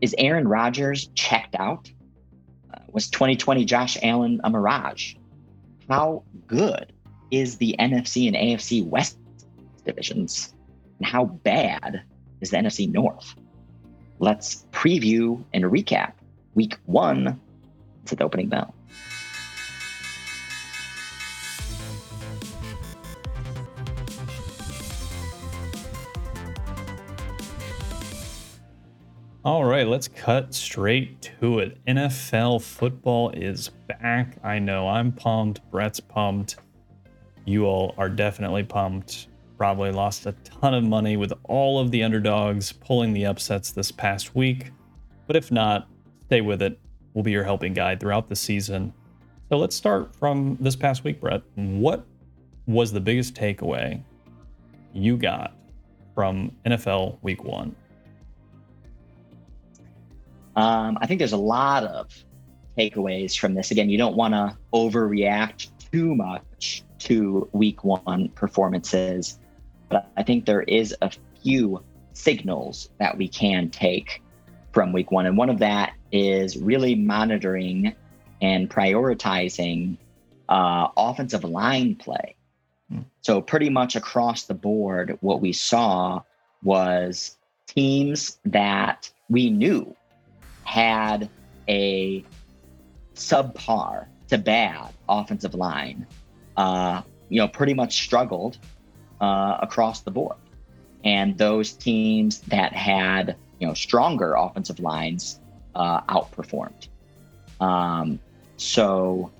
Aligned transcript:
is 0.00 0.14
Aaron 0.18 0.46
Rodgers 0.48 1.08
checked 1.14 1.54
out? 1.54 1.90
Uh, 2.72 2.78
was 2.90 3.08
2020 3.08 3.64
Josh 3.64 3.96
Allen 4.02 4.40
a 4.44 4.50
mirage? 4.50 5.14
How 5.88 6.24
good 6.46 6.92
is 7.30 7.56
the 7.56 7.76
NFC 7.78 8.26
and 8.26 8.36
AFC 8.36 8.84
West 8.84 9.18
divisions? 9.84 10.54
And 10.98 11.06
how 11.06 11.24
bad 11.26 12.02
is 12.40 12.50
the 12.50 12.56
NFC 12.56 12.90
North? 12.90 13.34
Let's 14.18 14.66
preview 14.72 15.44
and 15.52 15.64
recap 15.64 16.12
week 16.54 16.78
one. 16.86 17.40
to 18.06 18.16
the 18.16 18.24
opening 18.24 18.48
bell. 18.48 18.72
All 29.46 29.64
right, 29.64 29.86
let's 29.86 30.08
cut 30.08 30.52
straight 30.52 31.22
to 31.40 31.60
it. 31.60 31.78
NFL 31.86 32.60
football 32.62 33.30
is 33.30 33.68
back. 33.86 34.38
I 34.42 34.58
know 34.58 34.88
I'm 34.88 35.12
pumped. 35.12 35.60
Brett's 35.70 36.00
pumped. 36.00 36.56
You 37.44 37.64
all 37.64 37.94
are 37.96 38.08
definitely 38.08 38.64
pumped. 38.64 39.28
Probably 39.56 39.92
lost 39.92 40.26
a 40.26 40.32
ton 40.42 40.74
of 40.74 40.82
money 40.82 41.16
with 41.16 41.32
all 41.44 41.78
of 41.78 41.92
the 41.92 42.02
underdogs 42.02 42.72
pulling 42.72 43.12
the 43.12 43.24
upsets 43.26 43.70
this 43.70 43.92
past 43.92 44.34
week. 44.34 44.72
But 45.28 45.36
if 45.36 45.52
not, 45.52 45.88
stay 46.26 46.40
with 46.40 46.60
it. 46.60 46.76
We'll 47.14 47.22
be 47.22 47.30
your 47.30 47.44
helping 47.44 47.72
guide 47.72 48.00
throughout 48.00 48.28
the 48.28 48.34
season. 48.34 48.92
So 49.48 49.58
let's 49.58 49.76
start 49.76 50.12
from 50.16 50.58
this 50.60 50.74
past 50.74 51.04
week, 51.04 51.20
Brett. 51.20 51.42
What 51.54 52.04
was 52.66 52.92
the 52.92 53.00
biggest 53.00 53.36
takeaway 53.36 54.02
you 54.92 55.16
got 55.16 55.54
from 56.16 56.50
NFL 56.66 57.18
week 57.22 57.44
one? 57.44 57.76
Um, 60.56 60.96
I 61.00 61.06
think 61.06 61.18
there's 61.18 61.32
a 61.32 61.36
lot 61.36 61.84
of 61.84 62.12
takeaways 62.76 63.38
from 63.38 63.54
this. 63.54 63.70
Again, 63.70 63.90
you 63.90 63.98
don't 63.98 64.16
want 64.16 64.34
to 64.34 64.56
overreact 64.72 65.68
too 65.92 66.14
much 66.14 66.82
to 67.00 67.48
week 67.52 67.84
one 67.84 68.30
performances, 68.30 69.38
but 69.88 70.10
I 70.16 70.22
think 70.22 70.46
there 70.46 70.62
is 70.62 70.94
a 71.02 71.10
few 71.42 71.84
signals 72.14 72.88
that 72.98 73.16
we 73.16 73.28
can 73.28 73.70
take 73.70 74.22
from 74.72 74.92
week 74.92 75.10
one. 75.10 75.26
And 75.26 75.36
one 75.36 75.50
of 75.50 75.58
that 75.58 75.92
is 76.10 76.56
really 76.56 76.94
monitoring 76.94 77.94
and 78.40 78.68
prioritizing 78.68 79.96
uh, 80.48 80.88
offensive 80.96 81.44
line 81.44 81.96
play. 81.96 82.34
Hmm. 82.90 83.00
So, 83.20 83.40
pretty 83.40 83.68
much 83.68 83.96
across 83.96 84.44
the 84.44 84.54
board, 84.54 85.18
what 85.20 85.40
we 85.40 85.52
saw 85.52 86.22
was 86.62 87.36
teams 87.66 88.38
that 88.44 89.10
we 89.28 89.50
knew 89.50 89.94
had 90.66 91.30
a 91.68 92.24
subpar 93.14 94.06
to 94.28 94.36
bad 94.36 94.92
offensive 95.08 95.54
line, 95.54 96.06
uh, 96.56 97.02
you 97.28 97.40
know, 97.40 97.48
pretty 97.48 97.72
much 97.72 98.02
struggled 98.02 98.58
uh, 99.20 99.58
across 99.62 100.02
the 100.02 100.10
board. 100.10 100.36
And 101.04 101.38
those 101.38 101.72
teams 101.72 102.40
that 102.42 102.72
had, 102.72 103.36
you 103.60 103.66
know, 103.66 103.74
stronger 103.74 104.34
offensive 104.34 104.80
lines 104.80 105.40
uh, 105.74 106.00
outperformed. 106.02 106.88
Um, 107.60 108.18
so 108.56 109.30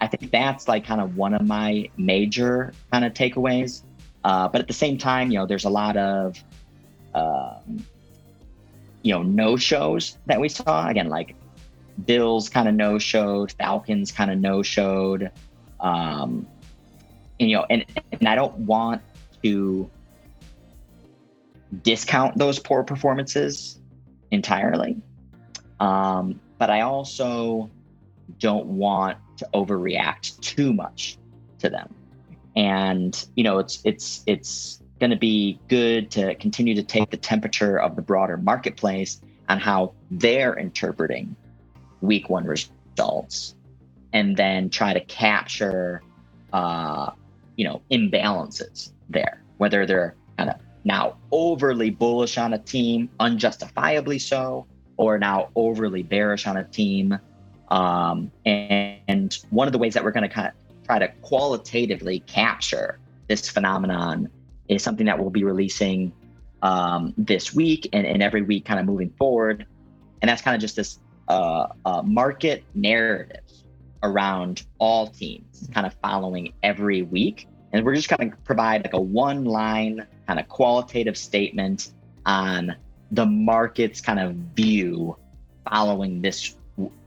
I 0.00 0.06
think 0.06 0.30
that's 0.30 0.68
like 0.68 0.86
kind 0.86 1.00
of 1.00 1.16
one 1.16 1.34
of 1.34 1.42
my 1.42 1.90
major 1.96 2.72
kind 2.92 3.04
of 3.04 3.12
takeaways. 3.12 3.82
Uh, 4.22 4.48
but 4.48 4.60
at 4.60 4.68
the 4.68 4.74
same 4.74 4.98
time, 4.98 5.30
you 5.30 5.38
know, 5.38 5.46
there's 5.46 5.64
a 5.64 5.70
lot 5.70 5.96
of, 5.96 6.42
um, 7.14 7.84
you 9.06 9.12
know, 9.12 9.22
no 9.22 9.56
shows 9.56 10.18
that 10.26 10.40
we 10.40 10.48
saw. 10.48 10.88
Again, 10.88 11.08
like 11.08 11.36
Bills 12.06 12.48
kind 12.48 12.68
of 12.68 12.74
no 12.74 12.98
showed, 12.98 13.52
Falcons 13.52 14.10
kind 14.10 14.32
of 14.32 14.38
no 14.40 14.64
showed. 14.64 15.30
Um, 15.78 16.44
and, 17.38 17.48
you 17.48 17.56
know, 17.56 17.66
and, 17.70 17.84
and 18.10 18.28
I 18.28 18.34
don't 18.34 18.56
want 18.58 19.00
to 19.44 19.88
discount 21.84 22.36
those 22.36 22.58
poor 22.58 22.82
performances 22.82 23.78
entirely. 24.32 24.96
Um, 25.78 26.40
but 26.58 26.68
I 26.70 26.80
also 26.80 27.70
don't 28.40 28.66
want 28.66 29.18
to 29.36 29.48
overreact 29.54 30.40
too 30.40 30.72
much 30.72 31.16
to 31.60 31.70
them. 31.70 31.94
And, 32.56 33.24
you 33.36 33.44
know, 33.44 33.60
it's, 33.60 33.80
it's, 33.84 34.24
it's, 34.26 34.82
going 35.00 35.10
to 35.10 35.16
be 35.16 35.58
good 35.68 36.10
to 36.12 36.34
continue 36.36 36.74
to 36.74 36.82
take 36.82 37.10
the 37.10 37.16
temperature 37.16 37.78
of 37.78 37.96
the 37.96 38.02
broader 38.02 38.36
marketplace 38.36 39.20
on 39.48 39.58
how 39.58 39.92
they're 40.10 40.54
interpreting 40.54 41.36
week 42.00 42.28
one 42.28 42.44
results. 42.44 43.54
And 44.12 44.36
then 44.36 44.70
try 44.70 44.94
to 44.94 45.00
capture 45.00 46.02
uh, 46.52 47.10
you 47.56 47.64
know 47.64 47.82
imbalances 47.90 48.92
there 49.08 49.42
whether 49.58 49.86
they're 49.86 50.14
kind 50.38 50.50
of 50.50 50.56
now 50.84 51.16
overly 51.32 51.90
bullish 51.90 52.38
on 52.38 52.52
a 52.52 52.58
team 52.58 53.08
unjustifiably 53.18 54.18
so 54.18 54.66
or 54.96 55.18
now 55.18 55.48
overly 55.56 56.02
bearish 56.02 56.46
on 56.46 56.56
a 56.56 56.64
team. 56.64 57.18
Um, 57.68 58.30
and, 58.44 59.00
and 59.08 59.38
one 59.50 59.66
of 59.66 59.72
the 59.72 59.78
ways 59.78 59.94
that 59.94 60.04
we're 60.04 60.12
going 60.12 60.28
to 60.28 60.34
kind 60.34 60.48
of 60.48 60.54
try 60.86 60.98
to 60.98 61.08
qualitatively 61.22 62.20
capture 62.20 62.98
this 63.28 63.48
phenomenon 63.48 64.30
is 64.68 64.82
something 64.82 65.06
that 65.06 65.18
we'll 65.18 65.30
be 65.30 65.44
releasing 65.44 66.12
um, 66.62 67.14
this 67.16 67.54
week 67.54 67.88
and, 67.92 68.06
and 68.06 68.22
every 68.22 68.42
week 68.42 68.64
kind 68.64 68.80
of 68.80 68.86
moving 68.86 69.10
forward. 69.10 69.66
And 70.22 70.28
that's 70.28 70.42
kind 70.42 70.54
of 70.54 70.60
just 70.60 70.76
this 70.76 70.98
uh, 71.28 71.68
uh, 71.84 72.02
market 72.02 72.64
narrative 72.74 73.42
around 74.02 74.64
all 74.78 75.08
teams, 75.08 75.68
kind 75.72 75.86
of 75.86 75.94
following 76.02 76.52
every 76.62 77.02
week. 77.02 77.48
And 77.72 77.84
we're 77.84 77.94
just 77.94 78.08
going 78.08 78.30
to 78.30 78.36
provide 78.38 78.82
like 78.84 78.94
a 78.94 79.00
one 79.00 79.44
line 79.44 80.06
kind 80.26 80.40
of 80.40 80.48
qualitative 80.48 81.16
statement 81.16 81.92
on 82.24 82.74
the 83.10 83.26
market's 83.26 84.00
kind 84.00 84.18
of 84.18 84.34
view 84.56 85.16
following 85.70 86.22
this, 86.22 86.56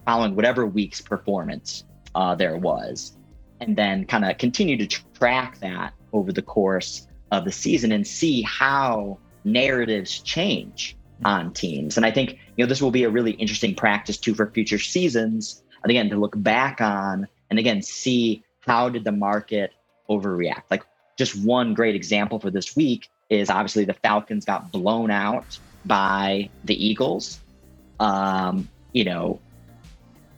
following 0.06 0.36
whatever 0.36 0.66
week's 0.66 1.02
performance 1.02 1.86
uh, 2.16 2.36
there 2.36 2.58
was. 2.58 3.18
And 3.62 3.76
then 3.76 4.06
kind 4.06 4.24
of 4.24 4.38
continue 4.38 4.78
to 4.78 4.88
track 5.14 5.60
that 5.60 5.94
over 6.14 6.32
the 6.32 6.42
course 6.42 7.08
of 7.32 7.46
the 7.46 7.52
season 7.52 7.92
and 7.92 8.06
see 8.06 8.42
how 8.42 9.18
narratives 9.44 10.20
change 10.20 10.96
on 11.24 11.54
teams. 11.54 11.98
And 11.98 12.06
I 12.06 12.12
think, 12.12 12.40
you 12.56 12.64
know, 12.64 12.70
this 12.70 12.82
will 12.82 12.92
be 12.92 13.04
a 13.04 13.10
really 13.10 13.32
interesting 13.32 13.76
practice 13.76 14.18
too 14.18 14.34
for 14.34 14.50
future 14.52 14.80
seasons. 14.80 15.64
And 15.84 15.90
again, 15.90 16.10
to 16.10 16.18
look 16.18 16.34
back 16.42 16.82
on 16.82 17.28
and 17.50 17.60
again, 17.60 17.82
see 17.82 18.44
how 18.62 18.90
did 18.90 19.04
the 19.04 19.12
market 19.12 19.74
overreact? 20.10 20.64
Like 20.70 20.84
just 21.18 21.36
one 21.36 21.74
great 21.74 21.96
example 21.96 22.40
for 22.40 22.52
this 22.52 22.76
week 22.76 23.10
is 23.30 23.50
obviously 23.50 23.86
the 23.86 23.94
Falcons 23.94 24.46
got 24.46 24.72
blown 24.72 25.12
out 25.12 25.60
by 25.86 26.50
the 26.64 26.86
Eagles. 26.86 27.40
Um, 28.00 28.70
you 28.94 29.04
know, 29.04 29.40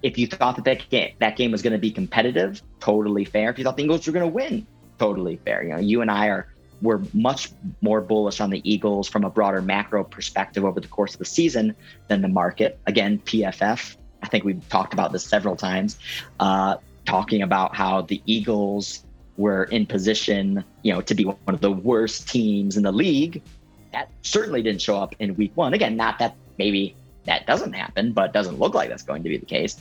if 0.01 0.17
you 0.17 0.27
thought 0.27 0.55
that 0.55 0.65
that 0.65 0.89
game, 0.89 1.13
that 1.19 1.37
game 1.37 1.51
was 1.51 1.61
going 1.61 1.73
to 1.73 1.79
be 1.79 1.91
competitive, 1.91 2.61
totally 2.79 3.25
fair. 3.25 3.49
If 3.51 3.59
you 3.59 3.63
thought 3.63 3.77
the 3.77 3.83
Eagles 3.83 4.05
were 4.07 4.13
going 4.13 4.29
to 4.29 4.33
win, 4.33 4.65
totally 4.97 5.37
fair. 5.37 5.63
You 5.63 5.69
know, 5.69 5.79
you 5.79 6.01
and 6.01 6.09
I 6.09 6.27
are 6.27 6.47
we're 6.81 7.01
much 7.13 7.51
more 7.81 8.01
bullish 8.01 8.41
on 8.41 8.49
the 8.49 8.61
Eagles 8.69 9.07
from 9.07 9.23
a 9.23 9.29
broader 9.29 9.61
macro 9.61 10.03
perspective 10.03 10.65
over 10.65 10.79
the 10.79 10.87
course 10.87 11.13
of 11.13 11.19
the 11.19 11.25
season 11.25 11.75
than 12.07 12.21
the 12.21 12.27
market. 12.27 12.79
Again, 12.87 13.19
PFF, 13.19 13.95
I 14.23 14.27
think 14.27 14.43
we've 14.43 14.67
talked 14.69 14.93
about 14.93 15.11
this 15.11 15.23
several 15.23 15.55
times, 15.55 15.97
uh, 16.39 16.77
talking 17.05 17.41
about 17.41 17.75
how 17.75 18.01
the 18.01 18.21
Eagles 18.25 19.03
were 19.37 19.65
in 19.65 19.85
position, 19.85 20.63
you 20.83 20.93
know, 20.93 21.01
to 21.01 21.15
be 21.15 21.23
one 21.23 21.39
of 21.47 21.61
the 21.61 21.71
worst 21.71 22.27
teams 22.29 22.77
in 22.77 22.83
the 22.83 22.91
league. 22.91 23.41
That 23.93 24.09
certainly 24.21 24.61
didn't 24.61 24.81
show 24.81 24.97
up 24.97 25.15
in 25.19 25.35
week 25.35 25.51
one. 25.55 25.73
Again, 25.73 25.95
not 25.97 26.19
that 26.19 26.35
maybe 26.57 26.95
that 27.25 27.45
doesn't 27.45 27.73
happen, 27.73 28.13
but 28.13 28.33
doesn't 28.33 28.59
look 28.59 28.73
like 28.73 28.89
that's 28.89 29.03
going 29.03 29.23
to 29.23 29.29
be 29.29 29.37
the 29.37 29.45
case. 29.45 29.77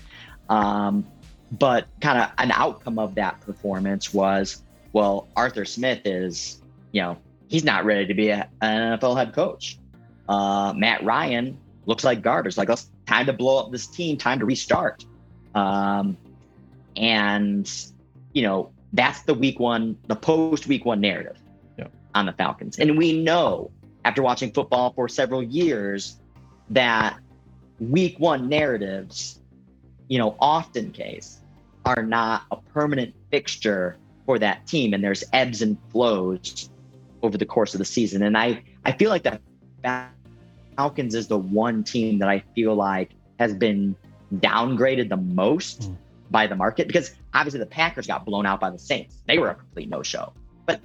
Um, 0.49 1.07
but 1.53 1.87
kind 2.01 2.19
of 2.19 2.31
an 2.39 2.53
outcome 2.53 2.99
of 2.99 3.15
that 3.17 3.41
performance 3.41 4.13
was, 4.13 4.63
well, 4.93 5.29
Arthur 5.37 5.65
Smith 5.65 6.01
is 6.05 6.61
you 6.93 7.03
know, 7.03 7.19
he's 7.49 7.65
not 7.65 7.85
ready 7.85 8.07
to 8.07 8.15
be 8.15 8.29
a, 8.31 8.49
an 8.61 8.99
NFL 8.99 9.17
head 9.17 9.35
coach. 9.35 9.79
Uh, 10.29 10.73
Matt 10.77 11.05
Ryan 11.05 11.59
looks 11.87 12.05
like 12.05 12.23
garbage. 12.23 12.57
Like, 12.57 12.69
let's 12.69 12.91
time 13.07 13.27
to 13.27 13.33
blow 13.33 13.59
up 13.59 13.73
this 13.73 13.87
team, 13.87 14.17
time 14.17 14.39
to 14.39 14.45
restart. 14.45 15.05
Um, 15.55 16.17
and, 16.97 17.71
you 18.33 18.43
know, 18.43 18.71
that's 18.93 19.23
the 19.23 19.35
week 19.35 19.59
one, 19.59 19.97
the 20.07 20.17
post 20.17 20.67
week 20.67 20.85
one 20.85 21.01
narrative 21.01 21.37
yeah. 21.79 21.89
on 22.15 22.27
the 22.27 22.33
Falcons. 22.33 22.79
And 22.79 22.97
we 22.97 23.21
know 23.23 23.71
after 24.05 24.23
watching 24.23 24.53
football 24.53 24.93
for 24.93 25.09
several 25.09 25.43
years 25.43 26.21
that 26.71 27.19
week 27.81 28.19
one 28.19 28.49
narratives, 28.49 29.41
you 30.09 30.19
know, 30.19 30.37
often 30.39 30.93
case 30.93 31.41
are 31.85 32.03
not 32.03 32.43
a 32.51 32.57
permanent 32.57 33.15
fixture 33.31 33.99
for 34.27 34.39
that 34.39 34.67
team. 34.67 34.95
And 34.95 35.03
there's 35.03 35.25
ebbs 35.33 35.63
and 35.63 35.77
flows 35.91 36.71
over 37.23 37.37
the 37.39 37.47
course 37.47 37.75
of 37.75 37.79
the 37.79 37.85
season. 37.85 38.23
And 38.23 38.37
I, 38.37 38.63
I 38.85 38.93
feel 38.93 39.11
like 39.11 39.23
the 39.23 39.41
Falcons 40.77 41.15
is 41.15 41.29
the 41.29 41.39
one 41.39 41.85
team 41.85 42.19
that 42.19 42.29
I 42.29 42.43
feel 42.55 42.75
like 42.75 43.11
has 43.39 43.55
been 43.55 43.97
downgraded 44.37 45.09
the 45.09 45.17
most 45.17 45.83
mm. 45.83 45.97
by 46.31 46.47
the 46.47 46.57
market 46.57 46.87
because 46.87 47.15
obviously 47.35 47.61
the 47.61 47.67
Packers 47.67 48.07
got 48.07 48.25
blown 48.25 48.47
out 48.47 48.61
by 48.61 48.71
the 48.71 48.79
Saints. 48.79 49.17
They 49.27 49.39
were 49.39 49.49
a 49.49 49.55
complete 49.55 49.89
no 49.89 50.03
show. 50.03 50.33
But 50.67 50.81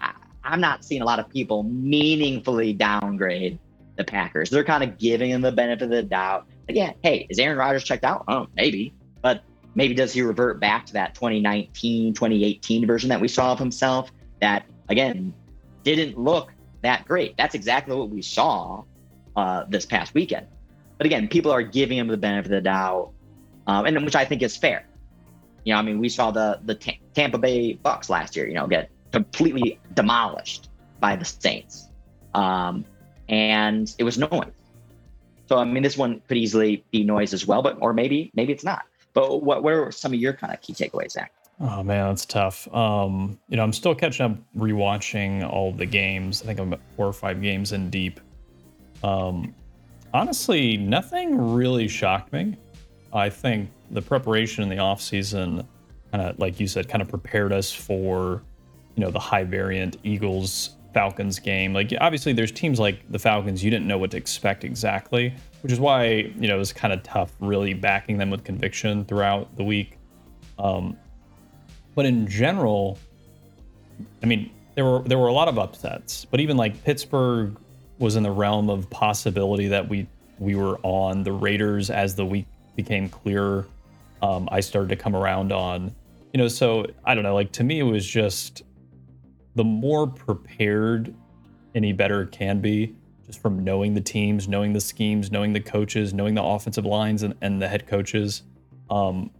I, 0.00 0.12
I'm 0.44 0.60
not 0.60 0.84
seeing 0.84 1.02
a 1.02 1.04
lot 1.04 1.18
of 1.18 1.28
people 1.28 1.62
meaningfully 1.62 2.72
downgrade 2.72 3.58
the 3.96 4.04
Packers. 4.04 4.50
They're 4.50 4.64
kind 4.64 4.82
of 4.82 4.98
giving 4.98 5.30
them 5.30 5.42
the 5.42 5.52
benefit 5.52 5.84
of 5.84 5.90
the 5.90 6.02
doubt. 6.02 6.46
Again, 6.68 6.94
hey, 7.02 7.26
is 7.28 7.38
Aaron 7.38 7.58
Rodgers 7.58 7.84
checked 7.84 8.04
out? 8.04 8.24
Oh, 8.28 8.46
maybe. 8.54 8.94
But 9.22 9.42
maybe 9.74 9.94
does 9.94 10.12
he 10.12 10.22
revert 10.22 10.60
back 10.60 10.86
to 10.86 10.92
that 10.94 11.14
2019, 11.14 12.14
2018 12.14 12.86
version 12.86 13.08
that 13.08 13.20
we 13.20 13.28
saw 13.28 13.52
of 13.52 13.58
himself 13.58 14.10
that, 14.40 14.64
again, 14.88 15.34
didn't 15.82 16.18
look 16.18 16.52
that 16.82 17.06
great? 17.06 17.36
That's 17.36 17.54
exactly 17.54 17.94
what 17.96 18.10
we 18.10 18.22
saw 18.22 18.84
uh, 19.36 19.64
this 19.68 19.86
past 19.86 20.14
weekend. 20.14 20.46
But 20.98 21.06
again, 21.06 21.28
people 21.28 21.50
are 21.50 21.62
giving 21.62 21.98
him 21.98 22.08
the 22.08 22.16
benefit 22.16 22.46
of 22.46 22.56
the 22.56 22.60
doubt, 22.60 23.12
um, 23.66 23.86
and 23.86 24.04
which 24.04 24.16
I 24.16 24.24
think 24.24 24.42
is 24.42 24.56
fair. 24.56 24.86
You 25.64 25.74
know, 25.74 25.78
I 25.78 25.82
mean, 25.82 25.98
we 25.98 26.08
saw 26.08 26.30
the 26.30 26.60
the 26.64 26.74
T- 26.74 27.00
Tampa 27.14 27.38
Bay 27.38 27.74
Bucks 27.74 28.10
last 28.10 28.36
year, 28.36 28.46
you 28.46 28.54
know, 28.54 28.66
get 28.66 28.90
completely 29.12 29.78
demolished 29.94 30.68
by 31.00 31.16
the 31.16 31.24
Saints, 31.24 31.88
um, 32.34 32.84
and 33.28 33.92
it 33.98 34.04
was 34.04 34.18
noise. 34.18 34.52
So 35.48 35.58
I 35.58 35.64
mean, 35.64 35.82
this 35.82 35.96
one 35.96 36.20
could 36.28 36.36
easily 36.36 36.84
be 36.90 37.02
noise 37.02 37.32
as 37.32 37.46
well, 37.46 37.62
but 37.62 37.78
or 37.80 37.92
maybe 37.92 38.30
maybe 38.34 38.52
it's 38.52 38.64
not. 38.64 38.82
But 39.12 39.42
what 39.42 39.62
what 39.62 39.72
are 39.72 39.90
some 39.90 40.12
of 40.12 40.20
your 40.20 40.32
kind 40.32 40.52
of 40.52 40.60
key 40.60 40.74
takeaways, 40.74 41.12
Zach? 41.12 41.32
Oh 41.62 41.82
man, 41.82 42.08
that's 42.08 42.24
tough. 42.24 42.72
Um, 42.74 43.38
you 43.48 43.56
know, 43.58 43.62
I'm 43.62 43.72
still 43.72 43.94
catching 43.94 44.24
up, 44.24 44.38
rewatching 44.56 45.46
all 45.48 45.72
the 45.72 45.84
games. 45.84 46.42
I 46.42 46.46
think 46.46 46.58
I'm 46.58 46.74
four 46.96 47.06
or 47.06 47.12
five 47.12 47.42
games 47.42 47.72
in 47.72 47.90
deep. 47.90 48.18
Um, 49.02 49.54
honestly, 50.14 50.78
nothing 50.78 51.54
really 51.54 51.86
shocked 51.86 52.32
me. 52.32 52.56
I 53.12 53.28
think 53.28 53.70
the 53.90 54.00
preparation 54.00 54.62
in 54.62 54.70
the 54.70 54.78
off 54.78 55.02
season, 55.02 55.66
kind 56.12 56.30
of 56.30 56.38
like 56.38 56.58
you 56.60 56.66
said, 56.66 56.88
kind 56.88 57.02
of 57.02 57.08
prepared 57.08 57.52
us 57.52 57.70
for, 57.70 58.42
you 58.96 59.04
know, 59.04 59.10
the 59.10 59.18
high 59.18 59.44
variant 59.44 59.98
Eagles 60.02 60.76
Falcons 60.94 61.38
game. 61.38 61.74
Like 61.74 61.92
obviously, 62.00 62.32
there's 62.32 62.52
teams 62.52 62.80
like 62.80 63.00
the 63.10 63.18
Falcons 63.18 63.62
you 63.62 63.70
didn't 63.70 63.86
know 63.86 63.98
what 63.98 64.10
to 64.12 64.16
expect 64.16 64.64
exactly, 64.64 65.34
which 65.62 65.72
is 65.72 65.80
why 65.80 66.32
you 66.38 66.48
know 66.48 66.56
it 66.56 66.58
was 66.58 66.72
kind 66.72 66.94
of 66.94 67.02
tough 67.02 67.32
really 67.40 67.74
backing 67.74 68.16
them 68.16 68.30
with 68.30 68.44
conviction 68.44 69.04
throughout 69.04 69.54
the 69.56 69.64
week. 69.64 69.98
Um, 70.58 70.96
but 71.94 72.06
in 72.06 72.26
general, 72.26 72.98
I 74.22 74.26
mean, 74.26 74.50
there 74.74 74.84
were 74.84 75.00
there 75.00 75.18
were 75.18 75.28
a 75.28 75.32
lot 75.32 75.48
of 75.48 75.58
upsets, 75.58 76.24
but 76.24 76.40
even 76.40 76.56
like 76.56 76.82
Pittsburgh 76.84 77.56
was 77.98 78.16
in 78.16 78.22
the 78.22 78.30
realm 78.30 78.70
of 78.70 78.88
possibility 78.90 79.68
that 79.68 79.88
we 79.88 80.06
we 80.38 80.54
were 80.54 80.78
on 80.82 81.22
the 81.22 81.32
Raiders 81.32 81.90
as 81.90 82.14
the 82.14 82.24
week 82.24 82.46
became 82.76 83.08
clearer. 83.08 83.66
Um, 84.22 84.48
I 84.50 84.60
started 84.60 84.88
to 84.90 84.96
come 84.96 85.14
around 85.14 85.52
on, 85.52 85.94
you 86.32 86.38
know, 86.38 86.48
so 86.48 86.86
I 87.04 87.14
don't 87.14 87.24
know. 87.24 87.34
Like 87.34 87.52
to 87.52 87.64
me, 87.64 87.80
it 87.80 87.84
was 87.84 88.06
just 88.06 88.62
the 89.54 89.64
more 89.64 90.06
prepared 90.06 91.14
any 91.74 91.92
better 91.92 92.26
can 92.26 92.60
be, 92.60 92.94
just 93.26 93.40
from 93.40 93.62
knowing 93.62 93.94
the 93.94 94.00
teams, 94.00 94.48
knowing 94.48 94.72
the 94.72 94.80
schemes, 94.80 95.30
knowing 95.30 95.52
the 95.52 95.60
coaches, 95.60 96.14
knowing 96.14 96.34
the 96.34 96.42
offensive 96.42 96.84
lines 96.84 97.22
and, 97.22 97.34
and 97.42 97.60
the 97.60 97.68
head 97.68 97.86
coaches. 97.86 98.42
Um, 98.90 99.30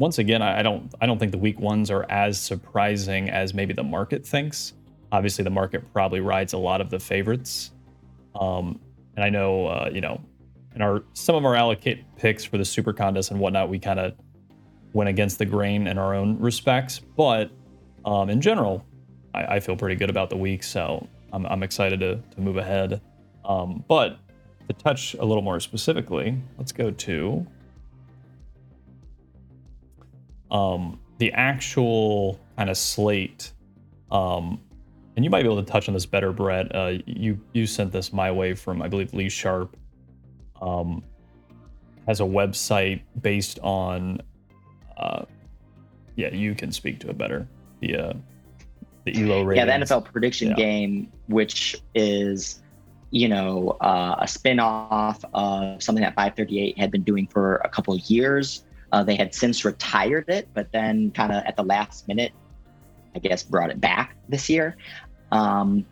once 0.00 0.18
again, 0.18 0.40
I, 0.40 0.62
don't 0.62 0.92
I 1.02 1.04
don't 1.04 1.18
think 1.18 1.30
the 1.30 1.38
week 1.38 1.60
ones 1.60 1.90
are 1.90 2.10
as 2.10 2.40
surprising 2.40 3.28
as 3.28 3.52
maybe 3.52 3.74
the 3.74 3.82
market 3.82 4.26
thinks. 4.26 4.72
Obviously, 5.12 5.44
the 5.44 5.50
market 5.50 5.92
probably 5.92 6.20
rides 6.20 6.54
a 6.54 6.58
lot 6.58 6.80
of 6.80 6.88
the 6.88 6.98
favorites. 6.98 7.72
Um, 8.34 8.80
and 9.14 9.22
I 9.22 9.28
know, 9.28 9.66
uh, 9.66 9.90
you 9.92 10.00
know, 10.00 10.18
in 10.74 10.80
our 10.80 11.04
some 11.12 11.36
of 11.36 11.44
our 11.44 11.54
allocate 11.54 12.02
picks 12.16 12.44
for 12.44 12.56
the 12.56 12.64
super 12.64 12.94
contest 12.94 13.30
and 13.30 13.38
whatnot, 13.38 13.68
we 13.68 13.78
kind 13.78 14.00
of 14.00 14.14
went 14.94 15.10
against 15.10 15.38
the 15.38 15.44
grain 15.44 15.86
in 15.86 15.98
our 15.98 16.14
own 16.14 16.38
respects. 16.38 16.98
But 16.98 17.50
um, 18.06 18.30
in 18.30 18.40
general, 18.40 18.86
I, 19.34 19.56
I, 19.56 19.60
feel 19.60 19.76
pretty 19.76 19.96
good 19.96 20.08
about 20.08 20.30
the 20.30 20.36
week, 20.36 20.62
so 20.62 21.06
I'm, 21.30 21.44
I'm 21.44 21.62
excited 21.62 22.00
to, 22.00 22.16
to 22.16 22.40
move 22.40 22.56
ahead. 22.56 23.02
Um, 23.44 23.84
but 23.86 24.18
to 24.66 24.72
touch 24.72 25.12
a 25.14 25.24
little 25.24 25.42
more 25.42 25.60
specifically, 25.60 26.40
let's 26.56 26.72
go 26.72 26.90
to 26.90 27.46
um, 30.50 30.98
the 31.18 31.32
actual 31.32 32.40
kind 32.56 32.70
of 32.70 32.76
slate 32.76 33.52
um, 34.10 34.60
and 35.16 35.24
you 35.24 35.30
might 35.30 35.42
be 35.42 35.48
able 35.48 35.62
to 35.62 35.70
touch 35.70 35.88
on 35.88 35.94
this 35.94 36.06
better, 36.06 36.32
Brett. 36.32 36.74
Uh, 36.74 36.94
you 37.06 37.38
you 37.52 37.66
sent 37.66 37.92
this 37.92 38.12
my 38.12 38.30
way 38.30 38.54
from 38.54 38.80
I 38.80 38.88
believe 38.88 39.12
Lee 39.12 39.28
Sharpe. 39.28 39.76
Um, 40.62 41.02
has 42.06 42.20
a 42.20 42.24
website 42.24 43.02
based 43.20 43.58
on. 43.62 44.20
Uh, 44.96 45.24
yeah, 46.16 46.32
you 46.34 46.54
can 46.54 46.72
speak 46.72 47.00
to 47.00 47.10
it 47.10 47.18
better. 47.18 47.46
The 47.80 47.96
uh, 47.96 48.12
the 49.04 49.22
Elo 49.22 49.42
ratings. 49.42 49.66
Yeah, 49.66 49.78
the 49.78 49.84
NFL 49.84 50.04
prediction 50.10 50.48
yeah. 50.50 50.54
game, 50.54 51.12
which 51.26 51.76
is 51.94 52.62
you 53.10 53.28
know 53.28 53.76
uh, 53.80 54.16
a 54.20 54.28
spin-off 54.28 55.24
of 55.34 55.82
something 55.82 56.02
that 56.02 56.14
538 56.14 56.78
had 56.78 56.90
been 56.90 57.02
doing 57.02 57.26
for 57.26 57.56
a 57.56 57.68
couple 57.68 57.94
of 57.94 58.00
years. 58.08 58.64
Uh, 58.92 59.04
they 59.04 59.16
had 59.16 59.34
since 59.34 59.64
retired 59.64 60.24
it, 60.28 60.48
but 60.52 60.72
then 60.72 61.10
kind 61.12 61.32
of 61.32 61.44
at 61.44 61.56
the 61.56 61.62
last 61.62 62.08
minute, 62.08 62.32
I 63.14 63.18
guess, 63.18 63.42
brought 63.42 63.70
it 63.70 63.80
back 63.80 64.16
this 64.28 64.48
year. 64.48 64.76
Um, 65.30 65.86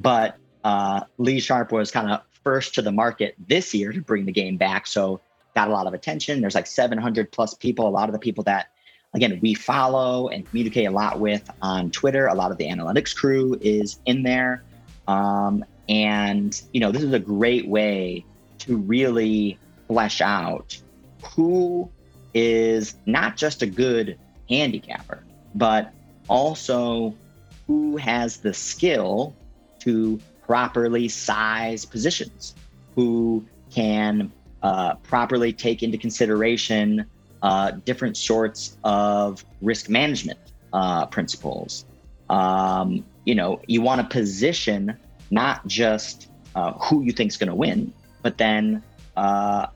but 0.00 0.36
uh, 0.64 1.02
Lee 1.18 1.40
Sharpe 1.40 1.72
was 1.72 1.90
kind 1.90 2.10
of 2.10 2.22
first 2.42 2.74
to 2.74 2.82
the 2.82 2.92
market 2.92 3.34
this 3.48 3.74
year 3.74 3.92
to 3.92 4.00
bring 4.00 4.24
the 4.26 4.32
game 4.32 4.56
back. 4.56 4.86
So 4.86 5.20
got 5.54 5.68
a 5.68 5.72
lot 5.72 5.86
of 5.86 5.94
attention. 5.94 6.40
There's 6.40 6.54
like 6.54 6.66
700 6.66 7.30
plus 7.30 7.54
people. 7.54 7.86
A 7.86 7.90
lot 7.90 8.08
of 8.08 8.12
the 8.12 8.18
people 8.18 8.44
that, 8.44 8.70
again, 9.14 9.38
we 9.42 9.54
follow 9.54 10.28
and 10.28 10.48
communicate 10.48 10.88
a 10.88 10.90
lot 10.90 11.20
with 11.20 11.48
on 11.60 11.90
Twitter. 11.90 12.26
A 12.26 12.34
lot 12.34 12.50
of 12.50 12.58
the 12.58 12.66
analytics 12.66 13.14
crew 13.14 13.58
is 13.60 14.00
in 14.06 14.22
there. 14.22 14.64
Um, 15.06 15.64
and, 15.88 16.60
you 16.72 16.80
know, 16.80 16.92
this 16.92 17.02
is 17.02 17.12
a 17.12 17.18
great 17.18 17.66
way 17.66 18.24
to 18.58 18.76
really 18.76 19.58
flesh 19.88 20.20
out 20.20 20.80
who 21.24 21.90
is 22.34 22.94
not 23.06 23.36
just 23.36 23.62
a 23.62 23.66
good 23.66 24.18
handicapper, 24.48 25.24
but 25.54 25.92
also 26.28 27.14
who 27.66 27.96
has 27.96 28.38
the 28.38 28.54
skill 28.54 29.34
to 29.80 30.20
properly 30.42 31.08
size 31.08 31.84
positions, 31.84 32.54
who 32.94 33.44
can 33.72 34.32
uh, 34.62 34.94
properly 34.96 35.52
take 35.52 35.82
into 35.82 35.96
consideration 35.96 37.06
uh, 37.42 37.70
different 37.70 38.16
sorts 38.16 38.76
of 38.84 39.44
risk 39.62 39.88
management 39.88 40.38
uh, 40.72 41.06
principles. 41.06 41.84
Um, 42.28 43.04
you 43.24 43.34
know, 43.34 43.60
you 43.66 43.80
want 43.80 44.00
to 44.00 44.06
position 44.06 44.96
not 45.30 45.66
just 45.66 46.28
uh, 46.54 46.72
who 46.72 47.02
you 47.02 47.12
think 47.12 47.30
is 47.30 47.36
going 47.36 47.48
to 47.48 47.54
win, 47.54 47.92
but 48.22 48.36
then 48.38 48.82
uh, 49.16 49.66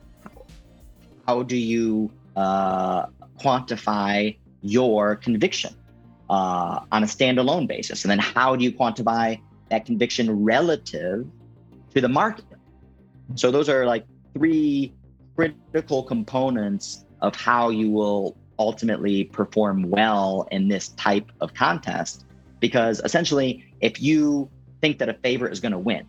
how 1.26 1.42
do 1.42 1.56
you 1.56 2.10
uh, 2.36 3.06
quantify 3.38 4.36
your 4.62 5.16
conviction? 5.16 5.74
uh, 6.30 6.80
on 6.90 7.02
a 7.02 7.06
standalone 7.06 7.66
basis? 7.66 8.04
And 8.04 8.10
then 8.10 8.18
how 8.18 8.56
do 8.56 8.64
you 8.64 8.72
quantify 8.72 9.40
that 9.70 9.86
conviction 9.86 10.44
relative 10.44 11.26
to 11.94 12.00
the 12.00 12.08
market? 12.08 12.44
So 13.34 13.50
those 13.50 13.68
are 13.68 13.86
like 13.86 14.06
three 14.34 14.92
critical 15.36 16.02
components 16.02 17.04
of 17.20 17.34
how 17.34 17.70
you 17.70 17.90
will 17.90 18.36
ultimately 18.58 19.24
perform 19.24 19.90
well 19.90 20.46
in 20.50 20.68
this 20.68 20.88
type 20.90 21.30
of 21.40 21.54
contest. 21.54 22.24
Because 22.60 23.00
essentially, 23.04 23.64
if 23.80 24.00
you 24.00 24.48
think 24.80 24.98
that 24.98 25.08
a 25.08 25.14
favorite 25.14 25.52
is 25.52 25.60
going 25.60 25.72
to 25.72 25.78
win 25.78 26.06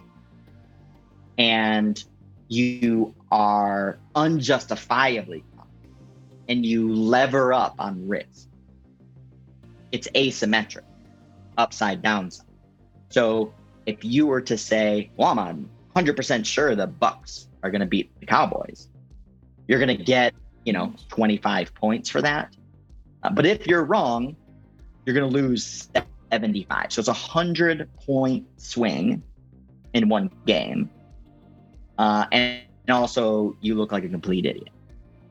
and 1.37 2.03
you 2.47 3.13
are 3.31 3.97
unjustifiably 4.15 5.43
and 6.47 6.65
you 6.65 6.93
lever 6.93 7.53
up 7.53 7.75
on 7.79 8.07
risk 8.07 8.47
it's 9.95 10.09
asymmetric, 10.13 10.83
upside 11.57 12.01
downside. 12.01 12.45
So 13.09 13.53
if 13.85 14.03
you 14.03 14.27
were 14.27 14.41
to 14.41 14.57
say, 14.57 15.09
well, 15.15 15.39
I'm 15.39 15.69
100% 15.95 16.45
sure 16.45 16.75
the 16.75 16.87
Bucks 16.87 17.47
are 17.63 17.71
going 17.71 17.79
to 17.79 17.87
beat 17.87 18.11
the 18.19 18.25
Cowboys, 18.25 18.89
you're 19.67 19.79
going 19.79 19.97
to 19.97 20.03
get, 20.03 20.33
you 20.65 20.73
know, 20.73 20.93
25 21.07 21.73
points 21.73 22.09
for 22.09 22.21
that. 22.21 22.53
Uh, 23.23 23.29
but 23.29 23.45
if 23.45 23.67
you're 23.67 23.85
wrong, 23.85 24.35
you're 25.05 25.15
going 25.15 25.31
to 25.31 25.33
lose 25.33 25.87
75. 26.31 26.91
So 26.91 26.99
it's 26.99 27.07
a 27.07 27.11
100 27.11 27.89
point 28.05 28.45
swing 28.57 29.23
in 29.93 30.09
one 30.09 30.29
game. 30.45 30.89
Uh, 31.97 32.25
and, 32.31 32.61
and 32.87 32.95
also, 32.95 33.55
you 33.61 33.75
look 33.75 33.91
like 33.91 34.03
a 34.03 34.09
complete 34.09 34.45
idiot. 34.45 34.69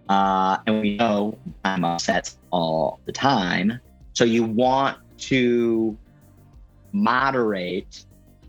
Uh, 0.08 0.58
and 0.66 0.80
we 0.80 0.96
know 0.96 1.38
I'm 1.64 1.84
upset 1.84 2.34
all 2.50 3.00
the 3.06 3.12
time. 3.12 3.80
So 4.12 4.24
you 4.24 4.44
want 4.44 4.98
to 5.18 5.96
moderate 6.92 8.04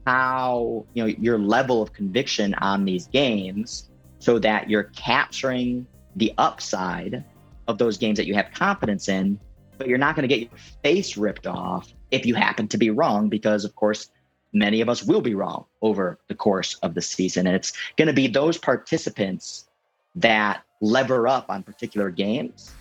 how 0.05 0.85
you 0.93 1.03
know 1.03 1.07
your 1.19 1.39
level 1.39 1.81
of 1.81 1.91
conviction 1.93 2.53
on 2.55 2.85
these 2.85 3.07
games 3.07 3.89
so 4.19 4.37
that 4.39 4.69
you're 4.69 4.91
capturing 4.95 5.85
the 6.15 6.31
upside 6.37 7.23
of 7.67 7.77
those 7.79 7.97
games 7.97 8.17
that 8.17 8.27
you 8.27 8.35
have 8.35 8.51
confidence 8.53 9.09
in 9.09 9.39
but 9.77 9.87
you're 9.87 9.97
not 9.97 10.15
going 10.15 10.21
to 10.21 10.27
get 10.27 10.39
your 10.39 10.59
face 10.83 11.17
ripped 11.17 11.47
off 11.47 11.91
if 12.11 12.25
you 12.25 12.35
happen 12.35 12.67
to 12.67 12.77
be 12.77 12.91
wrong 12.91 13.29
because 13.29 13.65
of 13.65 13.75
course 13.75 14.09
many 14.55 14.79
of 14.79 14.89
us 14.89 15.03
will 15.03 15.21
be 15.21 15.35
wrong 15.35 15.65
over 15.81 16.17
the 16.29 16.33
course 16.33 16.75
of 16.75 16.95
the 16.95 17.01
season. 17.01 17.45
And 17.45 17.55
it's 17.55 17.73
going 17.97 18.07
to 18.07 18.13
be 18.13 18.27
those 18.27 18.57
participants 18.57 19.67
that 20.15 20.63
lever 20.81 21.27
up 21.27 21.49
on 21.49 21.61
particular 21.61 22.09
games 22.09 22.73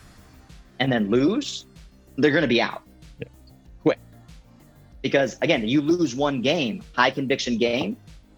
and 0.78 0.90
then 0.90 1.10
lose 1.10 1.66
they're 2.16 2.30
going 2.30 2.42
to 2.42 2.48
be 2.48 2.62
out. 2.62 2.82
Yeah. 3.18 3.28
quick. 3.82 3.98
Because 5.02 5.36
again 5.42 5.66
you 5.66 5.80
lose 5.80 6.14
one 6.14 6.40
game 6.42 6.82
high 6.94 7.10
conviction 7.10 7.58
game 7.58 7.96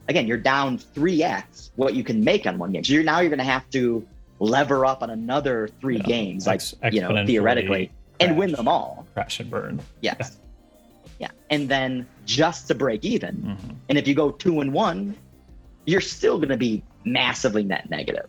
again 0.09 0.27
you're 0.27 0.39
down 0.39 0.79
3x 0.79 1.71
what 1.77 1.95
you 1.95 2.03
can 2.03 2.25
make 2.25 2.47
on 2.47 2.59
one 2.59 2.73
game. 2.73 2.85
So 2.85 2.95
you're 2.95 3.05
now 3.05 3.21
you're 3.21 3.31
going 3.31 3.39
to 3.39 3.45
have 3.45 3.69
to 3.71 4.07
lever 4.39 4.87
up 4.87 5.03
on 5.03 5.11
another 5.11 5.69
three 5.81 5.99
yeah, 5.99 6.05
games 6.05 6.47
like 6.47 6.63
you 6.91 7.03
know 7.03 7.27
theoretically 7.27 7.87
crash, 7.87 7.97
and 8.21 8.39
win 8.39 8.53
them 8.53 8.67
all. 8.67 9.07
Crash 9.13 9.41
and 9.41 9.51
burn. 9.51 9.81
Yes. 10.01 10.39
Yeah. 11.19 11.31
And 11.51 11.69
then 11.69 12.07
just 12.27 12.69
to 12.69 12.75
break 12.75 13.05
even 13.05 13.37
mm-hmm. 13.37 13.71
and 13.89 13.97
if 13.97 14.07
you 14.07 14.15
go 14.15 14.31
two 14.31 14.61
and 14.61 14.73
one 14.73 15.17
you're 15.87 16.01
still 16.01 16.37
going 16.37 16.49
to 16.49 16.57
be 16.57 16.83
massively 17.05 17.63
net 17.63 17.89
negative 17.89 18.29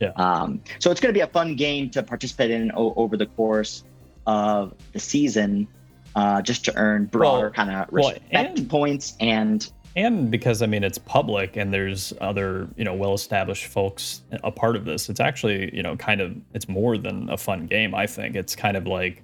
yeah. 0.00 0.12
Um, 0.16 0.60
so 0.78 0.90
it's 0.90 1.00
going 1.00 1.12
to 1.12 1.16
be 1.16 1.22
a 1.22 1.26
fun 1.26 1.56
game 1.56 1.90
to 1.90 2.02
participate 2.02 2.50
in 2.50 2.70
o- 2.74 2.94
over 2.96 3.16
the 3.16 3.26
course 3.26 3.84
of 4.26 4.74
the 4.92 4.98
season, 4.98 5.68
uh, 6.14 6.42
just 6.42 6.64
to 6.66 6.76
earn 6.76 7.06
broader 7.06 7.46
well, 7.46 7.52
kind 7.52 7.70
of 7.70 7.92
respect 7.92 8.30
well, 8.32 8.44
and, 8.44 8.70
points 8.70 9.14
and 9.20 9.70
and 9.94 10.30
because 10.30 10.60
I 10.60 10.66
mean 10.66 10.84
it's 10.84 10.98
public 10.98 11.56
and 11.56 11.72
there's 11.72 12.12
other 12.20 12.68
you 12.76 12.84
know 12.84 12.94
well-established 12.94 13.66
folks 13.66 14.22
a 14.42 14.50
part 14.50 14.76
of 14.76 14.84
this. 14.84 15.08
It's 15.08 15.20
actually 15.20 15.74
you 15.74 15.82
know 15.82 15.96
kind 15.96 16.20
of 16.20 16.36
it's 16.52 16.68
more 16.68 16.98
than 16.98 17.30
a 17.30 17.36
fun 17.36 17.66
game. 17.66 17.94
I 17.94 18.06
think 18.06 18.36
it's 18.36 18.54
kind 18.54 18.76
of 18.76 18.86
like 18.86 19.22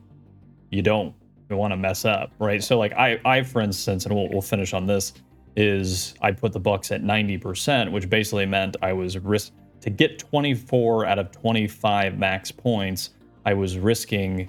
you 0.70 0.82
don't 0.82 1.14
want 1.56 1.72
to 1.72 1.76
mess 1.76 2.04
up, 2.04 2.32
right? 2.38 2.62
So 2.62 2.78
like 2.78 2.92
I 2.92 3.20
I 3.24 3.42
for 3.42 3.60
instance, 3.60 4.06
and 4.06 4.14
we'll 4.14 4.28
we'll 4.28 4.42
finish 4.42 4.72
on 4.72 4.86
this 4.86 5.12
is 5.54 6.14
I 6.22 6.32
put 6.32 6.52
the 6.52 6.60
Bucks 6.60 6.90
at 6.92 7.02
90%, 7.02 7.92
which 7.92 8.08
basically 8.08 8.46
meant 8.46 8.76
I 8.80 8.94
was 8.94 9.18
risk 9.18 9.52
to 9.82 9.90
get 9.90 10.18
24 10.18 11.04
out 11.04 11.18
of 11.18 11.30
25 11.30 12.18
max 12.18 12.50
points. 12.50 13.10
I 13.44 13.52
was 13.52 13.76
risking 13.76 14.48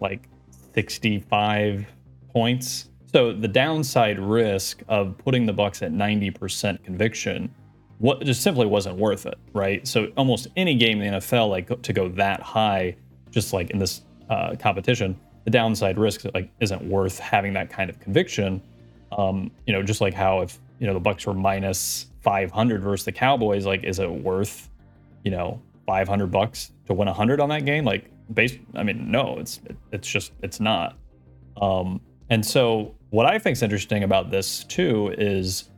like 0.00 0.28
65 0.74 1.86
points 2.32 2.88
so 3.12 3.30
the 3.30 3.48
downside 3.48 4.18
risk 4.18 4.82
of 4.88 5.18
putting 5.18 5.44
the 5.44 5.52
Bucks 5.52 5.82
at 5.82 5.92
90% 5.92 6.82
conviction 6.82 7.54
what 7.98 8.24
just 8.24 8.42
simply 8.42 8.66
wasn't 8.66 8.96
worth 8.96 9.26
it, 9.26 9.38
right? 9.52 9.86
So 9.86 10.08
almost 10.16 10.48
any 10.56 10.74
game 10.74 11.00
in 11.00 11.12
the 11.12 11.18
NFL, 11.18 11.50
like 11.50 11.82
to 11.82 11.92
go 11.92 12.08
that 12.08 12.40
high, 12.40 12.96
just 13.30 13.52
like 13.52 13.70
in 13.70 13.78
this 13.78 14.02
uh, 14.28 14.56
competition, 14.58 15.16
the 15.44 15.50
downside 15.50 15.98
risk 15.98 16.24
like 16.34 16.50
isn't 16.60 16.82
worth 16.82 17.18
having 17.18 17.52
that 17.54 17.70
kind 17.70 17.90
of 17.90 17.98
conviction. 18.00 18.62
Um, 19.16 19.50
you 19.66 19.72
know, 19.72 19.82
just 19.82 20.00
like 20.00 20.14
how 20.14 20.40
if 20.40 20.58
you 20.78 20.86
know 20.86 20.94
the 20.94 21.00
Bucks 21.00 21.26
were 21.26 21.34
minus 21.34 22.06
500 22.20 22.82
versus 22.82 23.04
the 23.04 23.12
Cowboys, 23.12 23.66
like 23.66 23.84
is 23.84 23.98
it 23.98 24.10
worth 24.10 24.68
you 25.24 25.30
know 25.30 25.60
500 25.86 26.26
bucks 26.28 26.72
to 26.86 26.94
win 26.94 27.06
100 27.06 27.40
on 27.40 27.48
that 27.50 27.64
game? 27.64 27.84
Like, 27.84 28.10
base, 28.34 28.56
I 28.74 28.82
mean, 28.82 29.10
no, 29.10 29.38
it's 29.38 29.60
it's 29.90 30.08
just 30.08 30.32
it's 30.42 30.60
not. 30.60 30.96
Um, 31.60 32.00
and 32.30 32.44
so 32.44 32.94
what 33.10 33.26
I 33.26 33.38
think 33.38 33.56
is 33.56 33.62
interesting 33.62 34.04
about 34.04 34.30
this 34.30 34.64
too 34.64 35.14
is 35.18 35.68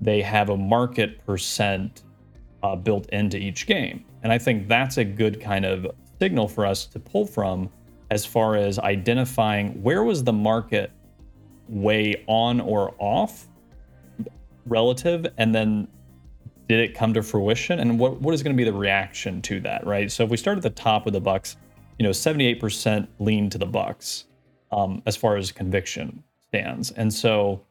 they 0.00 0.22
have 0.22 0.50
a 0.50 0.56
market 0.56 1.24
percent 1.26 2.02
uh, 2.62 2.76
built 2.76 3.08
into 3.10 3.36
each 3.36 3.66
game. 3.66 4.04
And 4.22 4.32
I 4.32 4.38
think 4.38 4.68
that's 4.68 4.96
a 4.96 5.04
good 5.04 5.40
kind 5.40 5.64
of 5.64 5.86
signal 6.20 6.48
for 6.48 6.64
us 6.64 6.86
to 6.86 6.98
pull 6.98 7.26
from 7.26 7.68
as 8.14 8.24
far 8.24 8.56
as 8.56 8.78
identifying 8.78 9.82
where 9.82 10.02
was 10.02 10.24
the 10.24 10.32
market 10.32 10.90
way 11.68 12.24
on 12.26 12.60
or 12.60 12.94
off 12.98 13.46
relative 14.66 15.26
and 15.36 15.54
then 15.54 15.88
did 16.68 16.80
it 16.80 16.94
come 16.94 17.12
to 17.12 17.22
fruition 17.22 17.80
and 17.80 17.98
what, 17.98 18.20
what 18.20 18.32
is 18.32 18.42
going 18.42 18.54
to 18.54 18.56
be 18.56 18.64
the 18.64 18.76
reaction 18.76 19.42
to 19.42 19.60
that 19.60 19.86
right 19.86 20.10
so 20.10 20.24
if 20.24 20.30
we 20.30 20.36
start 20.36 20.56
at 20.56 20.62
the 20.62 20.70
top 20.70 21.04
with 21.04 21.14
the 21.14 21.20
bucks 21.20 21.56
you 21.98 22.04
know 22.04 22.10
78% 22.10 23.06
lean 23.18 23.50
to 23.50 23.58
the 23.58 23.66
bucks 23.66 24.24
um, 24.72 25.02
as 25.06 25.16
far 25.16 25.36
as 25.36 25.52
conviction 25.52 26.22
stands. 26.48 26.90
And 26.92 27.12
so 27.12 27.62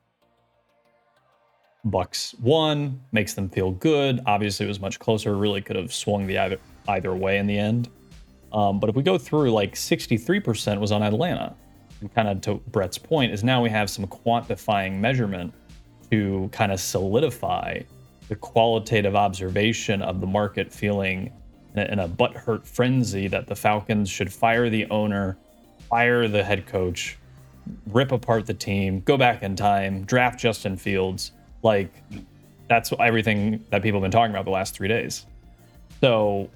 Bucks 1.86 2.34
won, 2.42 3.02
makes 3.12 3.34
them 3.34 3.50
feel 3.50 3.72
good. 3.72 4.22
Obviously, 4.26 4.66
it 4.66 4.70
was 4.70 4.80
much 4.80 5.00
closer. 5.00 5.36
Really 5.36 5.62
could 5.62 5.76
have 5.76 5.94
swung 5.94 6.28
the 6.28 6.38
either, 6.38 6.58
either 6.88 7.14
way 7.14 7.38
in 7.38 7.48
the 7.48 7.58
end. 7.58 7.90
Um, 8.54 8.80
but 8.80 8.90
if 8.90 8.96
we 8.96 9.04
go 9.04 9.18
through, 9.18 9.52
like 9.52 9.76
63% 9.76 10.80
was 10.80 10.92
on 10.92 11.04
Atlanta. 11.04 11.56
And 12.02 12.14
kind 12.14 12.28
of 12.28 12.42
to 12.42 12.56
Brett's 12.72 12.98
point, 12.98 13.32
is 13.32 13.44
now 13.44 13.62
we 13.62 13.70
have 13.70 13.90
some 13.90 14.06
quantifying 14.08 15.00
measurement 15.00 15.54
to 16.12 16.50
kind 16.52 16.72
of 16.72 16.80
solidify 16.80 17.80
the 18.28 18.36
qualitative 18.36 19.16
observation 19.16 20.02
of 20.02 20.22
the 20.22 20.28
market 20.28 20.72
feeling 20.72 21.32
in 21.74 21.80
a, 21.80 21.86
in 21.86 22.00
a 22.00 22.08
butthurt 22.08 22.66
frenzy 22.66 23.28
that 23.28 23.48
the 23.48 23.56
Falcons 23.56 24.10
should 24.10 24.32
fire 24.32 24.70
the 24.70 24.86
owner, 24.90 25.38
fire 25.90 26.28
the 26.28 26.44
head 26.44 26.66
coach, 26.68 27.18
rip 27.88 28.12
apart 28.12 28.46
the 28.46 28.54
team, 28.54 29.02
go 29.02 29.18
back 29.18 29.44
in 29.44 29.56
time, 29.56 30.04
draft 30.04 30.40
Justin 30.40 30.78
Fields. 30.78 31.32
Like 31.64 31.92
that's 32.70 32.94
everything 33.00 33.64
that 33.70 33.82
people 33.82 34.00
have 34.00 34.04
been 34.04 34.12
talking 34.12 34.32
about 34.32 34.46
the 34.46 34.52
last 34.52 34.76
three 34.76 34.88
days. 34.88 35.26
So, 36.02 36.50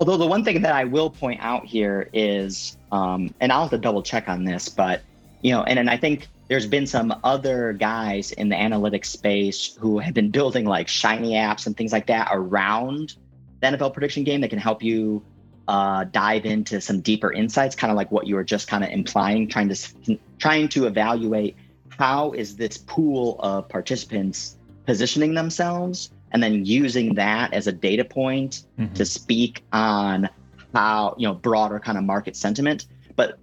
although 0.00 0.16
the 0.16 0.26
one 0.26 0.44
thing 0.44 0.62
that 0.62 0.74
I 0.74 0.84
will 0.84 1.10
point 1.10 1.40
out 1.42 1.64
here 1.64 2.08
is, 2.12 2.76
um, 2.92 3.34
and 3.40 3.52
I'll 3.52 3.62
have 3.62 3.70
to 3.70 3.78
double 3.78 4.02
check 4.02 4.28
on 4.28 4.44
this, 4.44 4.68
but 4.68 5.02
you 5.42 5.52
know, 5.52 5.62
and 5.62 5.78
and 5.78 5.90
I 5.90 5.96
think 5.96 6.28
there's 6.48 6.66
been 6.66 6.86
some 6.86 7.14
other 7.24 7.72
guys 7.72 8.32
in 8.32 8.48
the 8.48 8.56
analytics 8.56 9.06
space 9.06 9.74
who 9.78 9.98
have 9.98 10.14
been 10.14 10.30
building 10.30 10.64
like 10.66 10.88
shiny 10.88 11.32
apps 11.32 11.66
and 11.66 11.76
things 11.76 11.92
like 11.92 12.06
that 12.06 12.28
around 12.32 13.16
the 13.60 13.68
NFL 13.68 13.92
prediction 13.92 14.24
game 14.24 14.40
that 14.42 14.50
can 14.50 14.58
help 14.58 14.82
you 14.82 15.24
uh, 15.68 16.04
dive 16.04 16.44
into 16.44 16.80
some 16.80 17.00
deeper 17.00 17.32
insights, 17.32 17.74
kind 17.74 17.90
of 17.90 17.96
like 17.96 18.10
what 18.10 18.26
you 18.26 18.34
were 18.34 18.44
just 18.44 18.68
kind 18.68 18.84
of 18.84 18.90
implying, 18.90 19.48
trying 19.48 19.68
to 19.68 20.18
trying 20.38 20.68
to 20.68 20.86
evaluate 20.86 21.56
how 21.88 22.32
is 22.32 22.56
this 22.56 22.76
pool 22.76 23.36
of 23.40 23.68
participants 23.68 24.56
positioning 24.84 25.34
themselves, 25.34 26.10
and 26.34 26.42
then 26.42 26.66
using 26.66 27.14
that 27.14 27.54
as 27.54 27.68
a 27.68 27.72
data 27.72 28.04
point 28.04 28.64
mm-hmm. 28.78 28.92
to 28.94 29.04
speak 29.04 29.64
on 29.72 30.28
how 30.74 31.14
you 31.16 31.26
know 31.26 31.32
broader 31.32 31.78
kind 31.78 31.96
of 31.96 32.04
market 32.04 32.36
sentiment. 32.36 32.86
But 33.16 33.38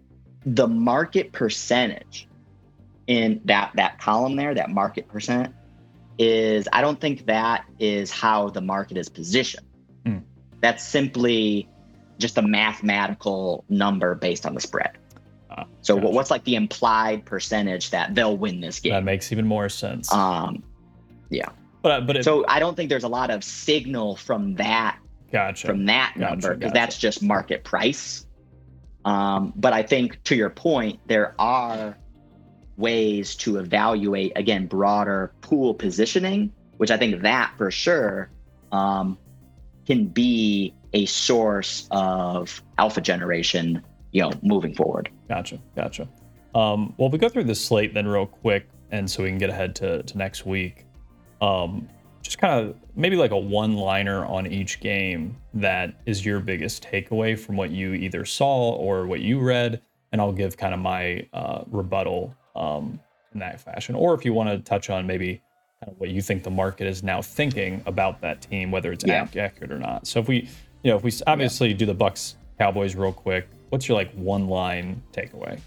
the 0.45 0.67
market 0.67 1.31
percentage 1.31 2.27
in 3.07 3.41
that 3.45 3.71
that 3.75 3.99
column 3.99 4.35
there, 4.35 4.53
that 4.53 4.69
market 4.69 5.07
percent, 5.07 5.55
is 6.19 6.67
I 6.71 6.81
don't 6.81 6.99
think 6.99 7.25
that 7.27 7.65
is 7.79 8.11
how 8.11 8.49
the 8.49 8.61
market 8.61 8.97
is 8.97 9.07
positioned. 9.07 9.65
Mm. 10.05 10.23
That's 10.59 10.85
simply 10.85 11.69
just 12.19 12.37
a 12.37 12.41
mathematical 12.41 13.63
number 13.69 14.15
based 14.15 14.45
on 14.45 14.53
the 14.53 14.61
spread. 14.61 14.97
Uh, 15.49 15.63
so 15.81 15.95
gotcha. 15.95 16.09
what's 16.09 16.29
like 16.29 16.43
the 16.43 16.55
implied 16.55 17.25
percentage 17.25 17.89
that 17.91 18.15
they'll 18.15 18.37
win 18.37 18.59
this 18.59 18.81
game? 18.81 18.91
That 18.91 19.05
makes 19.05 19.31
even 19.31 19.47
more 19.47 19.69
sense. 19.69 20.11
Um, 20.11 20.61
yeah. 21.29 21.49
But 21.81 22.07
but 22.07 22.17
it, 22.17 22.23
so 22.23 22.45
I 22.47 22.59
don't 22.59 22.75
think 22.75 22.89
there's 22.89 23.03
a 23.03 23.09
lot 23.09 23.29
of 23.31 23.43
signal 23.43 24.15
from 24.15 24.55
that. 24.55 24.97
Gotcha. 25.31 25.67
From 25.67 25.85
that 25.85 26.13
gotcha, 26.17 26.29
number 26.29 26.55
because 26.55 26.71
gotcha. 26.71 26.73
that's 26.73 26.97
just 26.97 27.23
market 27.23 27.63
price. 27.63 28.25
Um, 29.05 29.53
but 29.55 29.73
I 29.73 29.81
think 29.81 30.21
to 30.25 30.35
your 30.35 30.49
point, 30.49 30.99
there 31.07 31.33
are 31.39 31.97
ways 32.77 33.35
to 33.35 33.57
evaluate 33.57 34.33
again 34.35 34.67
broader 34.67 35.33
pool 35.41 35.73
positioning, 35.73 36.51
which 36.77 36.91
I 36.91 36.97
think 36.97 37.21
that 37.21 37.53
for 37.57 37.71
sure 37.71 38.29
um, 38.71 39.17
can 39.85 40.05
be 40.05 40.73
a 40.93 41.05
source 41.05 41.87
of 41.91 42.61
alpha 42.77 43.01
generation, 43.01 43.81
you 44.11 44.21
know, 44.21 44.31
moving 44.41 44.73
forward. 44.75 45.09
Gotcha, 45.29 45.59
gotcha. 45.75 46.07
Um, 46.53 46.93
well, 46.97 47.09
we 47.09 47.17
go 47.17 47.29
through 47.29 47.45
this 47.45 47.63
slate 47.63 47.93
then 47.93 48.07
real 48.07 48.25
quick, 48.25 48.67
and 48.91 49.09
so 49.09 49.23
we 49.23 49.29
can 49.29 49.37
get 49.37 49.49
ahead 49.49 49.75
to, 49.75 50.03
to 50.03 50.17
next 50.17 50.45
week. 50.45 50.85
Um, 51.41 51.89
just 52.21 52.37
kind 52.37 52.53
of 52.53 52.75
maybe 52.95 53.15
like 53.15 53.31
a 53.31 53.37
one 53.37 53.75
liner 53.75 54.25
on 54.25 54.47
each 54.47 54.79
game 54.79 55.35
that 55.55 55.95
is 56.05 56.25
your 56.25 56.39
biggest 56.39 56.83
takeaway 56.83 57.37
from 57.37 57.57
what 57.57 57.71
you 57.71 57.93
either 57.93 58.25
saw 58.25 58.71
or 58.71 59.07
what 59.07 59.21
you 59.21 59.39
read. 59.39 59.81
And 60.11 60.21
I'll 60.21 60.31
give 60.31 60.55
kind 60.55 60.73
of 60.73 60.79
my 60.79 61.27
uh, 61.33 61.63
rebuttal 61.67 62.35
um, 62.55 62.99
in 63.33 63.39
that 63.39 63.59
fashion. 63.59 63.95
Or 63.95 64.13
if 64.13 64.23
you 64.23 64.33
want 64.33 64.49
to 64.49 64.59
touch 64.59 64.89
on 64.89 65.07
maybe 65.07 65.41
kind 65.79 65.93
of 65.93 65.99
what 65.99 66.09
you 66.09 66.21
think 66.21 66.43
the 66.43 66.51
market 66.51 66.85
is 66.85 67.01
now 67.01 67.21
thinking 67.21 67.81
about 67.85 68.21
that 68.21 68.41
team, 68.41 68.71
whether 68.71 68.91
it's 68.91 69.03
yeah. 69.05 69.27
accurate 69.35 69.71
or 69.71 69.79
not. 69.79 70.05
So 70.05 70.19
if 70.19 70.27
we 70.27 70.47
you 70.83 70.91
know, 70.91 70.97
if 70.97 71.03
we 71.03 71.11
obviously 71.27 71.69
yeah. 71.69 71.77
do 71.77 71.85
the 71.85 71.93
Bucks 71.93 72.35
Cowboys 72.57 72.95
real 72.95 73.13
quick, 73.13 73.47
what's 73.69 73.87
your 73.87 73.97
like 73.97 74.11
one 74.13 74.47
line 74.47 75.01
takeaway? 75.13 75.59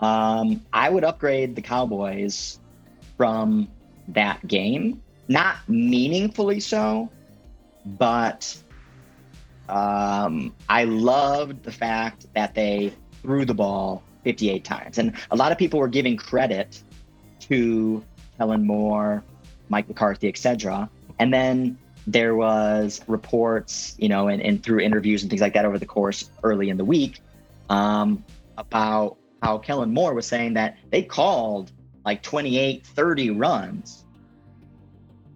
Um, 0.00 0.64
I 0.72 0.90
would 0.90 1.04
upgrade 1.04 1.56
the 1.56 1.62
Cowboys 1.62 2.58
from 3.16 3.68
that 4.08 4.46
game. 4.46 5.00
Not 5.28 5.56
meaningfully 5.68 6.60
so, 6.60 7.10
but 7.86 8.56
um, 9.68 10.54
I 10.68 10.84
loved 10.84 11.62
the 11.62 11.72
fact 11.72 12.26
that 12.34 12.54
they 12.54 12.92
threw 13.22 13.44
the 13.44 13.54
ball 13.54 14.02
58 14.24 14.64
times. 14.64 14.98
And 14.98 15.14
a 15.30 15.36
lot 15.36 15.52
of 15.52 15.58
people 15.58 15.80
were 15.80 15.88
giving 15.88 16.16
credit 16.16 16.82
to 17.40 18.04
Kellen 18.36 18.66
Moore, 18.66 19.22
Mike 19.68 19.88
McCarthy, 19.88 20.28
etc. 20.28 20.90
And 21.18 21.32
then 21.32 21.78
there 22.06 22.34
was 22.34 23.00
reports, 23.06 23.96
you 23.98 24.08
know, 24.08 24.28
and, 24.28 24.42
and 24.42 24.62
through 24.62 24.80
interviews 24.80 25.22
and 25.22 25.30
things 25.30 25.40
like 25.40 25.54
that 25.54 25.64
over 25.64 25.78
the 25.78 25.86
course 25.86 26.30
early 26.42 26.68
in 26.68 26.76
the 26.76 26.84
week 26.84 27.20
um, 27.70 28.24
about 28.58 29.16
how 29.44 29.58
Kellen 29.58 29.92
Moore 29.92 30.14
was 30.14 30.26
saying 30.26 30.54
that 30.54 30.78
they 30.90 31.02
called 31.02 31.70
like 32.06 32.22
28, 32.22 32.86
30 32.86 33.30
runs. 33.30 34.04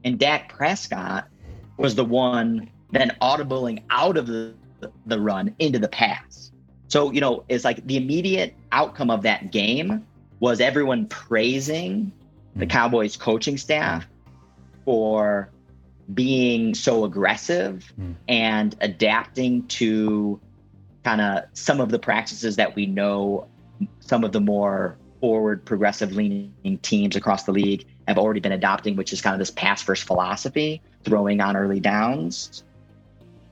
And 0.02 0.18
Dak 0.18 0.48
Prescott 0.48 1.28
was 1.76 1.94
the 1.94 2.04
one 2.04 2.70
then 2.90 3.14
audibling 3.20 3.82
out 3.90 4.16
of 4.16 4.26
the, 4.26 4.54
the 5.04 5.20
run 5.20 5.54
into 5.58 5.78
the 5.78 5.88
pass. 5.88 6.52
So, 6.88 7.12
you 7.12 7.20
know, 7.20 7.44
it's 7.50 7.64
like 7.64 7.86
the 7.86 7.98
immediate 7.98 8.54
outcome 8.72 9.10
of 9.10 9.22
that 9.22 9.52
game 9.52 10.06
was 10.40 10.60
everyone 10.60 11.06
praising 11.08 12.10
the 12.56 12.64
hmm. 12.64 12.70
Cowboys 12.70 13.14
coaching 13.14 13.58
staff 13.58 14.06
for 14.86 15.50
being 16.14 16.74
so 16.74 17.04
aggressive 17.04 17.92
mm. 18.00 18.14
and 18.28 18.74
adapting 18.80 19.66
to 19.66 20.40
kind 21.04 21.20
of 21.20 21.44
some 21.52 21.82
of 21.82 21.90
the 21.90 21.98
practices 21.98 22.56
that 22.56 22.74
we 22.74 22.86
know 22.86 23.46
some 24.00 24.24
of 24.24 24.32
the 24.32 24.40
more 24.40 24.96
forward 25.20 25.64
progressive 25.64 26.12
leaning 26.12 26.78
teams 26.82 27.16
across 27.16 27.44
the 27.44 27.52
league 27.52 27.84
have 28.06 28.18
already 28.18 28.40
been 28.40 28.52
adopting 28.52 28.96
which 28.96 29.12
is 29.12 29.20
kind 29.20 29.34
of 29.34 29.38
this 29.38 29.50
pass 29.50 29.82
first 29.82 30.04
philosophy 30.04 30.80
throwing 31.04 31.40
on 31.40 31.56
early 31.56 31.80
downs 31.80 32.62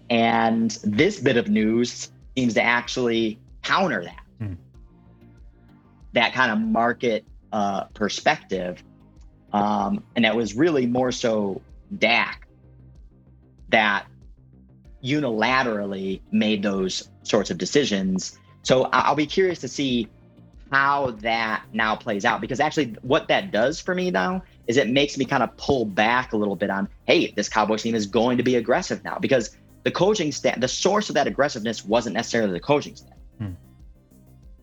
and 0.09 0.79
this 0.85 1.19
bit 1.19 1.37
of 1.37 1.49
news 1.49 2.11
seems 2.37 2.55
to 2.55 2.63
actually 2.63 3.39
counter 3.63 4.05
that 4.05 4.23
mm. 4.41 4.57
that 6.13 6.33
kind 6.33 6.53
of 6.53 6.59
market 6.59 7.25
uh, 7.53 7.85
perspective 7.95 8.83
um, 9.53 10.05
and 10.15 10.25
that 10.25 10.37
was 10.37 10.55
really 10.55 10.87
more 10.87 11.11
so 11.11 11.63
Dak 11.99 12.47
that 13.69 14.07
unilaterally 15.03 16.21
made 16.31 16.63
those 16.63 17.09
sorts 17.23 17.51
of 17.51 17.59
decisions. 17.59 18.39
So 18.63 18.89
I'll 18.93 19.15
be 19.15 19.27
curious 19.27 19.61
to 19.61 19.69
see 19.69 20.09
how 20.71 21.13
that 21.23 21.63
now 21.73 21.95
plays 21.95 22.25
out 22.25 22.41
because 22.41 22.61
actually 22.61 22.97
what 23.03 23.29
that 23.29 23.53
does 23.53 23.81
for 23.81 23.95
me 23.95 24.11
now 24.11 24.43
is 24.67 24.77
it 24.77 24.89
makes 24.89 25.17
me 25.17 25.25
kind 25.25 25.43
of 25.43 25.57
pull 25.57 25.85
back 25.85 26.33
a 26.33 26.37
little 26.37 26.57
bit 26.57 26.71
on 26.71 26.89
hey 27.05 27.31
this 27.33 27.49
cowboys 27.49 27.83
team 27.83 27.95
is 27.95 28.07
going 28.07 28.37
to 28.37 28.43
be 28.43 28.57
aggressive 28.57 29.03
now 29.05 29.19
because 29.19 29.57
the 29.85 29.91
coaching 29.91 30.33
staff 30.33 30.59
the 30.59 30.69
source 30.69 31.09
of 31.09 31.15
that 31.15 31.27
aggressiveness 31.27 31.85
wasn't 31.85 32.15
necessarily 32.15 32.53
the 32.53 32.61
coaching 32.61 32.97
staff 32.97 33.17
hmm. 33.39 33.53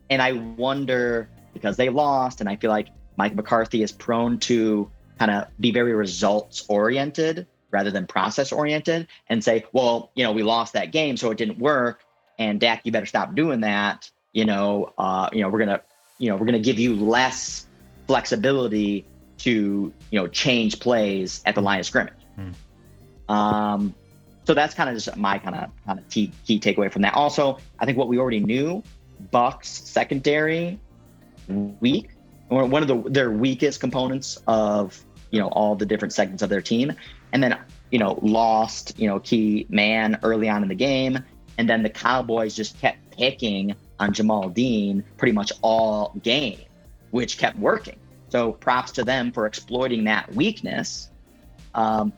and 0.09 0.21
i 0.21 0.33
wonder 0.33 1.29
because 1.53 1.77
they 1.77 1.89
lost 1.89 2.41
and 2.41 2.49
i 2.49 2.55
feel 2.57 2.71
like 2.71 2.89
mike 3.15 3.33
mccarthy 3.33 3.81
is 3.81 3.91
prone 3.91 4.37
to 4.39 4.91
kind 5.19 5.31
of 5.31 5.47
be 5.59 5.71
very 5.71 5.93
results 5.93 6.65
oriented 6.67 7.47
rather 7.73 7.91
than 7.91 8.05
process 8.07 8.51
oriented 8.51 9.07
and 9.27 9.43
say, 9.43 9.65
well, 9.73 10.11
you 10.15 10.23
know, 10.23 10.31
we 10.31 10.43
lost 10.43 10.73
that 10.73 10.91
game, 10.91 11.17
so 11.17 11.31
it 11.31 11.37
didn't 11.37 11.57
work. 11.57 12.01
And 12.39 12.59
Dak, 12.59 12.81
you 12.85 12.91
better 12.91 13.07
stop 13.07 13.35
doing 13.35 13.61
that. 13.61 14.09
You 14.31 14.45
know, 14.45 14.93
uh, 14.97 15.29
you 15.33 15.41
know, 15.41 15.49
we're 15.49 15.59
gonna, 15.59 15.81
you 16.17 16.29
know, 16.29 16.35
we're 16.35 16.45
gonna 16.45 16.59
give 16.59 16.79
you 16.79 16.95
less 16.95 17.67
flexibility 18.07 19.05
to, 19.39 19.93
you 20.11 20.19
know, 20.19 20.27
change 20.27 20.79
plays 20.79 21.41
at 21.45 21.55
the 21.55 21.61
line 21.61 21.79
of 21.79 21.85
scrimmage. 21.85 22.13
Hmm. 22.35 23.33
Um, 23.33 23.95
so 24.45 24.53
that's 24.53 24.73
kind 24.73 24.89
of 24.89 24.95
just 24.95 25.15
my 25.17 25.37
kind 25.39 25.55
of 25.55 25.69
kind 25.85 25.99
of 25.99 26.09
key 26.09 26.31
key 26.45 26.59
takeaway 26.59 26.91
from 26.91 27.03
that. 27.03 27.13
Also, 27.13 27.57
I 27.79 27.85
think 27.85 27.97
what 27.97 28.07
we 28.07 28.17
already 28.17 28.39
knew, 28.39 28.83
Bucks 29.31 29.69
secondary 29.69 30.79
weak, 31.47 32.09
or 32.49 32.65
one 32.65 32.81
of 32.81 32.87
the 32.87 33.09
their 33.09 33.31
weakest 33.31 33.79
components 33.79 34.41
of 34.47 35.03
you 35.31 35.39
know 35.39 35.47
all 35.47 35.75
the 35.75 35.85
different 35.85 36.13
segments 36.13 36.43
of 36.43 36.49
their 36.49 36.61
team 36.61 36.93
and 37.33 37.43
then 37.43 37.57
you 37.91 37.99
know 37.99 38.19
lost 38.21 38.97
you 38.97 39.07
know 39.07 39.19
key 39.19 39.65
man 39.67 40.19
early 40.23 40.47
on 40.47 40.61
in 40.61 40.69
the 40.69 40.75
game 40.75 41.19
and 41.57 41.67
then 41.67 41.83
the 41.83 41.89
cowboys 41.89 42.55
just 42.55 42.79
kept 42.79 43.17
picking 43.17 43.75
on 44.03 44.13
jamel 44.13 44.53
dean 44.53 45.03
pretty 45.17 45.31
much 45.31 45.51
all 45.61 46.13
game 46.23 46.59
which 47.13 47.37
kept 47.37 47.59
working. 47.59 47.95
So 48.29 48.53
props 48.53 48.91
to 48.93 49.03
them 49.03 49.31
for 49.31 49.45
exploiting 49.45 50.05
that 50.05 50.33
weakness. 50.33 51.11
Um, 51.75 52.11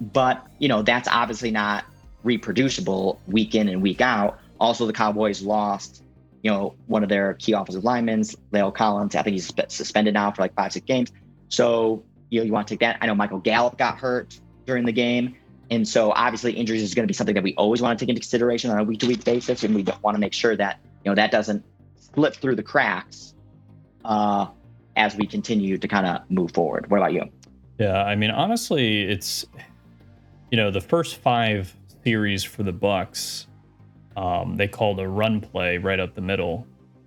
but 0.00 0.44
you 0.58 0.66
know 0.66 0.82
that's 0.82 1.06
obviously 1.08 1.52
not 1.52 1.84
reproducible 2.24 3.20
week 3.28 3.54
in 3.54 3.68
and 3.68 3.80
week 3.80 4.00
out. 4.00 4.40
Also 4.58 4.84
the 4.86 4.92
cowboys 4.92 5.42
lost 5.42 6.02
you 6.42 6.50
know 6.50 6.74
one 6.88 7.04
of 7.04 7.08
their 7.08 7.34
key 7.34 7.52
offensive 7.52 7.84
linemen 7.84 8.22
La'el 8.52 8.74
Collins. 8.74 9.14
I 9.14 9.22
think 9.22 9.34
he's 9.34 9.52
suspended 9.68 10.14
now 10.14 10.32
for 10.32 10.42
like 10.42 10.54
five 10.54 10.72
six 10.72 10.84
games. 10.86 11.12
So 11.48 12.02
you 12.30 12.40
know 12.40 12.44
you 12.44 12.52
want 12.52 12.66
to 12.66 12.74
take 12.74 12.80
that 12.80 12.98
I 13.00 13.06
know 13.06 13.14
Michael 13.14 13.38
Gallup 13.38 13.78
got 13.78 13.98
hurt 13.98 14.40
during 14.66 14.84
the 14.84 14.92
game. 14.92 15.36
And 15.70 15.86
so 15.86 16.10
obviously 16.10 16.52
injuries 16.52 16.82
is 16.82 16.94
going 16.94 17.04
to 17.04 17.08
be 17.08 17.14
something 17.14 17.34
that 17.34 17.44
we 17.44 17.54
always 17.54 17.80
want 17.80 17.96
to 17.96 18.04
take 18.04 18.10
into 18.10 18.20
consideration 18.20 18.70
on 18.70 18.78
a 18.78 18.84
week 18.84 19.00
to 19.00 19.06
week 19.06 19.24
basis. 19.24 19.62
And 19.62 19.74
we 19.74 19.84
want 20.02 20.16
to 20.16 20.18
make 20.18 20.34
sure 20.34 20.54
that, 20.56 20.80
you 21.04 21.10
know, 21.10 21.14
that 21.14 21.30
doesn't 21.30 21.64
slip 21.96 22.34
through 22.34 22.56
the 22.56 22.62
cracks 22.62 23.34
uh, 24.04 24.46
as 24.96 25.16
we 25.16 25.26
continue 25.26 25.78
to 25.78 25.88
kind 25.88 26.06
of 26.06 26.30
move 26.30 26.52
forward. 26.52 26.90
What 26.90 26.98
about 26.98 27.12
you? 27.12 27.24
Yeah. 27.78 28.02
I 28.02 28.14
mean, 28.14 28.30
honestly, 28.30 29.02
it's, 29.02 29.44
you 30.50 30.56
know, 30.56 30.70
the 30.70 30.80
first 30.80 31.16
five 31.16 31.74
series 32.04 32.44
for 32.44 32.62
the 32.62 32.72
Bucks, 32.72 33.46
um, 34.16 34.56
they 34.56 34.68
called 34.68 35.00
a 35.00 35.08
run 35.08 35.40
play 35.40 35.78
right 35.78 35.98
up 35.98 36.14
the 36.14 36.20
middle 36.20 36.66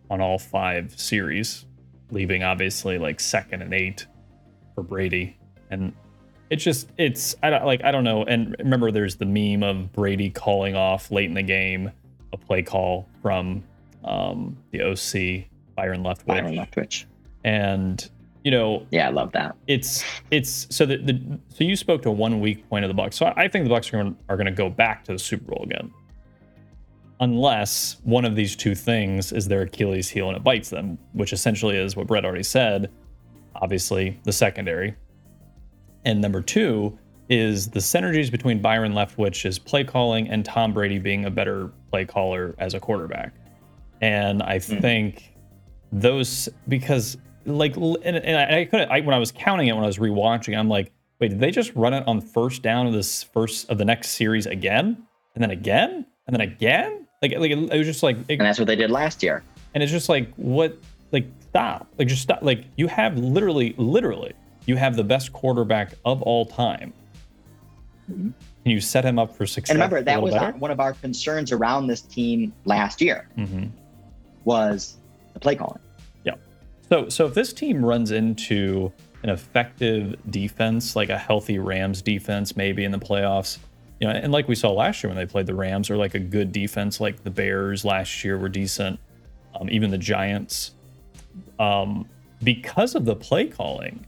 on 0.09 0.21
all 0.21 0.39
five 0.39 0.99
series, 0.99 1.65
leaving 2.11 2.43
obviously 2.43 2.97
like 2.97 3.19
second 3.19 3.61
and 3.61 3.73
eight 3.73 4.07
for 4.73 4.83
Brady. 4.83 5.37
And 5.69 5.93
it's 6.49 6.63
just 6.63 6.89
it's 6.97 7.35
I 7.41 7.49
don't 7.49 7.65
like 7.65 7.83
I 7.83 7.91
don't 7.91 8.03
know. 8.03 8.23
And 8.23 8.55
remember, 8.59 8.91
there's 8.91 9.15
the 9.15 9.25
meme 9.25 9.63
of 9.63 9.91
Brady 9.93 10.29
calling 10.29 10.75
off 10.75 11.11
late 11.11 11.25
in 11.25 11.33
the 11.33 11.43
game 11.43 11.91
a 12.33 12.37
play 12.37 12.61
call 12.61 13.07
from 13.21 13.63
um, 14.05 14.57
the 14.71 14.81
OC 14.81 15.47
Byron 15.75 16.03
Leftwich. 16.03 16.25
Byron 16.25 16.55
Leftwich. 16.55 17.05
And 17.43 18.09
you 18.43 18.51
know, 18.51 18.85
yeah, 18.91 19.07
I 19.07 19.11
love 19.11 19.31
that. 19.33 19.55
It's 19.67 20.03
it's 20.31 20.67
so 20.73 20.85
the, 20.85 20.97
the 20.97 21.39
so 21.49 21.63
you 21.63 21.75
spoke 21.75 22.01
to 22.03 22.11
one 22.11 22.39
weak 22.39 22.67
point 22.69 22.85
of 22.85 22.95
the 22.95 23.01
Bucs. 23.01 23.15
So 23.15 23.33
I 23.35 23.47
think 23.47 23.67
the 23.67 23.73
Bucs 23.73 23.89
are 23.93 24.03
going 24.03 24.17
are 24.29 24.37
going 24.37 24.45
to 24.45 24.51
go 24.51 24.69
back 24.69 25.03
to 25.05 25.13
the 25.13 25.19
Super 25.19 25.45
Bowl 25.45 25.63
again, 25.63 25.91
unless 27.19 27.97
one 28.03 28.23
of 28.23 28.35
these 28.35 28.55
two 28.55 28.75
things 28.75 29.31
is 29.31 29.47
their 29.47 29.63
Achilles 29.63 30.09
heel 30.09 30.27
and 30.27 30.37
it 30.37 30.43
bites 30.43 30.69
them, 30.69 30.97
which 31.13 31.33
essentially 31.33 31.75
is 31.75 31.95
what 31.95 32.07
Brett 32.07 32.23
already 32.23 32.43
said. 32.43 32.91
Obviously, 33.55 34.19
the 34.23 34.33
secondary 34.33 34.95
and 36.05 36.21
number 36.21 36.41
two 36.41 36.97
is 37.29 37.67
the 37.69 37.79
synergies 37.79 38.31
between 38.31 38.61
Byron 38.61 38.93
Leftwich's 38.93 39.57
play 39.57 39.83
calling 39.83 40.29
and 40.29 40.45
Tom 40.45 40.71
Brady 40.71 40.99
being 40.99 41.25
a 41.25 41.31
better 41.31 41.71
play 41.89 42.05
caller 42.05 42.53
as 42.59 42.75
a 42.75 42.79
quarterback. 42.79 43.33
And 44.01 44.43
I 44.43 44.57
mm. 44.57 44.81
think 44.81 45.33
those 45.91 46.49
because 46.67 47.17
like 47.45 47.75
and, 47.75 48.17
and 48.17 48.37
I 48.37 48.65
couldn't 48.65 48.89
I, 48.89 49.01
when 49.01 49.13
I 49.13 49.19
was 49.19 49.31
counting 49.31 49.67
it 49.67 49.73
when 49.73 49.83
I 49.83 49.87
was 49.87 49.97
rewatching, 49.97 50.57
I'm 50.57 50.69
like, 50.69 50.91
wait, 51.19 51.29
did 51.29 51.39
they 51.39 51.51
just 51.51 51.73
run 51.75 51.93
it 51.93 52.07
on 52.07 52.21
first 52.21 52.61
down 52.61 52.87
of 52.87 52.93
this 52.93 53.23
first 53.23 53.69
of 53.69 53.77
the 53.77 53.85
next 53.85 54.11
series 54.11 54.45
again, 54.45 54.97
and 55.35 55.43
then 55.43 55.51
again, 55.51 56.05
and 56.27 56.33
then 56.33 56.41
again? 56.41 57.07
Like 57.21 57.33
like 57.37 57.51
it, 57.51 57.57
it 57.57 57.77
was 57.77 57.87
just 57.87 58.03
like, 58.03 58.17
it, 58.27 58.39
and 58.39 58.41
that's 58.41 58.59
what 58.59 58.67
they 58.67 58.75
did 58.75 58.91
last 58.91 59.23
year. 59.23 59.43
And 59.73 59.83
it's 59.83 59.91
just 59.91 60.09
like 60.09 60.33
what 60.35 60.77
like 61.11 61.27
stop 61.49 61.87
like 61.97 62.07
just 62.07 62.21
stop 62.21 62.41
like 62.41 62.65
you 62.75 62.87
have 62.87 63.17
literally 63.17 63.73
literally 63.77 64.33
you 64.65 64.75
have 64.75 64.95
the 64.95 65.03
best 65.03 65.31
quarterback 65.31 65.93
of 66.03 66.21
all 66.21 66.45
time. 66.45 66.93
Mm-hmm. 68.11 68.29
Can 68.63 68.71
you 68.71 68.81
set 68.81 69.05
him 69.05 69.19
up 69.19 69.35
for 69.35 69.45
success? 69.45 69.71
And 69.71 69.77
remember, 69.77 70.01
that 70.01 70.21
was 70.21 70.33
our, 70.33 70.51
one 70.53 70.71
of 70.71 70.79
our 70.79 70.93
concerns 70.93 71.51
around 71.51 71.87
this 71.87 72.01
team 72.01 72.51
last 72.65 72.99
year. 73.01 73.27
Mm-hmm. 73.37 73.65
Was 74.45 74.97
the 75.33 75.39
play 75.39 75.55
calling? 75.55 75.79
Yeah. 76.23 76.35
So, 76.89 77.09
so 77.09 77.25
if 77.25 77.33
this 77.33 77.53
team 77.53 77.83
runs 77.83 78.11
into 78.11 78.91
an 79.23 79.29
effective 79.29 80.15
defense, 80.29 80.95
like 80.95 81.09
a 81.09 81.17
healthy 81.17 81.59
Rams 81.59 82.01
defense, 82.01 82.55
maybe 82.55 82.83
in 82.83 82.91
the 82.91 82.99
playoffs, 82.99 83.57
you 83.99 84.07
know, 84.07 84.13
and 84.13 84.31
like 84.31 84.47
we 84.47 84.55
saw 84.55 84.71
last 84.71 85.03
year 85.03 85.09
when 85.09 85.17
they 85.17 85.25
played 85.25 85.47
the 85.47 85.55
Rams, 85.55 85.89
or 85.89 85.97
like 85.97 86.15
a 86.15 86.19
good 86.19 86.51
defense, 86.51 86.99
like 86.99 87.23
the 87.23 87.31
Bears 87.31 87.85
last 87.85 88.23
year 88.23 88.37
were 88.37 88.49
decent, 88.49 88.99
um, 89.59 89.69
even 89.69 89.89
the 89.89 89.97
Giants. 89.97 90.71
Um, 91.59 92.07
because 92.43 92.95
of 92.95 93.05
the 93.05 93.15
play 93.15 93.47
calling, 93.47 94.05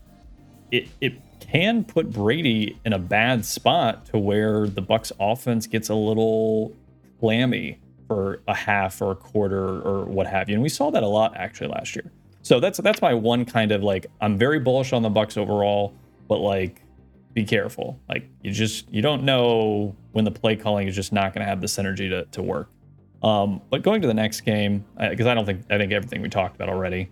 it 0.72 0.90
it 1.02 1.14
can 1.40 1.84
put 1.84 2.12
Brady 2.12 2.78
in 2.86 2.94
a 2.94 3.00
bad 3.00 3.46
spot 3.46 4.06
to 4.08 4.18
where 4.18 4.68
the 4.68 4.82
Bucks 4.82 5.12
offense 5.20 5.66
gets 5.66 5.90
a 5.90 5.96
little 5.96 6.74
clammy 7.20 7.80
for 8.08 8.42
a 8.48 8.54
half 8.54 9.02
or 9.02 9.12
a 9.12 9.16
quarter 9.16 9.82
or 9.82 10.06
what 10.06 10.28
have 10.28 10.50
you. 10.50 10.56
And 10.56 10.64
we 10.64 10.70
saw 10.70 10.90
that 10.92 11.04
a 11.04 11.08
lot 11.08 11.36
actually 11.36 11.68
last 11.68 11.96
year. 11.96 12.12
So 12.42 12.60
that's 12.60 12.78
that's 12.80 13.02
my 13.02 13.14
one 13.14 13.46
kind 13.46 13.72
of 13.72 13.84
like 13.84 14.08
I'm 14.22 14.38
very 14.38 14.60
bullish 14.60 14.94
on 14.94 15.02
the 15.02 15.10
Bucks 15.10 15.38
overall, 15.38 15.94
but 16.28 16.38
like 16.38 16.82
be 17.34 17.44
careful. 17.44 18.00
Like 18.08 18.30
you 18.42 18.52
just 18.52 18.90
you 18.92 19.02
don't 19.02 19.24
know 19.24 19.96
when 20.14 20.26
the 20.26 20.32
play 20.32 20.56
calling 20.56 20.88
is 20.88 20.96
just 20.96 21.12
not 21.12 21.34
going 21.34 21.44
to 21.44 21.50
have 21.50 21.62
the 21.62 21.68
synergy 21.68 22.10
to 22.10 22.26
to 22.26 22.42
work. 22.42 22.70
Um, 23.22 23.62
but 23.70 23.82
going 23.82 24.02
to 24.02 24.08
the 24.08 24.14
next 24.14 24.42
game, 24.42 24.86
because 24.98 25.26
I, 25.26 25.32
I 25.32 25.34
don't 25.34 25.46
think 25.46 25.64
I 25.70 25.78
think 25.78 25.92
everything 25.92 26.22
we 26.22 26.30
talked 26.30 26.56
about 26.56 26.70
already. 26.70 27.10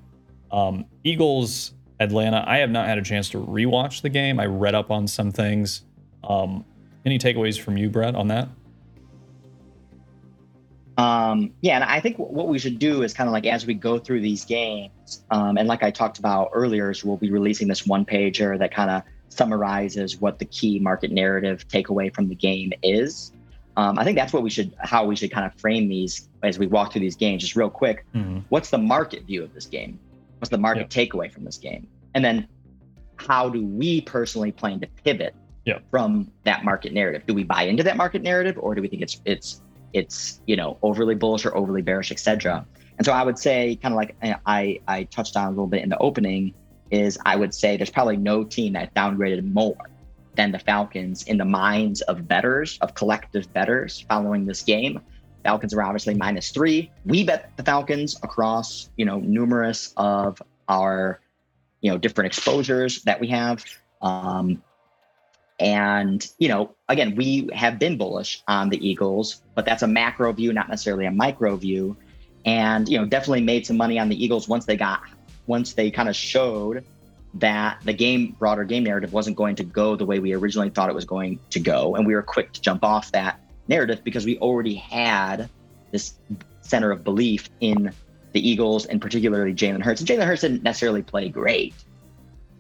Um, 0.52 0.86
Eagles 1.04 1.74
Atlanta. 2.00 2.44
I 2.48 2.58
have 2.58 2.70
not 2.70 2.88
had 2.88 2.98
a 2.98 3.02
chance 3.02 3.30
to 3.30 3.38
rewatch 3.40 4.02
the 4.02 4.10
game. 4.10 4.40
I 4.40 4.46
read 4.46 4.76
up 4.76 4.92
on 4.92 5.08
some 5.08 5.32
things. 5.32 5.84
Um, 6.24 6.66
any 7.06 7.20
takeaways 7.20 7.60
from 7.60 7.78
you, 7.78 7.90
Brett, 7.90 8.16
on 8.16 8.28
that? 8.30 8.50
Um, 10.98 11.54
yeah, 11.62 11.76
and 11.76 11.84
I 11.84 12.00
think 12.00 12.18
what 12.18 12.48
we 12.48 12.58
should 12.58 12.80
do 12.80 13.04
is 13.04 13.14
kind 13.14 13.28
of 13.28 13.34
like 13.34 13.46
as 13.46 13.66
we 13.66 13.74
go 13.74 14.00
through 14.00 14.22
these 14.22 14.46
games, 14.46 15.24
um, 15.30 15.58
and 15.58 15.68
like 15.68 15.84
I 15.84 15.92
talked 15.92 16.20
about 16.20 16.52
earlier, 16.54 16.92
is 16.92 17.04
we'll 17.04 17.18
be 17.18 17.32
releasing 17.32 17.68
this 17.68 17.86
one 17.86 18.06
pager 18.06 18.58
that 18.58 18.74
kind 18.74 18.90
of 18.90 19.04
summarizes 19.30 20.22
what 20.22 20.40
the 20.40 20.46
key 20.46 20.80
market 20.80 21.12
narrative 21.12 21.68
takeaway 21.68 22.14
from 22.14 22.30
the 22.30 22.36
game 22.36 22.72
is. 22.82 23.34
Um, 23.78 24.00
I 24.00 24.06
think 24.06 24.18
that's 24.18 24.32
what 24.32 24.42
we 24.42 24.50
should, 24.50 24.74
how 24.80 25.06
we 25.06 25.18
should 25.18 25.32
kind 25.32 25.46
of 25.46 25.54
frame 25.60 25.90
these 25.90 26.30
as 26.44 26.58
we 26.58 26.68
walk 26.68 26.94
through 26.94 27.02
these 27.02 27.18
games. 27.18 27.42
Just 27.42 27.58
real 27.58 27.70
quick, 27.70 28.06
mm-hmm. 28.16 28.40
what's 28.48 28.70
the 28.70 28.78
market 28.78 29.26
view 29.26 29.44
of 29.44 29.54
this 29.54 29.66
game? 29.66 30.00
What's 30.40 30.50
the 30.50 30.58
market 30.58 30.90
takeaway 30.90 31.30
from 31.30 31.44
this 31.44 31.58
game? 31.58 31.88
And 32.14 32.24
then 32.24 32.48
how 33.18 33.50
do 33.50 33.66
we 33.66 34.02
personally 34.02 34.54
plan 34.54 34.80
to 34.80 34.88
pivot 35.04 35.36
from 35.92 36.32
that 36.44 36.64
market 36.64 36.94
narrative? 36.94 37.26
Do 37.26 37.34
we 37.34 37.44
buy 37.44 37.64
into 37.64 37.84
that 37.84 37.98
market 37.98 38.22
narrative, 38.22 38.58
or 38.60 38.76
do 38.76 38.82
we 38.82 38.88
think 38.88 39.02
it's 39.02 39.22
it's 39.26 39.62
it's 39.96 40.42
you 40.46 40.56
know 40.56 40.78
overly 40.84 41.16
bullish 41.16 41.46
or 41.46 41.56
overly 41.56 41.82
bearish, 41.82 42.12
etc. 42.12 42.66
And 42.98 43.06
so 43.06 43.14
I 43.14 43.24
would 43.24 43.40
say, 43.40 43.78
kind 43.82 43.94
of 43.94 43.98
like 43.98 44.16
I 44.46 44.80
I 44.88 45.04
touched 45.06 45.36
on 45.38 45.48
a 45.48 45.50
little 45.50 45.68
bit 45.68 45.82
in 45.82 45.90
the 45.90 45.98
opening, 45.98 46.54
is 46.92 47.18
I 47.26 47.36
would 47.36 47.54
say 47.54 47.78
there's 47.78 47.90
probably 47.90 48.18
no 48.18 48.44
team 48.44 48.74
that 48.74 48.94
downgraded 48.94 49.52
more 49.52 49.78
than 50.36 50.52
the 50.52 50.60
Falcons 50.60 51.24
in 51.24 51.38
the 51.38 51.46
minds 51.46 52.02
of 52.02 52.28
betters, 52.28 52.78
of 52.82 52.94
collective 52.94 53.52
betters 53.54 54.06
following 54.10 54.46
this 54.46 54.62
game. 54.62 55.00
Falcons 55.44 55.74
are 55.74 55.82
obviously 55.82 56.14
minus 56.14 56.50
three. 56.50 56.92
We 57.06 57.24
bet 57.24 57.52
the 57.56 57.64
Falcons 57.64 58.18
across, 58.22 58.90
you 58.98 59.06
know, 59.06 59.20
numerous 59.20 59.94
of 59.96 60.42
our, 60.68 61.22
you 61.82 61.92
know, 61.92 61.98
different 61.98 62.28
exposures 62.28 63.04
that 63.04 63.22
we 63.22 63.28
have. 63.28 63.64
Um, 64.02 64.62
and, 65.60 66.28
you 66.38 66.50
know, 66.50 66.76
again, 66.90 67.16
we 67.16 67.50
have 67.54 67.80
been 67.80 67.98
bullish 67.98 68.44
on 68.48 68.70
the 68.70 68.88
Eagles, 68.88 69.42
but 69.54 69.66
that's 69.66 69.84
a 69.84 69.88
macro 69.88 70.34
view, 70.34 70.52
not 70.52 70.70
necessarily 70.70 71.06
a 71.06 71.12
micro 71.12 71.56
view. 71.56 71.96
And, 72.46 72.88
you 72.90 72.98
know, 72.98 73.06
definitely 73.06 73.42
made 73.42 73.66
some 73.66 73.78
money 73.78 73.98
on 73.98 74.10
the 74.10 74.24
Eagles 74.24 74.48
once 74.48 74.66
they 74.66 74.76
got, 74.76 75.02
once 75.48 75.74
they 75.74 75.90
kind 75.92 76.10
of 76.10 76.16
showed 76.16 76.84
that 77.36 77.80
the 77.84 77.94
game, 77.94 78.36
broader 78.38 78.64
game 78.64 78.84
narrative 78.84 79.14
wasn't 79.14 79.36
going 79.36 79.56
to 79.56 79.64
go 79.64 79.96
the 79.96 80.06
way 80.06 80.20
we 80.20 80.34
originally 80.34 80.70
thought 80.70 80.90
it 80.90 80.96
was 80.96 81.06
going 81.06 81.40
to 81.50 81.60
go. 81.60 81.96
And 81.96 82.06
we 82.06 82.14
were 82.14 82.22
quick 82.22 82.52
to 82.54 82.62
jump 82.62 82.84
off 82.84 83.12
that 83.12 83.40
narrative 83.68 84.04
because 84.04 84.26
we 84.26 84.38
already 84.40 84.76
had 84.76 85.50
this 85.92 86.16
center 86.62 86.92
of 86.92 87.04
belief 87.04 87.50
in 87.62 87.92
the 88.34 88.48
Eagles 88.48 88.86
and 88.86 89.02
particularly 89.02 89.54
Jalen 89.54 89.82
Hurts. 89.82 90.02
And 90.02 90.10
Jalen 90.10 90.26
Hurts 90.26 90.42
didn't 90.42 90.64
necessarily 90.64 91.02
play 91.02 91.30
great, 91.30 91.74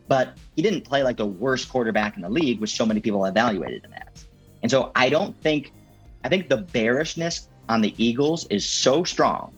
but 0.07 0.37
he 0.55 0.61
didn't 0.61 0.81
play 0.81 1.03
like 1.03 1.17
the 1.17 1.25
worst 1.25 1.69
quarterback 1.69 2.15
in 2.15 2.21
the 2.21 2.29
league, 2.29 2.59
which 2.59 2.75
so 2.75 2.85
many 2.85 2.99
people 2.99 3.25
evaluated 3.25 3.83
him 3.83 3.93
as. 3.93 4.25
And 4.61 4.69
so 4.69 4.91
I 4.95 5.09
don't 5.09 5.39
think, 5.41 5.73
I 6.23 6.29
think 6.29 6.49
the 6.49 6.57
bearishness 6.57 7.49
on 7.69 7.81
the 7.81 7.93
Eagles 8.03 8.45
is 8.47 8.65
so 8.65 9.03
strong 9.03 9.53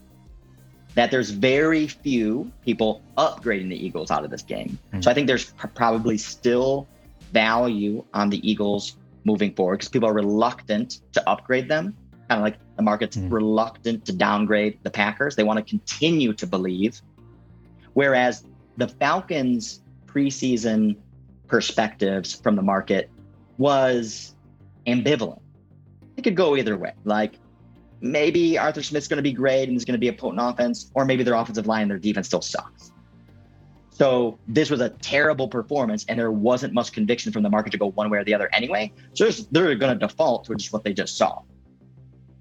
that 0.95 1.11
there's 1.11 1.29
very 1.29 1.87
few 1.87 2.51
people 2.65 3.01
upgrading 3.17 3.69
the 3.69 3.85
Eagles 3.85 4.09
out 4.09 4.23
of 4.23 4.31
this 4.31 4.41
game. 4.41 4.79
Mm-hmm. 4.87 5.01
So 5.01 5.11
I 5.11 5.13
think 5.13 5.27
there's 5.27 5.51
pr- 5.51 5.67
probably 5.67 6.17
still 6.17 6.87
value 7.31 8.03
on 8.13 8.29
the 8.29 8.49
Eagles 8.49 8.95
moving 9.23 9.53
forward 9.53 9.77
because 9.77 9.89
people 9.89 10.09
are 10.09 10.13
reluctant 10.13 11.01
to 11.11 11.29
upgrade 11.29 11.67
them. 11.67 11.95
Kind 12.29 12.39
of 12.39 12.43
like 12.43 12.57
the 12.77 12.81
market's 12.81 13.15
mm-hmm. 13.15 13.33
reluctant 13.33 14.05
to 14.05 14.13
downgrade 14.13 14.79
the 14.83 14.89
Packers. 14.89 15.35
They 15.35 15.43
want 15.43 15.57
to 15.57 15.63
continue 15.63 16.33
to 16.33 16.47
believe. 16.47 17.01
Whereas 17.93 18.43
the 18.77 18.87
Falcons 18.87 19.81
preseason 20.17 20.97
perspectives 21.47 22.33
from 22.33 22.55
the 22.55 22.61
market 22.61 23.09
was 23.57 24.35
ambivalent. 24.87 25.39
It 26.17 26.23
could 26.23 26.35
go 26.35 26.57
either 26.57 26.75
way. 26.75 26.93
Like 27.03 27.33
maybe 28.01 28.57
Arthur 28.57 28.81
Smith's 28.81 29.07
going 29.07 29.17
to 29.17 29.23
be 29.23 29.31
great 29.31 29.67
and 29.67 29.77
is 29.77 29.85
going 29.85 29.93
to 29.93 29.99
be 29.99 30.07
a 30.07 30.13
potent 30.13 30.41
offense, 30.41 30.91
or 30.95 31.05
maybe 31.05 31.23
their 31.23 31.35
offensive 31.35 31.67
line 31.67 31.83
and 31.83 31.91
their 31.91 31.99
defense 31.99 32.27
still 32.27 32.41
sucks. 32.41 32.91
So 33.91 34.37
this 34.47 34.69
was 34.69 34.81
a 34.81 34.89
terrible 34.89 35.47
performance, 35.47 36.05
and 36.07 36.19
there 36.19 36.31
wasn't 36.31 36.73
much 36.73 36.91
conviction 36.91 37.31
from 37.31 37.43
the 37.43 37.49
market 37.49 37.71
to 37.71 37.77
go 37.77 37.91
one 37.91 38.09
way 38.09 38.19
or 38.19 38.23
the 38.23 38.33
other 38.33 38.49
anyway. 38.53 38.91
So 39.13 39.29
they're 39.51 39.75
going 39.75 39.97
to 39.97 40.07
default 40.07 40.45
to 40.45 40.55
just 40.55 40.73
what 40.73 40.83
they 40.83 40.93
just 40.93 41.17
saw. 41.17 41.41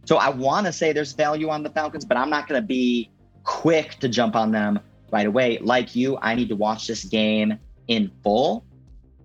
So 0.04 0.16
I 0.16 0.28
want 0.30 0.66
to 0.66 0.72
say 0.72 0.92
there's 0.92 1.12
value 1.12 1.48
on 1.50 1.62
the 1.62 1.70
Falcons, 1.70 2.04
but 2.04 2.16
I'm 2.16 2.30
not 2.30 2.48
going 2.48 2.60
to 2.60 2.66
be 2.66 3.10
quick 3.44 3.98
to 4.00 4.08
jump 4.08 4.36
on 4.36 4.52
them 4.52 4.80
right 5.10 5.26
away. 5.26 5.58
Like 5.58 5.96
you, 5.96 6.18
I 6.20 6.34
need 6.34 6.48
to 6.50 6.56
watch 6.56 6.86
this 6.86 7.04
game 7.04 7.58
in 7.88 8.10
full. 8.22 8.64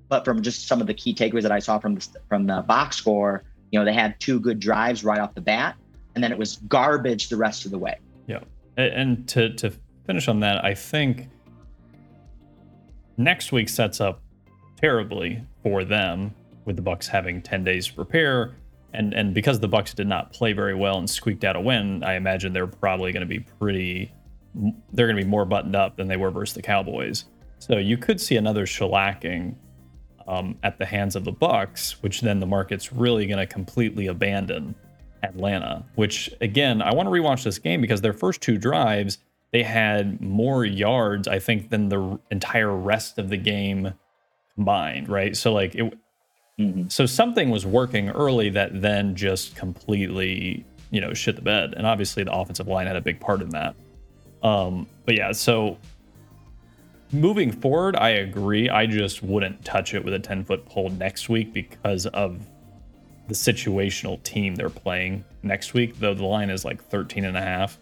But 0.10 0.26
from 0.26 0.41
just 0.41 0.67
some 0.67 0.82
of 0.82 0.88
the 0.88 0.93
key 0.93 1.13
takeaways 1.13 1.43
that 1.43 1.52
I 1.52 1.60
saw 1.60 1.80
from 1.80 1.95
the, 1.95 2.08
from 2.28 2.45
the 2.45 2.62
box 2.62 2.97
score, 2.97 3.43
you 3.71 3.80
know, 3.80 3.86
they 3.86 3.93
had 3.93 4.19
two 4.19 4.39
good 4.39 4.60
drives 4.60 5.04
right 5.04 5.19
off 5.19 5.34
the 5.34 5.41
bat, 5.41 5.76
and 6.15 6.24
then 6.24 6.32
it 6.32 6.38
was 6.38 6.58
garbage 6.67 7.30
the 7.30 7.38
rest 7.38 7.65
of 7.65 7.71
the 7.71 7.78
way. 7.78 7.97
Yeah, 8.28 8.39
and 8.76 9.28
to 9.30 9.54
to 9.56 9.71
finish 10.06 10.28
on 10.28 10.41
that, 10.41 10.65
I 10.65 10.74
think 10.76 11.30
next 13.17 13.52
week 13.52 13.69
sets 13.69 14.02
up 14.02 14.21
terribly 14.78 15.43
for 15.63 15.86
them 15.86 16.34
with 16.65 16.76
the 16.76 16.82
Bucks 16.82 17.08
having 17.08 17.41
10 17.41 17.63
days 17.63 17.88
to 17.88 17.93
prepare 17.93 18.56
and 18.93 19.13
and 19.13 19.34
because 19.34 19.60
the 19.60 19.67
Bucks 19.67 19.93
did 19.93 20.08
not 20.08 20.34
play 20.34 20.54
very 20.54 20.76
well 20.76 20.97
and 20.97 21.10
squeaked 21.10 21.43
out 21.43 21.56
a 21.56 21.62
win, 21.62 22.04
I 22.04 22.15
imagine 22.15 22.54
they're 22.54 22.67
probably 22.67 23.12
going 23.12 23.21
to 23.21 23.28
be 23.28 23.39
pretty 23.39 24.12
they're 24.91 25.08
going 25.08 25.17
to 25.17 25.24
be 25.24 25.30
more 25.30 25.45
buttoned 25.45 25.76
up 25.76 25.95
than 25.95 26.08
they 26.08 26.17
were 26.17 26.30
versus 26.30 26.54
the 26.54 26.62
Cowboys. 26.62 27.26
So 27.62 27.78
you 27.78 27.95
could 27.95 28.19
see 28.19 28.38
another 28.38 28.65
shellacking 28.65 29.56
um, 30.28 30.58
at 30.63 30.80
the 30.80 30.86
hands 30.86 31.15
of 31.15 31.24
the 31.24 31.32
Bucks, 31.32 32.02
which 32.02 32.21
then 32.21 32.39
the 32.39 32.47
market's 32.47 32.91
really 32.91 33.28
going 33.28 33.38
to 33.38 33.45
completely 33.45 34.08
abandon 34.08 34.74
Atlanta. 35.21 35.86
Which 35.95 36.34
again, 36.41 36.82
I 36.82 36.93
want 36.93 37.08
to 37.08 37.12
rewatch 37.12 37.43
this 37.43 37.60
game 37.60 37.80
because 37.80 38.02
their 38.02 38.13
first 38.13 38.41
two 38.41 38.58
drives 38.58 39.19
they 39.52 39.63
had 39.63 40.21
more 40.21 40.65
yards, 40.65 41.28
I 41.28 41.39
think, 41.39 41.69
than 41.69 41.89
the 41.89 42.19
entire 42.32 42.74
rest 42.74 43.17
of 43.17 43.30
the 43.30 43.38
game 43.38 43.93
combined, 44.56 45.10
right? 45.10 45.36
So 45.36 45.54
like 45.54 45.76
it 45.76 45.93
mm-hmm. 46.58 46.88
so 46.88 47.06
something 47.06 47.50
was 47.50 47.65
working 47.65 48.10
early 48.10 48.50
that 48.52 48.82
then 48.82 49.15
just 49.15 49.56
completely, 49.56 50.65
you 50.89 51.02
know, 51.02 51.13
shit 51.13 51.36
the 51.36 51.41
bed. 51.41 51.74
And 51.76 51.86
obviously 51.86 52.24
the 52.24 52.34
offensive 52.34 52.67
line 52.67 52.88
had 52.88 52.95
a 52.95 53.02
big 53.02 53.19
part 53.19 53.41
in 53.41 53.50
that. 53.50 53.76
Um, 54.41 54.88
but 55.06 55.15
yeah, 55.15 55.34
so 55.34 55.78
moving 57.12 57.52
forward, 57.52 57.95
I 57.95 58.10
agree. 58.10 58.69
I 58.69 58.86
just 58.86 59.24
wouldn't 59.24 59.63
touch 59.65 59.93
it 59.93 60.04
with 60.04 60.13
a 60.13 60.19
10 60.19 60.43
foot 60.45 60.65
pole 60.65 60.89
next 60.89 61.30
week 61.30 61.54
because 61.54 62.06
of 62.08 62.39
the 63.28 63.34
situational 63.34 64.21
team 64.24 64.56
they're 64.56 64.69
playing 64.69 65.24
next 65.43 65.74
week, 65.74 66.00
though 66.00 66.13
the 66.13 66.26
line 66.26 66.50
is 66.50 66.65
like 66.65 66.84
13 66.84 67.26
and 67.26 67.38
a 67.38 67.41
half. 67.41 67.80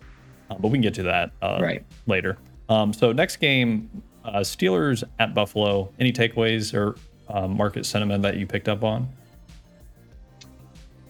Uh, 0.50 0.56
but 0.56 0.70
we 0.70 0.74
can 0.74 0.82
get 0.82 0.94
to 0.96 1.04
that 1.04 1.32
uh, 1.42 1.60
right. 1.62 1.86
later. 2.08 2.38
Um, 2.70 2.94
so 2.94 3.12
next 3.12 3.38
game, 3.38 3.90
uh, 4.24 4.40
Steelers 4.40 5.04
at 5.20 5.34
Buffalo. 5.34 5.92
Any 6.00 6.12
takeaways 6.12 6.74
or 6.74 6.96
uh, 7.28 7.48
market 7.48 7.86
sentiment 7.86 8.22
that 8.24 8.38
you 8.38 8.46
picked 8.46 8.68
up 8.68 8.84
on? 8.84 9.08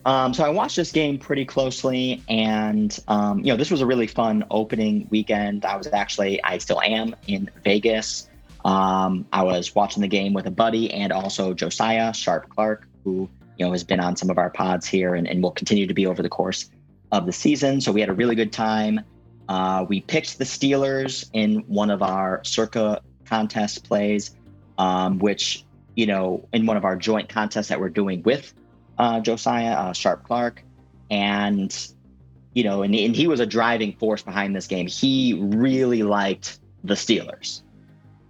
Um, 0.06 0.34
so 0.34 0.44
I 0.46 0.50
watched 0.50 0.76
this 0.76 0.92
game 0.92 1.18
pretty 1.18 1.46
closely, 1.46 2.24
and 2.30 2.98
um, 3.08 3.40
you 3.40 3.48
know 3.48 3.58
this 3.58 3.70
was 3.70 3.82
a 3.82 3.86
really 3.86 4.08
fun 4.08 4.46
opening 4.50 5.08
weekend. 5.10 5.66
I 5.66 5.76
was 5.76 5.88
actually, 5.88 6.42
I 6.44 6.58
still 6.58 6.82
am 6.82 7.16
in 7.28 7.50
Vegas. 7.64 8.30
Um, 8.66 9.26
I 9.32 9.44
was 9.44 9.76
watching 9.76 10.02
the 10.02 10.08
game 10.08 10.34
with 10.34 10.46
a 10.46 10.52
buddy 10.52 10.92
and 10.94 11.12
also 11.12 11.54
Josiah 11.54 12.14
Sharp 12.14 12.50
Clark, 12.50 12.88
who 13.04 13.30
you 13.58 13.66
know 13.66 13.72
has 13.72 13.84
been 13.84 14.00
on 14.00 14.16
some 14.16 14.30
of 14.30 14.38
our 14.38 14.50
pods 14.50 14.88
here 14.88 15.16
and, 15.16 15.28
and 15.28 15.44
will 15.44 15.52
continue 15.52 15.88
to 15.88 15.94
be 15.94 16.06
over 16.06 16.22
the 16.22 16.30
course 16.30 16.70
of 17.12 17.26
the 17.26 17.34
season. 17.34 17.82
So 17.82 17.92
we 17.92 18.00
had 18.00 18.10
a 18.10 18.14
really 18.14 18.36
good 18.36 18.54
time. 18.54 19.02
Uh, 19.48 19.86
we 19.90 20.02
picked 20.02 20.38
the 20.38 20.44
Steelers 20.44 21.30
in 21.34 21.60
one 21.68 21.90
of 21.90 22.04
our 22.04 22.42
circa 22.44 23.02
contest 23.26 23.84
plays, 23.84 24.36
um, 24.78 25.18
which, 25.18 25.66
you 25.96 26.06
know, 26.06 26.48
in 26.54 26.68
one 26.68 26.78
of 26.78 26.86
our 26.86 26.96
joint 26.96 27.30
contests 27.30 27.68
that 27.70 27.80
we're 27.80 27.90
doing 27.90 28.22
with 28.24 28.54
uh, 29.00 29.20
Josiah 29.22 29.74
uh, 29.74 29.94
Sharp 29.94 30.24
Clark. 30.24 30.64
And, 31.10 31.76
you 32.54 32.64
know, 32.64 32.84
and, 32.84 32.94
and 32.94 33.16
he 33.16 33.28
was 33.28 33.40
a 33.40 33.46
driving 33.46 33.94
force 33.94 34.22
behind 34.22 34.56
this 34.56 34.68
game. 34.68 34.88
He 34.88 35.34
really 35.42 36.04
liked 36.04 36.60
the 36.84 36.94
Steelers. 36.94 37.64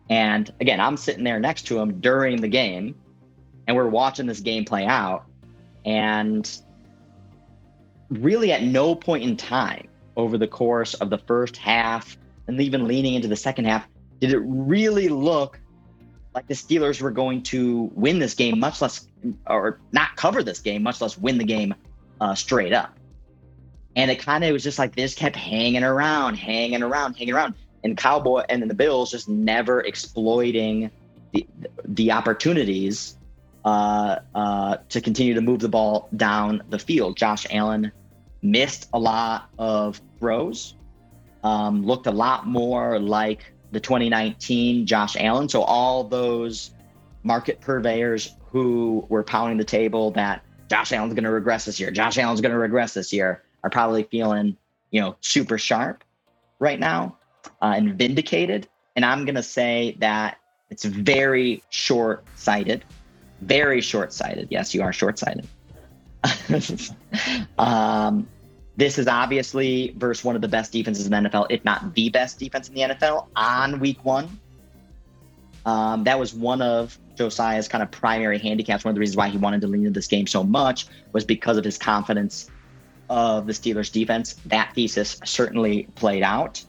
And 0.10 0.52
again, 0.62 0.80
I'm 0.80 0.98
sitting 0.98 1.24
there 1.24 1.40
next 1.40 1.64
to 1.64 1.78
him 1.78 2.00
during 2.00 2.42
the 2.42 2.48
game, 2.48 2.96
and 3.68 3.76
we're 3.76 3.88
watching 3.88 4.26
this 4.26 4.40
game 4.40 4.66
play 4.66 4.86
out. 4.86 5.26
And 5.86 6.50
really, 8.10 8.52
at 8.52 8.64
no 8.64 8.96
point 8.96 9.24
in 9.24 9.38
time 9.38 9.88
over 10.16 10.38
the 10.38 10.48
course 10.48 10.94
of 10.96 11.10
the 11.10 11.18
first 11.18 11.58
half 11.58 12.18
and 12.48 12.60
even 12.60 12.88
leaning 12.88 13.14
into 13.14 13.28
the 13.28 13.36
second 13.36 13.66
half, 13.66 13.88
did 14.20 14.34
it 14.34 14.40
really 14.40 15.10
look 15.10 15.60
like 16.34 16.48
the 16.48 16.54
Steelers 16.54 17.02
were 17.02 17.12
going 17.12 17.44
to 17.44 17.92
win 17.94 18.20
this 18.20 18.34
game, 18.34 18.60
much 18.60 18.82
less 18.82 19.08
or 19.48 19.80
not 19.92 20.16
cover 20.16 20.44
this 20.44 20.60
game, 20.60 20.84
much 20.84 21.02
less 21.02 21.18
win 21.18 21.38
the 21.38 21.44
game 21.44 21.74
uh, 22.22 22.36
straight 22.36 22.74
up. 22.74 22.98
And 23.96 24.10
it 24.12 24.20
kind 24.20 24.44
of 24.44 24.54
was 24.54 24.64
just 24.64 24.80
like 24.80 24.96
this 24.96 25.16
kept 25.16 25.36
hanging 25.36 25.84
around, 25.84 26.36
hanging 26.36 26.84
around, 26.84 27.16
hanging 27.16 27.34
around, 27.34 27.56
and 27.84 27.98
Cowboy 27.98 28.44
and 28.50 28.62
then 28.62 28.68
the 28.70 28.76
Bills 28.76 29.12
just 29.12 29.28
never 29.30 29.82
exploiting 29.82 30.92
the 31.34 31.48
the 31.86 32.12
opportunities 32.12 33.18
uh, 33.66 34.20
uh, 34.36 34.78
to 34.90 35.02
continue 35.02 35.34
to 35.34 35.42
move 35.42 35.60
the 35.60 35.70
ball 35.70 36.10
down 36.16 36.62
the 36.70 36.80
field. 36.80 37.18
Josh 37.18 37.46
Allen 37.50 37.92
missed 38.42 38.90
a 38.94 39.00
lot 39.00 39.50
of 39.58 40.02
throws, 40.18 40.76
um, 41.44 41.86
looked 41.86 42.08
a 42.08 42.12
lot 42.12 42.48
more 42.48 43.00
like 43.00 43.54
the 43.72 43.80
2019 43.80 44.86
Josh 44.86 45.16
Allen. 45.20 45.50
So 45.50 45.62
all 45.62 46.04
those 46.04 46.72
market 47.24 47.62
purveyors 47.62 48.36
who 48.52 49.06
were 49.10 49.24
pounding 49.24 49.58
the 49.58 49.64
table 49.64 50.12
that 50.12 50.44
Josh 50.70 50.92
Allen's 50.92 51.14
going 51.14 51.24
to 51.24 51.32
regress 51.32 51.66
this 51.66 51.80
year, 51.80 51.92
Josh 51.92 52.18
Allen's 52.18 52.42
going 52.42 52.52
to 52.52 52.58
regress 52.58 52.94
this 52.94 53.12
year, 53.12 53.44
are 53.64 53.70
probably 53.70 54.04
feeling 54.04 54.56
you 54.92 55.02
know 55.02 55.16
super 55.22 55.58
sharp 55.58 56.04
right 56.60 56.80
now 56.80 57.18
uh, 57.62 57.74
and 57.76 57.96
vindicated. 57.96 58.68
And 58.96 59.06
I'm 59.06 59.26
going 59.26 59.36
to 59.36 59.44
say 59.44 59.96
that 60.00 60.38
it's 60.70 60.84
very 60.86 61.64
short 61.70 62.26
sighted, 62.36 62.84
very 63.42 63.82
short 63.82 64.14
sighted. 64.14 64.48
Yes, 64.52 64.74
you 64.74 64.82
are 64.82 64.94
short 64.94 65.18
sighted. 65.18 65.48
um, 67.58 68.28
this 68.76 68.98
is 68.98 69.08
obviously 69.08 69.94
versus 69.98 70.24
one 70.24 70.36
of 70.36 70.42
the 70.42 70.48
best 70.48 70.72
defenses 70.72 71.06
in 71.06 71.12
the 71.12 71.30
NFL, 71.30 71.48
if 71.50 71.64
not 71.66 71.94
the 71.96 72.10
best 72.10 72.40
defense 72.40 72.70
in 72.70 72.76
the 72.76 72.82
NFL 72.82 73.28
on 73.36 73.80
week 73.80 74.04
one. 74.06 74.40
Um, 75.66 76.04
that 76.06 76.20
was 76.20 76.34
one 76.34 76.62
of 76.62 76.98
Josiah's 77.16 77.68
kind 77.68 77.84
of 77.84 77.92
primary 77.92 78.40
handicaps. 78.40 78.86
One 78.86 78.92
of 78.92 78.96
the 78.96 79.00
reasons 79.00 79.18
why 79.18 79.30
he 79.30 79.38
wanted 79.38 79.62
to 79.62 79.68
lean 79.68 79.86
into 79.86 79.98
this 79.98 80.08
game 80.08 80.28
so 80.28 80.44
much 80.44 80.88
was 81.12 81.26
because 81.26 81.58
of 81.58 81.66
his 81.66 81.78
confidence 81.78 82.50
of 83.10 83.46
the 83.48 83.54
Steelers 83.54 83.92
defense. 83.92 84.34
That 84.46 84.74
thesis 84.74 85.20
certainly 85.26 85.84
played 85.96 86.24
out. 86.24 86.64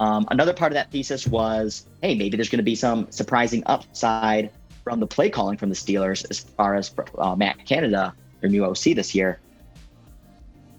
Um, 0.00 0.26
another 0.30 0.52
part 0.52 0.72
of 0.72 0.74
that 0.74 0.90
thesis 0.90 1.26
was 1.26 1.86
hey, 2.02 2.14
maybe 2.14 2.36
there's 2.36 2.48
going 2.48 2.58
to 2.58 2.64
be 2.64 2.74
some 2.74 3.10
surprising 3.10 3.62
upside 3.66 4.50
from 4.82 5.00
the 5.00 5.06
play 5.06 5.30
calling 5.30 5.56
from 5.56 5.68
the 5.68 5.74
Steelers 5.74 6.28
as 6.30 6.40
far 6.40 6.74
as 6.74 6.92
uh, 7.16 7.36
Matt 7.36 7.64
Canada, 7.64 8.14
their 8.40 8.50
new 8.50 8.64
OC 8.64 8.94
this 8.94 9.14
year 9.14 9.40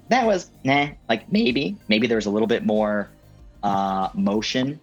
that 0.10 0.26
was 0.26 0.50
nah, 0.64 0.90
like 1.10 1.32
maybe, 1.32 1.78
maybe 1.88 2.08
there 2.08 2.18
was 2.18 2.26
a 2.26 2.30
little 2.30 2.48
bit 2.48 2.66
more 2.66 3.10
uh, 3.64 4.10
motion, 4.14 4.80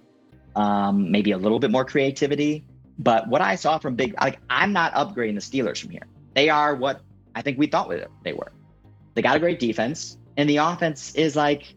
um, 0.57 1.11
maybe 1.11 1.33
a 1.33 1.39
little 1.39 1.59
bit 1.59 1.71
more 1.71 1.85
creativity. 1.85 2.65
But 2.99 3.29
what 3.29 3.41
I 3.41 3.57
saw 3.57 3.79
from 3.79 3.95
Big, 3.95 4.15
like 4.21 4.39
I'm 4.51 4.73
not 4.73 4.93
upgrading 4.95 5.35
the 5.35 5.41
Steelers 5.41 5.81
from 5.81 5.91
here. 5.91 6.07
They 6.35 6.49
are 6.49 6.75
what 6.75 7.01
I 7.35 7.43
think 7.43 7.59
we 7.59 7.67
thought 7.67 7.93
they 8.25 8.33
were. 8.33 8.53
They 9.15 9.23
got 9.23 9.37
a 9.37 9.41
great 9.41 9.59
defense, 9.59 10.19
and 10.37 10.49
the 10.49 10.59
offense 10.59 11.15
is 11.15 11.37
like 11.37 11.75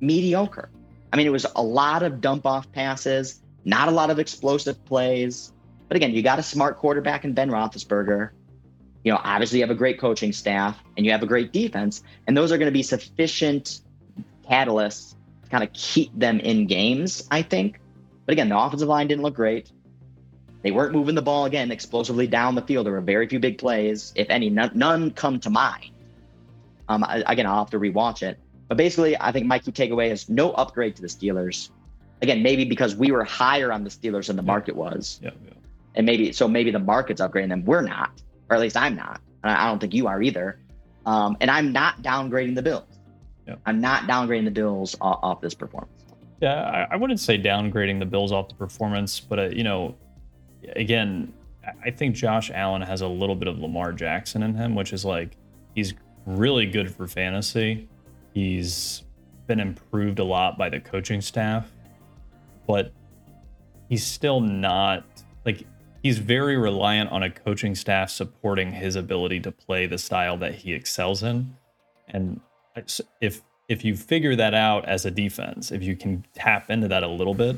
mediocre. 0.00 0.70
I 1.12 1.16
mean, 1.16 1.26
it 1.26 1.30
was 1.30 1.46
a 1.56 1.62
lot 1.62 2.02
of 2.02 2.20
dump 2.20 2.46
off 2.46 2.70
passes, 2.72 3.42
not 3.64 3.88
a 3.88 3.90
lot 3.90 4.10
of 4.10 4.18
explosive 4.18 4.84
plays. 4.84 5.52
But 5.88 5.96
again, 5.96 6.12
you 6.12 6.22
got 6.22 6.38
a 6.38 6.42
smart 6.42 6.76
quarterback 6.76 7.24
in 7.24 7.32
Ben 7.32 7.50
Roethlisberger 7.50 8.30
you 9.04 9.12
know, 9.12 9.20
obviously 9.24 9.58
you 9.58 9.64
have 9.64 9.70
a 9.70 9.78
great 9.78 9.98
coaching 9.98 10.32
staff 10.32 10.82
and 10.96 11.06
you 11.06 11.12
have 11.12 11.22
a 11.22 11.26
great 11.26 11.52
defense, 11.52 12.02
and 12.26 12.36
those 12.36 12.52
are 12.52 12.58
going 12.58 12.66
to 12.66 12.72
be 12.72 12.82
sufficient 12.82 13.80
catalysts 14.48 15.14
kind 15.50 15.64
of 15.64 15.72
keep 15.72 16.16
them 16.18 16.40
in 16.40 16.66
games, 16.66 17.26
I 17.30 17.42
think. 17.42 17.80
But 18.26 18.32
again, 18.32 18.48
the 18.48 18.58
offensive 18.58 18.88
line 18.88 19.08
didn't 19.08 19.22
look 19.22 19.34
great. 19.34 19.72
They 20.62 20.70
weren't 20.70 20.92
moving 20.92 21.14
the 21.14 21.22
ball 21.22 21.44
again 21.44 21.70
explosively 21.70 22.26
down 22.26 22.54
the 22.54 22.62
field. 22.62 22.86
There 22.86 22.92
were 22.92 23.00
very 23.00 23.28
few 23.28 23.38
big 23.38 23.58
plays, 23.58 24.12
if 24.16 24.28
any. 24.28 24.50
None, 24.50 24.72
none 24.74 25.10
come 25.12 25.38
to 25.40 25.50
mind. 25.50 25.92
Um, 26.88 27.04
again, 27.08 27.46
I'll 27.46 27.58
have 27.58 27.70
to 27.70 27.78
rewatch 27.78 28.22
it. 28.22 28.38
But 28.66 28.76
basically, 28.76 29.18
I 29.18 29.32
think 29.32 29.46
my 29.46 29.58
key 29.58 29.72
takeaway 29.72 30.10
is 30.10 30.28
no 30.28 30.52
upgrade 30.52 30.96
to 30.96 31.02
the 31.02 31.08
Steelers. 31.08 31.70
Again, 32.20 32.42
maybe 32.42 32.64
because 32.64 32.96
we 32.96 33.12
were 33.12 33.24
higher 33.24 33.72
on 33.72 33.84
the 33.84 33.90
Steelers 33.90 34.26
than 34.26 34.36
the 34.36 34.42
market 34.42 34.74
was. 34.74 35.20
Yeah, 35.22 35.30
yeah. 35.44 35.52
And 35.94 36.04
maybe 36.04 36.32
so 36.32 36.48
maybe 36.48 36.70
the 36.70 36.78
market's 36.78 37.20
upgrading 37.20 37.48
them. 37.48 37.64
We're 37.64 37.82
not 37.82 38.20
or 38.48 38.56
at 38.56 38.60
least 38.60 38.76
I'm 38.76 38.96
not. 38.96 39.20
I 39.44 39.68
don't 39.68 39.78
think 39.78 39.94
you 39.94 40.08
are 40.08 40.20
either. 40.22 40.58
Um, 41.06 41.36
and 41.40 41.50
I'm 41.50 41.72
not 41.72 42.02
downgrading 42.02 42.54
the 42.54 42.62
Bills. 43.48 43.60
I'm 43.66 43.80
not 43.80 44.02
downgrading 44.02 44.44
the 44.44 44.50
Bills 44.50 44.96
off, 45.00 45.20
off 45.22 45.40
this 45.40 45.54
performance. 45.54 45.92
Yeah, 46.40 46.62
I, 46.62 46.94
I, 46.94 46.96
wouldn't 46.96 47.18
say 47.18 47.36
downgrading 47.36 47.98
the 47.98 48.06
Bills 48.06 48.30
off 48.30 48.48
the 48.48 48.54
performance, 48.54 49.18
but 49.18 49.38
uh, 49.38 49.48
you 49.48 49.64
know, 49.64 49.96
again, 50.76 51.32
I 51.84 51.90
think 51.90 52.14
Josh 52.14 52.50
Allen 52.52 52.82
has 52.82 53.00
a 53.00 53.08
little 53.08 53.34
bit 53.34 53.48
of 53.48 53.58
Lamar 53.58 53.92
Jackson 53.92 54.42
in 54.42 54.54
him, 54.54 54.74
which 54.74 54.92
is 54.92 55.04
like 55.04 55.36
he's 55.74 55.94
really 56.26 56.66
good 56.66 56.94
for 56.94 57.06
fantasy. 57.06 57.88
He's 58.34 59.02
been 59.46 59.60
improved 59.60 60.18
a 60.18 60.24
lot 60.24 60.56
by 60.56 60.68
the 60.68 60.78
coaching 60.78 61.20
staff, 61.20 61.70
but 62.66 62.92
he's 63.88 64.06
still 64.06 64.40
not 64.40 65.04
like 65.44 65.64
he's 66.02 66.18
very 66.18 66.56
reliant 66.56 67.10
on 67.10 67.22
a 67.22 67.30
coaching 67.30 67.74
staff 67.74 68.10
supporting 68.10 68.70
his 68.70 68.96
ability 68.96 69.40
to 69.40 69.50
play 69.50 69.86
the 69.86 69.98
style 69.98 70.36
that 70.38 70.54
he 70.54 70.72
excels 70.72 71.22
in. 71.22 71.56
And 72.08 72.40
if 73.20 73.42
if 73.68 73.84
you 73.84 73.96
figure 73.96 74.34
that 74.36 74.54
out 74.54 74.86
as 74.86 75.04
a 75.04 75.10
defense, 75.10 75.72
if 75.72 75.82
you 75.82 75.94
can 75.94 76.24
tap 76.34 76.70
into 76.70 76.88
that 76.88 77.02
a 77.02 77.08
little 77.08 77.34
bit, 77.34 77.56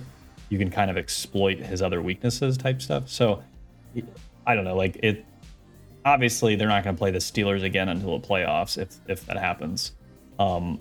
you 0.48 0.58
can 0.58 0.70
kind 0.70 0.90
of 0.90 0.96
exploit 0.96 1.58
his 1.58 1.82
other 1.82 2.02
weaknesses 2.02 2.56
type 2.56 2.82
stuff. 2.82 3.08
So 3.08 3.42
I 4.46 4.54
don't 4.54 4.64
know, 4.64 4.76
like 4.76 4.96
it 5.02 5.24
obviously 6.04 6.56
they're 6.56 6.68
not 6.68 6.82
going 6.82 6.96
to 6.96 6.98
play 6.98 7.10
the 7.10 7.18
Steelers 7.18 7.62
again 7.62 7.88
until 7.88 8.18
the 8.18 8.26
playoffs 8.26 8.78
if 8.78 9.00
if 9.08 9.24
that 9.26 9.36
happens. 9.36 9.92
Um, 10.38 10.80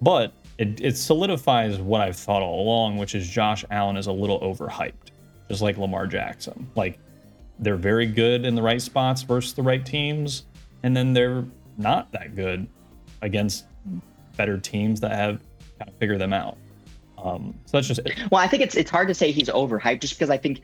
but 0.00 0.32
it, 0.56 0.80
it 0.80 0.96
solidifies 0.96 1.78
what 1.78 2.00
I've 2.00 2.16
thought 2.16 2.42
all 2.42 2.62
along, 2.62 2.96
which 2.96 3.14
is 3.14 3.28
Josh 3.28 3.64
Allen 3.70 3.96
is 3.96 4.06
a 4.06 4.12
little 4.12 4.40
overhyped 4.40 5.10
just 5.50 5.62
like 5.62 5.76
Lamar 5.76 6.06
Jackson. 6.06 6.70
Like 6.76 6.98
they're 7.58 7.76
very 7.76 8.06
good 8.06 8.44
in 8.44 8.54
the 8.54 8.62
right 8.62 8.80
spots 8.80 9.22
versus 9.22 9.52
the 9.52 9.62
right 9.62 9.84
teams, 9.84 10.46
and 10.84 10.96
then 10.96 11.12
they're 11.12 11.44
not 11.76 12.12
that 12.12 12.36
good 12.36 12.68
against 13.22 13.66
better 14.36 14.58
teams 14.58 15.00
that 15.00 15.12
have 15.12 15.40
kind 15.78 15.90
of 15.90 15.94
figured 15.96 16.20
them 16.20 16.32
out. 16.32 16.56
Um, 17.18 17.54
so 17.66 17.76
that's 17.76 17.86
just 17.86 18.00
well, 18.30 18.40
I 18.40 18.46
think 18.46 18.62
it's 18.62 18.74
it's 18.74 18.90
hard 18.90 19.08
to 19.08 19.14
say 19.14 19.30
he's 19.32 19.48
overhyped 19.48 20.00
just 20.00 20.14
because 20.14 20.30
I 20.30 20.38
think 20.38 20.62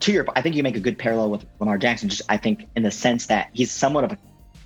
to 0.00 0.12
your 0.12 0.26
I 0.36 0.42
think 0.42 0.56
you 0.56 0.62
make 0.62 0.76
a 0.76 0.80
good 0.80 0.98
parallel 0.98 1.30
with 1.30 1.46
Lamar 1.60 1.78
Jackson. 1.78 2.08
Just 2.08 2.22
I 2.28 2.36
think 2.36 2.68
in 2.76 2.82
the 2.82 2.90
sense 2.90 3.26
that 3.26 3.50
he's 3.52 3.70
somewhat 3.70 4.04
of 4.04 4.12
a 4.12 4.18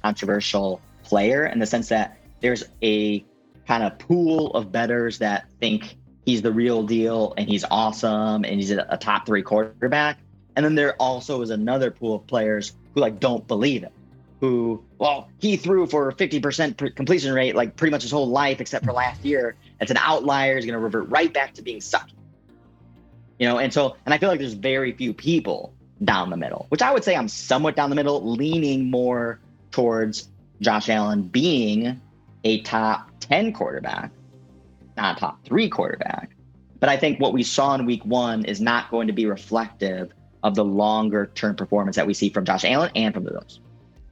controversial 0.03 0.81
player 1.05 1.47
in 1.47 1.59
the 1.59 1.67
sense 1.67 1.89
that 1.89 2.19
there's 2.41 2.65
a 2.83 3.25
kind 3.67 3.83
of 3.83 3.99
pool 3.99 4.53
of 4.55 4.73
betters 4.73 5.19
that 5.19 5.47
think 5.61 5.97
he's 6.25 6.43
the 6.43 6.53
real 6.53 6.83
deal 6.83 7.35
and 7.37 7.49
he's 7.49 7.65
awesome 7.71 8.45
and 8.45 8.55
he's 8.55 8.71
a, 8.71 8.99
top 9.01 9.27
three 9.27 9.43
quarterback. 9.43 10.19
And 10.57 10.65
then 10.65 10.75
there 10.75 10.95
also 10.97 11.43
is 11.43 11.51
another 11.51 11.91
pool 11.91 12.17
of 12.17 12.27
players 12.27 12.73
who 12.95 13.01
like 13.01 13.21
don't 13.21 13.47
believe 13.47 13.83
it. 13.85 13.93
Who, 14.41 14.85
well, 14.99 15.29
he 15.39 15.57
threw 15.57 15.87
for 15.87 16.13
50% 16.13 16.95
completion 16.95 17.33
rate 17.33 17.57
like 17.57 17.75
pretty 17.75 17.91
much 17.91 18.03
his 18.03 18.13
whole 18.13 18.29
life 18.29 18.61
except 18.61 18.85
for 18.85 18.93
last 18.93 19.25
year. 19.25 19.57
It's 19.81 19.91
an 19.91 19.97
outlier. 19.97 20.55
He's 20.55 20.65
going 20.65 20.75
to 20.75 20.79
revert 20.79 21.09
right 21.09 21.33
back 21.33 21.55
to 21.55 21.63
being 21.63 21.81
sucky. 21.81 22.13
You 23.39 23.49
know, 23.49 23.59
and 23.59 23.73
so, 23.73 23.97
and 24.07 24.15
I 24.15 24.19
feel 24.19 24.29
like 24.29 24.39
there's 24.39 24.55
very 24.55 24.93
few 24.93 25.13
people 25.13 25.73
down 26.05 26.31
the 26.31 26.37
middle, 26.37 26.67
which 26.69 26.83
I 26.83 26.93
would 26.93 27.03
say 27.03 27.17
I'm 27.17 27.29
somewhat 27.29 27.75
down 27.75 27.91
the 27.91 27.97
middle, 27.97 28.25
leaning 28.25 28.91
more 28.91 29.41
towards 29.73 30.29
Josh 30.61 30.89
Allen 30.89 31.23
being 31.23 32.01
a 32.45 32.61
top 32.63 33.11
10 33.21 33.53
quarterback 33.53 34.13
not 34.99 35.17
a 35.17 35.21
top 35.21 35.45
three 35.45 35.71
quarterback. 35.71 36.31
But 36.81 36.91
I 36.91 36.97
think 36.97 37.21
what 37.21 37.33
we 37.33 37.43
saw 37.43 37.75
in 37.75 37.87
week 37.87 38.05
one 38.05 38.45
is 38.45 38.61
not 38.61 38.91
going 38.91 39.07
to 39.07 39.13
be 39.13 39.25
reflective 39.27 40.13
of 40.43 40.55
the 40.55 40.65
longer 40.65 41.31
term 41.35 41.57
performance 41.57 41.97
that 41.97 42.07
we 42.07 42.15
see 42.15 42.29
from 42.29 42.45
Josh 42.45 42.65
Allen 42.65 42.91
and 42.95 43.15
from 43.15 43.25
the 43.25 43.31
Bills. 43.31 43.61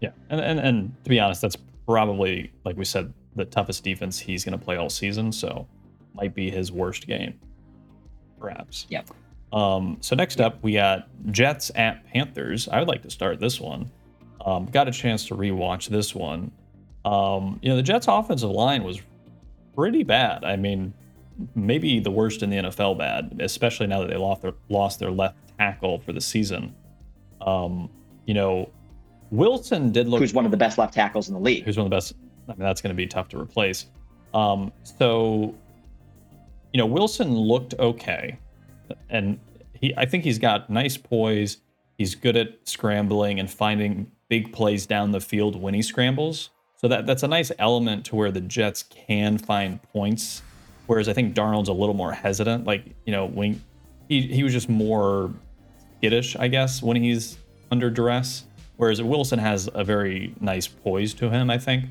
Yeah. 0.00 0.10
And, 0.30 0.40
and, 0.40 0.60
and 0.60 1.04
to 1.04 1.10
be 1.10 1.18
honest, 1.20 1.40
that's 1.40 1.56
probably, 1.86 2.52
like 2.64 2.76
we 2.76 2.84
said, 2.84 3.12
the 3.34 3.44
toughest 3.44 3.84
defense 3.84 4.18
he's 4.18 4.44
going 4.44 4.58
to 4.58 4.64
play 4.64 4.76
all 4.76 4.90
season. 4.90 5.32
So 5.32 5.66
might 6.14 6.34
be 6.34 6.50
his 6.50 6.72
worst 6.72 7.06
game, 7.06 7.38
perhaps. 8.40 8.86
Yep. 8.88 9.10
Um, 9.52 9.98
so 10.00 10.16
next 10.16 10.40
up, 10.40 10.62
we 10.62 10.74
got 10.74 11.08
Jets 11.30 11.70
at 11.74 12.04
Panthers. 12.06 12.68
I 12.68 12.78
would 12.78 12.88
like 12.88 13.02
to 13.02 13.10
start 13.10 13.40
this 13.40 13.60
one. 13.60 13.90
Um, 14.44 14.66
got 14.66 14.88
a 14.88 14.92
chance 14.92 15.26
to 15.26 15.34
rewatch 15.34 15.88
this 15.88 16.14
one. 16.14 16.50
Um, 17.04 17.58
you 17.62 17.68
know, 17.68 17.76
the 17.76 17.82
Jets' 17.82 18.08
offensive 18.08 18.50
line 18.50 18.82
was 18.82 19.00
pretty 19.74 20.02
bad. 20.02 20.44
I 20.44 20.56
mean, 20.56 20.92
maybe 21.54 22.00
the 22.00 22.10
worst 22.10 22.42
in 22.42 22.50
the 22.50 22.56
NFL 22.56 22.98
bad, 22.98 23.38
especially 23.40 23.86
now 23.86 24.00
that 24.00 24.08
they 24.08 24.16
lost 24.16 24.42
their 24.42 24.54
lost 24.68 24.98
their 24.98 25.10
left 25.10 25.36
tackle 25.58 25.98
for 26.00 26.12
the 26.12 26.20
season. 26.20 26.74
Um, 27.40 27.90
you 28.24 28.34
know, 28.34 28.70
Wilson 29.30 29.90
did 29.90 30.08
look 30.08 30.20
who's 30.20 30.34
one 30.34 30.44
of 30.44 30.50
the 30.50 30.56
best 30.56 30.78
left 30.78 30.94
tackles 30.94 31.28
in 31.28 31.34
the 31.34 31.40
league. 31.40 31.64
Who's 31.64 31.76
one 31.76 31.86
of 31.86 31.90
the 31.90 31.96
best. 31.96 32.14
I 32.48 32.52
mean, 32.52 32.60
that's 32.60 32.80
going 32.80 32.90
to 32.90 32.96
be 32.96 33.06
tough 33.06 33.28
to 33.30 33.40
replace. 33.40 33.86
Um, 34.34 34.72
so, 34.82 35.54
you 36.72 36.78
know, 36.78 36.86
Wilson 36.86 37.34
looked 37.34 37.74
okay. 37.78 38.38
and 39.10 39.38
he 39.74 39.94
I 39.96 40.06
think 40.06 40.24
he's 40.24 40.38
got 40.38 40.70
nice 40.70 40.96
poise. 40.96 41.58
He's 41.98 42.14
good 42.14 42.36
at 42.36 42.68
scrambling 42.68 43.40
and 43.40 43.50
finding 43.50 44.10
big 44.28 44.52
plays 44.52 44.86
down 44.86 45.12
the 45.12 45.20
field 45.20 45.60
when 45.60 45.74
he 45.74 45.82
scrambles. 45.82 46.50
So 46.76 46.88
that 46.88 47.06
that's 47.06 47.22
a 47.22 47.28
nice 47.28 47.50
element 47.58 48.04
to 48.06 48.16
where 48.16 48.30
the 48.30 48.40
Jets 48.40 48.82
can 48.82 49.38
find 49.38 49.82
points. 49.82 50.42
Whereas 50.86 51.08
I 51.08 51.14
think 51.14 51.34
Darnold's 51.34 51.68
a 51.68 51.72
little 51.72 51.94
more 51.94 52.12
hesitant. 52.12 52.66
Like 52.66 52.84
you 53.06 53.12
know 53.12 53.26
when 53.26 53.62
he 54.08 54.22
he 54.22 54.42
was 54.42 54.52
just 54.52 54.68
more 54.68 55.32
skittish, 55.98 56.36
I 56.36 56.48
guess, 56.48 56.82
when 56.82 56.96
he's 56.96 57.38
under 57.70 57.90
duress. 57.90 58.44
Whereas 58.76 59.02
Wilson 59.02 59.38
has 59.38 59.68
a 59.74 59.84
very 59.84 60.34
nice 60.40 60.66
poise 60.66 61.14
to 61.14 61.30
him, 61.30 61.50
I 61.50 61.58
think. 61.58 61.86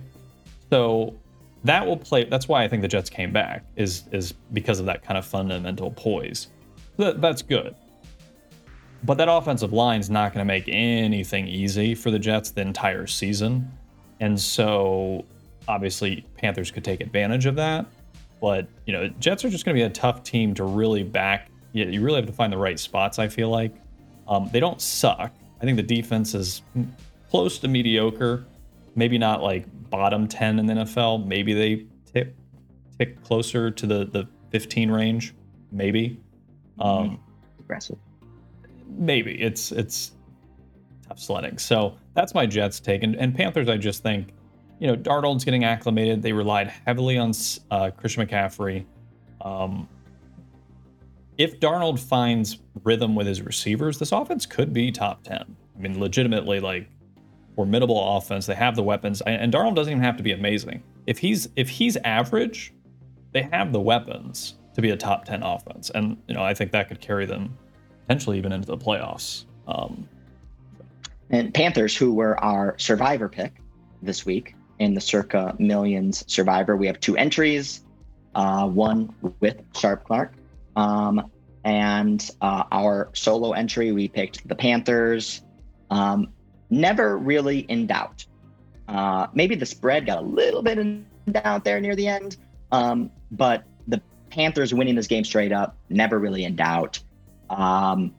So 0.69 1.15
that 1.63 1.85
will 1.85 1.97
play. 1.97 2.25
That's 2.25 2.47
why 2.47 2.63
I 2.63 2.67
think 2.67 2.81
the 2.81 2.87
Jets 2.87 3.09
came 3.09 3.31
back 3.33 3.65
is 3.75 4.03
is 4.11 4.33
because 4.53 4.79
of 4.79 4.85
that 4.85 5.03
kind 5.03 5.17
of 5.17 5.25
fundamental 5.25 5.91
poise. 5.91 6.47
That, 6.97 7.21
that's 7.21 7.41
good. 7.41 7.75
But 9.03 9.17
that 9.17 9.29
offensive 9.29 9.73
line 9.73 9.99
is 9.99 10.09
not 10.09 10.33
going 10.33 10.45
to 10.45 10.47
make 10.47 10.65
anything 10.67 11.47
easy 11.47 11.93
for 11.93 12.09
the 12.11 12.19
Jets 12.19 12.51
the 12.51 12.61
entire 12.61 13.05
season. 13.07 13.71
And 14.19 14.39
so 14.39 15.25
obviously 15.67 16.25
Panthers 16.37 16.71
could 16.71 16.83
take 16.83 17.01
advantage 17.01 17.45
of 17.45 17.55
that. 17.55 17.85
But, 18.41 18.67
you 18.85 18.93
know, 18.93 19.07
Jets 19.19 19.45
are 19.45 19.49
just 19.49 19.65
going 19.65 19.75
to 19.75 19.79
be 19.79 19.85
a 19.85 19.89
tough 19.89 20.23
team 20.23 20.53
to 20.55 20.63
really 20.63 21.03
back. 21.03 21.49
You, 21.73 21.85
you 21.85 22.01
really 22.01 22.17
have 22.17 22.25
to 22.27 22.33
find 22.33 22.51
the 22.51 22.57
right 22.57 22.79
spots, 22.79 23.19
I 23.19 23.27
feel 23.27 23.49
like. 23.49 23.73
Um, 24.27 24.49
they 24.51 24.59
don't 24.59 24.81
suck. 24.81 25.33
I 25.61 25.65
think 25.65 25.77
the 25.77 25.83
defense 25.83 26.33
is 26.33 26.61
close 27.29 27.59
to 27.59 27.67
mediocre. 27.67 28.45
Maybe 28.95 29.17
not 29.17 29.41
like 29.41 29.65
bottom 29.89 30.27
10 30.27 30.59
in 30.59 30.65
the 30.65 30.73
NFL. 30.73 31.25
Maybe 31.25 31.53
they 31.53 31.85
tick, 32.11 32.33
tick 32.97 33.21
closer 33.23 33.71
to 33.71 33.87
the, 33.87 34.05
the 34.05 34.27
15 34.51 34.91
range. 34.91 35.33
Maybe. 35.71 36.19
Um, 36.79 37.19
Aggressive. 37.59 37.97
maybe 38.87 39.41
it's 39.41 39.71
it's 39.71 40.11
tough 41.07 41.19
sledding. 41.19 41.57
So 41.57 41.97
that's 42.13 42.33
my 42.33 42.45
Jets 42.45 42.79
take, 42.79 43.03
and, 43.03 43.15
and 43.15 43.35
Panthers. 43.35 43.69
I 43.69 43.77
just 43.77 44.03
think, 44.03 44.29
you 44.79 44.87
know, 44.87 44.95
Darnold's 44.95 45.43
getting 45.43 45.63
acclimated. 45.63 46.21
They 46.21 46.33
relied 46.33 46.67
heavily 46.85 47.17
on 47.17 47.31
uh, 47.71 47.91
Christian 47.91 48.25
McCaffrey. 48.25 48.85
Um, 49.41 49.87
if 51.37 51.59
Darnold 51.59 51.99
finds 51.99 52.59
rhythm 52.83 53.15
with 53.15 53.27
his 53.27 53.41
receivers, 53.41 53.99
this 53.99 54.11
offense 54.11 54.45
could 54.45 54.73
be 54.73 54.91
top 54.91 55.23
ten. 55.23 55.55
I 55.75 55.79
mean, 55.79 55.99
legitimately, 55.99 56.59
like 56.59 56.87
formidable 57.55 58.17
offense. 58.17 58.45
They 58.45 58.55
have 58.55 58.75
the 58.75 58.83
weapons, 58.83 59.21
and 59.21 59.53
Darnold 59.53 59.75
doesn't 59.75 59.91
even 59.91 60.03
have 60.03 60.17
to 60.17 60.23
be 60.23 60.31
amazing. 60.31 60.83
If 61.07 61.17
he's 61.17 61.49
if 61.55 61.69
he's 61.69 61.97
average, 61.97 62.73
they 63.31 63.43
have 63.51 63.73
the 63.73 63.79
weapons 63.81 64.55
to 64.75 64.81
be 64.81 64.91
a 64.91 64.97
top 64.97 65.25
10 65.25 65.41
offense. 65.41 65.89
And, 65.89 66.17
you 66.27 66.35
know, 66.35 66.43
I 66.43 66.53
think 66.53 66.71
that 66.71 66.89
could 66.89 67.01
carry 67.01 67.25
them 67.25 67.57
potentially 68.01 68.37
even 68.37 68.51
into 68.51 68.67
the 68.67 68.77
playoffs. 68.77 69.45
Um, 69.67 70.07
and 71.29 71.53
Panthers, 71.53 71.97
who 71.97 72.13
were 72.13 72.41
our 72.43 72.77
survivor 72.77 73.27
pick 73.27 73.55
this 74.01 74.25
week 74.25 74.55
in 74.79 74.93
the 74.93 75.01
circa 75.01 75.55
millions 75.57 76.23
survivor, 76.31 76.75
we 76.77 76.87
have 76.87 76.99
two 76.99 77.17
entries, 77.17 77.83
uh, 78.35 78.67
one 78.67 79.13
with 79.39 79.61
Sharp 79.75 80.03
Clark. 80.03 80.33
Um, 80.75 81.31
and 81.63 82.29
uh, 82.41 82.63
our 82.71 83.09
solo 83.13 83.53
entry, 83.53 83.91
we 83.91 84.07
picked 84.07 84.47
the 84.47 84.55
Panthers. 84.55 85.41
Um, 85.89 86.29
never 86.69 87.17
really 87.17 87.59
in 87.59 87.87
doubt. 87.87 88.25
Uh, 88.87 89.27
maybe 89.33 89.55
the 89.55 89.65
spread 89.65 90.05
got 90.05 90.19
a 90.19 90.21
little 90.21 90.61
bit 90.61 90.77
in 90.77 91.05
doubt 91.31 91.63
there 91.63 91.79
near 91.79 91.95
the 91.95 92.07
end, 92.07 92.37
um, 92.71 93.09
but 93.31 93.63
the 93.87 93.99
Panthers 94.29 94.73
winning 94.73 94.95
this 94.95 95.07
game 95.07 95.23
straight 95.23 95.51
up, 95.51 95.75
never 95.89 96.19
really 96.19 96.43
in 96.43 96.55
doubt. 96.55 96.99
Um, 97.49 98.13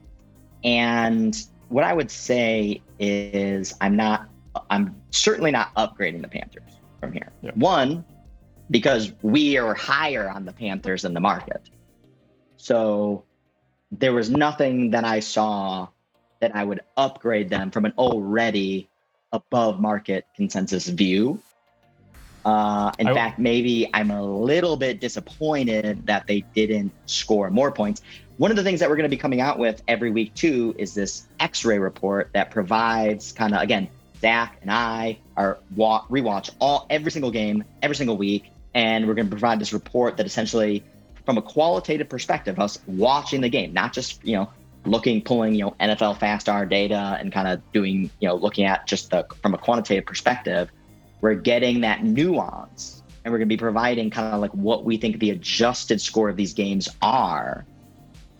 and 0.63 1.37
what 1.69 1.85
I 1.85 1.93
would 1.93 2.11
say 2.11 2.81
is, 2.99 3.73
I'm 3.79 3.95
not, 3.95 4.27
I'm 4.69 4.95
certainly 5.11 5.51
not 5.51 5.73
upgrading 5.75 6.21
the 6.21 6.27
Panthers 6.27 6.79
from 6.99 7.13
here. 7.13 7.31
Yeah. 7.41 7.51
One, 7.55 8.03
because 8.69 9.13
we 9.21 9.57
are 9.57 9.73
higher 9.73 10.29
on 10.29 10.43
the 10.43 10.53
Panthers 10.53 11.03
than 11.03 11.13
the 11.13 11.21
market. 11.21 11.69
So 12.57 13.23
there 13.91 14.13
was 14.13 14.29
nothing 14.29 14.91
that 14.91 15.05
I 15.05 15.21
saw 15.21 15.87
that 16.39 16.55
I 16.55 16.63
would 16.63 16.81
upgrade 16.95 17.49
them 17.49 17.71
from 17.71 17.85
an 17.85 17.93
already 17.97 18.89
above 19.31 19.79
market 19.79 20.25
consensus 20.35 20.87
view 20.87 21.41
uh, 22.47 22.93
in 22.97 23.07
I, 23.07 23.13
fact, 23.13 23.39
maybe 23.39 23.89
I'm 23.93 24.09
a 24.09 24.23
little 24.23 24.77
bit 24.77 25.01
disappointed 25.01 26.07
that 26.07 26.27
they 26.27 26.45
didn't 26.55 26.93
score 27.05 27.49
more 27.49 27.73
points. 27.73 28.01
One 28.37 28.51
of 28.51 28.57
the 28.57 28.63
things 28.63 28.79
that 28.79 28.89
we're 28.89 28.95
going 28.95 29.09
to 29.09 29.13
be 29.13 29.19
coming 29.19 29.41
out 29.41 29.59
with 29.59 29.83
every 29.85 30.11
week 30.11 30.33
too 30.33 30.73
is 30.77 30.93
this 30.93 31.27
X-ray 31.41 31.77
report 31.77 32.29
that 32.33 32.49
provides 32.51 33.33
kind 33.33 33.53
of 33.53 33.61
again, 33.61 33.89
Zach 34.21 34.59
and 34.61 34.71
I 34.71 35.17
are 35.35 35.57
wa- 35.75 36.05
rewatch 36.09 36.51
all 36.59 36.85
every 36.89 37.11
single 37.11 37.31
game 37.31 37.65
every 37.81 37.97
single 37.97 38.15
week, 38.15 38.45
and 38.73 39.07
we're 39.07 39.15
going 39.15 39.27
to 39.27 39.31
provide 39.31 39.59
this 39.59 39.73
report 39.73 40.15
that 40.15 40.25
essentially, 40.25 40.85
from 41.27 41.37
a 41.37 41.43
qualitative 41.43 42.09
perspective, 42.09 42.57
us 42.59 42.79
watching 42.87 43.41
the 43.41 43.49
game, 43.49 43.71
not 43.71 43.93
just 43.93 44.25
you 44.25 44.35
know 44.35 44.49
looking, 44.85 45.21
pulling 45.21 45.53
you 45.53 45.65
know 45.65 45.75
NFL 45.79 46.17
nflfastR 46.17 46.67
data 46.67 47.17
and 47.19 47.31
kind 47.31 47.47
of 47.47 47.61
doing 47.71 48.09
you 48.19 48.27
know 48.27 48.35
looking 48.35 48.65
at 48.65 48.87
just 48.87 49.11
the 49.11 49.27
from 49.43 49.53
a 49.53 49.59
quantitative 49.59 50.05
perspective 50.07 50.71
we're 51.21 51.35
getting 51.35 51.81
that 51.81 52.03
nuance 52.03 53.03
and 53.23 53.31
we're 53.31 53.39
going 53.39 53.49
to 53.49 53.53
be 53.53 53.57
providing 53.57 54.09
kind 54.09 54.33
of 54.33 54.39
like 54.39 54.51
what 54.51 54.85
we 54.85 54.97
think 54.97 55.19
the 55.19 55.31
adjusted 55.31 55.99
score 55.99 56.29
of 56.29 56.37
these 56.37 56.53
games 56.53 56.87
are. 57.01 57.65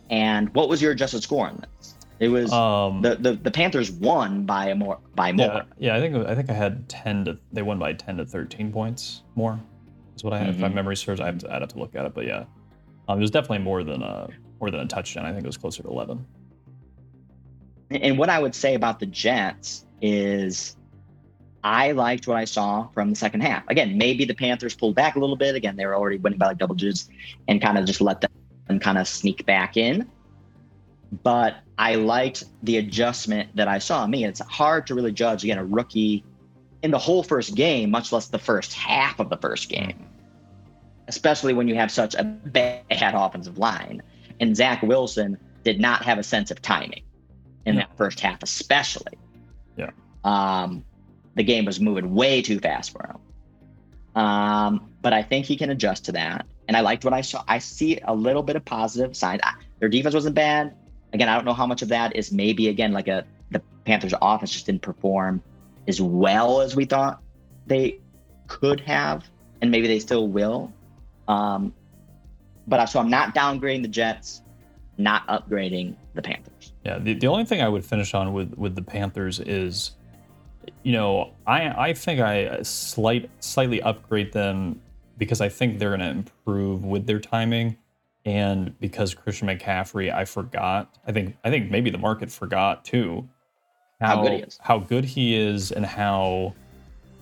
And 0.10 0.54
what 0.54 0.70
was 0.70 0.82
your 0.82 0.92
adjusted 0.92 1.24
score 1.24 1.48
on 1.48 1.58
this? 1.58 1.96
It 2.20 2.30
was 2.30 2.52
um, 2.52 3.02
the, 3.02 3.16
the 3.16 3.34
the 3.34 3.52
Panthers 3.52 3.92
won 3.92 4.46
by 4.46 4.70
a 4.70 4.76
more 4.76 4.98
by 5.14 5.34
more. 5.34 5.46
Yeah, 5.46 5.64
yeah, 5.78 5.96
I 5.98 6.00
think 6.00 6.16
I 6.26 6.34
think 6.34 6.50
I 6.50 6.54
had 6.54 6.90
ten 6.90 7.26
to 7.26 7.38
they 7.54 7.62
won 7.62 7.78
by 7.78 7.94
ten 7.94 8.18
to 8.18 8.26
thirteen 8.26 8.72
points 8.72 9.22
more. 9.36 9.60
Is 10.16 10.24
what 10.24 10.34
I 10.34 10.40
had. 10.40 10.48
Mm-hmm. 10.48 10.56
If 10.56 10.62
my 10.62 10.68
mm-hmm. 10.68 10.76
memory 10.76 10.96
serves, 10.96 11.20
I 11.20 11.28
have 11.28 11.38
to 11.40 11.54
I'd 11.54 11.62
have 11.62 11.74
to 11.74 11.80
look 11.80 11.94
at 11.94 12.06
it, 12.06 12.16
but 12.16 12.26
yeah, 12.26 12.46
um, 13.08 13.18
it 13.18 13.22
was 13.22 13.32
definitely 13.32 13.60
more 13.60 13.84
than 13.84 14.02
a 14.04 14.30
more 14.60 14.72
than 14.72 14.80
a 14.82 14.88
touchdown. 14.88 15.26
I 15.26 15.32
think 15.32 15.44
it 15.44 15.48
was 15.48 15.58
closer 15.58 15.84
to 15.84 15.90
eleven. 15.90 16.26
And 17.90 18.18
what 18.18 18.30
I 18.30 18.40
would 18.40 18.54
say 18.54 18.76
about 18.76 19.00
the 19.00 19.06
Jets 19.06 19.86
is 20.02 20.76
I 21.64 21.92
liked 21.92 22.28
what 22.28 22.38
I 22.38 22.46
saw 22.46 22.88
from 22.90 23.10
the 23.10 23.16
second 23.16 23.42
half. 23.42 23.64
Again, 23.70 23.98
maybe 23.98 24.26
the 24.26 24.34
Panthers 24.34 24.76
pulled 24.76 24.96
back 24.96 25.16
a 25.16 25.20
little 25.20 25.36
bit. 25.36 25.56
Again, 25.56 25.76
they 25.76 25.86
were 25.86 25.96
already 25.96 26.18
winning 26.18 26.38
by 26.38 26.48
like 26.48 26.58
double 26.58 26.76
digits 26.76 27.10
and 27.48 27.62
kind 27.62 27.78
of 27.78 27.86
just 27.86 28.02
let 28.02 28.22
them 28.22 28.80
kind 28.80 28.98
of 28.98 29.08
sneak 29.08 29.46
back 29.46 29.78
in. 29.78 30.10
But 31.24 31.58
I 31.78 31.96
liked 31.96 32.44
the 32.64 32.78
adjustment 32.78 33.56
that 33.56 33.68
I 33.68 33.80
saw. 33.80 34.04
I 34.04 34.08
mean, 34.08 34.26
it's 34.26 34.42
hard 34.42 34.86
to 34.88 34.96
really 34.96 35.14
judge 35.14 35.44
again 35.44 35.58
a 35.58 35.66
rookie 35.66 36.26
in 36.84 36.92
the 36.92 36.98
whole 36.98 37.24
first 37.24 37.56
game, 37.56 37.90
much 37.90 38.12
less 38.12 38.28
the 38.28 38.40
first 38.40 38.74
half 38.74 39.20
of 39.20 39.30
the 39.30 39.38
first 39.38 39.70
game, 39.70 40.06
especially 41.08 41.54
when 41.54 41.68
you 41.68 41.76
have 41.76 41.92
such 41.92 42.16
a 42.16 42.24
bad 42.24 42.84
offensive 42.90 43.58
line. 43.58 44.02
And 44.40 44.56
Zach 44.56 44.82
Wilson 44.82 45.38
did 45.64 45.80
not 45.80 46.04
have 46.04 46.18
a 46.20 46.24
sense 46.24 46.52
of 46.52 46.62
timing 46.62 47.04
in 47.66 47.76
that 47.76 47.96
first 47.98 48.20
half, 48.20 48.44
especially. 48.44 49.18
Yeah. 49.76 49.92
Um, 50.24 50.84
the 51.36 51.44
game 51.44 51.66
was 51.66 51.80
moving 51.80 52.14
way 52.14 52.42
too 52.42 52.60
fast 52.60 52.92
for 52.92 53.06
him. 53.06 54.22
Um, 54.22 54.90
but 55.02 55.14
I 55.14 55.22
think 55.22 55.46
he 55.46 55.56
can 55.56 55.70
adjust 55.70 56.06
to 56.06 56.12
that. 56.14 56.46
And 56.68 56.76
I 56.76 56.82
liked 56.82 57.06
what 57.06 57.14
I 57.14 57.22
saw. 57.22 57.44
I 57.48 57.60
see 57.60 58.00
a 58.04 58.14
little 58.14 58.44
bit 58.44 58.56
of 58.56 58.66
positive 58.66 59.16
signs. 59.16 59.42
Their 59.80 59.90
defense 59.90 60.16
wasn't 60.16 60.36
bad. 60.36 60.76
Again, 61.14 61.30
I 61.30 61.36
don't 61.36 61.46
know 61.46 61.54
how 61.54 61.68
much 61.68 61.82
of 61.82 61.90
that 61.90 62.16
is 62.16 62.32
maybe 62.32 62.68
again 62.68 62.92
like 62.92 63.08
a 63.08 63.26
the 63.52 63.62
Panthers 63.86 64.14
offense 64.22 64.52
just 64.52 64.66
didn't 64.66 64.82
perform 64.82 65.42
as 65.88 66.02
well 66.02 66.60
as 66.60 66.76
we 66.76 66.84
thought 66.84 67.22
they 67.66 68.00
could 68.48 68.82
have, 68.82 69.26
and 69.62 69.72
maybe 69.72 69.88
they 69.88 70.00
still 70.00 70.28
will. 70.28 70.74
Um, 71.28 71.74
but 72.68 72.80
I, 72.80 72.86
so 72.86 73.00
I'm 73.00 73.10
not 73.10 73.34
downgrading 73.34 73.82
the 73.82 73.88
Jets, 73.88 74.42
not 74.98 75.26
upgrading 75.28 75.96
the 76.14 76.22
Panthers. 76.22 76.74
Yeah, 76.86 77.00
the, 77.00 77.14
the 77.14 77.28
only 77.28 77.46
thing 77.46 77.62
I 77.62 77.70
would 77.70 77.86
finish 77.86 78.14
on 78.14 78.34
with 78.34 78.54
with 78.56 78.76
the 78.76 78.82
Panthers 78.82 79.40
is 79.40 79.92
you 80.84 80.92
know, 80.92 81.34
I 81.46 81.90
I 81.90 81.94
think 81.94 82.20
I 82.20 82.62
slight 82.62 83.30
slightly 83.40 83.82
upgrade 83.82 84.34
them 84.34 84.82
because 85.18 85.42
I 85.42 85.50
think 85.50 85.80
they're 85.80 85.96
going 85.96 86.02
to 86.02 86.10
improve 86.10 86.84
with 86.84 87.08
their 87.08 87.20
timing, 87.20 87.78
and 88.26 88.78
because 88.80 89.14
Christian 89.14 89.48
McCaffrey, 89.48 90.14
I 90.14 90.26
forgot. 90.26 90.98
I 91.06 91.12
think 91.12 91.38
I 91.44 91.50
think 91.50 91.72
maybe 91.72 91.90
the 91.90 91.98
market 91.98 92.32
forgot 92.32 92.86
too 92.86 93.28
how, 94.00 94.18
how 94.18 94.24
good 94.24 94.32
he 94.32 94.40
is, 94.40 94.60
how 94.62 94.80
good 94.80 95.06
he 95.06 95.36
is, 95.36 95.72
and 95.72 95.86
how 95.86 96.54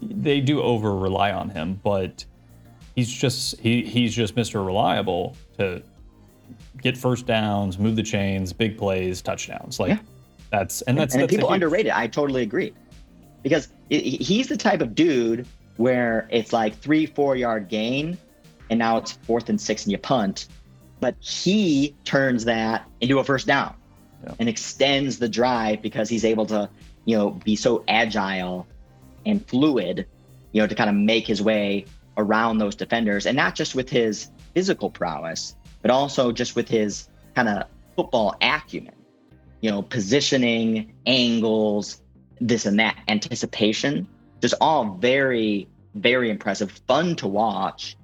they 0.01 0.41
do 0.41 0.61
over 0.61 0.95
rely 0.95 1.31
on 1.31 1.49
him, 1.49 1.79
but 1.83 2.25
he's 2.95 3.11
just 3.11 3.59
he 3.59 3.83
he's 3.83 4.13
just 4.13 4.35
Mr. 4.35 4.65
Reliable 4.65 5.35
to 5.57 5.81
get 6.81 6.97
first 6.97 7.25
downs, 7.25 7.77
move 7.77 7.95
the 7.95 8.03
chains, 8.03 8.53
big 8.53 8.77
plays, 8.77 9.21
touchdowns. 9.21 9.79
Like 9.79 9.89
yeah. 9.89 9.99
that's 10.51 10.81
and 10.83 10.97
that's 10.97 11.13
and, 11.13 11.23
that's 11.23 11.33
people 11.33 11.51
underrate 11.51 11.85
it. 11.87 11.95
I 11.95 12.07
totally 12.07 12.41
agree 12.41 12.73
because 13.43 13.69
he's 13.89 14.47
the 14.47 14.57
type 14.57 14.81
of 14.81 14.95
dude 14.95 15.47
where 15.77 16.27
it's 16.31 16.53
like 16.53 16.75
three, 16.77 17.05
four 17.05 17.35
yard 17.35 17.67
gain, 17.67 18.17
and 18.69 18.79
now 18.79 18.97
it's 18.97 19.11
fourth 19.11 19.49
and 19.49 19.59
six 19.59 19.83
and 19.83 19.91
you 19.91 19.97
punt. 19.97 20.47
but 21.01 21.15
he 21.19 21.93
turns 22.05 22.45
that 22.45 22.87
into 23.01 23.19
a 23.19 23.23
first 23.23 23.45
down 23.45 23.75
Yeah. 24.23 24.33
and 24.39 24.47
extends 24.49 25.19
the 25.19 25.27
drive 25.27 25.81
because 25.81 26.09
he's 26.09 26.23
able 26.23 26.45
to, 26.47 26.69
you 27.03 27.17
know, 27.17 27.31
be 27.31 27.55
so 27.57 27.83
agile 27.87 28.65
and 29.25 29.45
fluid, 29.45 30.07
you 30.53 30.61
know, 30.61 30.67
to 30.67 30.73
kind 30.73 30.89
of 30.89 30.95
make 30.95 31.27
his 31.27 31.41
way 31.41 31.85
around 32.17 32.57
those 32.57 32.75
defenders 32.75 33.25
and 33.25 33.35
not 33.35 33.55
just 33.55 33.75
with 33.75 33.89
his 33.89 34.29
physical 34.53 34.89
prowess, 34.89 35.55
but 35.81 35.91
also 35.91 36.31
just 36.31 36.55
with 36.55 36.67
his 36.67 37.09
kind 37.35 37.49
of 37.49 37.67
football 37.95 38.35
acumen, 38.41 38.95
you 39.61 39.69
know, 39.69 39.81
positioning, 39.81 40.93
angles, 41.05 42.01
this 42.39 42.65
and 42.65 42.79
that, 42.79 42.97
anticipation, 43.07 44.07
just 44.41 44.53
all 44.61 44.95
very, 44.95 45.67
very 45.95 46.29
impressive, 46.29 46.71
fun 46.87 47.15
to 47.17 47.27
watch. 47.27 47.97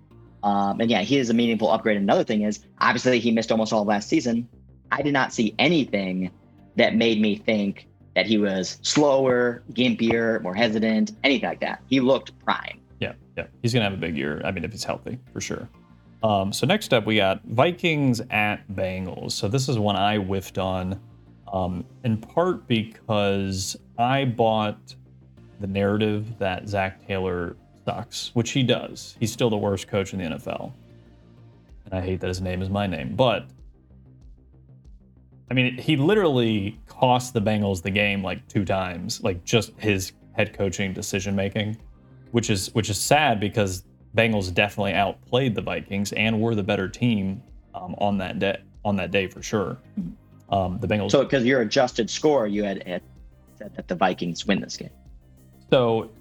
Um, 0.44 0.82
and 0.82 0.90
yeah, 0.90 1.02
he 1.02 1.18
is 1.18 1.30
a 1.30 1.34
meaningful 1.34 1.70
upgrade. 1.70 1.98
Another 1.98 2.24
thing 2.24 2.42
is 2.44 2.66
obviously 2.80 3.20
he 3.20 3.32
missed 3.32 3.52
almost 3.52 3.74
all 3.74 3.86
last 3.86 4.10
season. 4.10 4.48
I 4.92 5.02
did 5.02 5.14
not 5.14 5.34
see 5.34 5.56
anything 5.60 6.32
that 6.76 6.96
made 6.96 7.22
me 7.22 7.36
think 7.36 7.88
that 8.16 8.26
he 8.26 8.38
was 8.38 8.78
slower, 8.82 9.64
gimpier, 9.72 10.42
more 10.42 10.56
hesitant, 10.56 11.14
anything 11.24 11.48
like 11.48 11.62
that. 11.62 11.82
He 11.88 12.00
looked 12.00 12.38
prime. 12.40 12.81
Yeah. 13.38 13.48
He's 13.62 13.74
gonna 13.74 13.86
have 13.86 13.94
a 13.94 13.98
big 13.98 14.18
year. 14.18 14.42
I 14.44 14.52
mean, 14.52 14.64
if 14.64 14.72
he's 14.72 14.84
healthy, 14.84 15.20
for 15.34 15.42
sure. 15.42 15.70
Um, 16.24 16.54
so 16.54 16.68
next 16.68 16.94
up, 16.94 17.06
we 17.06 17.16
got 17.16 17.44
Vikings 17.46 18.22
at 18.30 18.68
Bengals. 18.70 19.32
So 19.32 19.48
this 19.48 19.68
is 19.68 19.80
one 19.80 19.96
I 19.96 20.18
whiffed 20.18 20.58
on, 20.58 21.00
um, 21.52 21.84
in 22.04 22.18
part 22.18 22.68
because 22.68 23.76
I 23.98 24.26
bought 24.26 24.96
the 25.60 25.68
narrative 25.68 26.38
that 26.38 26.68
Zac 26.68 27.06
Taylor 27.08 27.56
sucks, 27.86 28.32
which 28.36 28.52
he 28.52 28.64
does. 28.64 29.16
He's 29.20 29.32
still 29.32 29.50
the 29.50 29.58
worst 29.58 29.88
coach 29.88 30.14
in 30.14 30.20
the 30.20 30.26
NFL, 30.38 30.74
and 31.86 31.94
I 31.94 32.02
hate 32.02 32.20
that 32.20 32.28
his 32.28 32.42
name 32.42 32.62
is 32.62 32.70
my 32.70 32.86
name. 32.86 33.16
But 33.16 33.48
I 35.50 35.54
mean, 35.54 35.78
he 35.78 35.98
literally 35.98 36.80
cost 36.88 37.34
the 37.34 37.42
Bengals 37.42 37.82
the 37.82 37.92
game 37.92 38.24
like 38.24 38.48
two 38.48 38.64
times, 38.64 39.22
like 39.24 39.44
just 39.44 39.72
his 39.78 40.14
head 40.34 40.54
coaching 40.54 40.94
decision 40.94 41.36
making 41.36 41.78
which 42.32 42.50
is 42.50 42.74
which 42.74 42.90
is 42.90 42.98
sad 42.98 43.40
because 43.40 43.84
Bengals 44.16 44.54
definitely 44.54 44.94
outplayed 44.94 45.56
the 45.56 45.62
Vikings 45.62 46.12
and 46.14 46.42
were 46.42 46.56
the 46.56 46.64
better 46.64 46.88
team 46.88 47.42
um, 47.74 47.96
on 47.98 48.18
that 48.18 48.40
day 48.40 48.58
on 48.84 48.96
that 48.98 49.12
day 49.12 49.28
for 49.28 49.42
sure. 49.42 49.78
Um, 50.50 50.80
the 50.80 50.88
Bengals. 50.88 51.12
So, 51.12 51.24
because 51.24 51.46
your 51.46 51.62
adjusted 51.62 52.10
score, 52.10 52.48
you 52.48 52.64
had, 52.64 52.86
had 52.86 53.02
said 53.58 53.74
that 53.76 53.88
the 53.88 53.96
Vikings 53.96 54.46
win 54.46 54.60
this 54.60 54.76
game. 54.76 54.90
So, 55.70 56.12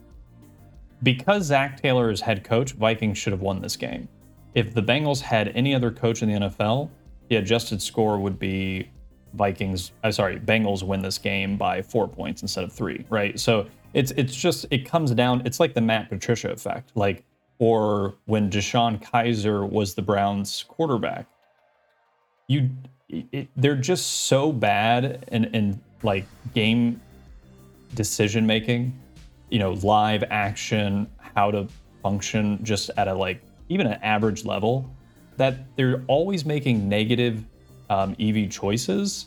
because 1.02 1.46
Zac 1.46 1.80
Taylor 1.80 2.10
is 2.10 2.20
head 2.20 2.44
coach, 2.44 2.72
Vikings 2.72 3.18
should 3.18 3.32
have 3.32 3.40
won 3.40 3.60
this 3.60 3.76
game. 3.76 4.08
If 4.54 4.74
the 4.74 4.82
Bengals 4.82 5.20
had 5.20 5.48
any 5.48 5.74
other 5.74 5.90
coach 5.90 6.22
in 6.22 6.32
the 6.32 6.46
NFL, 6.46 6.90
the 7.28 7.36
adjusted 7.36 7.82
score 7.82 8.18
would 8.18 8.38
be 8.38 8.88
Vikings. 9.34 9.92
I'm 10.04 10.12
sorry, 10.12 10.38
Bengals 10.38 10.82
win 10.82 11.02
this 11.02 11.18
game 11.18 11.56
by 11.56 11.82
four 11.82 12.06
points 12.06 12.42
instead 12.42 12.64
of 12.64 12.72
three. 12.72 13.04
Right. 13.08 13.38
So 13.38 13.66
it's 13.94 14.12
it's 14.12 14.34
just 14.34 14.66
it 14.70 14.84
comes 14.84 15.10
down. 15.12 15.42
It's 15.44 15.60
like 15.60 15.74
the 15.74 15.80
Matt 15.80 16.08
Patricia 16.08 16.50
effect, 16.50 16.92
like 16.94 17.24
or 17.58 18.14
when 18.24 18.50
DeShone 18.50 19.02
Kizer 19.02 19.68
was 19.68 19.94
the 19.94 20.02
Browns 20.02 20.64
quarterback. 20.66 21.26
You, 22.48 22.70
it, 23.08 23.48
they're 23.56 23.76
just 23.76 24.26
so 24.26 24.52
bad 24.52 25.24
in 25.32 25.44
in 25.46 25.80
like 26.02 26.26
game 26.54 27.00
decision 27.94 28.46
making 28.46 28.98
you 29.50 29.58
know 29.58 29.72
live 29.72 30.24
action 30.30 31.08
how 31.18 31.50
to 31.50 31.66
function 32.02 32.62
just 32.62 32.90
at 32.96 33.08
a 33.08 33.14
like 33.14 33.42
even 33.68 33.86
an 33.86 33.98
average 34.02 34.44
level 34.44 34.88
that 35.36 35.76
they're 35.76 36.02
always 36.06 36.44
making 36.44 36.88
negative 36.88 37.44
um, 37.88 38.14
ev 38.20 38.48
choices 38.48 39.26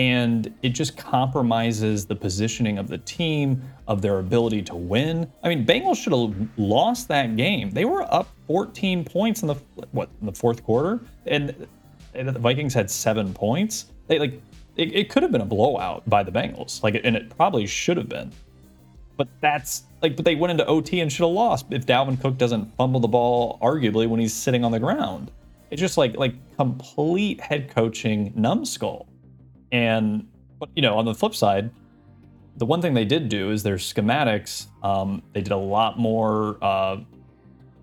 and 0.00 0.54
it 0.62 0.70
just 0.70 0.96
compromises 0.96 2.06
the 2.06 2.16
positioning 2.16 2.78
of 2.78 2.88
the 2.88 2.96
team 2.96 3.62
of 3.86 4.00
their 4.00 4.18
ability 4.18 4.62
to 4.62 4.74
win. 4.74 5.30
I 5.42 5.50
mean 5.50 5.66
bengals 5.66 6.02
should 6.02 6.14
have 6.14 6.34
lost 6.56 7.06
that 7.08 7.36
game. 7.36 7.70
They 7.70 7.84
were 7.84 8.02
up 8.10 8.26
14 8.46 9.04
points 9.04 9.42
in 9.42 9.48
the 9.48 9.56
what 9.92 10.08
in 10.22 10.26
the 10.26 10.32
fourth 10.32 10.64
quarter? 10.64 11.00
And, 11.26 11.66
and 12.14 12.28
the 12.30 12.38
vikings 12.38 12.72
had 12.72 12.90
seven 12.90 13.34
points. 13.34 13.92
They 14.06 14.18
like 14.18 14.40
it, 14.76 14.94
it 14.94 15.10
could 15.10 15.22
have 15.22 15.32
been 15.32 15.42
a 15.42 15.52
blowout 15.56 16.08
by 16.08 16.22
the 16.22 16.32
bengals 16.32 16.82
like 16.82 16.98
and 17.04 17.14
it 17.14 17.36
probably 17.36 17.66
should 17.66 17.98
have 17.98 18.08
been. 18.08 18.32
But 19.18 19.28
that's 19.42 19.82
like, 20.00 20.16
but 20.16 20.24
they 20.24 20.34
went 20.34 20.52
into 20.52 20.64
OT 20.64 21.00
and 21.00 21.12
should 21.12 21.24
have 21.24 21.34
lost 21.34 21.66
if 21.68 21.84
Dalvin 21.84 22.18
Cook 22.18 22.38
doesn't 22.38 22.74
fumble 22.76 23.00
the 23.00 23.08
ball, 23.08 23.58
arguably 23.60 24.08
when 24.08 24.18
he's 24.18 24.32
sitting 24.32 24.64
on 24.64 24.72
the 24.72 24.80
ground. 24.80 25.30
It's 25.70 25.78
just 25.78 25.98
like 25.98 26.16
like 26.16 26.34
complete 26.56 27.38
head 27.38 27.68
coaching 27.68 28.32
numbskull. 28.34 29.06
And 29.72 30.26
but 30.58 30.68
you 30.74 30.82
know, 30.82 30.98
on 30.98 31.04
the 31.04 31.14
flip 31.14 31.34
side, 31.34 31.70
the 32.56 32.66
one 32.66 32.82
thing 32.82 32.94
they 32.94 33.04
did 33.04 33.28
do 33.28 33.50
is 33.50 33.62
their 33.62 33.76
schematics. 33.76 34.66
Um, 34.82 35.22
they 35.32 35.40
did 35.40 35.52
a 35.52 35.56
lot 35.56 35.98
more, 35.98 36.58
uh, 36.62 36.98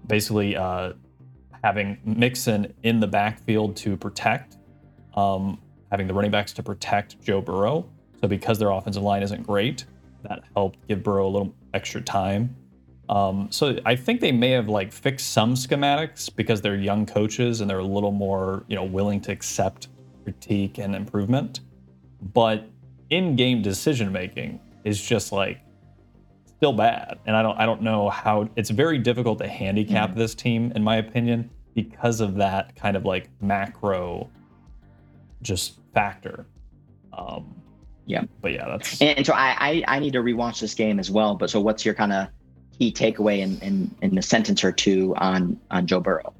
basically 0.05 0.55
uh, 0.55 0.93
having 1.63 1.97
Mixon 2.05 2.73
in 2.83 2.99
the 2.99 3.07
backfield 3.07 3.75
to 3.77 3.97
protect, 3.97 4.57
um, 5.15 5.59
having 5.91 6.07
the 6.07 6.13
running 6.13 6.31
backs 6.31 6.53
to 6.53 6.63
protect 6.63 7.19
Joe 7.21 7.41
Burrow. 7.41 7.89
So 8.21 8.27
because 8.27 8.59
their 8.59 8.71
offensive 8.71 9.03
line 9.03 9.23
isn't 9.23 9.45
great, 9.45 9.85
that 10.23 10.43
helped 10.55 10.87
give 10.87 11.03
Burrow 11.03 11.27
a 11.27 11.29
little 11.29 11.53
extra 11.73 12.01
time. 12.01 12.55
Um, 13.09 13.47
so 13.51 13.77
I 13.85 13.95
think 13.95 14.19
they 14.19 14.31
may 14.31 14.51
have 14.51 14.67
like 14.67 14.91
fixed 14.91 15.31
some 15.31 15.55
schematics 15.55 16.33
because 16.35 16.61
they're 16.61 16.75
young 16.75 17.05
coaches 17.05 17.61
and 17.61 17.69
they're 17.69 17.79
a 17.79 17.83
little 17.83 18.11
more, 18.11 18.63
you 18.67 18.75
know, 18.75 18.83
willing 18.83 19.21
to 19.21 19.31
accept 19.31 19.87
critique 20.23 20.77
and 20.77 20.93
improvement. 20.93 21.61
But 22.33 22.67
in-game 23.09 23.61
decision 23.61 24.11
making 24.11 24.59
is 24.83 25.01
just 25.01 25.31
like 25.31 25.59
still 26.57 26.73
bad, 26.73 27.19
and 27.25 27.35
I 27.35 27.41
don't 27.43 27.57
I 27.59 27.65
don't 27.65 27.81
know 27.81 28.09
how. 28.09 28.49
It's 28.55 28.69
very 28.69 28.97
difficult 28.97 29.37
to 29.39 29.47
handicap 29.47 30.15
this 30.15 30.33
team, 30.33 30.71
in 30.75 30.83
my 30.83 30.97
opinion, 30.97 31.49
because 31.75 32.21
of 32.21 32.35
that 32.35 32.75
kind 32.75 32.97
of 32.97 33.05
like 33.05 33.29
macro 33.41 34.29
just 35.43 35.79
factor. 35.93 36.47
Um, 37.13 37.53
Yeah. 38.07 38.23
but 38.41 38.51
yeah, 38.53 38.67
that's 38.67 38.99
And, 39.01 39.17
and 39.17 39.25
so 39.25 39.33
I, 39.33 39.55
I 39.59 39.83
I 39.95 39.99
need 39.99 40.13
to 40.13 40.19
rewatch 40.23 40.59
this 40.59 40.73
game 40.73 40.99
as 40.99 41.11
well. 41.11 41.35
But 41.35 41.49
so 41.49 41.61
what's 41.61 41.85
your 41.85 41.93
kind 41.93 42.13
of 42.13 42.27
key 42.77 42.91
takeaway 42.91 43.39
in, 43.39 43.59
in 43.59 43.95
in 44.01 44.17
a 44.17 44.21
sentence 44.21 44.63
or 44.63 44.71
two 44.71 45.15
on 45.17 45.59
on 45.71 45.85
Joe 45.85 45.99
Burrow? 45.99 46.33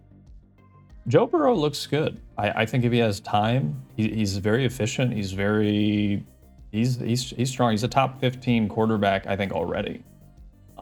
Joe 1.08 1.26
Burrow 1.26 1.56
looks 1.56 1.86
good. 1.88 2.20
I, 2.38 2.50
I 2.62 2.66
think 2.66 2.84
if 2.84 2.92
he 2.92 3.00
has 3.00 3.20
time, 3.22 3.82
he, 3.96 4.10
he's 4.10 4.38
very 4.38 4.66
efficient. 4.66 5.14
He's 5.14 5.32
very, 5.32 6.24
he's 6.72 6.98
he's 6.98 7.30
he's 7.30 7.50
strong. 7.50 7.72
He's 7.72 7.84
a 7.84 7.88
top 7.88 8.20
15 8.20 8.68
quarterback, 8.68 9.26
I 9.26 9.36
think 9.38 9.52
already, 9.54 10.04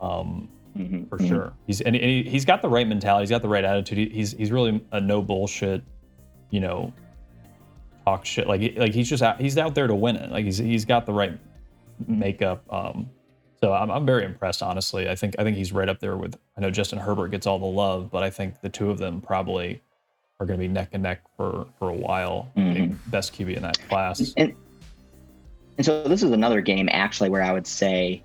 um, 0.02 0.50
Mhm, 0.78 1.08
for 1.08 1.18
mhm. 1.18 1.28
sure. 1.28 1.54
He's 1.68 1.80
and 1.82 1.96
he, 1.96 2.24
he's 2.24 2.44
got 2.44 2.62
the 2.62 2.68
right 2.70 2.88
mentality. 2.88 3.24
He's 3.24 3.30
got 3.30 3.42
the 3.42 3.48
right 3.48 3.64
attitude. 3.64 3.98
He, 3.98 4.10
he's 4.10 4.32
he's 4.34 4.52
really 4.52 4.84
a 4.92 5.00
no 5.00 5.22
bullshit, 5.22 5.82
you 6.50 6.60
know, 6.60 6.92
talk 8.06 8.26
shit. 8.26 8.48
Like 8.48 8.74
like 8.76 8.94
he's 8.94 9.08
just 9.10 9.24
out, 9.24 9.40
he's 9.40 9.58
out 9.58 9.74
there 9.74 9.88
to 9.88 9.96
win 9.96 10.18
it. 10.18 10.32
Like 10.32 10.44
he's 10.44 10.58
he's 10.58 10.84
got 10.86 11.06
the 11.06 11.14
right 11.14 11.40
makeup. 12.08 12.64
Um, 12.74 13.10
so 13.62 13.72
I'm 13.72 13.90
I'm 13.90 14.06
very 14.06 14.26
impressed. 14.26 14.62
Honestly, 14.62 15.08
I 15.08 15.16
think 15.16 15.36
I 15.40 15.44
think 15.44 15.56
he's 15.56 15.72
right 15.72 15.88
up 15.88 16.00
there 16.02 16.18
with. 16.18 16.38
I 16.58 16.62
know 16.62 16.72
Justin 16.72 17.00
Herbert 17.00 17.30
gets 17.30 17.48
all 17.48 17.58
the 17.60 17.66
love, 17.66 18.12
but 18.12 18.24
I 18.24 18.30
think 18.30 18.60
the 18.62 18.70
two 18.70 18.90
of 18.92 18.98
them 18.98 19.22
probably 19.22 19.82
are 20.40 20.46
going 20.46 20.60
to 20.60 20.68
be 20.68 20.72
neck 20.72 20.90
and 20.92 21.04
neck 21.04 21.22
for 21.38 21.68
for 21.80 21.90
a 21.90 21.94
while. 21.94 22.52
being 22.56 22.92
mm-hmm. 22.92 23.10
Best 23.10 23.34
QB 23.34 23.56
in 23.56 23.64
that 23.64 23.80
class. 23.88 24.34
And 24.38 24.54
and 25.78 25.86
so 25.86 26.04
this 26.04 26.24
is 26.24 26.32
another 26.32 26.62
game 26.62 26.90
actually 26.92 27.30
where 27.30 27.44
I 27.44 27.52
would 27.52 27.68
say, 27.68 28.22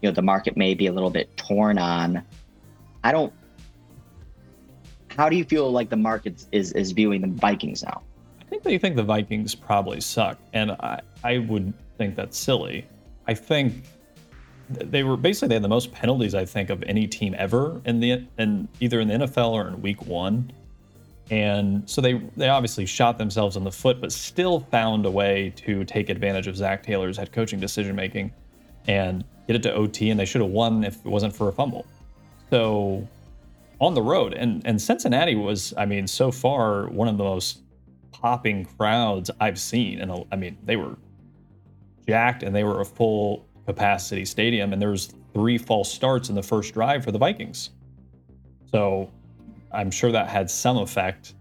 you 0.00 0.08
know, 0.08 0.14
the 0.14 0.22
market 0.22 0.56
may 0.56 0.74
be 0.74 0.86
a 0.86 0.92
little 0.92 1.10
bit 1.10 1.36
torn 1.36 1.78
on. 1.78 2.22
I 3.02 3.12
don't. 3.12 3.32
How 5.08 5.28
do 5.28 5.36
you 5.36 5.44
feel 5.44 5.70
like 5.70 5.90
the 5.90 5.96
market 5.96 6.46
is 6.52 6.72
is 6.72 6.92
viewing 6.92 7.20
the 7.20 7.28
Vikings 7.28 7.82
now? 7.82 8.02
I 8.40 8.44
think 8.44 8.62
they 8.62 8.78
think 8.78 8.96
the 8.96 9.02
Vikings 9.02 9.54
probably 9.54 10.00
suck, 10.00 10.38
and 10.52 10.72
I 10.72 11.00
I 11.22 11.38
would 11.38 11.72
think 11.98 12.16
that's 12.16 12.38
silly. 12.38 12.86
I 13.26 13.34
think 13.34 13.84
they 14.70 15.02
were 15.02 15.16
basically 15.16 15.48
they 15.48 15.54
had 15.54 15.64
the 15.64 15.68
most 15.68 15.92
penalties 15.92 16.34
I 16.34 16.44
think 16.44 16.70
of 16.70 16.82
any 16.84 17.06
team 17.06 17.34
ever 17.38 17.80
in 17.84 18.00
the 18.00 18.26
in 18.38 18.68
either 18.80 19.00
in 19.00 19.08
the 19.08 19.14
NFL 19.14 19.50
or 19.50 19.68
in 19.68 19.80
Week 19.82 20.04
One, 20.06 20.50
and 21.30 21.88
so 21.88 22.00
they 22.00 22.14
they 22.36 22.48
obviously 22.48 22.86
shot 22.86 23.16
themselves 23.18 23.56
in 23.56 23.64
the 23.64 23.72
foot, 23.72 24.00
but 24.00 24.12
still 24.12 24.60
found 24.60 25.06
a 25.06 25.10
way 25.10 25.52
to 25.56 25.84
take 25.84 26.10
advantage 26.10 26.46
of 26.46 26.56
Zac 26.56 26.82
Taylor's 26.82 27.16
head 27.16 27.32
coaching 27.32 27.60
decision 27.60 27.96
making, 27.96 28.32
and 28.86 29.24
get 29.46 29.56
it 29.56 29.62
to 29.62 29.72
OT, 29.72 30.10
and 30.10 30.20
they 30.20 30.26
should 30.26 30.42
have 30.42 30.50
won 30.50 30.84
if 30.84 30.96
it 30.96 31.08
wasn't 31.08 31.34
for 31.34 31.48
a 31.48 31.52
fumble. 31.52 31.86
So 32.50 33.08
on 33.80 33.94
the 33.94 34.02
road, 34.02 34.34
and 34.34 34.62
and 34.66 34.80
Cincinnati 34.80 35.34
was 35.34 35.72
I 35.78 35.86
mean 35.86 36.06
so 36.06 36.30
far 36.30 36.88
one 36.88 37.08
of 37.08 37.16
the 37.16 37.24
most 37.24 37.62
popping 38.12 38.66
crowds 38.66 39.30
I've 39.40 39.58
seen, 39.58 40.00
and 40.00 40.26
I 40.30 40.36
mean 40.36 40.58
they 40.64 40.76
were 40.76 40.96
jacked 42.06 42.42
and 42.42 42.54
they 42.54 42.64
were 42.64 42.82
a 42.82 42.84
full 42.84 43.46
capacity 43.66 44.26
stadium, 44.26 44.74
and 44.74 44.82
there 44.82 44.90
was 44.90 45.14
three 45.32 45.56
false 45.56 45.90
starts 45.90 46.28
in 46.28 46.34
the 46.34 46.42
first 46.42 46.74
drive 46.74 47.02
for 47.02 47.12
the 47.12 47.18
Vikings. 47.18 47.70
So 48.70 49.10
I'm 49.74 49.90
sure 49.90 50.12
that 50.12 50.28
had 50.28 50.50
some 50.50 50.78
effect. 50.78 51.34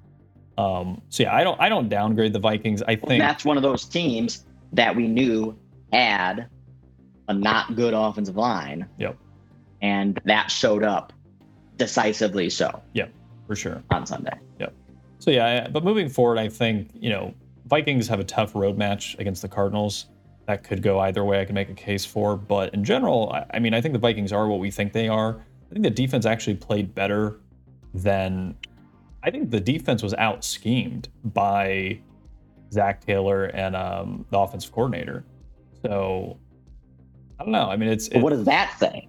Um, 0.58 1.02
so 1.10 1.24
yeah, 1.24 1.36
I 1.36 1.44
don't 1.44 1.60
I 1.60 1.70
don't 1.70 1.90
downgrade 1.90 2.34
the 2.34 2.40
Vikings. 2.40 2.82
I 2.84 2.96
think 2.96 3.22
that's 3.22 3.46
one 3.46 3.58
of 3.58 3.64
those 3.64 3.86
teams 3.86 4.46
that 4.74 4.96
we 4.96 5.08
knew 5.08 5.58
had 5.92 6.48
a 7.28 7.34
not 7.34 7.76
good 7.76 7.94
offensive 7.94 8.36
line. 8.36 8.88
Yep. 8.98 9.18
And 9.82 10.20
that 10.26 10.50
showed 10.50 10.84
up 10.84 11.14
decisively 11.78 12.50
so. 12.50 12.82
Yep, 12.94 13.12
for 13.48 13.56
sure. 13.56 13.84
On 13.92 14.06
Sunday. 14.06 14.38
Yep. 14.60 14.74
So 15.20 15.32
yeah, 15.32 15.68
but 15.68 15.84
moving 15.84 16.10
forward, 16.10 16.38
I 16.38 16.50
think, 16.50 16.90
you 16.94 17.10
know, 17.10 17.34
Vikings 17.68 18.08
have 18.08 18.20
a 18.20 18.24
tough 18.24 18.56
road 18.56 18.78
match 18.78 19.16
against 19.20 19.42
the 19.42 19.48
Cardinals. 19.48 20.08
That 20.48 20.64
could 20.64 20.82
go 20.82 21.00
either 21.00 21.24
way. 21.24 21.40
I 21.40 21.46
can 21.46 21.56
make 21.56 21.70
a 21.70 21.74
case 21.74 22.04
for, 22.04 22.36
but 22.36 22.74
in 22.74 22.84
general, 22.84 23.32
I, 23.32 23.46
I 23.54 23.60
mean, 23.60 23.74
I 23.74 23.80
think 23.80 23.94
the 23.94 24.00
Vikings 24.00 24.34
are 24.34 24.48
what 24.48 24.60
we 24.60 24.70
think 24.70 24.92
they 24.92 25.08
are. 25.08 25.42
I 25.70 25.74
think 25.74 25.84
the 25.84 25.90
defense 25.90 26.26
actually 26.26 26.56
played 26.56 26.94
better 26.94 27.40
than. 27.94 28.56
I 29.26 29.32
think 29.32 29.52
the 29.52 29.60
defense 29.60 30.04
was 30.04 30.14
out 30.16 30.44
schemed 30.44 31.08
by 31.24 31.98
Zac 32.74 33.06
Taylor 33.06 33.46
and 33.46 33.76
um, 33.76 34.26
the 34.32 34.40
offensive 34.40 34.74
coordinator. 34.74 35.24
So 35.82 36.38
I 37.40 37.44
don't 37.44 37.52
know. 37.52 37.70
I 37.70 37.78
mean, 37.78 37.90
it's, 37.90 38.08
it's 38.08 38.22
what 38.22 38.32
does 38.32 38.46
that 38.46 38.76
say? 38.80 39.08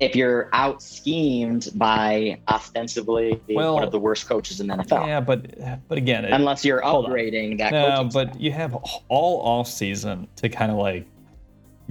If 0.00 0.16
you're 0.16 0.48
out 0.54 0.82
schemed 0.82 1.68
by 1.74 2.40
ostensibly 2.48 3.38
well, 3.50 3.74
one 3.74 3.84
of 3.84 3.92
the 3.92 3.98
worst 3.98 4.26
coaches 4.26 4.60
in 4.60 4.68
the 4.68 4.74
NFL, 4.76 5.06
yeah, 5.06 5.20
but 5.20 5.88
but 5.88 5.98
again, 5.98 6.24
it, 6.24 6.32
unless 6.32 6.64
you're 6.64 6.80
upgrading 6.80 7.58
that, 7.58 7.72
no, 7.72 8.08
but 8.10 8.28
staff. 8.28 8.40
you 8.40 8.50
have 8.50 8.74
all 9.08 9.42
off 9.42 9.68
season 9.68 10.26
to 10.36 10.48
kind 10.48 10.72
of 10.72 10.78
like 10.78 11.06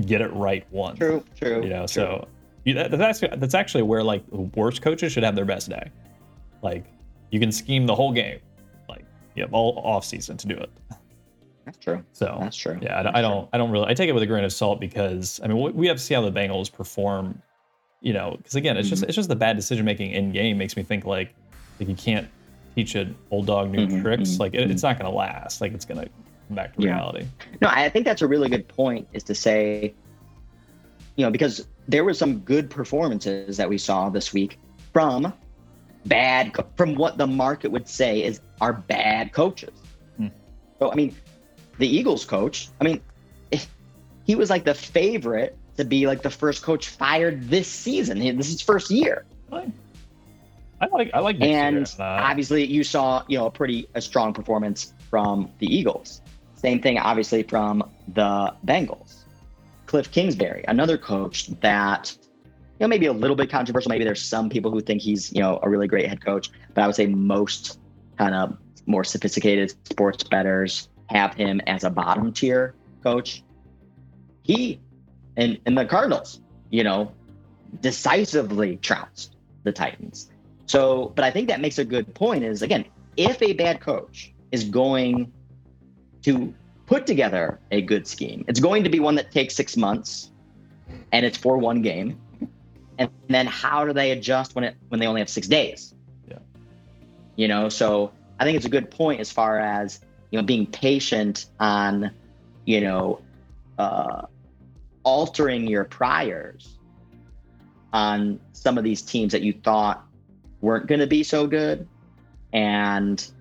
get 0.07 0.21
it 0.21 0.33
right 0.33 0.65
once. 0.71 0.97
True, 0.97 1.23
true. 1.39 1.61
You 1.61 1.69
know, 1.69 1.79
true. 1.81 1.87
so 1.87 2.01
you, 2.11 2.19
that, 2.19 2.27
that's 2.65 3.19
that's 3.19 3.53
actually 3.53 3.83
where 3.83 4.03
like 4.03 4.23
worst 4.29 4.81
coaches 4.81 5.11
should 5.11 5.23
have 5.23 5.35
their 5.35 5.45
best 5.45 5.69
day. 5.69 5.91
Like 6.61 6.85
you 7.31 7.39
can 7.39 7.51
scheme 7.51 7.85
the 7.85 7.95
whole 7.95 8.11
game, 8.11 8.39
like 8.87 9.05
you 9.35 9.43
have 9.43 9.53
all 9.53 9.79
off 9.79 10.05
season 10.05 10.37
to 10.37 10.47
do 10.47 10.55
it. 10.55 10.69
That's 11.65 11.77
true. 11.77 12.03
So 12.13 12.37
that's 12.39 12.57
true. 12.57 12.79
Yeah, 12.81 12.99
I, 12.99 13.03
that's 13.03 13.17
I 13.17 13.21
don't. 13.21 13.43
True. 13.43 13.49
I 13.53 13.57
don't 13.57 13.71
really. 13.71 13.85
I 13.87 13.93
take 13.93 14.09
it 14.09 14.13
with 14.13 14.23
a 14.23 14.27
grain 14.27 14.43
of 14.43 14.51
salt 14.51 14.79
because 14.79 15.39
I 15.43 15.47
mean 15.47 15.73
we 15.75 15.87
have 15.87 15.97
to 15.97 16.03
see 16.03 16.13
how 16.13 16.21
the 16.21 16.31
Bengals 16.31 16.71
perform. 16.71 17.41
You 18.01 18.13
know, 18.13 18.35
because 18.37 18.55
again, 18.55 18.77
it's 18.77 18.87
mm-hmm. 18.87 18.91
just 18.91 19.03
it's 19.03 19.15
just 19.15 19.29
the 19.29 19.35
bad 19.35 19.55
decision 19.55 19.85
making 19.85 20.11
in 20.11 20.31
game 20.31 20.57
makes 20.57 20.75
me 20.75 20.83
think 20.83 21.05
like 21.05 21.35
like 21.79 21.89
you 21.89 21.95
can't 21.95 22.27
teach 22.75 22.95
an 22.95 23.15
old 23.31 23.45
dog 23.45 23.69
new 23.71 23.87
mm-hmm, 23.87 24.01
tricks. 24.01 24.31
Mm-hmm, 24.31 24.41
like 24.41 24.53
it, 24.53 24.71
it's 24.71 24.83
not 24.83 24.97
going 24.99 25.11
to 25.11 25.15
last. 25.15 25.61
Like 25.61 25.73
it's 25.73 25.85
going 25.85 26.01
to 26.01 26.09
come 26.47 26.55
back 26.55 26.75
to 26.75 26.81
yeah. 26.81 26.95
reality. 26.95 27.27
No, 27.61 27.67
I 27.69 27.89
think 27.89 28.05
that's 28.05 28.21
a 28.21 28.27
really 28.27 28.49
good 28.49 28.67
point. 28.67 29.07
Is 29.13 29.23
to 29.23 29.35
say, 29.35 29.93
you 31.19 31.25
know, 31.25 31.31
because 31.31 31.67
there 31.89 32.05
were 32.05 32.13
some 32.13 32.39
good 32.39 32.69
performances 32.69 33.57
that 33.57 33.67
we 33.67 33.77
saw 33.77 34.07
this 34.07 34.31
week 34.31 34.57
from 34.93 35.33
bad 36.05 36.55
from 36.77 36.95
what 36.95 37.17
the 37.17 37.27
market 37.27 37.71
would 37.71 37.89
say 37.89 38.23
is 38.23 38.39
our 38.61 38.71
bad 38.71 39.33
coaches. 39.33 39.77
Hmm. 40.15 40.27
So 40.79 40.89
I 40.89 40.95
mean, 40.95 41.13
the 41.77 41.89
Eagles 41.89 42.23
coach, 42.23 42.69
I 42.79 42.85
mean, 42.85 43.01
he 44.23 44.35
was 44.35 44.49
like 44.49 44.63
the 44.63 44.73
favorite 44.73 45.57
to 45.75 45.83
be 45.83 46.07
like 46.07 46.21
the 46.21 46.29
first 46.29 46.63
coach 46.63 46.87
fired 46.87 47.49
this 47.49 47.67
season. 47.67 48.19
This 48.19 48.47
is 48.47 48.53
his 48.53 48.61
first 48.61 48.89
year. 48.89 49.25
I 49.51 50.85
like 50.85 51.11
I 51.13 51.19
like 51.19 51.41
and 51.41 51.93
obviously 51.99 52.65
you 52.65 52.85
saw 52.85 53.23
you 53.27 53.37
know 53.37 53.47
a 53.47 53.51
pretty 53.51 53.89
a 53.93 53.99
strong 53.99 54.33
performance 54.33 54.93
from 55.09 55.51
the 55.59 55.67
Eagles. 55.67 56.21
Same 56.55 56.81
thing 56.81 56.97
obviously 56.97 57.43
from 57.43 57.91
the 58.07 58.53
Bengals. 58.65 59.18
Kliff 59.89 60.11
Kingsbury, 60.11 60.63
another 60.67 60.99
coach 60.99 61.47
that 61.61 62.15
you 62.43 62.51
know 62.79 62.87
maybe 62.87 63.07
a 63.07 63.13
little 63.13 63.35
bit 63.35 63.49
controversial. 63.49 63.89
Maybe 63.89 64.03
there's 64.03 64.21
some 64.21 64.47
people 64.47 64.69
who 64.69 64.81
think 64.81 65.01
he's 65.01 65.33
you 65.33 65.41
know 65.41 65.59
a 65.63 65.69
really 65.69 65.87
great 65.87 66.07
head 66.07 66.23
coach, 66.23 66.51
but 66.75 66.83
I 66.83 66.85
would 66.85 66.95
say 66.95 67.07
most 67.07 67.79
kind 68.15 68.35
of 68.35 68.55
more 68.85 69.03
sophisticated 69.03 69.73
sports 69.87 70.23
bettors 70.23 70.89
have 71.07 71.33
him 71.33 71.59
as 71.65 71.83
a 71.83 71.89
bottom 71.89 72.31
tier 72.31 72.75
coach. 73.01 73.43
He 74.43 74.79
and, 75.37 75.57
and 75.65 75.75
the 75.75 75.85
Cardinals, 75.85 76.41
you 76.69 76.83
know, 76.83 77.11
decisively 77.81 78.77
trounced 78.77 79.37
the 79.63 79.71
Titans. 79.71 80.29
So, 80.67 81.13
but 81.15 81.25
I 81.25 81.31
think 81.31 81.47
that 81.47 81.61
makes 81.61 81.79
a 81.79 81.85
good 81.85 82.13
point 82.13 82.43
is 82.43 82.61
again, 82.61 82.85
if 83.17 83.41
a 83.41 83.53
bad 83.53 83.81
coach 83.81 84.35
is 84.51 84.65
going 84.65 85.33
to 86.21 86.53
put 86.89 87.05
together 87.05 87.59
a 87.69 87.83
good 87.83 88.07
scheme, 88.07 88.43
it's 88.47 88.59
going 88.59 88.83
to 88.83 88.89
be 88.89 88.99
one 88.99 89.13
that 89.13 89.31
takes 89.31 89.55
six 89.55 89.77
months 89.77 90.31
and 91.11 91.23
it's 91.23 91.37
for 91.37 91.59
one 91.59 91.83
game. 91.83 92.19
And 92.97 93.11
then 93.27 93.45
how 93.45 93.85
do 93.85 93.93
they 93.93 94.09
adjust 94.11 94.55
when 94.55 94.63
it 94.63 94.75
when 94.87 94.99
they 94.99 95.05
only 95.05 95.21
have 95.21 95.29
six 95.29 95.47
days? 95.47 95.93
Yeah. 96.27 96.39
You 97.35 97.47
know, 97.47 97.69
so 97.69 98.11
I 98.39 98.43
think 98.43 98.57
it's 98.57 98.65
a 98.65 98.69
good 98.69 98.89
point 98.89 99.21
as 99.21 99.31
far 99.31 99.59
as 99.59 100.01
you 100.31 100.39
know 100.39 100.45
being 100.45 100.65
patient 100.65 101.45
on 101.59 102.09
you 102.65 102.81
know 102.81 103.21
uh, 103.77 104.23
altering 105.03 105.67
your 105.67 105.85
priors 105.85 106.79
on 107.93 108.39
some 108.51 108.79
of 108.79 108.83
these 108.83 109.03
teams 109.03 109.31
that 109.31 109.43
you 109.43 109.53
thought 109.53 110.03
weren't 110.61 110.87
going 110.87 110.99
to 110.99 111.07
be 111.07 111.21
so 111.23 111.45
good 111.45 111.87
and 112.51 113.31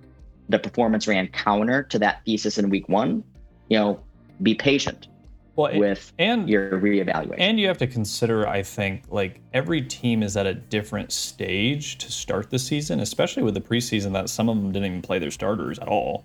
the 0.50 0.58
performance 0.58 1.08
ran 1.08 1.28
counter 1.28 1.82
to 1.82 1.98
that 1.98 2.24
thesis 2.24 2.58
in 2.58 2.70
week 2.70 2.88
one 2.88 3.24
you 3.68 3.78
know 3.78 4.00
be 4.42 4.54
patient 4.54 5.08
well, 5.56 5.76
with 5.76 6.12
and 6.18 6.48
your 6.48 6.80
reevaluation 6.80 7.34
and 7.38 7.58
you 7.58 7.66
have 7.66 7.78
to 7.78 7.86
consider 7.86 8.46
i 8.46 8.62
think 8.62 9.02
like 9.08 9.40
every 9.52 9.82
team 9.82 10.22
is 10.22 10.36
at 10.36 10.46
a 10.46 10.54
different 10.54 11.10
stage 11.10 11.98
to 11.98 12.12
start 12.12 12.48
the 12.50 12.58
season 12.58 13.00
especially 13.00 13.42
with 13.42 13.54
the 13.54 13.60
preseason 13.60 14.12
that 14.12 14.28
some 14.28 14.48
of 14.48 14.56
them 14.56 14.70
didn't 14.70 14.86
even 14.86 15.02
play 15.02 15.18
their 15.18 15.32
starters 15.32 15.78
at 15.80 15.88
all 15.88 16.24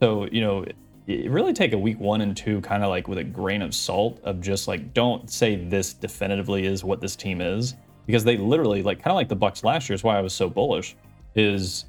so, 0.00 0.26
you 0.32 0.40
know, 0.40 0.64
it 1.06 1.30
really 1.30 1.52
take 1.52 1.72
a 1.72 1.78
week 1.78 2.00
one 2.00 2.22
and 2.22 2.36
two 2.36 2.60
kind 2.62 2.82
of 2.82 2.88
like 2.88 3.06
with 3.06 3.18
a 3.18 3.24
grain 3.24 3.62
of 3.62 3.74
salt 3.74 4.18
of 4.24 4.40
just 4.40 4.66
like, 4.66 4.94
don't 4.94 5.30
say 5.30 5.56
this 5.56 5.92
definitively 5.92 6.64
is 6.64 6.82
what 6.82 7.00
this 7.00 7.14
team 7.14 7.40
is. 7.40 7.74
Because 8.06 8.24
they 8.24 8.36
literally, 8.38 8.82
like, 8.82 8.98
kind 8.98 9.12
of 9.12 9.16
like 9.16 9.28
the 9.28 9.36
bucks 9.36 9.62
last 9.62 9.88
year, 9.88 9.94
is 9.94 10.02
why 10.02 10.18
I 10.18 10.20
was 10.20 10.32
so 10.32 10.48
bullish, 10.48 10.96
is 11.36 11.84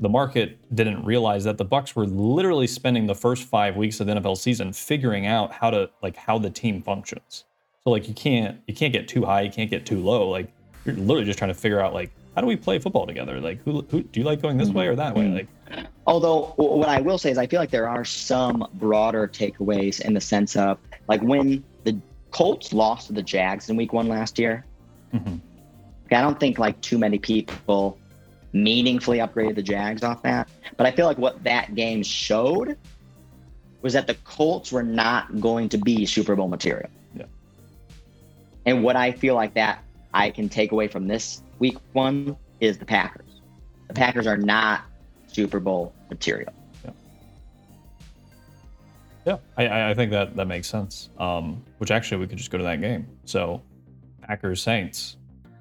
the 0.00 0.08
market 0.08 0.58
didn't 0.74 1.04
realize 1.04 1.44
that 1.44 1.58
the 1.58 1.64
Bucks 1.64 1.94
were 1.94 2.06
literally 2.06 2.66
spending 2.66 3.06
the 3.06 3.14
first 3.14 3.44
five 3.44 3.76
weeks 3.76 4.00
of 4.00 4.06
the 4.06 4.14
NFL 4.14 4.36
season 4.36 4.72
figuring 4.72 5.26
out 5.26 5.52
how 5.52 5.70
to 5.70 5.90
like 6.02 6.16
how 6.16 6.38
the 6.38 6.50
team 6.50 6.82
functions. 6.82 7.44
So 7.84 7.90
like 7.90 8.08
you 8.08 8.14
can't 8.14 8.60
you 8.66 8.74
can't 8.74 8.92
get 8.92 9.08
too 9.08 9.24
high, 9.24 9.42
you 9.42 9.50
can't 9.50 9.70
get 9.70 9.86
too 9.86 10.00
low. 10.00 10.28
Like 10.28 10.52
you're 10.84 10.94
literally 10.96 11.24
just 11.24 11.38
trying 11.38 11.52
to 11.52 11.58
figure 11.58 11.80
out 11.80 11.94
like 11.94 12.10
how 12.34 12.40
do 12.40 12.46
we 12.46 12.56
play 12.56 12.78
football 12.78 13.06
together? 13.06 13.40
Like, 13.40 13.62
who, 13.62 13.86
who 13.90 14.02
do 14.02 14.20
you 14.20 14.26
like 14.26 14.42
going 14.42 14.56
this 14.56 14.70
way 14.70 14.88
or 14.88 14.96
that 14.96 15.14
way? 15.14 15.28
Like, 15.28 15.86
although 16.06 16.52
what 16.56 16.88
I 16.88 17.00
will 17.00 17.18
say 17.18 17.30
is, 17.30 17.38
I 17.38 17.46
feel 17.46 17.60
like 17.60 17.70
there 17.70 17.88
are 17.88 18.04
some 18.04 18.66
broader 18.74 19.28
takeaways 19.28 20.00
in 20.00 20.14
the 20.14 20.20
sense 20.20 20.56
of 20.56 20.78
like 21.08 21.22
when 21.22 21.62
the 21.84 21.96
Colts 22.32 22.72
lost 22.72 23.06
to 23.06 23.12
the 23.12 23.22
Jags 23.22 23.70
in 23.70 23.76
Week 23.76 23.92
One 23.92 24.08
last 24.08 24.38
year. 24.38 24.64
Mm-hmm. 25.12 25.36
I 26.10 26.20
don't 26.20 26.38
think 26.38 26.58
like 26.58 26.80
too 26.80 26.98
many 26.98 27.18
people 27.18 27.98
meaningfully 28.54 29.18
upgraded 29.18 29.56
the 29.56 29.62
Jags 29.62 30.02
off 30.02 30.22
that, 30.22 30.48
but 30.76 30.86
I 30.86 30.92
feel 30.92 31.06
like 31.06 31.18
what 31.18 31.42
that 31.44 31.74
game 31.74 32.02
showed 32.02 32.78
was 33.82 33.92
that 33.92 34.06
the 34.06 34.14
Colts 34.24 34.72
were 34.72 34.82
not 34.82 35.40
going 35.40 35.68
to 35.68 35.76
be 35.76 36.06
Super 36.06 36.34
Bowl 36.34 36.48
material. 36.48 36.88
Yeah. 37.14 37.26
And 38.64 38.82
what 38.82 38.96
I 38.96 39.12
feel 39.12 39.34
like 39.34 39.52
that 39.54 39.84
I 40.14 40.30
can 40.30 40.48
take 40.48 40.72
away 40.72 40.88
from 40.88 41.06
this 41.06 41.42
week 41.58 41.76
one 41.92 42.36
is 42.60 42.78
the 42.78 42.86
Packers. 42.86 43.42
The 43.88 43.94
Packers 43.94 44.26
are 44.26 44.38
not 44.38 44.84
Super 45.26 45.60
Bowl 45.60 45.92
material. 46.08 46.52
Yeah, 46.84 46.90
yeah 49.26 49.36
I, 49.58 49.90
I 49.90 49.94
think 49.94 50.12
that 50.12 50.36
that 50.36 50.46
makes 50.46 50.68
sense. 50.68 51.10
Um, 51.18 51.62
which 51.78 51.90
actually 51.90 52.18
we 52.18 52.26
could 52.26 52.38
just 52.38 52.50
go 52.50 52.56
to 52.56 52.64
that 52.64 52.80
game. 52.80 53.06
So 53.26 53.60
Packers 54.22 54.62
Saints. 54.62 55.16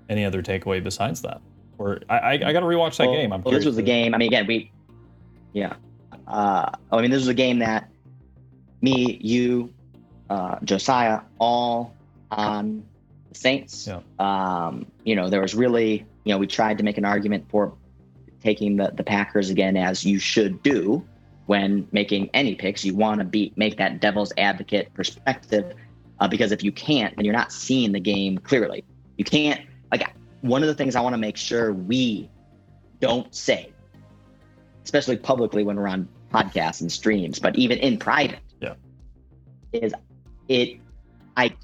Any 0.09 0.25
other 0.25 0.41
takeaway 0.43 0.83
besides 0.83 1.21
that? 1.23 1.41
Or 1.77 1.99
I 2.09 2.17
I, 2.17 2.31
I 2.31 2.53
got 2.53 2.59
to 2.61 2.65
rewatch 2.65 2.97
that 2.97 3.07
well, 3.07 3.15
game. 3.15 3.33
I'm 3.33 3.41
well, 3.41 3.53
this 3.53 3.65
was 3.65 3.77
a 3.77 3.83
game. 3.83 4.13
I 4.13 4.17
mean, 4.17 4.27
again, 4.27 4.47
we, 4.47 4.71
yeah. 5.53 5.75
Uh, 6.27 6.69
I 6.91 7.01
mean, 7.01 7.11
this 7.11 7.19
was 7.19 7.27
a 7.27 7.33
game 7.33 7.59
that 7.59 7.89
me, 8.81 9.17
you, 9.21 9.73
uh, 10.29 10.57
Josiah, 10.63 11.21
all 11.39 11.93
on 12.31 12.85
the 13.29 13.35
Saints. 13.35 13.87
Yeah. 13.87 13.99
Um, 14.19 14.85
you 15.03 15.15
know, 15.15 15.29
there 15.29 15.41
was 15.41 15.55
really, 15.55 16.05
you 16.23 16.33
know, 16.33 16.37
we 16.37 16.47
tried 16.47 16.77
to 16.77 16.83
make 16.83 16.97
an 16.97 17.05
argument 17.05 17.45
for 17.49 17.73
taking 18.41 18.77
the, 18.77 18.91
the 18.95 19.03
Packers 19.03 19.49
again, 19.49 19.77
as 19.77 20.05
you 20.05 20.19
should 20.19 20.61
do 20.63 21.03
when 21.45 21.87
making 21.91 22.29
any 22.33 22.55
picks. 22.55 22.83
You 22.85 22.95
want 22.95 23.19
to 23.19 23.25
be 23.25 23.53
make 23.55 23.77
that 23.77 23.99
devil's 23.99 24.33
advocate 24.37 24.93
perspective, 24.93 25.73
uh, 26.19 26.27
because 26.27 26.51
if 26.51 26.63
you 26.63 26.71
can't, 26.71 27.15
then 27.15 27.25
you're 27.25 27.33
not 27.33 27.51
seeing 27.51 27.91
the 27.91 27.99
game 27.99 28.37
clearly. 28.37 28.83
You 29.17 29.25
can't 29.25 29.61
like 29.91 30.13
one 30.43 30.61
of 30.61 30.67
the 30.67 30.75
things 30.75 30.95
I 30.95 31.01
want 31.01 31.13
to 31.13 31.17
make 31.17 31.37
sure 31.37 31.71
we 31.73 32.29
don't 32.99 33.33
say, 33.33 33.71
especially 34.83 35.15
publicly 35.15 35.63
when 35.63 35.77
we're 35.77 35.87
on 35.87 36.07
podcasts 36.33 36.81
and 36.81 36.91
streams, 36.91 37.39
but 37.39 37.55
even 37.55 37.77
in 37.77 37.97
private, 37.97 38.39
yeah, 38.59 38.73
is 39.71 39.93
it 40.49 40.79
I 41.37 41.55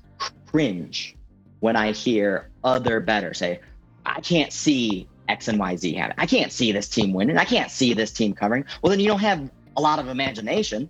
cringe 0.45 1.17
when 1.59 1.75
I 1.75 1.91
hear 1.91 2.49
other 2.63 3.01
better 3.01 3.33
say, 3.33 3.59
I 4.05 4.21
can't 4.21 4.53
see 4.53 5.09
X 5.27 5.49
and 5.49 5.59
Y 5.59 5.75
Z 5.75 5.93
happen. 5.93 6.15
I 6.17 6.25
can't 6.25 6.51
see 6.51 6.71
this 6.71 6.87
team 6.87 7.11
winning. 7.13 7.37
I 7.37 7.45
can't 7.45 7.69
see 7.69 7.93
this 7.93 8.11
team 8.11 8.33
covering. 8.33 8.63
Well, 8.81 8.91
then 8.91 9.01
you 9.01 9.07
don't 9.07 9.19
have 9.19 9.51
a 9.75 9.81
lot 9.81 9.99
of 9.99 10.07
imagination. 10.07 10.89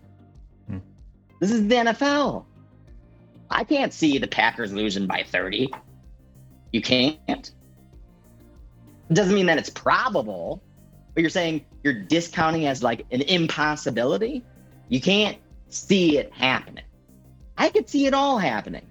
Hmm. 0.68 0.78
This 1.40 1.52
is 1.52 1.68
the 1.68 1.76
NFL. 1.76 2.46
I 3.50 3.64
can't 3.64 3.92
see 3.92 4.20
the 4.20 4.28
Packers 4.28 4.72
losing 4.72 5.08
by 5.08 5.24
30. 5.24 5.74
You 6.72 6.82
can't. 6.82 7.52
It 9.10 9.14
doesn't 9.14 9.34
mean 9.34 9.48
that 9.48 9.58
it's 9.58 9.70
probable, 9.70 10.62
but 11.14 11.22
you're 11.22 11.30
saying 11.30 11.66
you're 11.84 11.94
discounting 11.94 12.68
as 12.68 12.84
like 12.84 13.06
an 13.12 13.22
impossibility. 13.24 14.44
You 14.88 15.02
can't 15.02 15.38
see 15.70 16.18
it 16.18 16.32
happening. 16.34 16.84
I 17.58 17.70
could 17.70 17.90
see 17.90 18.06
it 18.06 18.14
all 18.14 18.38
happening. 18.38 18.86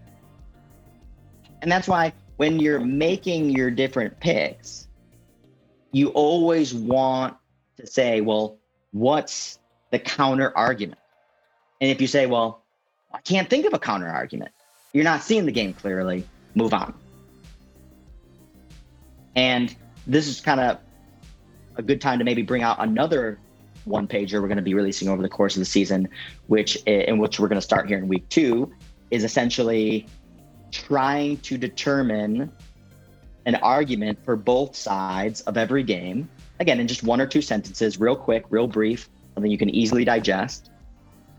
And 1.62 1.70
that's 1.70 1.88
why 1.88 2.12
when 2.36 2.60
you're 2.60 2.80
making 2.80 3.50
your 3.50 3.70
different 3.70 4.18
picks, 4.20 4.88
you 5.92 6.08
always 6.08 6.74
want 6.74 7.36
to 7.76 7.86
say, 7.86 8.20
well, 8.20 8.58
what's 8.92 9.58
the 9.90 9.98
counter 9.98 10.56
argument? 10.56 11.00
And 11.80 11.90
if 11.90 12.00
you 12.00 12.06
say, 12.06 12.26
well, 12.26 12.62
I 13.12 13.20
can't 13.20 13.48
think 13.48 13.66
of 13.66 13.72
a 13.72 13.78
counter 13.78 14.08
argument, 14.08 14.52
you're 14.92 15.04
not 15.04 15.22
seeing 15.22 15.46
the 15.46 15.52
game 15.52 15.72
clearly, 15.72 16.26
move 16.54 16.74
on. 16.74 16.94
And 19.34 19.74
this 20.08 20.26
is 20.26 20.40
kind 20.40 20.58
of 20.58 20.78
a 21.76 21.82
good 21.82 22.00
time 22.00 22.18
to 22.18 22.24
maybe 22.24 22.42
bring 22.42 22.62
out 22.62 22.76
another 22.80 23.38
one 23.84 24.08
pager 24.08 24.40
we're 24.42 24.48
going 24.48 24.56
to 24.56 24.62
be 24.62 24.74
releasing 24.74 25.08
over 25.08 25.22
the 25.22 25.28
course 25.28 25.54
of 25.54 25.60
the 25.60 25.66
season, 25.66 26.08
which 26.48 26.78
eh, 26.86 27.04
in 27.06 27.18
which 27.18 27.38
we're 27.38 27.48
going 27.48 27.60
to 27.60 27.64
start 27.64 27.86
here 27.86 27.98
in 27.98 28.08
week 28.08 28.28
two, 28.28 28.72
is 29.10 29.24
essentially 29.24 30.06
trying 30.70 31.36
to 31.38 31.56
determine 31.56 32.50
an 33.46 33.54
argument 33.56 34.18
for 34.24 34.36
both 34.36 34.76
sides 34.76 35.40
of 35.42 35.56
every 35.56 35.82
game. 35.82 36.28
Again, 36.60 36.80
in 36.80 36.88
just 36.88 37.02
one 37.02 37.20
or 37.20 37.26
two 37.26 37.40
sentences, 37.40 37.98
real 37.98 38.16
quick, 38.16 38.44
real 38.50 38.66
brief, 38.66 39.08
something 39.34 39.50
you 39.50 39.58
can 39.58 39.70
easily 39.70 40.04
digest. 40.04 40.70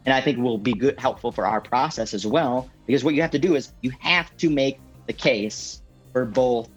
And 0.06 0.14
I 0.14 0.22
think 0.22 0.40
will 0.40 0.58
be 0.58 0.74
good 0.74 1.00
helpful 1.00 1.32
for 1.32 1.46
our 1.46 1.62
process 1.62 2.14
as 2.14 2.26
well, 2.26 2.70
because 2.88 3.04
what 3.04 3.14
you 3.14 3.22
have 3.22 3.32
to 3.32 3.40
do 3.40 3.56
is 3.56 3.74
you 3.82 3.92
have 4.00 4.36
to 4.38 4.50
make 4.50 4.80
the 5.06 5.14
case 5.14 5.82
for 6.14 6.26
both. 6.26 6.70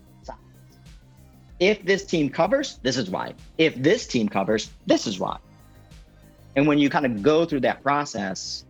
If 1.62 1.84
this 1.84 2.04
team 2.04 2.28
covers, 2.28 2.80
this 2.82 2.96
is 2.96 3.08
why. 3.08 3.34
If 3.56 3.76
this 3.76 4.04
team 4.08 4.28
covers, 4.28 4.68
this 4.86 5.06
is 5.06 5.20
why. 5.20 5.38
And 6.56 6.66
when 6.66 6.78
you 6.78 6.90
kind 6.90 7.06
of 7.06 7.22
go 7.22 7.44
through 7.44 7.60
that 7.60 7.84
process, 7.84 8.64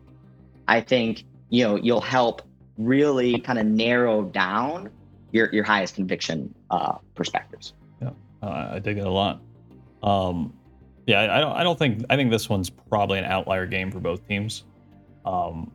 I 0.69 0.83
think 0.83 1.25
you 1.49 1.65
know 1.65 1.77
you'll 1.77 2.03
help 2.03 2.43
really 2.77 3.41
kind 3.41 3.59
of 3.59 3.65
narrow 3.65 4.25
down 4.25 4.91
your 5.31 5.49
your 5.55 5.65
highest 5.65 5.95
conviction 5.95 6.55
uh, 6.71 6.99
perspectives. 7.15 7.73
Yeah, 8.03 8.11
uh, 8.43 8.73
I 8.73 8.79
dig 8.79 8.99
it 8.99 9.07
a 9.07 9.11
lot. 9.11 9.41
Um, 10.03 10.53
yeah, 11.07 11.21
I, 11.21 11.39
I, 11.39 11.41
don't. 11.41 11.53
I 11.57 11.63
don't 11.63 11.79
think. 11.79 12.05
I 12.11 12.17
think 12.17 12.31
this 12.31 12.51
one's 12.51 12.69
probably 12.69 13.19
an 13.19 13.25
outlier 13.25 13.65
game 13.65 13.91
for 13.91 14.01
both 14.01 14.29
teams. 14.29 14.65
Um, 15.25 15.73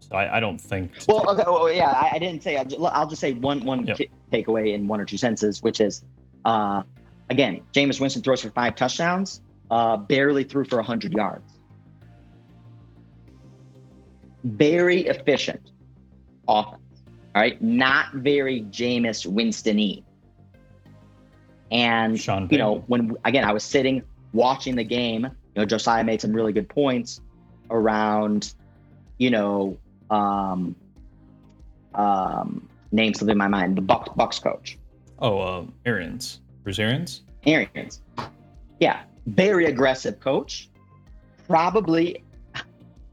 so 0.00 0.14
I, 0.14 0.36
I 0.36 0.40
don't 0.40 0.60
think. 0.60 0.92
Well, 1.08 1.30
okay, 1.30 1.44
well, 1.46 1.72
yeah, 1.72 1.88
I, 1.88 2.16
I, 2.16 2.18
didn't 2.18 2.42
say. 2.42 2.58
I'll 2.58 2.66
just, 2.66 2.82
I'll 2.82 3.08
just 3.08 3.22
say 3.22 3.32
one 3.32 3.64
one 3.64 3.86
yep. 3.86 3.98
takeaway 4.30 4.74
in 4.74 4.86
one 4.88 5.00
or 5.00 5.06
two 5.06 5.16
senses, 5.16 5.62
which 5.62 5.80
is, 5.80 6.04
uh, 6.44 6.82
again, 7.30 7.62
Jameis 7.72 8.00
Winston 8.00 8.22
throws 8.22 8.42
for 8.42 8.50
five 8.50 8.74
touchdowns, 8.74 9.40
uh, 9.70 9.96
barely 9.96 10.44
threw 10.44 10.64
for 10.64 10.82
hundred 10.82 11.12
yards. 11.12 11.52
Very 14.44 15.06
efficient 15.06 15.70
offense. 16.46 16.82
All 17.34 17.42
right, 17.42 17.60
not 17.62 18.14
very 18.14 18.62
Jameis 18.62 19.26
Winston-y. 19.26 20.02
And 21.70 22.18
Sean 22.18 22.48
you 22.50 22.58
know, 22.58 22.82
when 22.86 23.16
again 23.24 23.44
I 23.44 23.52
was 23.52 23.62
sitting 23.62 24.02
watching 24.32 24.76
the 24.76 24.84
game, 24.84 25.24
you 25.24 25.30
know, 25.56 25.64
Josiah 25.64 26.04
made 26.04 26.20
some 26.20 26.32
really 26.32 26.52
good 26.52 26.68
points 26.68 27.20
around, 27.70 28.54
you 29.18 29.30
know, 29.30 29.76
um, 30.10 30.74
um, 31.94 32.68
name 32.92 33.12
something 33.14 33.32
in 33.32 33.38
my 33.38 33.48
mind, 33.48 33.76
the 33.76 33.82
Bucks 33.82 34.10
Bucks 34.16 34.38
coach. 34.38 34.78
Oh, 35.20 35.38
uh, 35.38 35.64
Arians, 35.84 36.40
Bruce 36.62 36.78
Arians. 36.78 37.22
Arians, 37.46 38.02
yeah, 38.80 39.02
very 39.26 39.66
aggressive 39.66 40.20
coach. 40.20 40.70
Probably, 41.46 42.22
I 42.54 42.62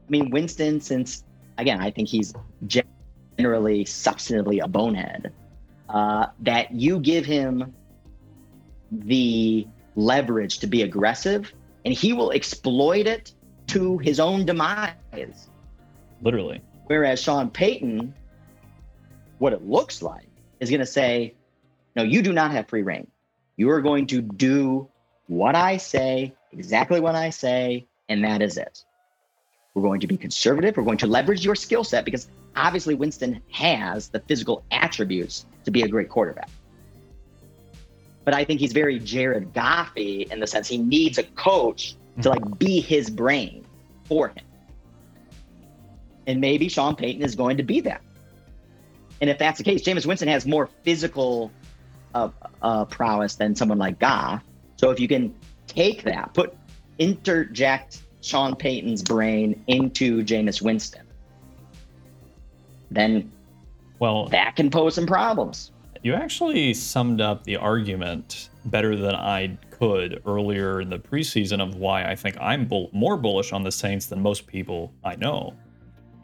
mean 0.08 0.30
Winston. 0.30 0.80
Since 0.80 1.24
again, 1.58 1.80
I 1.80 1.90
think 1.90 2.08
he's 2.08 2.34
generally 2.66 3.84
substantively 3.84 4.62
a 4.62 4.68
bonehead. 4.68 5.32
Uh, 5.88 6.26
that 6.40 6.72
you 6.72 6.98
give 6.98 7.24
him 7.24 7.72
the 8.90 9.66
leverage 9.94 10.58
to 10.58 10.66
be 10.66 10.82
aggressive 10.82 11.52
and 11.84 11.94
he 11.94 12.12
will 12.12 12.32
exploit 12.32 13.06
it 13.06 13.32
to 13.68 13.98
his 13.98 14.18
own 14.18 14.44
demise. 14.44 15.48
Literally. 16.20 16.60
Whereas 16.86 17.20
Sean 17.22 17.50
Payton, 17.50 18.12
what 19.38 19.52
it 19.52 19.64
looks 19.64 20.02
like, 20.02 20.28
is 20.58 20.70
going 20.70 20.80
to 20.80 20.86
say, 20.86 21.34
No, 21.96 22.02
you 22.02 22.22
do 22.22 22.32
not 22.32 22.52
have 22.52 22.68
free 22.68 22.82
reign. 22.82 23.06
You 23.56 23.70
are 23.70 23.80
going 23.80 24.06
to 24.08 24.20
do 24.22 24.88
what 25.26 25.56
I 25.56 25.78
say, 25.78 26.34
exactly 26.52 27.00
what 27.00 27.14
I 27.14 27.30
say, 27.30 27.86
and 28.08 28.22
that 28.22 28.42
is 28.42 28.58
it. 28.58 28.84
We're 29.74 29.82
going 29.82 30.00
to 30.00 30.06
be 30.06 30.16
conservative. 30.16 30.76
We're 30.76 30.84
going 30.84 30.98
to 30.98 31.06
leverage 31.06 31.44
your 31.44 31.54
skill 31.56 31.82
set 31.82 32.04
because 32.04 32.28
obviously 32.54 32.94
Winston 32.94 33.42
has 33.50 34.08
the 34.08 34.20
physical 34.20 34.62
attributes 34.70 35.46
to 35.64 35.70
be 35.70 35.82
a 35.82 35.88
great 35.88 36.08
quarterback 36.08 36.50
but 38.26 38.34
I 38.34 38.44
think 38.44 38.58
he's 38.58 38.72
very 38.72 38.98
Jared 38.98 39.54
Goffy 39.54 40.30
in 40.30 40.40
the 40.40 40.48
sense 40.48 40.66
he 40.66 40.78
needs 40.78 41.16
a 41.16 41.22
coach 41.22 41.94
to 42.22 42.28
like 42.28 42.58
be 42.58 42.80
his 42.80 43.08
brain 43.08 43.64
for 44.04 44.28
him. 44.28 44.44
And 46.26 46.40
maybe 46.40 46.68
Sean 46.68 46.96
Payton 46.96 47.22
is 47.22 47.36
going 47.36 47.56
to 47.56 47.62
be 47.62 47.80
that. 47.82 48.02
And 49.20 49.30
if 49.30 49.38
that's 49.38 49.58
the 49.58 49.64
case, 49.64 49.82
Jameis 49.82 50.06
Winston 50.06 50.26
has 50.26 50.44
more 50.44 50.68
physical 50.82 51.52
uh, 52.66 52.84
prowess 52.84 53.36
than 53.36 53.54
someone 53.54 53.78
like 53.78 53.98
Goff. 54.00 54.42
So 54.76 54.90
if 54.90 54.98
you 54.98 55.06
can 55.06 55.32
take 55.68 56.02
that, 56.02 56.34
put 56.34 56.56
interject 56.98 58.02
Sean 58.22 58.56
Payton's 58.56 59.02
brain 59.02 59.62
into 59.68 60.24
Jameis 60.24 60.60
Winston, 60.60 61.06
then 62.90 63.30
well 64.00 64.26
that 64.28 64.56
can 64.56 64.68
pose 64.68 64.96
some 64.96 65.06
problems. 65.06 65.70
You 66.02 66.14
actually 66.14 66.74
summed 66.74 67.20
up 67.20 67.44
the 67.44 67.56
argument 67.56 68.50
better 68.66 68.96
than 68.96 69.14
I 69.14 69.56
could 69.70 70.22
earlier 70.26 70.80
in 70.80 70.90
the 70.90 70.98
preseason 70.98 71.62
of 71.62 71.76
why 71.76 72.04
I 72.04 72.16
think 72.16 72.36
I'm 72.40 72.66
bull- 72.66 72.90
more 72.92 73.16
bullish 73.16 73.52
on 73.52 73.62
the 73.62 73.72
Saints 73.72 74.06
than 74.06 74.20
most 74.20 74.46
people 74.46 74.92
I 75.04 75.14
know. 75.16 75.54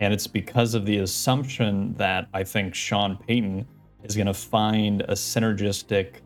And 0.01 0.13
it's 0.13 0.27
because 0.27 0.75
of 0.75 0.87
the 0.87 0.99
assumption 0.99 1.95
that 1.95 2.29
I 2.35 2.43
think 2.43 2.75
Sean 2.75 3.17
Payton 3.17 3.67
is 4.03 4.17
going 4.17 4.27
to 4.27 4.35
find 4.35 5.03
a 5.03 5.13
synergistic 5.13 6.23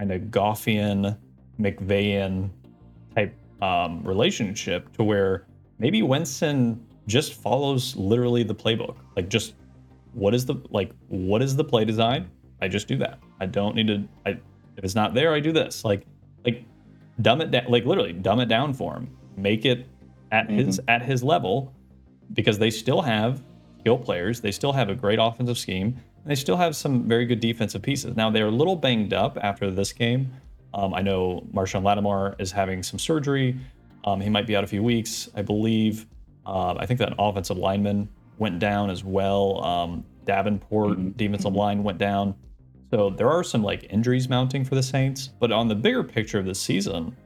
kind 0.00 0.12
of 0.12 0.22
Goffian, 0.30 1.18
McVayan 1.60 2.48
type 3.14 3.34
um, 3.60 4.02
relationship 4.02 4.90
to 4.96 5.04
where 5.04 5.46
maybe 5.78 6.02
Winston 6.02 6.82
just 7.06 7.34
follows 7.34 7.94
literally 7.96 8.42
the 8.42 8.54
playbook. 8.54 8.96
Like, 9.14 9.28
just 9.28 9.54
what 10.14 10.34
is 10.34 10.46
the 10.46 10.54
like 10.70 10.92
what 11.08 11.42
is 11.42 11.54
the 11.54 11.64
play 11.64 11.84
design? 11.84 12.30
I 12.62 12.68
just 12.68 12.88
do 12.88 12.96
that. 12.96 13.18
I 13.40 13.46
don't 13.46 13.76
need 13.76 13.88
to. 13.88 14.08
I, 14.24 14.30
if 14.30 14.84
it's 14.84 14.94
not 14.94 15.12
there, 15.12 15.34
I 15.34 15.40
do 15.40 15.52
this. 15.52 15.84
Like, 15.84 16.06
like 16.46 16.64
dumb 17.20 17.42
it 17.42 17.50
down. 17.50 17.66
Like 17.68 17.84
literally, 17.84 18.14
dumb 18.14 18.40
it 18.40 18.46
down 18.46 18.72
for 18.72 18.94
him. 18.94 19.10
Make 19.36 19.66
it 19.66 19.86
at 20.32 20.48
mm-hmm. 20.48 20.56
his 20.56 20.80
at 20.88 21.02
his 21.02 21.22
level, 21.22 21.74
because 22.32 22.58
they 22.58 22.70
still 22.70 23.02
have 23.02 23.42
skill 23.80 23.98
players. 23.98 24.40
They 24.40 24.52
still 24.52 24.72
have 24.72 24.88
a 24.88 24.94
great 24.94 25.18
offensive 25.20 25.58
scheme. 25.58 25.98
They 26.26 26.34
still 26.34 26.56
have 26.56 26.76
some 26.76 27.08
very 27.08 27.24
good 27.26 27.40
defensive 27.40 27.82
pieces. 27.82 28.16
Now 28.16 28.30
they're 28.30 28.48
a 28.48 28.50
little 28.50 28.76
banged 28.76 29.14
up 29.14 29.38
after 29.42 29.70
this 29.70 29.92
game. 29.92 30.32
Um, 30.74 30.94
I 30.94 31.02
know 31.02 31.46
Marshon 31.52 31.82
Lattimore 31.82 32.36
is 32.38 32.52
having 32.52 32.82
some 32.82 32.98
surgery. 32.98 33.56
Um, 34.04 34.20
he 34.20 34.30
might 34.30 34.46
be 34.46 34.56
out 34.56 34.64
a 34.64 34.66
few 34.66 34.82
weeks, 34.82 35.28
I 35.34 35.42
believe. 35.42 36.06
Uh, 36.46 36.74
I 36.78 36.86
think 36.86 36.98
that 37.00 37.14
offensive 37.18 37.56
lineman 37.56 38.08
went 38.38 38.58
down 38.58 38.90
as 38.90 39.04
well. 39.04 39.64
Um, 39.64 40.04
Davenport 40.24 40.98
mm-hmm. 40.98 41.10
defensive 41.10 41.54
line 41.54 41.82
went 41.82 41.98
down. 41.98 42.34
So 42.90 43.10
there 43.10 43.28
are 43.30 43.44
some 43.44 43.62
like 43.62 43.86
injuries 43.90 44.28
mounting 44.28 44.64
for 44.64 44.74
the 44.74 44.82
Saints, 44.82 45.28
but 45.38 45.52
on 45.52 45.68
the 45.68 45.74
bigger 45.74 46.02
picture 46.02 46.38
of 46.38 46.46
the 46.46 46.54
season, 46.54 47.16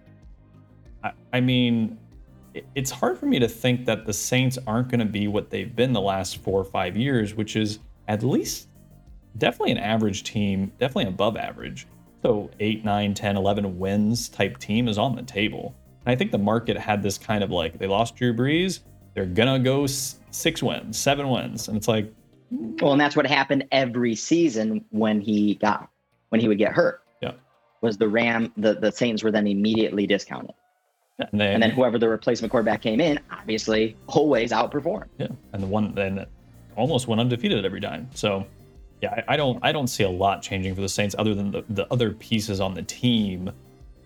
I, 1.02 1.12
I 1.32 1.40
mean, 1.40 1.98
it, 2.52 2.66
it's 2.74 2.90
hard 2.90 3.18
for 3.18 3.26
me 3.26 3.38
to 3.38 3.48
think 3.48 3.86
that 3.86 4.04
the 4.04 4.12
Saints 4.12 4.58
aren't 4.66 4.88
going 4.88 5.00
to 5.00 5.06
be 5.06 5.26
what 5.28 5.50
they've 5.50 5.74
been 5.74 5.92
the 5.92 6.00
last 6.00 6.38
four 6.38 6.60
or 6.60 6.64
five 6.64 6.96
years, 6.96 7.34
which 7.34 7.56
is 7.56 7.78
at 8.08 8.22
least 8.22 8.68
definitely 9.38 9.72
an 9.72 9.78
average 9.78 10.22
team, 10.24 10.72
definitely 10.78 11.06
above 11.06 11.36
average. 11.36 11.86
So 12.22 12.50
8, 12.60 12.84
9, 12.84 13.14
10, 13.14 13.36
11 13.36 13.78
wins 13.78 14.28
type 14.28 14.58
team 14.58 14.88
is 14.88 14.98
on 14.98 15.14
the 15.14 15.22
table. 15.22 15.74
And 16.06 16.12
I 16.12 16.16
think 16.16 16.30
the 16.30 16.38
market 16.38 16.76
had 16.76 17.02
this 17.02 17.18
kind 17.18 17.44
of 17.44 17.50
like, 17.50 17.78
they 17.78 17.86
lost 17.86 18.16
Drew 18.16 18.34
Brees, 18.34 18.80
they're 19.14 19.26
going 19.26 19.52
to 19.52 19.58
go 19.62 19.86
six 19.86 20.62
wins, 20.62 20.98
seven 20.98 21.28
wins. 21.28 21.68
And 21.68 21.76
it's 21.76 21.88
like, 21.88 22.12
well, 22.50 22.92
and 22.92 23.00
that's 23.00 23.16
what 23.16 23.26
happened 23.26 23.66
every 23.72 24.14
season 24.14 24.84
when 24.90 25.20
he 25.20 25.54
got 25.56 25.88
when 26.28 26.40
he 26.40 26.48
would 26.48 26.58
get 26.58 26.72
hurt. 26.72 27.02
Yeah. 27.20 27.32
was 27.80 27.96
the 27.96 28.08
Ram, 28.08 28.52
the, 28.56 28.74
the 28.74 28.90
Saints 28.90 29.22
were 29.22 29.30
then 29.30 29.46
immediately 29.46 30.06
discounted. 30.06 30.54
And, 31.18 31.40
they, 31.40 31.52
And 31.54 31.62
then 31.62 31.70
whoever 31.70 31.98
the 31.98 32.08
replacement 32.08 32.50
quarterback 32.50 32.82
came 32.82 33.00
in, 33.00 33.20
obviously 33.30 33.96
always 34.08 34.50
outperformed. 34.50 35.08
yeah, 35.18 35.28
and 35.52 35.62
the 35.62 35.66
one 35.66 35.94
then 35.94 36.26
almost 36.76 37.06
went 37.06 37.20
undefeated 37.20 37.64
every 37.64 37.80
time. 37.80 38.08
So 38.14 38.44
yeah, 39.04 39.22
I, 39.28 39.34
I 39.34 39.36
don't 39.36 39.58
I 39.62 39.72
don't 39.72 39.88
see 39.88 40.04
a 40.04 40.10
lot 40.10 40.42
changing 40.42 40.74
for 40.74 40.80
the 40.80 40.88
Saints 40.88 41.14
other 41.18 41.34
than 41.34 41.50
the, 41.50 41.64
the 41.68 41.92
other 41.92 42.12
pieces 42.12 42.60
on 42.60 42.74
the 42.74 42.82
team, 42.82 43.50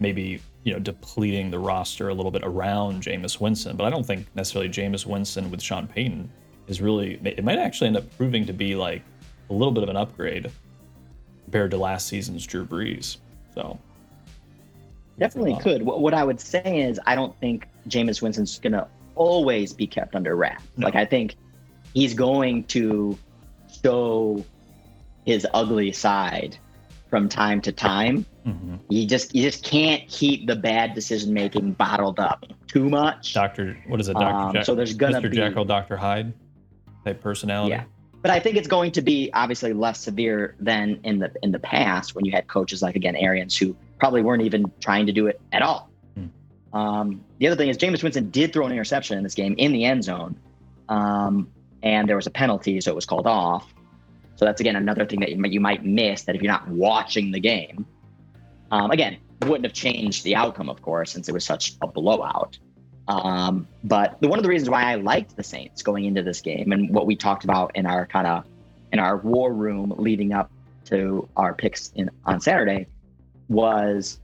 maybe 0.01 0.41
you 0.65 0.73
know 0.73 0.79
depleting 0.79 1.51
the 1.51 1.59
roster 1.59 2.09
a 2.09 2.15
little 2.15 2.31
bit 2.31 2.43
around 2.45 3.03
Jameis 3.03 3.41
Winston. 3.41 3.77
But 3.77 3.85
I 3.85 3.91
don't 3.91 4.05
think 4.05 4.27
necessarily 4.35 4.69
Jameis 4.69 5.07
Winston 5.07 5.51
with 5.51 5.63
Sean 5.63 5.87
Payton 5.87 6.31
is 6.67 6.81
really 6.81 7.21
it 7.25 7.45
might 7.45 7.59
actually 7.59 7.89
end 7.89 7.97
up 7.97 8.17
proving 8.17 8.45
to 8.47 8.53
be 8.53 8.75
like 8.75 9.03
a 9.51 9.53
little 9.53 9.73
bit 9.73 9.83
of 9.83 9.89
an 9.89 9.97
upgrade 9.97 10.51
compared 11.45 11.71
to 11.71 11.77
last 11.77 12.09
season's 12.09 12.47
Drew 12.47 12.65
Brees. 12.65 13.19
So 13.55 13.79
Definitely 15.19 15.59
could. 15.61 15.83
What, 15.83 16.01
what 16.01 16.15
I 16.15 16.23
would 16.23 16.41
say 16.41 16.83
is, 16.83 17.01
I 17.07 17.15
don't 17.15 17.37
think 17.41 17.67
Jameis 17.89 18.23
Winston's 18.23 18.59
going 18.59 18.73
to 18.73 18.87
always 19.17 19.73
be 19.73 19.87
kept 19.87 20.15
under 20.15 20.37
wraps. 20.37 20.63
No. 20.77 20.87
Like, 20.87 20.95
I 20.95 21.05
think 21.05 21.35
he's 21.93 22.15
going 22.15 22.65
to 22.65 23.19
show 23.83 24.45
his 25.29 25.47
ugly 25.53 25.93
side 25.93 26.57
from 27.11 27.29
time 27.29 27.61
to 27.61 27.71
time. 27.71 28.25
mhm. 28.47 28.79
You 28.89 29.07
just 29.07 29.35
you 29.35 29.43
just 29.43 29.63
can't 29.63 30.09
keep 30.09 30.47
the 30.47 30.57
bad 30.57 30.95
decision 30.95 31.35
making 31.35 31.73
bottled 31.73 32.19
up 32.19 32.47
too 32.67 32.89
much. 32.89 33.35
Doctor, 33.35 33.77
what 33.89 34.01
is 34.01 34.09
it, 34.09 34.15
Doctor 34.15 34.27
Um, 34.49 34.53
Jack- 34.55 34.65
so 34.65 34.75
there's 34.75 34.95
gonna 34.95 35.21
Mr. 35.21 35.31
be- 35.31 35.37
Jekyll, 35.37 35.65
Doctor 35.67 35.97
Hyde 35.99 36.33
type 37.05 37.21
personality. 37.21 37.73
Yeah. 37.73 37.85
But 38.23 38.31
I 38.33 38.41
think 38.41 38.57
it's 38.57 38.67
going 38.69 38.93
to 38.93 39.03
be 39.03 39.31
obviously 39.35 39.73
less 39.75 40.01
severe 40.01 40.57
than 40.61 40.99
in 41.05 41.19
the 41.19 41.31
in 41.43 41.53
the 41.53 41.59
past 41.59 42.15
when 42.15 42.25
you 42.25 42.33
had 42.33 42.49
coaches 42.49 42.81
like 42.83 42.97
again 42.97 43.15
Arians 43.17 43.55
who 43.57 43.77
probably 44.01 44.23
weren't 44.23 44.43
even 44.43 44.73
trying 44.81 45.07
to 45.07 45.13
do 45.13 45.27
it 45.27 45.39
at 45.53 45.61
all. 45.63 45.91
Hmm. 46.17 46.77
Um, 46.79 47.21
the 47.39 47.47
other 47.49 47.57
thing 47.57 47.69
is 47.69 47.77
Jameis 47.77 48.03
Winston 48.03 48.31
did 48.31 48.53
throw 48.55 48.65
an 48.67 48.73
interception 48.73 49.19
in 49.19 49.25
this 49.25 49.35
game 49.35 49.55
in 49.59 49.73
the 49.73 49.85
end 49.85 50.05
zone, 50.05 50.37
um, 50.89 51.49
and 51.83 52.09
there 52.09 52.17
was 52.17 52.27
a 52.27 52.31
penalty, 52.31 52.81
so 52.81 52.91
it 52.91 52.95
was 52.95 53.07
called 53.07 53.27
off. 53.27 53.67
So 54.39 54.45
that's 54.45 54.61
again 54.61 54.77
another 54.77 55.05
thing 55.05 55.19
that 55.21 55.31
you 55.31 55.37
might, 55.37 55.51
you 55.51 55.61
might 55.61 55.85
miss 55.85 56.23
that 56.23 56.37
if 56.37 56.43
you're 56.43 56.53
not 56.53 56.69
watching 56.69 57.33
the 57.33 57.41
game. 57.41 57.85
Um, 58.71 58.93
again, 58.93 59.19
wouldn't 59.43 59.65
have 59.65 59.73
changed 59.73 60.23
the 60.23 60.37
outcome, 60.37 60.69
of 60.69 60.81
course, 60.81 61.11
since 61.11 61.29
it 61.29 61.33
was 61.33 61.45
such 61.45 61.75
a 61.83 61.89
blowout. 61.89 62.57
Um, 63.09 63.67
but 63.83 64.21
the, 64.21 64.29
one 64.29 64.39
of 64.39 64.45
the 64.45 64.49
reasons 64.49 64.71
why 64.71 64.85
I 64.85 64.95
liked 64.95 65.35
the 65.35 65.43
Saints 65.43 65.83
going 65.83 66.05
into 66.05 66.23
this 66.23 66.41
game 66.41 66.71
and 66.71 66.95
what 66.95 67.05
we 67.05 67.17
talked 67.17 67.43
about 67.43 67.75
in 67.75 67.85
our 67.85 68.07
kind 68.07 68.29
of 68.29 68.45
in 68.93 69.01
our 69.01 69.17
war 69.17 69.53
room 69.53 69.93
leading 69.99 70.33
up 70.33 70.53
to 70.85 71.29
our 71.37 71.53
picks 71.53 71.91
in 71.97 72.09
on 72.25 72.41
Saturday 72.41 72.87
was 73.49 74.21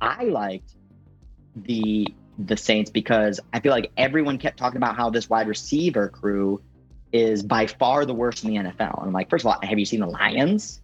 I 0.00 0.22
liked 0.24 0.76
the 1.56 2.06
the 2.38 2.56
Saints 2.56 2.90
because 2.90 3.40
I 3.52 3.58
feel 3.58 3.72
like 3.72 3.90
everyone 3.96 4.38
kept 4.38 4.56
talking 4.56 4.76
about 4.76 4.94
how 4.94 5.10
this 5.10 5.28
wide 5.28 5.48
receiver 5.48 6.08
crew 6.08 6.62
is 7.14 7.44
by 7.44 7.64
far 7.64 8.04
the 8.04 8.12
worst 8.12 8.42
in 8.42 8.50
the 8.50 8.56
NFL. 8.56 8.98
And 8.98 9.06
I'm 9.06 9.12
like, 9.12 9.30
first 9.30 9.44
of 9.44 9.52
all, 9.52 9.58
have 9.62 9.78
you 9.78 9.86
seen 9.86 10.00
the 10.00 10.08
Lions? 10.08 10.82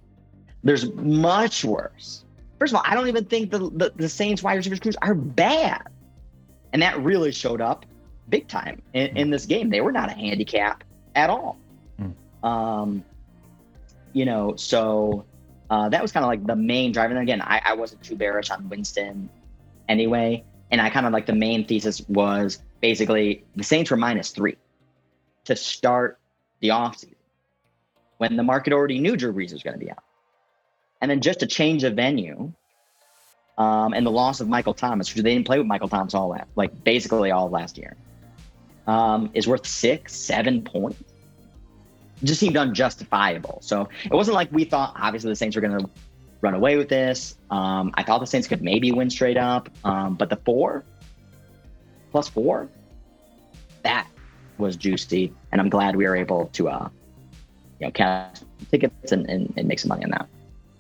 There's 0.63 0.91
much 0.95 1.65
worse. 1.65 2.25
First 2.61 2.73
of 2.73 2.77
all, 2.77 2.85
I 2.87 2.95
don't 2.95 3.09
even 3.09 3.25
think 3.25 3.51
the, 3.51 3.59
the, 3.59 3.93
the 3.97 4.09
Saints 4.09 4.41
wide 4.41 4.55
receivers 4.55 4.79
crews 4.79 4.97
are 5.03 5.15
bad. 5.15 5.89
And 6.73 6.83
that 6.83 7.03
really 7.03 7.33
showed 7.33 7.61
up 7.61 7.85
big 8.29 8.47
time 8.47 8.81
in, 8.93 9.17
in 9.17 9.31
this 9.31 9.45
game. 9.45 9.71
They 9.71 9.81
were 9.81 9.91
not 9.91 10.09
a 10.09 10.13
handicap 10.13 10.85
at 11.17 11.31
all. 11.31 11.59
Hmm. 11.99 12.47
Um, 12.47 13.05
you 14.13 14.25
know, 14.25 14.55
so 14.55 15.25
uh, 15.69 15.89
that 15.89 16.01
was 16.01 16.13
kind 16.13 16.23
of 16.23 16.29
like 16.29 16.47
the 16.47 16.55
main 16.55 16.93
driver. 16.93 17.13
And 17.13 17.23
again, 17.23 17.43
I, 17.43 17.61
I 17.65 17.75
wasn't 17.75 18.05
too 18.05 18.15
bearish 18.15 18.51
on 18.51 18.69
Winston 18.69 19.29
anyway. 19.89 20.45
And 20.71 20.81
I 20.81 20.91
kind 20.91 21.07
of 21.07 21.13
like 21.13 21.27
the 21.27 21.35
main 21.35 21.67
thesis 21.67 22.03
was 22.09 22.63
basically 22.81 23.43
the 23.57 23.65
Saints 23.65 23.91
were 23.91 23.97
minus 23.97 24.31
three 24.31 24.57
to 25.47 25.57
start 25.57 26.20
the 26.61 26.69
offseason 26.69 27.15
when 28.19 28.37
the 28.37 28.43
market 28.43 28.73
already 28.73 28.99
knew 28.99 29.17
Drew 29.17 29.33
Brees 29.33 29.53
was 29.53 29.63
going 29.63 29.79
to 29.79 29.85
be 29.85 29.91
out. 29.91 30.05
And 31.01 31.11
then 31.11 31.21
just 31.21 31.41
to 31.41 31.47
change 31.47 31.85
a 31.85 31.91
venue 31.91 32.53
um, 33.57 33.95
and 33.95 34.05
the 34.07 34.11
loss 34.11 34.41
of 34.41 34.49
Michael 34.49 34.75
Thomas, 34.75 35.13
they 35.13 35.23
didn't 35.23 35.47
play 35.47 35.59
with 35.59 35.67
Michael 35.67 35.89
Thomas 35.89 36.15
all 36.15 36.29
last, 36.29 36.49
like 36.57 36.85
basically 36.85 37.31
all 37.31 37.47
of 37.47 37.53
last 37.53 37.79
year, 37.79 37.97
um, 38.87 39.31
is 39.33 39.49
worth 39.49 39.67
six, 39.67 40.15
seven 40.15 40.63
points. 40.63 41.01
It 42.23 42.27
just 42.27 42.41
seemed 42.41 42.59
unjustifiable. 42.59 43.61
So 43.63 43.89
it 44.05 44.13
wasn't 44.13 44.35
like 44.35 44.53
we 44.53 44.65
thought, 44.65 44.93
obviously, 44.97 45.31
the 45.31 45.37
Saints 45.37 45.57
were 45.57 45.63
going 45.63 45.79
to 45.79 45.89
run 46.43 46.53
away 46.53 46.77
with 46.77 46.91
this. 46.91 47.37
Um, 47.51 47.93
I 47.95 48.03
thought 48.03 48.21
the 48.21 48.27
Saints 48.27 48.47
could 48.47 48.63
maybe 48.63 48.93
win 48.93 49.09
straight 49.09 49.39
up, 49.39 49.71
um, 49.85 50.17
but 50.17 50.29
the 50.29 50.37
four 50.37 50.85
plus 52.11 52.29
four, 52.29 52.69
that 53.83 54.07
was 54.61 54.77
juicy, 54.77 55.33
and 55.53 55.61
I'm 55.61 55.69
glad 55.69 55.97
we 55.97 56.07
were 56.07 56.17
able 56.17 56.47
to, 56.53 56.69
uh, 56.69 56.89
you 57.79 57.87
know, 57.87 57.91
catch 57.93 58.41
tickets 58.71 59.13
and, 59.13 59.29
and, 59.29 59.53
and 59.57 59.67
make 59.67 59.79
some 59.79 59.89
money 59.89 60.05
on 60.05 60.11
that. 60.11 60.29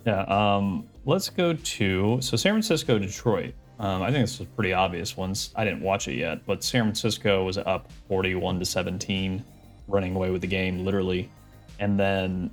Yeah. 0.07 0.23
Um, 0.23 0.89
let's 1.05 1.29
go 1.29 1.55
to 1.55 2.19
so 2.21 2.37
San 2.37 2.53
Francisco, 2.53 2.99
Detroit. 2.99 3.55
Um, 3.79 4.03
I 4.03 4.11
think 4.11 4.25
this 4.25 4.39
was 4.39 4.49
pretty 4.49 4.75
obvious 4.75 5.17
once 5.17 5.53
I 5.57 5.65
didn't 5.65 5.81
watch 5.81 6.07
it 6.07 6.15
yet, 6.15 6.45
but 6.45 6.63
San 6.63 6.83
Francisco 6.83 7.45
was 7.45 7.57
up 7.57 7.91
41 8.09 8.59
to 8.59 8.65
17, 8.65 9.43
running 9.89 10.15
away 10.15 10.31
with 10.31 10.43
the 10.43 10.47
game 10.47 10.85
literally, 10.85 11.31
and 11.79 11.99
then 11.99 12.51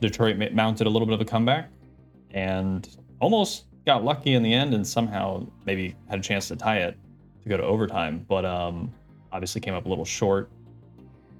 Detroit 0.00 0.36
mounted 0.52 0.86
a 0.86 0.90
little 0.90 1.06
bit 1.06 1.14
of 1.14 1.20
a 1.20 1.24
comeback 1.24 1.70
and 2.32 2.88
almost 3.20 3.64
got 3.86 4.04
lucky 4.04 4.34
in 4.34 4.42
the 4.42 4.52
end, 4.52 4.74
and 4.74 4.86
somehow 4.86 5.46
maybe 5.64 5.96
had 6.08 6.18
a 6.18 6.22
chance 6.22 6.48
to 6.48 6.56
tie 6.56 6.78
it 6.78 6.98
to 7.42 7.48
go 7.48 7.56
to 7.56 7.62
overtime, 7.62 8.24
but 8.28 8.44
um, 8.44 8.92
obviously 9.32 9.60
came 9.60 9.74
up 9.74 9.86
a 9.86 9.88
little 9.88 10.04
short. 10.04 10.50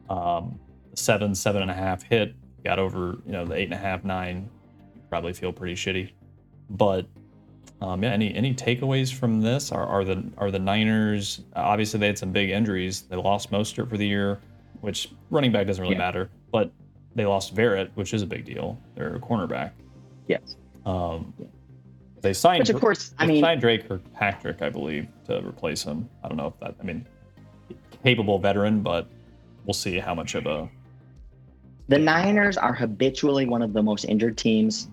Um, 0.08 0.58
seven, 0.94 1.34
seven 1.34 1.62
and 1.62 1.70
a 1.70 1.74
half 1.74 2.02
hit 2.02 2.34
got 2.64 2.78
over, 2.78 3.18
you 3.26 3.32
know, 3.32 3.44
the 3.44 3.54
eight 3.54 3.64
and 3.64 3.74
a 3.74 3.78
half, 3.78 4.04
nine 4.04 4.48
probably 5.08 5.32
feel 5.32 5.52
pretty 5.52 5.74
shitty. 5.74 6.10
But 6.70 7.06
um, 7.80 8.02
yeah, 8.02 8.10
any 8.12 8.34
any 8.34 8.54
takeaways 8.54 9.12
from 9.12 9.40
this? 9.40 9.72
Are, 9.72 9.86
are 9.86 10.04
the 10.04 10.24
are 10.38 10.50
the 10.50 10.58
Niners 10.58 11.40
obviously 11.56 11.98
they 12.00 12.06
had 12.06 12.18
some 12.18 12.32
big 12.32 12.50
injuries. 12.50 13.02
They 13.02 13.16
lost 13.16 13.50
Mostert 13.50 13.88
for 13.88 13.96
the 13.96 14.06
year, 14.06 14.38
which 14.80 15.10
running 15.30 15.52
back 15.52 15.66
doesn't 15.66 15.82
really 15.82 15.94
Yeah. 15.94 15.98
matter. 15.98 16.30
But 16.52 16.70
they 17.14 17.24
lost 17.26 17.54
Verrett, 17.54 17.90
which 17.94 18.14
is 18.14 18.22
a 18.22 18.26
big 18.26 18.44
deal. 18.44 18.78
They're 18.94 19.16
a 19.16 19.20
cornerback. 19.20 19.72
Yes. 20.28 20.56
Um, 20.86 21.34
they 22.20 22.32
signed. 22.32 22.60
Which, 22.60 22.70
of 22.70 22.80
course, 22.80 23.14
I 23.18 23.26
mean, 23.26 23.42
signed 23.42 23.60
Dre 23.60 23.78
Kirkpatrick, 23.78 24.62
I 24.62 24.68
believe, 24.68 25.08
to 25.26 25.44
replace 25.44 25.82
him. 25.82 26.08
I 26.22 26.28
don't 26.28 26.36
know 26.36 26.46
if 26.48 26.58
that. 26.60 26.76
I 26.78 26.82
mean, 26.84 27.06
capable 28.02 28.38
veteran, 28.38 28.80
but 28.80 29.06
we'll 29.64 29.74
see 29.74 29.98
how 29.98 30.14
much 30.14 30.34
of 30.34 30.46
a 30.46 30.68
the 31.88 31.98
Niners 31.98 32.56
are 32.56 32.72
habitually 32.72 33.46
one 33.46 33.62
of 33.62 33.72
the 33.72 33.82
most 33.82 34.04
injured 34.04 34.38
teams 34.38 34.88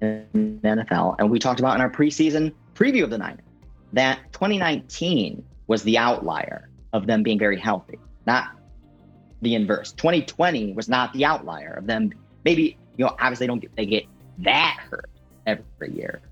in 0.00 0.58
the 0.62 0.68
NFL. 0.68 1.16
And 1.18 1.30
we 1.30 1.38
talked 1.38 1.60
about 1.60 1.74
in 1.74 1.82
our 1.82 1.90
preseason 1.90 2.54
preview 2.74 3.04
of 3.04 3.10
the 3.10 3.18
Niners 3.18 3.44
that 3.92 4.32
2019 4.32 5.44
was 5.66 5.82
the 5.82 5.98
outlier 5.98 6.70
of 6.94 7.06
them 7.06 7.22
being 7.22 7.38
very 7.38 7.58
healthy, 7.58 7.98
not 8.26 8.56
the 9.42 9.54
inverse. 9.54 9.92
2020 9.92 10.72
was 10.72 10.88
not 10.88 11.12
the 11.12 11.26
outlier 11.26 11.74
of 11.74 11.86
them. 11.86 12.12
Maybe, 12.46 12.78
you 12.96 13.04
know, 13.04 13.14
obviously 13.20 13.44
they 13.44 13.48
don't 13.48 13.60
get, 13.60 13.76
they 13.76 13.86
get 13.86 14.04
that 14.38 14.78
hurt 14.90 15.10
every 15.46 15.92
year. 15.92 16.22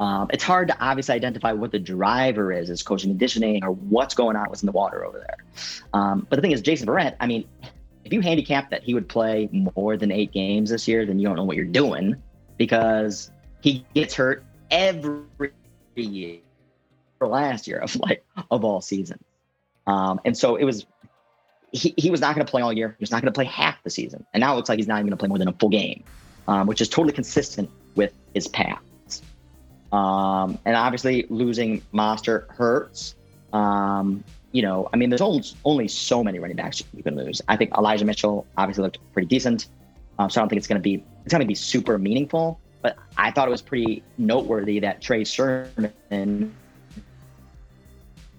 Um, 0.00 0.28
it's 0.32 0.42
hard 0.42 0.68
to 0.68 0.76
obviously 0.80 1.14
identify 1.14 1.52
what 1.52 1.70
the 1.70 1.78
driver 1.78 2.52
is, 2.52 2.68
is 2.68 2.82
coaching 2.82 3.10
conditioning 3.10 3.62
or 3.62 3.70
what's 3.70 4.14
going 4.14 4.36
on 4.36 4.48
what's 4.48 4.62
in 4.62 4.66
the 4.66 4.72
water 4.72 5.04
over 5.04 5.18
there. 5.18 5.36
Um, 5.92 6.26
but 6.28 6.36
the 6.36 6.42
thing 6.42 6.50
is, 6.50 6.62
Jason 6.62 6.88
Verrett, 6.88 7.16
I 7.20 7.26
mean, 7.26 7.46
if 8.04 8.12
you 8.12 8.20
handicap 8.20 8.70
that 8.70 8.82
he 8.82 8.92
would 8.94 9.08
play 9.08 9.48
more 9.52 9.96
than 9.96 10.10
eight 10.10 10.32
games 10.32 10.70
this 10.70 10.88
year, 10.88 11.06
then 11.06 11.18
you 11.18 11.26
don't 11.26 11.36
know 11.36 11.44
what 11.44 11.56
you're 11.56 11.64
doing 11.64 12.16
because 12.58 13.30
he 13.60 13.84
gets 13.94 14.14
hurt 14.14 14.44
every 14.70 15.52
year 15.94 16.38
for 17.18 17.28
last 17.28 17.66
year 17.66 17.78
of 17.78 17.94
like 17.96 18.24
of 18.50 18.64
all 18.64 18.80
seasons. 18.80 19.22
Um, 19.86 20.20
and 20.24 20.36
so 20.36 20.56
it 20.56 20.64
was 20.64 20.86
he, 21.72 21.94
he 21.96 22.10
was 22.10 22.20
not 22.20 22.34
going 22.34 22.46
to 22.46 22.50
play 22.50 22.62
all 22.62 22.72
year. 22.72 22.94
He 22.98 23.02
was 23.02 23.10
not 23.10 23.20
going 23.22 23.32
to 23.32 23.36
play 23.36 23.46
half 23.46 23.82
the 23.82 23.90
season. 23.90 24.24
And 24.32 24.40
now 24.40 24.52
it 24.52 24.56
looks 24.56 24.68
like 24.68 24.78
he's 24.78 24.86
not 24.86 24.96
even 24.96 25.06
going 25.06 25.16
to 25.16 25.16
play 25.16 25.28
more 25.28 25.38
than 25.38 25.48
a 25.48 25.52
full 25.52 25.70
game, 25.70 26.04
um, 26.46 26.66
which 26.66 26.80
is 26.80 26.88
totally 26.88 27.12
consistent 27.12 27.68
with 27.96 28.12
his 28.32 28.46
past. 28.46 28.80
Um, 29.94 30.58
and 30.64 30.74
obviously 30.74 31.24
losing 31.30 31.80
Mostert 31.92 32.48
hurts. 32.50 33.14
Um, 33.52 34.24
you 34.50 34.60
know, 34.60 34.88
I 34.92 34.96
mean, 34.96 35.08
there's 35.08 35.20
only, 35.20 35.44
only 35.64 35.86
so 35.86 36.24
many 36.24 36.40
running 36.40 36.56
backs 36.56 36.82
you 36.92 37.02
can 37.04 37.14
lose. 37.14 37.40
I 37.46 37.56
think 37.56 37.70
Elijah 37.78 38.04
Mitchell 38.04 38.44
obviously 38.56 38.82
looked 38.82 38.98
pretty 39.12 39.28
decent. 39.28 39.68
Um, 40.18 40.30
so 40.30 40.40
I 40.40 40.42
don't 40.42 40.48
think 40.48 40.58
it's 40.58 40.66
going 40.66 40.80
to 40.80 40.82
be 40.82 41.04
it's 41.24 41.32
going 41.32 41.42
to 41.42 41.46
be 41.46 41.54
super 41.54 41.96
meaningful. 41.96 42.58
But 42.82 42.96
I 43.16 43.30
thought 43.30 43.46
it 43.46 43.52
was 43.52 43.62
pretty 43.62 44.02
noteworthy 44.18 44.80
that 44.80 45.00
Trey 45.00 45.22
Sermon, 45.22 45.92
a 46.10 46.50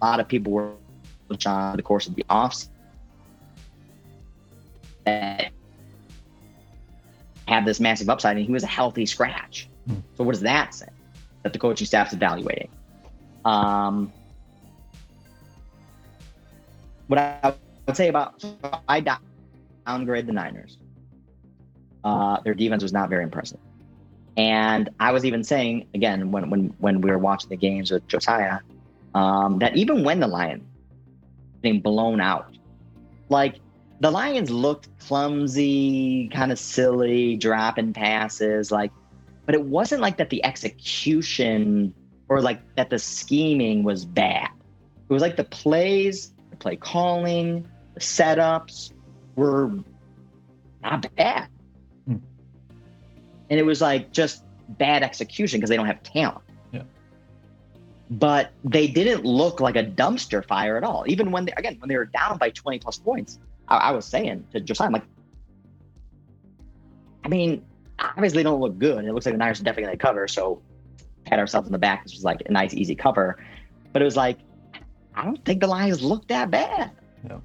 lot 0.01 0.19
of 0.19 0.27
people 0.27 0.51
were 0.51 0.71
on 1.45 1.77
the 1.77 1.81
course 1.81 2.05
of 2.05 2.15
the 2.15 2.25
offseason 2.29 2.67
that 5.05 5.51
have 7.47 7.63
this 7.63 7.79
massive 7.79 8.09
upside, 8.09 8.35
and 8.35 8.45
he 8.45 8.51
was 8.51 8.63
a 8.63 8.67
healthy 8.67 9.05
scratch. 9.05 9.69
Hmm. 9.87 9.95
So 10.15 10.25
what 10.25 10.33
does 10.33 10.41
that 10.41 10.75
say? 10.75 10.87
That 11.45 11.53
the 11.53 11.59
coaching 11.59 11.85
staff's 11.85 12.11
evaluating. 12.11 12.69
Um, 13.45 14.11
what 17.05 17.19
I 17.19 17.53
would 17.87 17.95
say 17.95 18.07
about 18.09 18.43
I 18.89 19.19
downgrade 19.85 20.25
the 20.25 20.33
Niners. 20.33 20.79
Uh, 22.03 22.41
their 22.41 22.55
defense 22.55 22.81
was 22.81 22.91
not 22.91 23.09
very 23.09 23.23
impressive, 23.23 23.59
and 24.35 24.89
I 24.99 25.11
was 25.11 25.23
even 25.23 25.43
saying 25.43 25.87
again 25.93 26.31
when 26.31 26.49
when 26.49 26.73
when 26.79 26.99
we 27.01 27.11
were 27.11 27.19
watching 27.19 27.49
the 27.49 27.57
games 27.57 27.91
with 27.91 28.07
Josiah 28.07 28.59
um, 29.15 29.59
that 29.59 29.77
even 29.77 30.03
when 30.03 30.19
the 30.19 30.27
Lions 30.27 30.63
being 31.61 31.79
blown 31.79 32.19
out, 32.19 32.57
like 33.29 33.59
the 34.01 34.11
Lions 34.11 34.49
looked 34.51 34.89
clumsy, 34.99 36.29
kind 36.33 36.51
of 36.51 36.59
silly, 36.59 37.37
dropping 37.37 37.93
passes, 37.93 38.71
like, 38.71 38.91
but 39.45 39.55
it 39.55 39.63
wasn't 39.63 40.01
like 40.01 40.17
that 40.17 40.29
the 40.29 40.43
execution 40.43 41.93
or 42.29 42.41
like 42.41 42.61
that 42.75 42.89
the 42.89 42.99
scheming 42.99 43.83
was 43.83 44.05
bad. 44.05 44.49
It 45.09 45.13
was 45.13 45.21
like 45.21 45.35
the 45.35 45.43
plays, 45.43 46.33
the 46.49 46.57
play 46.57 46.75
calling, 46.75 47.67
the 47.93 47.99
setups 47.99 48.91
were 49.35 49.71
not 50.83 51.15
bad. 51.15 51.47
Hmm. 52.07 52.17
And 53.49 53.59
it 53.59 53.65
was 53.65 53.81
like 53.81 54.11
just 54.11 54.43
bad 54.69 55.03
execution 55.03 55.59
because 55.59 55.69
they 55.69 55.77
don't 55.77 55.85
have 55.85 56.01
talent. 56.01 56.43
Yeah. 56.71 56.83
But 58.09 58.51
they 58.63 58.87
didn't 58.87 59.25
look 59.25 59.59
like 59.59 59.75
a 59.75 59.83
dumpster 59.83 60.43
fire 60.45 60.77
at 60.77 60.83
all. 60.83 61.03
Even 61.07 61.31
when 61.31 61.45
they 61.45 61.53
again 61.55 61.77
when 61.79 61.89
they 61.89 61.97
were 61.97 62.05
down 62.05 62.39
by 62.39 62.49
20 62.49 62.79
plus 62.79 62.97
points, 62.97 63.39
I, 63.67 63.77
I 63.77 63.91
was 63.91 64.05
saying 64.05 64.47
to 64.53 64.59
Josiah, 64.59 64.87
I'm 64.87 64.93
like, 64.93 65.03
I 67.23 67.27
mean, 67.27 67.63
obviously 67.99 68.39
they 68.39 68.43
don't 68.43 68.59
look 68.59 68.77
good. 68.77 69.05
It 69.05 69.13
looks 69.13 69.25
like 69.25 69.33
the 69.33 69.39
Niners 69.39 69.61
are 69.61 69.63
definitely 69.63 69.85
gonna 69.85 69.97
cover. 69.97 70.27
So 70.27 70.61
pat 71.25 71.39
ourselves 71.39 71.67
in 71.67 71.71
the 71.71 71.79
back. 71.79 72.03
This 72.03 72.13
was 72.13 72.23
like 72.23 72.41
a 72.45 72.51
nice, 72.51 72.73
easy 72.73 72.95
cover. 72.95 73.37
But 73.93 74.01
it 74.01 74.05
was 74.05 74.17
like, 74.17 74.39
I 75.15 75.23
don't 75.23 75.43
think 75.45 75.61
the 75.61 75.67
Lions 75.67 76.01
look 76.01 76.27
that 76.27 76.51
bad. 76.51 76.91
No. 77.23 77.41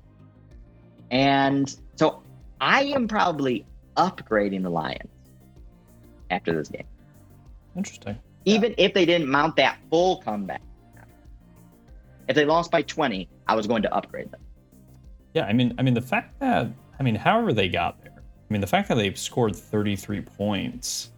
And 1.11 1.75
so 1.97 2.23
I 2.61 2.85
am 2.85 3.09
probably 3.09 3.65
upgrading 3.97 4.63
the 4.63 4.71
Lions 4.71 5.11
after 6.31 6.55
this 6.55 6.69
game. 6.69 6.87
Interesting. 7.77 8.19
Even 8.45 8.75
if 8.79 8.95
they 8.95 9.05
didn't 9.05 9.29
mount 9.29 9.57
that 9.57 9.79
full 9.91 10.23
comeback. 10.23 10.63
If 12.29 12.37
they 12.37 12.45
lost 12.45 12.71
by 12.71 12.83
20, 12.83 13.29
I 13.47 13.55
was 13.55 13.67
going 13.67 13.83
to 13.83 13.95
upgrade 13.95 14.31
them. 14.31 14.41
Yeah, 15.35 15.47
I 15.47 15.53
mean, 15.53 15.75
I 15.79 15.83
mean 15.83 15.95
the 15.95 16.01
fact 16.01 16.39
that 16.41 16.69
I 17.01 17.03
mean, 17.03 17.15
however 17.15 17.53
they 17.53 17.69
got 17.69 18.01
there, 18.03 18.10
I 18.51 18.53
mean, 18.53 18.61
the 18.61 18.67
fact 18.67 18.89
that 18.89 18.97
they've 18.97 19.19
scored 19.19 19.55
33 19.55 20.23
points 20.23 21.11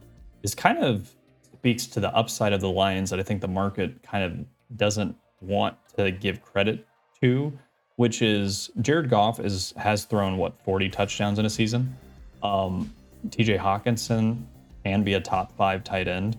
is 0.42 0.54
kind 0.54 0.78
of 0.78 1.10
speaks 1.54 1.86
to 1.86 2.00
the 2.00 2.14
upside 2.14 2.52
of 2.52 2.60
the 2.60 2.68
Lions 2.68 3.08
that 3.08 3.18
I 3.18 3.22
think 3.22 3.40
the 3.40 3.48
market 3.48 4.02
kind 4.02 4.22
of 4.22 4.76
doesn't 4.76 5.16
want 5.40 5.76
to 5.96 6.10
give 6.10 6.42
credit 6.42 6.86
to, 7.22 7.50
which 7.96 8.20
is 8.20 8.70
Jared 8.82 9.08
Goff 9.08 9.40
is 9.40 9.72
has 9.78 10.04
thrown 10.04 10.36
what 10.36 10.62
40 10.62 10.90
touchdowns 10.90 11.38
in 11.38 11.46
a 11.46 11.50
season. 11.50 11.96
Um, 12.42 12.92
T.J. 13.30 13.56
Hockenson 13.56 14.42
can 14.84 15.02
be 15.02 15.14
a 15.14 15.20
top 15.20 15.56
five 15.56 15.84
tight 15.84 16.08
end. 16.08 16.38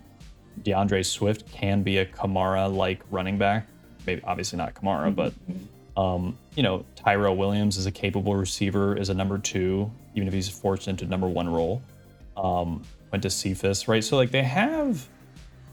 D'Andre 0.61 1.01
Swift 1.01 1.51
can 1.51 1.81
be 1.81 1.97
a 1.97 2.05
Kamara-like 2.05 3.01
running 3.09 3.39
back. 3.39 3.67
Maybe 4.05 4.21
obviously 4.25 4.57
not 4.57 4.75
Kamara, 4.75 5.15
but 5.15 5.33
um, 5.97 6.37
you 6.55 6.61
know, 6.61 6.85
Tyrell 6.95 7.35
Williams 7.35 7.77
is 7.77 7.87
a 7.87 7.91
capable 7.91 8.35
receiver, 8.35 8.95
is 8.95 9.09
a 9.09 9.13
number 9.13 9.39
two, 9.39 9.89
even 10.15 10.27
if 10.27 10.33
he's 10.33 10.49
forced 10.49 10.87
into 10.87 11.05
number 11.05 11.27
one 11.27 11.49
role. 11.49 11.81
Um, 12.37 12.83
Quintez 13.11 13.31
Cephus, 13.31 13.87
right? 13.87 14.03
So 14.03 14.17
like 14.17 14.31
they 14.31 14.43
have 14.43 15.07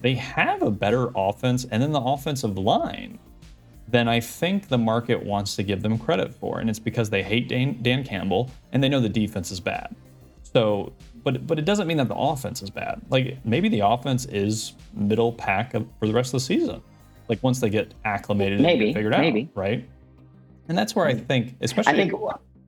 they 0.02 0.14
have 0.14 0.62
a 0.62 0.70
better 0.70 1.10
offense 1.14 1.66
and 1.70 1.82
then 1.82 1.92
the 1.92 2.00
offensive 2.00 2.56
line 2.58 3.18
than 3.88 4.08
I 4.08 4.20
think 4.20 4.68
the 4.68 4.78
market 4.78 5.22
wants 5.22 5.56
to 5.56 5.62
give 5.62 5.82
them 5.82 5.98
credit 5.98 6.34
for. 6.34 6.60
And 6.60 6.70
it's 6.70 6.78
because 6.78 7.10
they 7.10 7.22
hate 7.22 7.48
Dan, 7.48 7.78
Dan 7.82 8.04
Campbell 8.04 8.50
and 8.72 8.82
they 8.82 8.88
know 8.88 9.00
the 9.00 9.08
defense 9.08 9.50
is 9.50 9.60
bad. 9.60 9.94
So 10.42 10.92
but 11.22 11.46
but 11.46 11.58
it 11.58 11.64
doesn't 11.64 11.86
mean 11.86 11.96
that 11.98 12.08
the 12.08 12.14
offense 12.14 12.62
is 12.62 12.70
bad. 12.70 13.00
Like 13.10 13.38
maybe 13.44 13.68
the 13.68 13.80
offense 13.80 14.26
is 14.26 14.74
middle 14.94 15.32
pack 15.32 15.74
of, 15.74 15.86
for 15.98 16.06
the 16.06 16.12
rest 16.12 16.28
of 16.28 16.40
the 16.40 16.40
season. 16.40 16.82
Like 17.28 17.42
once 17.42 17.60
they 17.60 17.70
get 17.70 17.94
acclimated 18.04 18.60
Maybe, 18.60 18.86
and 18.86 18.94
figured 18.94 19.12
maybe. 19.12 19.42
out, 19.42 19.60
right? 19.60 19.88
And 20.68 20.76
that's 20.76 20.94
where 20.94 21.06
I 21.06 21.14
think, 21.14 21.56
especially 21.60 21.92
I 21.92 21.96
think 21.96 22.12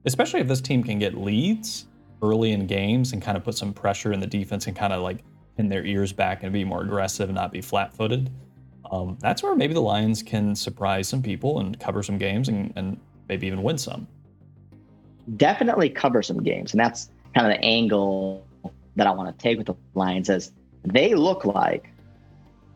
especially 0.05 0.39
if 0.39 0.47
this 0.47 0.61
team 0.61 0.83
can 0.83 0.99
get 0.99 1.15
leads 1.17 1.85
early 2.21 2.51
in 2.51 2.67
games 2.67 3.13
and 3.13 3.21
kind 3.21 3.37
of 3.37 3.43
put 3.43 3.55
some 3.55 3.73
pressure 3.73 4.13
in 4.13 4.19
the 4.19 4.27
defense 4.27 4.67
and 4.67 4.75
kind 4.75 4.93
of 4.93 5.01
like 5.01 5.19
pin 5.57 5.69
their 5.69 5.85
ears 5.85 6.13
back 6.13 6.43
and 6.43 6.53
be 6.53 6.63
more 6.63 6.81
aggressive 6.81 7.29
and 7.29 7.35
not 7.35 7.51
be 7.51 7.61
flat-footed. 7.61 8.29
Um, 8.91 9.17
that's 9.21 9.43
where 9.43 9.55
maybe 9.55 9.73
the 9.73 9.81
Lions 9.81 10.23
can 10.23 10.55
surprise 10.55 11.07
some 11.07 11.21
people 11.21 11.59
and 11.59 11.79
cover 11.79 12.03
some 12.03 12.17
games 12.17 12.49
and, 12.49 12.71
and 12.75 12.99
maybe 13.27 13.47
even 13.47 13.63
win 13.63 13.77
some. 13.77 14.07
definitely 15.37 15.89
cover 15.89 16.21
some 16.21 16.43
games. 16.43 16.73
And 16.73 16.79
that's 16.79 17.09
kind 17.33 17.47
of 17.47 17.57
the 17.57 17.63
angle 17.63 18.45
that 18.95 19.07
I 19.07 19.11
want 19.11 19.37
to 19.37 19.41
take 19.41 19.57
with 19.57 19.67
the 19.67 19.75
Lions 19.95 20.29
as 20.29 20.51
they 20.85 21.15
look 21.15 21.45
like 21.45 21.89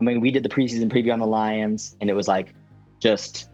I 0.00 0.04
mean, 0.04 0.20
we 0.20 0.30
did 0.30 0.42
the 0.42 0.48
preseason 0.48 0.90
preview 0.90 1.12
on 1.12 1.18
the 1.18 1.26
Lions 1.26 1.96
and 2.00 2.08
it 2.08 2.14
was 2.14 2.28
like 2.28 2.54
just 3.00 3.50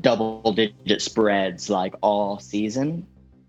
double 0.00 0.52
digit 0.52 1.02
spreads 1.02 1.68
like 1.68 1.94
all 2.00 2.38
season. 2.38 3.06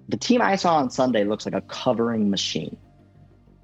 The 0.10 0.18
team 0.18 0.42
I 0.42 0.56
saw 0.56 0.78
on 0.78 0.90
Sunday 0.90 1.24
looks 1.24 1.46
like 1.46 1.56
a 1.56 1.62
covering 1.62 2.30
machine 2.30 2.78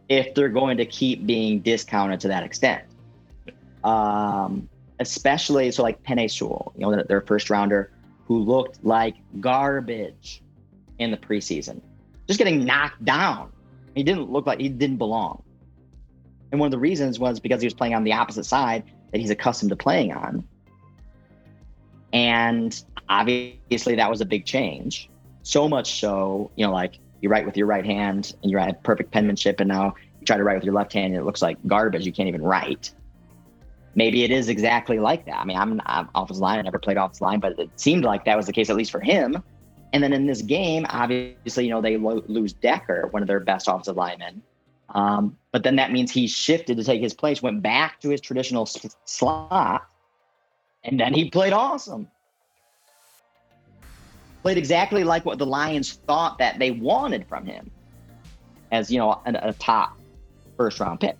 if 0.10 0.34
they're 0.34 0.50
going 0.50 0.78
to 0.78 0.86
keep 0.86 1.26
being 1.26 1.60
discounted 1.60 2.22
to 2.22 2.30
that 2.30 2.44
extent. 2.44 2.84
Um, 3.84 4.70
especially 5.00 5.72
so 5.72 5.84
like 5.84 6.04
Penei 6.04 6.30
Sewell, 6.30 6.74
you 6.76 6.82
know, 6.82 7.04
their 7.04 7.22
first 7.22 7.50
rounder 7.50 7.92
who 8.26 8.40
looked 8.40 8.84
like 8.84 9.16
garbage 9.40 10.42
in 11.00 11.12
the 11.12 11.18
preseason, 11.18 11.82
just 12.28 12.38
getting 12.38 12.66
knocked 12.66 13.04
down. 13.04 13.52
He 13.96 14.04
didn't 14.04 14.30
look 14.30 14.46
like 14.46 14.60
he 14.60 14.70
didn't 14.70 14.98
belong. 14.98 15.44
And 16.52 16.60
one 16.60 16.68
of 16.68 16.72
the 16.72 16.80
reasons 16.80 17.20
was 17.20 17.40
because 17.40 17.62
he 17.62 17.66
was 17.66 17.74
playing 17.74 17.94
on 17.94 18.04
the 18.04 18.14
opposite 18.14 18.46
side 18.46 18.84
that 19.12 19.20
he's 19.20 19.30
accustomed 19.30 19.70
to 19.70 19.76
playing 19.76 20.14
on. 20.14 20.48
And 22.14 22.82
obviously 23.10 23.96
that 23.96 24.10
was 24.10 24.22
a 24.22 24.26
big 24.26 24.46
change. 24.46 25.10
So 25.44 25.68
much 25.68 26.00
so, 26.00 26.52
you 26.56 26.66
know, 26.66 26.74
like 26.74 27.00
you 27.22 27.30
write 27.30 27.46
with 27.46 27.58
your 27.58 27.68
right 27.68 27.86
hand 27.86 28.34
and 28.42 28.52
you 28.52 28.58
had 28.58 28.84
perfect 28.84 29.12
penmanship, 29.12 29.60
and 29.60 29.68
now 29.68 29.96
you 30.20 30.26
try 30.26 30.38
to 30.38 30.44
write 30.44 30.56
with 30.56 30.64
your 30.64 30.74
left 30.74 30.94
hand 30.94 31.14
and 31.14 31.22
it 31.22 31.26
looks 31.26 31.42
like 31.42 31.58
garbage. 31.68 32.06
You 32.06 32.12
can't 32.12 32.30
even 32.30 32.42
write. 32.42 32.94
Maybe 33.96 34.24
it 34.24 34.30
is 34.30 34.48
exactly 34.48 35.00
like 35.00 35.26
that. 35.26 35.40
I 35.40 35.46
mean, 35.46 35.58
I'm, 35.58 35.82
I'm 35.86 36.10
offensive 36.14 36.42
line. 36.42 36.60
I 36.60 36.62
never 36.62 36.78
played 36.78 36.98
offensive 36.98 37.22
line, 37.22 37.40
but 37.40 37.58
it 37.58 37.70
seemed 37.80 38.04
like 38.04 38.26
that 38.26 38.38
was 38.38 38.46
the 38.46 38.54
case, 38.54 38.70
at 38.70 38.76
least 38.76 38.92
for 38.92 39.00
him. 39.00 39.42
And 39.94 40.04
then 40.04 40.14
in 40.14 40.28
this 40.28 40.42
game, 40.42 40.86
obviously, 40.90 41.64
you 41.64 41.72
know, 41.72 41.82
they 41.82 41.98
lo- 41.98 42.24
lose 42.28 42.54
Decker, 42.54 43.08
one 43.12 43.24
of 43.24 43.28
their 43.28 43.40
best 43.40 43.68
offensive 43.68 43.96
linemen. 43.96 44.44
Um, 44.90 45.38
but 45.52 45.64
then 45.64 45.78
that 45.78 45.92
means 45.92 46.12
he 46.12 46.28
shifted 46.28 46.78
to 46.78 46.84
take 46.84 47.02
his 47.02 47.14
place, 47.14 47.42
went 47.42 47.64
back 47.64 48.00
to 48.02 48.10
his 48.10 48.22
traditional 48.22 48.64
s- 48.64 48.96
slot, 49.06 49.88
and 50.84 51.00
then 51.00 51.14
he 51.14 51.30
played 51.30 51.54
awesome. 51.54 52.08
Played 54.42 54.58
exactly 54.58 55.04
like 55.04 55.26
what 55.26 55.40
the 55.40 55.46
Lions 55.46 55.94
thought 56.08 56.38
that 56.38 56.60
they 56.60 56.72
wanted 56.72 57.28
from 57.28 57.46
him, 57.46 57.70
as 58.72 58.92
you 58.92 58.98
know, 58.98 59.22
a, 59.26 59.50
a 59.50 59.54
top 59.54 59.98
first 60.56 60.80
round 60.80 61.00
pick. 61.00 61.18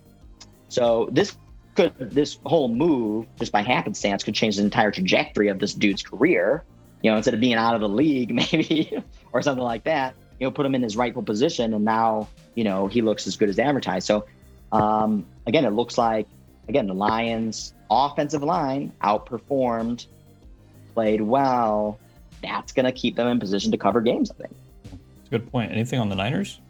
So 0.68 1.08
this 1.12 1.36
could, 1.74 1.94
this 1.98 2.38
whole 2.44 2.68
move, 2.68 3.26
just 3.38 3.52
by 3.52 3.62
happenstance, 3.62 4.24
could 4.24 4.34
change 4.34 4.56
the 4.56 4.62
entire 4.62 4.90
trajectory 4.90 5.48
of 5.48 5.58
this 5.58 5.74
dude's 5.74 6.02
career. 6.02 6.64
You 7.02 7.10
know, 7.10 7.16
instead 7.16 7.34
of 7.34 7.40
being 7.40 7.54
out 7.54 7.74
of 7.74 7.80
the 7.80 7.88
league, 7.88 8.34
maybe, 8.52 8.92
or 9.32 9.42
something 9.42 9.64
like 9.64 9.84
that, 9.84 10.14
you 10.40 10.46
know, 10.46 10.50
put 10.50 10.66
him 10.66 10.74
in 10.74 10.82
his 10.82 10.96
rightful 10.96 11.22
position, 11.22 11.74
and 11.74 11.84
now 11.84 12.28
you 12.54 12.64
know 12.64 12.86
he 12.86 13.02
looks 13.02 13.26
as 13.26 13.36
good 13.36 13.48
as 13.48 13.58
advertised. 13.58 14.06
So 14.06 14.26
um, 14.72 15.26
again, 15.46 15.64
it 15.64 15.70
looks 15.70 15.98
like 15.98 16.26
again 16.68 16.86
the 16.86 16.94
Lions' 16.94 17.74
offensive 17.90 18.42
line 18.42 18.92
outperformed, 19.02 20.06
played 20.94 21.20
well. 21.20 21.98
That's 22.42 22.72
going 22.72 22.86
to 22.86 22.92
keep 22.92 23.16
them 23.16 23.28
in 23.28 23.40
position 23.40 23.72
to 23.72 23.78
cover 23.78 24.00
games. 24.00 24.30
I 24.30 24.34
think. 24.34 24.56
It's 24.84 25.26
a 25.26 25.30
good 25.30 25.50
point. 25.50 25.72
Anything 25.72 26.00
on 26.00 26.08
the 26.08 26.16
Niners? 26.16 26.60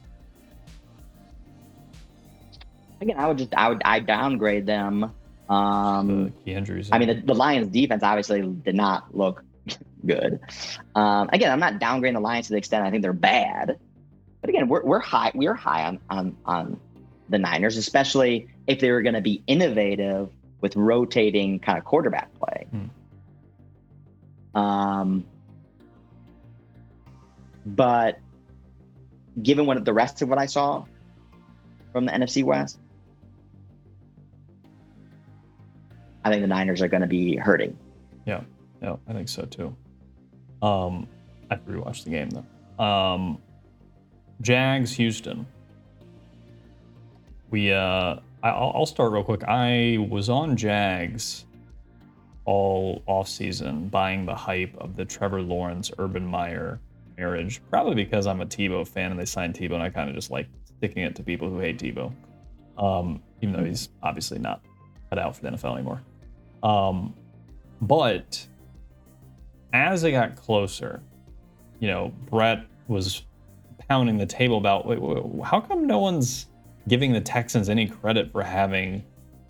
Again, 3.01 3.19
I 3.19 3.29
would 3.29 3.39
just 3.39 3.55
I 3.55 3.69
would 3.69 3.83
I 3.85 4.01
downgrade 4.01 4.67
them. 4.67 5.13
Um, 5.49 6.25
the 6.25 6.31
key 6.45 6.53
injuries. 6.53 6.89
I 6.93 6.99
mean, 6.99 7.09
the, 7.09 7.15
the 7.15 7.35
Lions' 7.35 7.69
defense 7.69 8.03
obviously 8.03 8.43
did 8.43 8.75
not 8.75 9.15
look 9.15 9.45
good. 10.07 10.41
Um, 10.95 11.31
again, 11.33 11.51
I'm 11.51 11.61
not 11.61 11.81
downgrading 11.81 12.15
the 12.15 12.21
Lions 12.21 12.49
to 12.49 12.53
the 12.53 12.59
extent 12.59 12.85
I 12.85 12.91
think 12.91 13.03
they're 13.03 13.13
bad, 13.13 13.79
but 14.41 14.51
again, 14.51 14.69
we're, 14.69 14.83
we're 14.83 15.01
high 15.01 15.33
we're 15.35 15.55
high 15.55 15.85
on 15.85 16.01
on 16.11 16.37
on 16.45 16.81
the 17.29 17.39
Niners, 17.39 17.77
especially 17.77 18.49
if 18.67 18.81
they 18.81 18.91
were 18.91 19.03
going 19.03 19.15
to 19.15 19.21
be 19.21 19.43
innovative 19.47 20.31
with 20.61 20.77
rotating 20.77 21.59
kind 21.61 21.79
of 21.79 21.85
quarterback 21.85 22.31
play. 22.35 22.67
Um, 24.55 25.25
but 27.65 28.19
given 29.43 29.67
what 29.67 29.85
the 29.85 29.93
rest 29.93 30.23
of 30.23 30.29
what 30.29 30.39
I 30.39 30.47
saw, 30.47 30.85
from 31.93 32.07
the 32.07 32.13
NFC 32.13 32.45
West, 32.45 32.79
I 36.25 36.31
think 36.31 36.43
the 36.43 36.49
Niners 36.49 36.83
are 36.83 36.89
going 36.89 37.01
to 37.03 37.07
be 37.07 37.37
hurting. 37.37 37.79
Yeah, 38.27 38.43
yeah, 38.83 38.97
I 39.07 39.13
think 39.13 39.29
so 39.29 39.45
too. 39.45 39.77
Um, 40.61 41.09
I 41.51 41.55
have 41.55 41.65
to 41.67 41.73
rewatch 41.73 42.05
the 42.05 42.11
game 42.11 42.31
though. 42.31 42.85
Um, 42.85 43.39
Jags, 44.41 44.93
Houston. 44.93 45.47
We 47.51 47.73
uh, 47.73 48.17
I'll 48.43 48.73
I'll 48.75 48.87
start 48.87 49.13
real 49.13 49.25
quick. 49.25 49.45
I 49.45 50.07
was 50.11 50.29
on 50.29 50.57
Jags 50.57 51.45
all 52.45 53.03
off 53.07 53.29
season, 53.29 53.89
buying 53.89 54.25
the 54.25 54.35
hype 54.35 54.75
of 54.79 54.97
the 54.97 55.05
Trevor 55.05 55.43
Lawrence 55.43 55.91
Urban 55.99 56.27
Meyer 56.27 56.81
marriage. 57.17 57.61
Probably 57.69 57.95
because 57.95 58.27
I'm 58.27 58.41
a 58.41 58.47
Tebow 58.47 58.87
fan 58.87 59.11
and 59.11 59.21
they 59.21 59.25
signed 59.25 59.55
Tebow, 59.55 59.75
and 59.75 59.83
I 59.83 59.91
kind 59.91 60.09
of 60.09 60.15
just 60.15 60.31
like 60.31 60.49
sticking 60.65 61.03
it 61.03 61.17
to 61.17 61.23
people 61.23 61.51
who 61.51 61.59
hate 61.59 61.79
Tebow, 61.79 62.13
um, 62.79 63.23
even 63.43 63.55
though 63.55 63.65
he's 63.65 63.89
obviously 64.03 64.39
not 64.39 64.63
cut 65.11 65.19
out 65.19 65.37
for 65.37 65.43
the 65.43 65.51
NFL 65.51 65.75
anymore. 65.75 66.03
Um, 66.63 67.15
but 67.83 68.47
as 69.73 70.05
it 70.05 70.13
got 70.13 70.37
closer, 70.37 71.03
you 71.81 71.89
know, 71.89 72.13
Brett 72.31 72.65
was 72.89 73.25
pounding 73.89 74.19
the 74.19 74.27
table 74.27 74.59
about 74.59 74.87
wait, 74.87 75.01
wait, 75.01 75.23
how 75.45 75.61
come 75.61 75.87
no 75.87 75.99
one's 75.99 76.47
giving 76.89 77.13
the 77.13 77.21
Texans 77.21 77.69
any 77.69 77.87
credit 77.87 78.33
for 78.33 78.43
having 78.43 79.05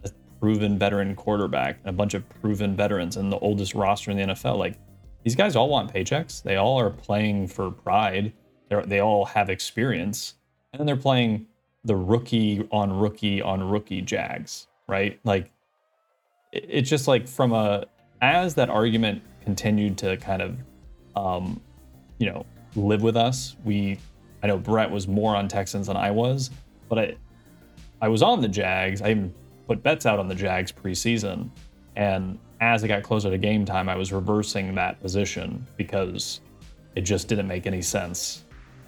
a 0.05 0.11
proven 0.41 0.79
veteran 0.79 1.15
quarterback 1.15 1.79
and 1.81 1.89
a 1.91 1.93
bunch 1.93 2.15
of 2.15 2.29
proven 2.41 2.77
veterans 2.77 3.17
and 3.17 3.33
the 3.33 3.39
oldest 3.39 3.75
roster 3.75 4.11
in 4.11 4.17
the 4.17 4.25
NFL? 4.35 4.59
Like 4.59 4.79
these 5.25 5.35
guys 5.37 5.57
all 5.57 5.69
want 5.69 5.93
paychecks. 5.93 6.43
They 6.43 6.57
all 6.57 6.79
are 6.79 6.91
playing 6.91 7.49
for 7.49 7.71
pride. 7.71 8.33
They 8.69 8.83
they 8.83 9.01
all 9.01 9.25
have 9.25 9.49
experience, 9.51 10.35
and 10.73 10.81
then 10.81 10.87
they're 10.87 10.97
playing 10.97 11.47
the 11.85 11.97
rookie 11.97 12.67
on 12.71 12.93
rookie 12.93 13.41
on 13.41 13.63
rookie 13.63 14.03
Jags, 14.03 14.67
right? 14.89 15.19
Like 15.25 15.51
it- 16.53 16.67
it's 16.69 16.91
just 16.91 17.09
like 17.09 17.27
from 17.29 17.53
a 17.53 17.87
as 18.21 18.55
that 18.57 18.69
argument 18.69 19.23
continued 19.45 19.97
to 19.99 20.17
kind 20.19 20.43
of 20.43 20.57
um, 21.17 21.61
you 22.19 22.27
know 22.27 22.45
live 22.77 23.03
with 23.03 23.17
us 23.17 23.57
we 23.65 23.99
i 24.43 24.47
know 24.47 24.59
brett 24.59 24.91
was 24.91 25.09
more 25.09 25.35
on 25.35 25.49
texans 25.49 25.87
than 25.87 25.97
i 25.97 26.11
was 26.11 26.51
but 26.89 26.99
i 26.99 27.17
i 28.01 28.09
was 28.09 28.23
on 28.23 28.41
the 28.41 28.49
jags. 28.49 29.03
I 29.03 29.11
even 29.11 29.35
put 29.67 29.83
bets 29.83 30.07
out 30.07 30.19
on 30.19 30.29
the 30.29 30.35
jags 30.35 30.73
preseason. 30.73 31.51
And 31.97 32.39
as 32.61 32.83
it 32.83 32.89
got 32.89 33.03
closer 33.03 33.31
to 33.31 33.39
game 33.39 33.65
time 33.65 33.89
i 33.89 33.97
was 33.97 34.13
reversing 34.13 34.75
that 34.75 35.01
position 35.01 35.67
because 35.77 36.41
it 36.95 37.03
just 37.03 37.29
didn't 37.29 37.47
make 37.47 37.67
any 37.67 37.83
sense. 37.83 38.45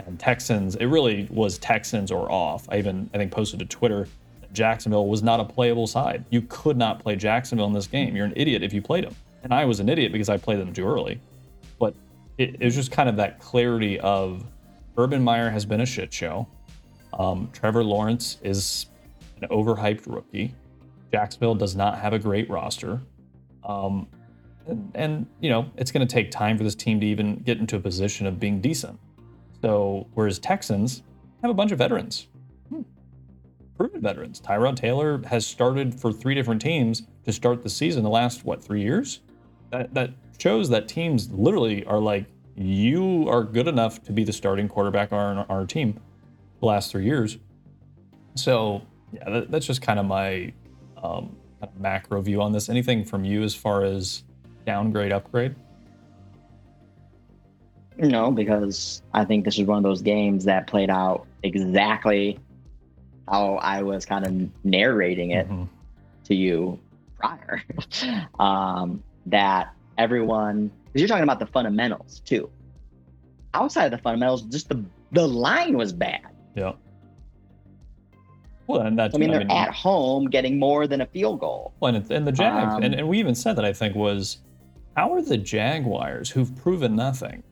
And 0.06 0.18
texans 0.18 0.76
it 0.76 0.86
really 0.86 1.28
was 1.30 1.58
texans 1.58 2.10
or 2.10 2.30
off. 2.30 2.68
I 2.70 2.78
even 2.78 3.10
i 3.14 3.18
think 3.18 3.32
posted 3.32 3.58
to 3.60 3.66
twitter 3.66 4.08
jacksonville 4.52 5.06
was 5.06 5.22
not 5.22 5.38
a 5.40 5.44
playable 5.44 5.86
side. 5.86 6.24
You 6.30 6.42
could 6.42 6.76
not 6.76 6.98
play 7.00 7.14
jacksonville 7.16 7.66
in 7.66 7.72
this 7.72 7.86
game. 7.86 8.16
You're 8.16 8.26
an 8.26 8.32
idiot 8.36 8.62
if 8.62 8.72
you 8.72 8.82
played 8.82 9.04
them. 9.04 9.14
And 9.42 9.54
i 9.54 9.64
was 9.64 9.80
an 9.80 9.88
idiot 9.88 10.12
because 10.12 10.28
i 10.28 10.36
played 10.36 10.58
them 10.58 10.72
too 10.72 10.86
early. 10.86 11.20
But 11.78 11.94
it, 12.38 12.56
it 12.60 12.64
was 12.64 12.74
just 12.74 12.90
kind 12.90 13.08
of 13.08 13.16
that 13.16 13.38
clarity 13.38 14.00
of 14.00 14.44
Urban 14.96 15.22
Meyer 15.22 15.50
has 15.50 15.64
been 15.64 15.80
a 15.80 15.86
shit 15.86 16.12
show. 16.12 16.46
Um, 17.12 17.48
Trevor 17.52 17.84
Lawrence 17.84 18.38
is 18.42 18.86
an 19.40 19.48
overhyped 19.48 20.02
rookie. 20.06 20.54
Jacksonville 21.12 21.54
does 21.54 21.74
not 21.74 21.98
have 21.98 22.12
a 22.12 22.18
great 22.18 22.48
roster. 22.48 23.00
Um, 23.64 24.08
and, 24.66 24.90
and, 24.94 25.26
you 25.40 25.50
know, 25.50 25.70
it's 25.76 25.90
going 25.90 26.06
to 26.06 26.12
take 26.12 26.30
time 26.30 26.56
for 26.56 26.64
this 26.64 26.74
team 26.74 27.00
to 27.00 27.06
even 27.06 27.36
get 27.36 27.58
into 27.58 27.76
a 27.76 27.80
position 27.80 28.26
of 28.26 28.38
being 28.38 28.60
decent. 28.60 28.98
So, 29.62 30.06
whereas 30.14 30.38
Texans 30.38 31.02
have 31.42 31.50
a 31.50 31.54
bunch 31.54 31.72
of 31.72 31.78
veterans, 31.78 32.28
Hmm. 32.68 32.82
proven 33.76 34.00
veterans. 34.00 34.40
Tyrod 34.40 34.76
Taylor 34.76 35.20
has 35.26 35.46
started 35.46 35.98
for 35.98 36.12
three 36.12 36.34
different 36.34 36.62
teams 36.62 37.02
to 37.24 37.32
start 37.32 37.62
the 37.62 37.68
season 37.68 38.02
the 38.02 38.10
last, 38.10 38.44
what, 38.44 38.62
three 38.62 38.82
years? 38.82 39.20
That, 39.70 39.92
that 39.94 40.10
shows 40.38 40.68
that 40.70 40.88
teams 40.88 41.30
literally 41.32 41.84
are 41.84 41.98
like, 41.98 42.26
you 42.56 43.28
are 43.28 43.42
good 43.42 43.68
enough 43.68 44.02
to 44.04 44.12
be 44.12 44.24
the 44.24 44.32
starting 44.32 44.68
quarterback 44.68 45.12
on 45.12 45.38
our, 45.38 45.46
our 45.48 45.66
team 45.66 45.98
the 46.60 46.66
last 46.66 46.90
three 46.90 47.04
years. 47.04 47.38
So, 48.34 48.82
yeah, 49.12 49.28
that, 49.30 49.50
that's 49.50 49.66
just 49.66 49.82
kind 49.82 49.98
of 49.98 50.06
my 50.06 50.52
um, 50.96 51.36
kind 51.60 51.72
of 51.74 51.80
macro 51.80 52.20
view 52.20 52.40
on 52.42 52.52
this. 52.52 52.68
Anything 52.68 53.04
from 53.04 53.24
you 53.24 53.42
as 53.42 53.54
far 53.54 53.84
as 53.84 54.24
downgrade, 54.66 55.12
upgrade? 55.12 55.54
No, 57.98 58.30
because 58.30 59.02
I 59.12 59.24
think 59.24 59.44
this 59.44 59.58
is 59.58 59.66
one 59.66 59.76
of 59.78 59.82
those 59.84 60.00
games 60.00 60.44
that 60.44 60.66
played 60.66 60.88
out 60.90 61.26
exactly 61.42 62.38
how 63.28 63.56
I 63.56 63.82
was 63.82 64.06
kind 64.06 64.26
of 64.26 64.64
narrating 64.64 65.32
it 65.32 65.48
Mhm. 65.48 65.68
to 66.24 66.34
you 66.34 66.78
prior. 67.18 67.62
um, 68.38 69.02
that 69.26 69.74
everyone, 69.98 70.70
because 70.86 71.00
you're 71.02 71.08
talking 71.08 71.24
about 71.24 71.38
the 71.40 71.46
fundamentals 71.46 72.20
too. 72.24 72.48
Outside 73.52 73.86
of 73.86 73.90
the 73.90 73.98
fundamentals, 73.98 74.42
just 74.42 74.68
the 74.68 74.82
the 75.12 75.26
line 75.26 75.76
was 75.76 75.92
bad. 75.92 76.20
Yeah. 76.54 76.72
Well, 78.70 78.82
and 78.82 78.98
that's 78.98 79.14
I 79.14 79.18
mean, 79.18 79.30
they're 79.30 79.50
at 79.50 79.72
home 79.72 80.30
getting 80.30 80.58
more 80.58 80.86
than 80.86 81.00
a 81.00 81.06
field 81.06 81.40
goal. 81.40 81.74
Well, 81.80 81.94
and, 81.94 82.10
and 82.10 82.26
the 82.26 82.32
Jags, 82.32 82.74
Um, 82.74 82.82
and, 82.82 82.94
and 82.94 83.08
we 83.08 83.18
even 83.18 83.34
said 83.34 83.56
that 83.56 83.64
I 83.64 83.72
think 83.72 83.94
was, 83.94 84.38
how 84.96 85.12
are 85.12 85.22
the 85.22 85.36
Jaguars, 85.36 86.30
who've 86.30 86.54
proven 86.56 86.96
nothing, 86.96 87.42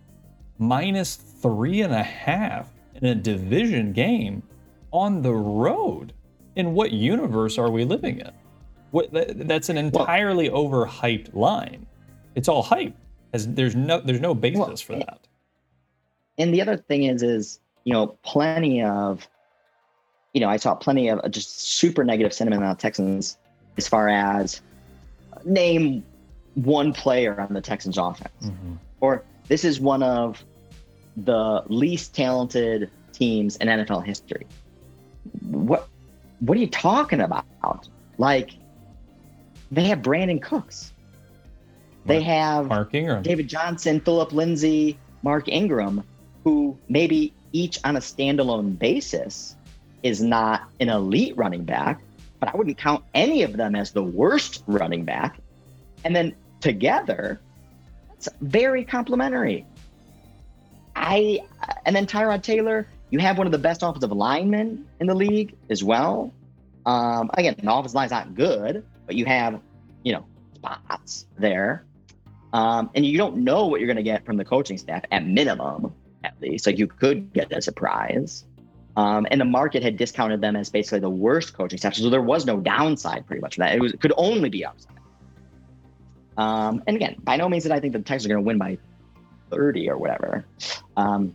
minus 0.59 1.17
three 1.17 1.83
and 1.83 1.93
a 1.93 2.03
half 2.03 2.73
in 2.95 3.07
a 3.07 3.15
division 3.15 3.93
game 3.93 4.43
on 4.93 5.23
the 5.23 5.33
road? 5.35 6.13
In 6.57 6.75
what 6.75 6.91
universe 6.93 7.57
are 7.57 7.71
we 7.71 7.85
living 7.85 8.19
in? 8.19 8.33
What 8.91 9.13
that, 9.13 9.47
that's 9.47 9.69
an 9.69 9.79
entirely 9.79 10.49
overhyped 10.51 11.35
line. 11.35 11.87
It's 12.35 12.49
all 12.49 12.63
hype. 12.63 12.97
As 13.33 13.47
there's 13.47 13.77
no 13.77 14.01
there's 14.01 14.21
no 14.21 14.35
basis 14.35 14.59
Well, 14.59 14.77
for 14.77 14.97
that. 14.97 15.29
And 16.39 16.53
the 16.53 16.61
other 16.61 16.77
thing 16.77 17.05
is, 17.05 17.23
is 17.23 17.61
you 17.85 17.93
know, 17.93 18.19
plenty 18.23 18.83
of, 18.83 19.29
you 20.35 20.41
know, 20.41 20.49
I 20.49 20.57
saw 20.57 20.75
plenty 20.75 21.09
of 21.09 21.31
just 21.31 21.61
super 21.61 22.05
negative 22.05 22.33
sentiment 22.33 22.63
on 22.63 22.71
the 22.71 22.77
Texans 22.77 23.39
as 23.77 23.89
far 23.89 24.09
as 24.09 24.61
name 25.45 26.05
one 26.55 26.93
player 26.93 27.41
on 27.41 27.55
the 27.55 27.61
Texans 27.61 27.99
offense. 27.99 28.33
Mm-hmm. 28.43 28.75
or 29.01 29.23
this 29.47 29.65
is 29.65 29.81
one 29.81 30.03
of 30.03 30.45
the 31.17 31.63
least 31.69 32.15
talented 32.15 32.91
teams 33.13 33.57
in 33.57 33.69
NFL 33.69 34.05
history. 34.05 34.47
What 35.43 35.89
what 36.41 36.57
are 36.57 36.61
you 36.61 36.69
talking 36.69 37.21
about? 37.21 37.89
Like 38.19 38.51
they 39.71 39.85
have 39.85 40.01
Brandin 40.01 40.41
Cooks. 40.41 40.93
They 42.05 42.23
have 42.23 42.67
Mark 42.67 42.95
Ingram. 42.95 43.23
David 43.23 43.49
Johnson, 43.49 44.01
Philip 44.01 44.33
Lindsay, 44.33 44.99
Mark 45.23 45.49
Ingram, 45.49 46.03
who 46.45 46.79
maybe 46.89 47.35
each 47.53 47.79
on 47.85 47.97
a 47.97 48.01
standalone 48.01 48.79
basis 48.79 49.57
is 50.03 50.23
not 50.23 50.69
an 50.81 50.89
elite 50.89 51.37
running 51.37 51.65
back, 51.65 52.01
but 52.41 52.53
I 52.53 52.57
wouldn't 52.57 52.79
count 52.79 53.05
any 53.15 53.43
of 53.43 53.57
them 53.57 53.75
as 53.75 53.93
the 53.93 54.03
worst 54.03 54.63
running 54.67 55.05
back. 55.05 55.39
And 56.05 56.15
then 56.15 56.35
together, 56.61 57.41
it's 58.15 58.29
very 58.41 58.85
complimentary. 58.85 59.67
I 60.95 61.41
and 61.87 61.95
then 61.95 62.07
Tyrod 62.07 62.43
Taylor, 62.43 62.87
you 63.11 63.19
have 63.19 63.39
one 63.39 63.47
of 63.47 63.53
the 63.53 63.59
best 63.59 63.83
offensive 63.83 64.13
linemen 64.13 64.87
in 65.01 65.07
the 65.07 65.15
league 65.15 65.57
as 65.71 65.83
well. 65.83 66.33
Um, 66.87 67.31
again, 67.35 67.55
the 67.63 67.73
offensive 67.73 67.95
line's 67.95 68.11
not 68.11 68.35
good, 68.35 68.85
but 69.07 69.15
you 69.15 69.25
have, 69.27 69.61
you 70.03 70.13
know, 70.13 70.27
spots 70.55 71.27
there. 71.39 71.85
Um, 72.53 72.91
and 72.95 73.05
you 73.05 73.19
don't 73.19 73.39
know 73.39 73.67
what 73.67 73.81
you're 73.81 73.87
going 73.87 73.97
to 73.97 74.03
get 74.03 74.25
from 74.25 74.37
the 74.37 74.45
coaching 74.45 74.79
staff 74.79 75.03
at 75.11 75.27
minimum, 75.27 75.93
at 76.25 76.41
least. 76.41 76.67
Like 76.67 76.79
you 76.79 76.87
could 76.87 77.33
get 77.33 77.53
a 77.53 77.61
surprise. 77.61 78.45
Um, 78.99 79.29
and 79.31 79.41
the 79.41 79.45
market 79.45 79.85
had 79.85 79.97
discounted 79.97 80.41
them 80.41 80.57
as 80.57 80.71
basically 80.71 80.99
the 80.99 81.09
worst 81.09 81.55
coaching 81.55 81.79
staff, 81.79 81.95
so 81.95 82.11
there 82.11 82.21
was 82.21 82.45
no 82.47 82.57
downside 82.57 83.29
pretty 83.29 83.41
much 83.41 83.55
for 83.55 83.61
that. 83.61 83.77
It 83.77 83.81
was 83.81 83.93
it 83.93 84.01
could 84.01 84.13
only 84.17 84.49
be 84.49 84.65
upside. 84.65 84.99
Um, 86.37 86.83
and 86.89 86.97
again, 86.97 87.15
by 87.23 87.37
no 87.37 87.49
means 87.49 87.63
did 87.63 87.71
I 87.71 87.79
think 87.79 87.93
the 87.93 88.01
Texans 88.01 88.27
are 88.27 88.35
going 88.35 88.43
to 88.43 88.47
win 88.49 88.59
by 88.59 88.77
30 89.51 89.89
or 89.89 89.99
whatever. 89.99 90.45
Um, 90.97 91.33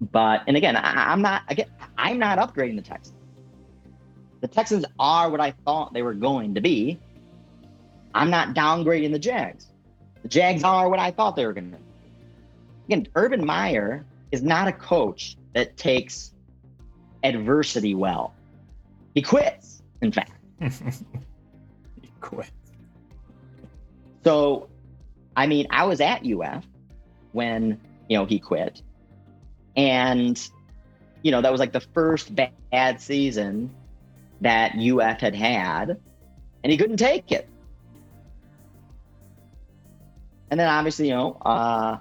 but 0.00 0.44
and 0.46 0.56
again, 0.56 0.76
I, 0.76 1.12
I'm 1.12 1.20
not 1.20 1.42
again, 1.48 1.66
I'm 1.98 2.18
not 2.18 2.38
upgrading 2.38 2.76
the 2.76 2.82
Texans. 2.82 3.18
The 4.40 4.48
Texans 4.48 4.86
are 4.98 5.28
what 5.28 5.42
I 5.42 5.50
thought 5.66 5.92
they 5.92 6.02
were 6.02 6.14
going 6.14 6.54
to 6.54 6.62
be. 6.62 6.98
I'm 8.14 8.30
not 8.30 8.54
downgrading 8.54 9.12
the 9.12 9.18
Jags. 9.18 9.66
The 10.22 10.28
Jags 10.28 10.64
are 10.64 10.88
what 10.88 11.00
I 11.00 11.10
thought 11.10 11.36
they 11.36 11.44
were 11.44 11.52
going 11.52 11.70
to 11.70 11.76
be. 11.76 11.84
Again, 12.86 13.08
Urban 13.14 13.44
Meyer 13.44 14.06
is 14.32 14.42
not 14.42 14.68
a 14.68 14.72
coach 14.72 15.36
that 15.52 15.76
takes 15.76 16.32
adversity 17.22 17.94
well. 17.94 18.34
He 19.14 19.22
quits, 19.22 19.82
in 20.02 20.12
fact. 20.12 20.32
He 22.00 22.12
quit. 22.20 22.50
So, 24.24 24.68
I 25.36 25.46
mean, 25.46 25.66
I 25.70 25.84
was 25.84 26.00
at 26.00 26.24
UF 26.24 26.64
when, 27.32 27.80
you 28.08 28.18
know, 28.18 28.24
he 28.24 28.38
quit. 28.38 28.82
And, 29.76 30.40
you 31.22 31.30
know, 31.30 31.40
that 31.40 31.50
was 31.50 31.60
like 31.60 31.72
the 31.72 31.80
first 31.80 32.34
bad 32.34 33.00
season 33.00 33.74
that 34.40 34.74
UF 34.76 35.20
had 35.20 35.34
had, 35.34 35.98
and 36.62 36.72
he 36.72 36.76
couldn't 36.76 36.96
take 36.96 37.32
it. 37.32 37.48
And 40.50 40.58
then 40.58 40.68
obviously, 40.68 41.08
you 41.08 41.14
know, 41.14 41.36
uh, 41.44 41.98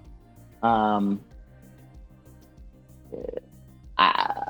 um, 0.63 1.22
I, 3.97 4.47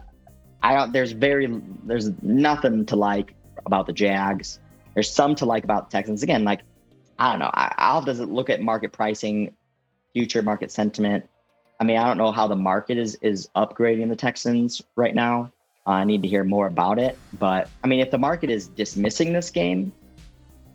I 0.67 0.75
don't. 0.75 0.91
There's 0.91 1.13
very, 1.13 1.47
there's 1.85 2.11
nothing 2.21 2.85
to 2.87 2.97
like 2.97 3.33
about 3.65 3.87
the 3.87 3.93
Jags. 3.93 4.59
There's 4.93 5.09
some 5.09 5.33
to 5.35 5.45
like 5.45 5.63
about 5.63 5.89
the 5.89 5.97
Texans. 5.97 6.23
Again, 6.23 6.43
like 6.43 6.61
I 7.17 7.31
don't 7.31 7.39
know. 7.39 7.49
I, 7.53 7.73
I'll 7.77 8.01
does 8.01 8.19
it 8.19 8.27
look 8.27 8.49
at 8.49 8.61
market 8.61 8.91
pricing, 8.91 9.55
future 10.11 10.41
market 10.41 10.69
sentiment. 10.69 11.25
I 11.79 11.85
mean, 11.85 11.95
I 11.95 12.05
don't 12.05 12.17
know 12.17 12.33
how 12.33 12.47
the 12.47 12.57
market 12.57 12.97
is 12.97 13.15
is 13.21 13.49
upgrading 13.55 14.09
the 14.09 14.15
Texans 14.17 14.81
right 14.97 15.15
now. 15.15 15.53
Uh, 15.85 15.91
I 15.91 16.03
need 16.03 16.21
to 16.23 16.27
hear 16.27 16.43
more 16.43 16.67
about 16.67 16.99
it. 16.99 17.17
But 17.39 17.69
I 17.81 17.87
mean, 17.87 18.01
if 18.01 18.11
the 18.11 18.17
market 18.17 18.49
is 18.49 18.67
dismissing 18.67 19.31
this 19.31 19.49
game, 19.49 19.93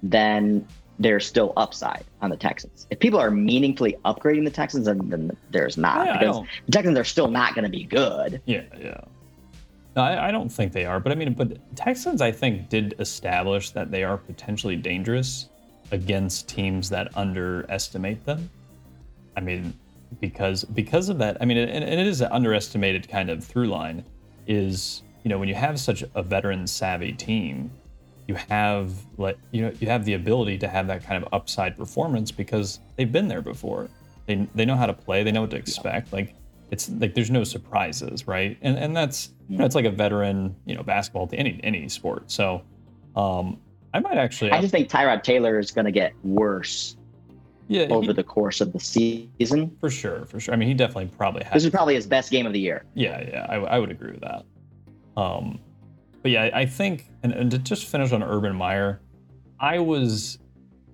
then 0.02 0.66
there's 0.98 1.26
still 1.26 1.52
upside 1.58 2.04
on 2.22 2.30
the 2.30 2.36
Texans. 2.36 2.86
If 2.88 2.98
people 2.98 3.20
are 3.20 3.30
meaningfully 3.30 3.98
upgrading 4.06 4.44
the 4.44 4.50
Texans, 4.50 4.86
then, 4.86 5.10
then 5.10 5.36
there's 5.50 5.76
not 5.76 6.06
Yeah, 6.06 6.18
because 6.18 6.42
the 6.64 6.72
Texans 6.72 6.98
are 6.98 7.04
still 7.04 7.28
not 7.28 7.54
going 7.54 7.64
to 7.64 7.70
be 7.70 7.84
good. 7.84 8.40
Yeah, 8.46 8.62
yeah. 8.80 9.02
No, 9.94 10.02
I, 10.02 10.28
I 10.28 10.30
don't 10.30 10.48
think 10.48 10.72
they 10.72 10.86
are, 10.86 11.00
but 11.00 11.12
I 11.12 11.14
mean, 11.14 11.34
but 11.34 11.58
Texans, 11.76 12.22
I 12.22 12.32
think, 12.32 12.68
did 12.68 12.94
establish 12.98 13.70
that 13.70 13.90
they 13.90 14.04
are 14.04 14.16
potentially 14.16 14.76
dangerous 14.76 15.48
against 15.90 16.48
teams 16.48 16.88
that 16.88 17.14
underestimate 17.16 18.24
them. 18.24 18.48
I 19.36 19.40
mean, 19.40 19.78
because 20.20 20.64
because 20.64 21.08
of 21.08 21.18
that, 21.18 21.36
I 21.40 21.44
mean, 21.44 21.58
and, 21.58 21.70
and 21.70 22.00
it 22.00 22.06
is 22.06 22.20
an 22.22 22.32
underestimated 22.32 23.08
kind 23.08 23.30
of 23.30 23.44
through 23.44 23.68
line. 23.68 24.04
Is 24.46 25.02
you 25.24 25.28
know 25.28 25.38
when 25.38 25.48
you 25.48 25.54
have 25.54 25.78
such 25.78 26.02
a 26.14 26.22
veteran 26.22 26.66
savvy 26.66 27.12
team, 27.12 27.70
you 28.26 28.34
have 28.34 28.92
like 29.18 29.38
you 29.50 29.62
know 29.62 29.72
you 29.78 29.88
have 29.88 30.04
the 30.04 30.14
ability 30.14 30.58
to 30.58 30.68
have 30.68 30.86
that 30.86 31.04
kind 31.04 31.22
of 31.22 31.32
upside 31.32 31.76
performance 31.76 32.30
because 32.30 32.80
they've 32.96 33.12
been 33.12 33.28
there 33.28 33.42
before. 33.42 33.88
They 34.26 34.48
they 34.54 34.64
know 34.64 34.76
how 34.76 34.86
to 34.86 34.94
play. 34.94 35.22
They 35.22 35.32
know 35.32 35.42
what 35.42 35.50
to 35.50 35.56
expect. 35.56 36.12
Like 36.12 36.34
it's 36.72 36.88
like 36.88 37.14
there's 37.14 37.30
no 37.30 37.44
surprises, 37.44 38.26
right? 38.26 38.56
And 38.62 38.76
and 38.78 38.96
that's 38.96 39.30
you 39.48 39.58
know 39.58 39.66
it's 39.66 39.74
like 39.74 39.84
a 39.84 39.90
veteran 39.90 40.56
you 40.64 40.74
know 40.74 40.82
basketball 40.82 41.26
to 41.28 41.36
any 41.36 41.60
any 41.62 41.88
sport. 41.88 42.30
So 42.30 42.62
um 43.14 43.60
I 43.92 44.00
might 44.00 44.16
actually 44.16 44.50
I 44.52 44.60
just 44.60 44.72
think 44.72 44.88
Tyrod 44.88 45.22
Taylor 45.22 45.58
is 45.58 45.70
going 45.70 45.84
to 45.84 45.92
get 45.92 46.14
worse 46.24 46.96
yeah 47.68 47.86
he- 47.86 47.92
over 47.92 48.14
the 48.14 48.24
course 48.24 48.62
of 48.62 48.72
the 48.72 48.80
season. 48.80 49.76
for 49.80 49.90
sure 49.90 50.24
for 50.24 50.40
sure. 50.40 50.54
I 50.54 50.56
mean 50.56 50.68
he 50.68 50.74
definitely 50.74 51.10
probably 51.16 51.44
has 51.44 51.52
This 51.52 51.64
is 51.64 51.70
probably 51.70 51.94
his 51.94 52.06
best 52.06 52.30
game 52.30 52.46
of 52.46 52.54
the 52.54 52.60
year. 52.60 52.84
Yeah, 52.94 53.22
yeah, 53.22 53.46
I, 53.50 53.56
I 53.56 53.78
would 53.78 53.90
agree 53.90 54.12
with 54.12 54.22
that. 54.22 54.44
Um, 55.14 55.60
but 56.22 56.30
yeah, 56.30 56.50
I 56.54 56.64
think, 56.64 57.10
and, 57.22 57.32
and 57.32 57.50
to 57.50 57.58
just 57.58 57.86
finish 57.86 58.12
on 58.12 58.22
Urban 58.22 58.54
Meyer, 58.54 59.00
I 59.60 59.78
was 59.80 60.38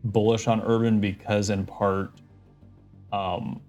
bullish 0.02 0.48
on 0.48 0.60
Urban 0.62 1.00
because, 1.00 1.50
in 1.50 1.66
part, 1.66 2.10
um, 3.12 3.60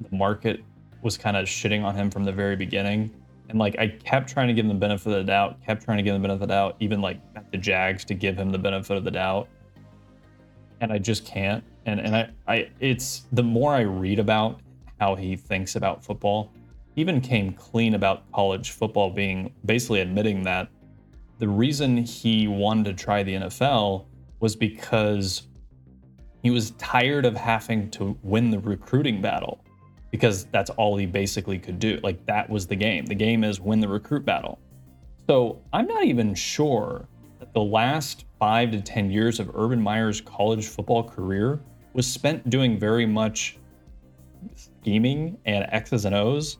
the 0.00 0.14
market 0.14 0.64
was 1.02 1.16
kind 1.16 1.36
of 1.36 1.46
shitting 1.46 1.84
on 1.84 1.94
him 1.94 2.10
from 2.10 2.24
the 2.24 2.32
very 2.32 2.56
beginning. 2.56 3.10
And 3.48 3.58
like, 3.58 3.76
I 3.78 3.88
kept 3.88 4.30
trying 4.30 4.48
to 4.48 4.54
give 4.54 4.64
him 4.64 4.68
the 4.68 4.74
benefit 4.74 5.12
of 5.12 5.18
the 5.18 5.24
doubt, 5.24 5.60
kept 5.64 5.84
trying 5.84 5.96
to 5.96 6.02
give 6.02 6.14
him 6.14 6.22
the 6.22 6.28
benefit 6.28 6.42
of 6.42 6.48
the 6.48 6.54
doubt, 6.54 6.76
even 6.80 7.00
like 7.00 7.20
at 7.34 7.50
the 7.50 7.58
Jags 7.58 8.04
to 8.06 8.14
give 8.14 8.36
him 8.36 8.50
the 8.50 8.58
benefit 8.58 8.96
of 8.96 9.04
the 9.04 9.10
doubt. 9.10 9.48
And 10.80 10.92
I 10.92 10.98
just 10.98 11.26
can't. 11.26 11.64
And 11.86 12.00
and 12.00 12.14
I, 12.14 12.30
I 12.46 12.70
it's 12.78 13.24
the 13.32 13.42
more 13.42 13.74
I 13.74 13.80
read 13.80 14.18
about 14.18 14.60
how 15.00 15.14
he 15.14 15.34
thinks 15.34 15.76
about 15.76 16.04
football, 16.04 16.52
even 16.96 17.20
came 17.20 17.52
clean 17.52 17.94
about 17.94 18.30
college 18.32 18.70
football 18.70 19.10
being 19.10 19.52
basically 19.64 20.00
admitting 20.00 20.42
that 20.44 20.68
the 21.38 21.48
reason 21.48 21.96
he 21.96 22.46
wanted 22.46 22.84
to 22.84 23.02
try 23.02 23.22
the 23.22 23.34
NFL 23.34 24.04
was 24.40 24.54
because 24.54 25.48
he 26.42 26.50
was 26.50 26.72
tired 26.72 27.24
of 27.24 27.34
having 27.34 27.90
to 27.92 28.16
win 28.22 28.50
the 28.50 28.58
recruiting 28.58 29.20
battle 29.20 29.64
because 30.10 30.44
that's 30.46 30.70
all 30.70 30.96
he 30.96 31.06
basically 31.06 31.58
could 31.58 31.78
do. 31.78 32.00
Like 32.02 32.24
that 32.26 32.48
was 32.48 32.66
the 32.66 32.76
game. 32.76 33.06
The 33.06 33.14
game 33.14 33.44
is 33.44 33.60
win 33.60 33.80
the 33.80 33.88
recruit 33.88 34.24
battle. 34.24 34.58
So 35.26 35.60
I'm 35.72 35.86
not 35.86 36.04
even 36.04 36.34
sure 36.34 37.06
that 37.38 37.52
the 37.54 37.62
last 37.62 38.24
five 38.38 38.70
to 38.72 38.80
10 38.80 39.10
years 39.10 39.38
of 39.38 39.50
Urban 39.54 39.80
Meyer's 39.80 40.20
college 40.20 40.68
football 40.68 41.04
career 41.04 41.60
was 41.92 42.06
spent 42.06 42.48
doing 42.50 42.78
very 42.78 43.06
much 43.06 43.58
scheming 44.56 45.38
and 45.44 45.66
X's 45.70 46.04
and 46.04 46.14
O's 46.14 46.58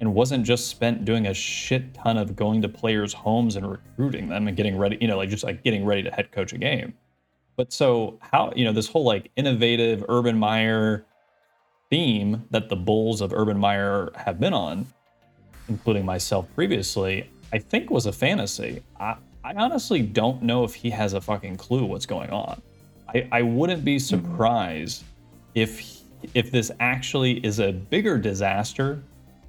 and 0.00 0.12
wasn't 0.12 0.44
just 0.44 0.68
spent 0.68 1.04
doing 1.04 1.28
a 1.28 1.34
shit 1.34 1.94
ton 1.94 2.18
of 2.18 2.34
going 2.34 2.60
to 2.62 2.68
players' 2.68 3.12
homes 3.12 3.54
and 3.54 3.70
recruiting 3.70 4.28
them 4.28 4.48
and 4.48 4.56
getting 4.56 4.76
ready, 4.76 4.98
you 5.00 5.06
know, 5.06 5.16
like 5.16 5.30
just 5.30 5.44
like 5.44 5.62
getting 5.62 5.84
ready 5.84 6.02
to 6.02 6.10
head 6.10 6.32
coach 6.32 6.52
a 6.52 6.58
game. 6.58 6.92
But 7.56 7.72
so 7.72 8.18
how, 8.20 8.52
you 8.56 8.64
know, 8.64 8.72
this 8.72 8.88
whole 8.88 9.04
like 9.04 9.30
innovative 9.36 10.04
Urban 10.08 10.36
Meyer 10.36 11.06
theme 11.92 12.42
that 12.50 12.70
the 12.70 12.74
Bulls 12.74 13.20
of 13.20 13.34
Urban 13.34 13.58
Meyer 13.58 14.10
have 14.16 14.40
been 14.40 14.54
on, 14.54 14.86
including 15.68 16.06
myself 16.06 16.48
previously, 16.54 17.28
I 17.52 17.58
think 17.58 17.90
was 17.90 18.06
a 18.06 18.12
fantasy. 18.12 18.82
I, 18.98 19.16
I 19.44 19.52
honestly 19.52 20.00
don't 20.00 20.42
know 20.42 20.64
if 20.64 20.72
he 20.74 20.88
has 20.88 21.12
a 21.12 21.20
fucking 21.20 21.58
clue 21.58 21.84
what's 21.84 22.06
going 22.06 22.30
on. 22.30 22.62
I, 23.08 23.28
I 23.30 23.42
wouldn't 23.42 23.84
be 23.84 23.96
hmm. 23.96 23.98
surprised 23.98 25.04
if 25.54 25.78
he- 25.80 25.98
if 26.34 26.50
this 26.50 26.70
actually 26.80 27.44
is 27.44 27.58
a 27.58 27.72
bigger 27.72 28.16
disaster 28.16 29.02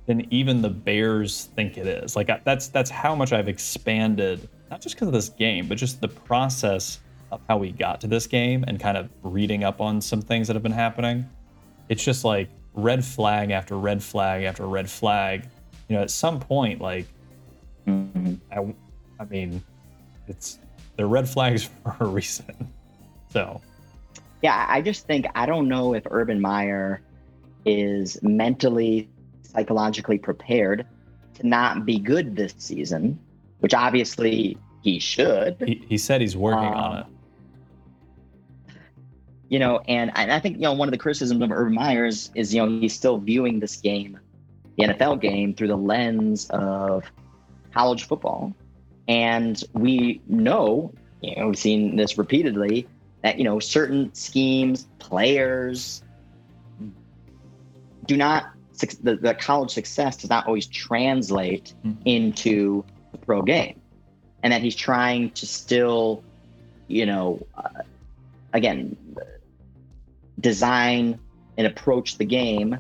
than 0.06 0.28
even 0.34 0.62
the 0.62 0.70
Bears 0.70 1.46
think 1.56 1.78
it 1.78 1.88
is. 1.88 2.18
Like 2.18 2.30
I- 2.30 2.41
that's 2.44 2.68
that's 2.68 2.89
how 2.89 3.16
much 3.16 3.32
I've 3.32 3.48
expanded, 3.48 4.50
not 4.70 4.82
just 4.82 4.96
because 4.96 5.08
of 5.08 5.14
this 5.14 5.30
game, 5.30 5.70
but 5.70 5.78
just 5.78 6.02
the 6.02 6.10
process 6.10 7.00
of 7.32 7.39
how 7.48 7.58
we 7.58 7.72
got 7.72 8.02
to 8.02 8.08
this 8.08 8.28
game 8.28 8.66
and 8.68 8.82
kind 8.82 8.98
of 8.98 9.10
reading 9.22 9.64
up 9.64 9.80
on 9.80 10.02
some 10.02 10.22
things 10.22 10.48
that 10.48 10.58
have 10.58 10.64
been 10.64 10.74
happening. 10.74 11.26
It's 11.89 12.03
just 12.03 12.23
like 12.23 12.49
red 12.73 13.03
flag 13.05 13.51
after 13.51 13.77
red 13.77 14.01
flag 14.01 14.43
after 14.43 14.65
red 14.67 14.89
flag. 14.89 15.47
You 15.89 15.97
know, 15.97 16.01
at 16.01 16.11
some 16.11 16.39
point, 16.39 16.81
like 16.81 17.05
Mhm. 17.88 18.39
I, 18.51 18.73
I 19.19 19.25
mean, 19.25 19.61
it's 20.27 20.59
they're 20.95 21.07
red 21.07 21.27
flags 21.27 21.63
for 21.84 21.95
a 21.99 22.05
reason. 22.05 22.71
So 23.31 23.61
Yeah, 24.41 24.65
I 24.69 24.81
just 24.81 25.05
think 25.07 25.25
I 25.36 25.45
don't 25.45 25.67
know 25.67 25.93
if 25.93 26.03
Urban 26.09 26.39
Meyer 26.39 27.01
is 27.65 28.21
mentally, 28.23 29.09
psychologically 29.41 30.17
prepared 30.17 30.86
to 31.36 31.47
not 31.47 31.86
be 31.86 31.97
good 31.99 32.36
this 32.36 32.53
season, 32.57 33.19
which 33.59 33.73
obviously 33.73 34.57
he 34.81 34.99
should. 34.99 35.55
he, 35.65 35.84
he 35.88 35.97
said 35.97 36.22
he's 36.22 36.35
working 36.38 36.60
on 36.73 36.91
Um, 36.93 36.99
it. 36.99 37.05
You 39.53 39.59
know, 39.59 39.81
and 39.88 40.09
I, 40.15 40.38
I 40.38 40.39
think 40.39 40.55
you 40.55 40.63
know 40.63 40.73
one 40.73 40.88
of 40.88 40.91
the 40.93 40.97
criticisms 40.97 41.39
of 41.39 41.51
Urban 41.51 41.75
Meyer 41.75 42.07
is, 42.07 42.31
is 42.34 42.55
you 42.55 42.65
know 42.65 42.80
he's 42.80 42.95
still 42.95 43.19
viewing 43.19 43.59
this 43.59 43.75
game, 43.75 44.19
the 44.80 44.85
NFL 44.88 45.21
game, 45.21 45.53
through 45.53 45.67
the 45.67 45.77
lens 45.77 46.49
of 46.49 47.03
college 47.71 48.07
football, 48.07 48.51
and 49.07 49.63
we 49.73 50.21
know, 50.25 50.91
you 51.21 51.35
know, 51.35 51.49
we've 51.49 51.59
seen 51.59 51.95
this 51.97 52.17
repeatedly 52.17 52.88
that 53.21 53.38
you 53.38 53.43
know 53.43 53.59
certain 53.59 54.11
schemes, 54.15 54.88
players 54.97 56.01
do 58.07 58.17
not 58.17 58.45
the, 59.03 59.17
the 59.17 59.35
college 59.35 59.69
success 59.69 60.17
does 60.17 60.31
not 60.31 60.47
always 60.47 60.65
translate 60.65 61.75
Mhm. 61.85 61.97
into 62.05 62.84
the 63.11 63.19
pro 63.19 63.43
game, 63.43 63.80
and 64.41 64.51
that 64.51 64.63
he's 64.63 64.75
trying 64.75 65.30
to 65.30 65.45
still, 65.45 66.23
you 66.88 67.05
know, 67.05 67.45
uh, 67.55 67.84
again 68.53 68.97
design 70.39 71.19
and 71.57 71.68
approach 71.68 72.18
the 72.18 72.26
game 72.26 72.77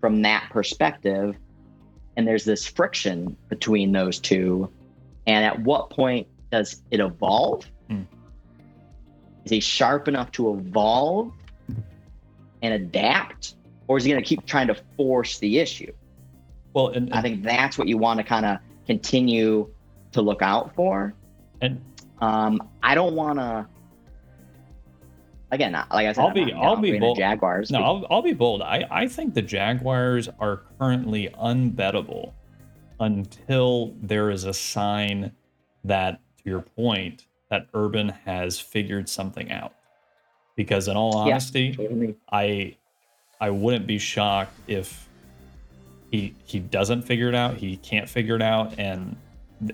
from 0.00 0.22
that 0.22 0.48
perspective. 0.50 1.36
And 2.16 2.26
there's 2.26 2.44
this 2.44 2.66
friction 2.66 3.36
between 3.48 3.92
those 3.92 4.18
two. 4.18 4.70
And 5.26 5.44
at 5.44 5.60
what 5.60 5.90
point 5.90 6.26
does 6.50 6.82
it 6.90 7.00
evolve? 7.00 7.66
Hmm. 7.88 8.02
is 9.44 9.50
he 9.50 9.60
sharp 9.60 10.06
enough 10.06 10.30
to 10.32 10.52
evolve 10.54 11.32
and 12.62 12.74
adapt? 12.74 13.54
Or 13.88 13.96
is 13.96 14.04
he 14.04 14.10
going 14.10 14.22
to 14.22 14.28
keep 14.28 14.46
trying 14.46 14.68
to 14.68 14.76
force 14.96 15.38
the 15.38 15.58
issue? 15.58 15.92
Well, 16.72 16.88
and, 16.88 17.12
i 17.12 17.20
think 17.20 17.42
that's 17.42 17.76
what 17.76 17.88
you 17.88 17.98
want 17.98 18.18
to 18.18 18.24
kind 18.24 18.46
of 18.46 18.58
continue 18.86 19.68
to 20.12 20.22
look 20.22 20.42
out 20.42 20.74
for. 20.74 21.14
And 21.60 21.80
um, 22.20 22.60
I 22.82 22.94
don't 22.94 23.14
want 23.14 23.38
to. 23.38 23.66
Again, 25.52 25.72
like 25.72 25.86
I 25.92 26.12
said, 26.12 26.20
I'll 26.22 26.28
I'm 26.28 26.34
be- 26.34 26.52
I'll 26.52 26.76
be 26.76 26.98
bold- 26.98 27.18
Jaguars. 27.18 27.70
no, 27.70 27.82
I'll, 27.82 28.06
I'll 28.10 28.22
be 28.22 28.32
bold. 28.32 28.62
I, 28.62 28.86
I 28.90 29.08
think 29.08 29.34
the 29.34 29.42
Jaguars 29.42 30.28
are 30.38 30.62
currently 30.78 31.28
unbettable 31.40 32.32
until 33.00 33.94
there 34.02 34.30
is 34.30 34.44
a 34.44 34.54
sign 34.54 35.32
that, 35.84 36.20
to 36.38 36.50
your 36.50 36.60
point, 36.60 37.26
that 37.48 37.66
Urban 37.74 38.10
has 38.24 38.60
figured 38.60 39.08
something 39.08 39.50
out. 39.50 39.72
Because 40.56 40.88
in 40.88 40.96
all 40.96 41.12
Yeah. 41.26 41.32
honesty, 41.32 41.72
Totally. 41.74 42.14
I 42.30 42.76
I 43.40 43.48
wouldn't 43.50 43.86
be 43.86 43.98
shocked 43.98 44.52
if 44.68 45.08
he 46.10 46.34
he 46.44 46.58
doesn't 46.58 47.02
figure 47.02 47.28
it 47.28 47.34
out, 47.34 47.56
he 47.56 47.76
can't 47.78 48.08
figure 48.08 48.36
it 48.36 48.42
out, 48.42 48.78
and 48.78 49.16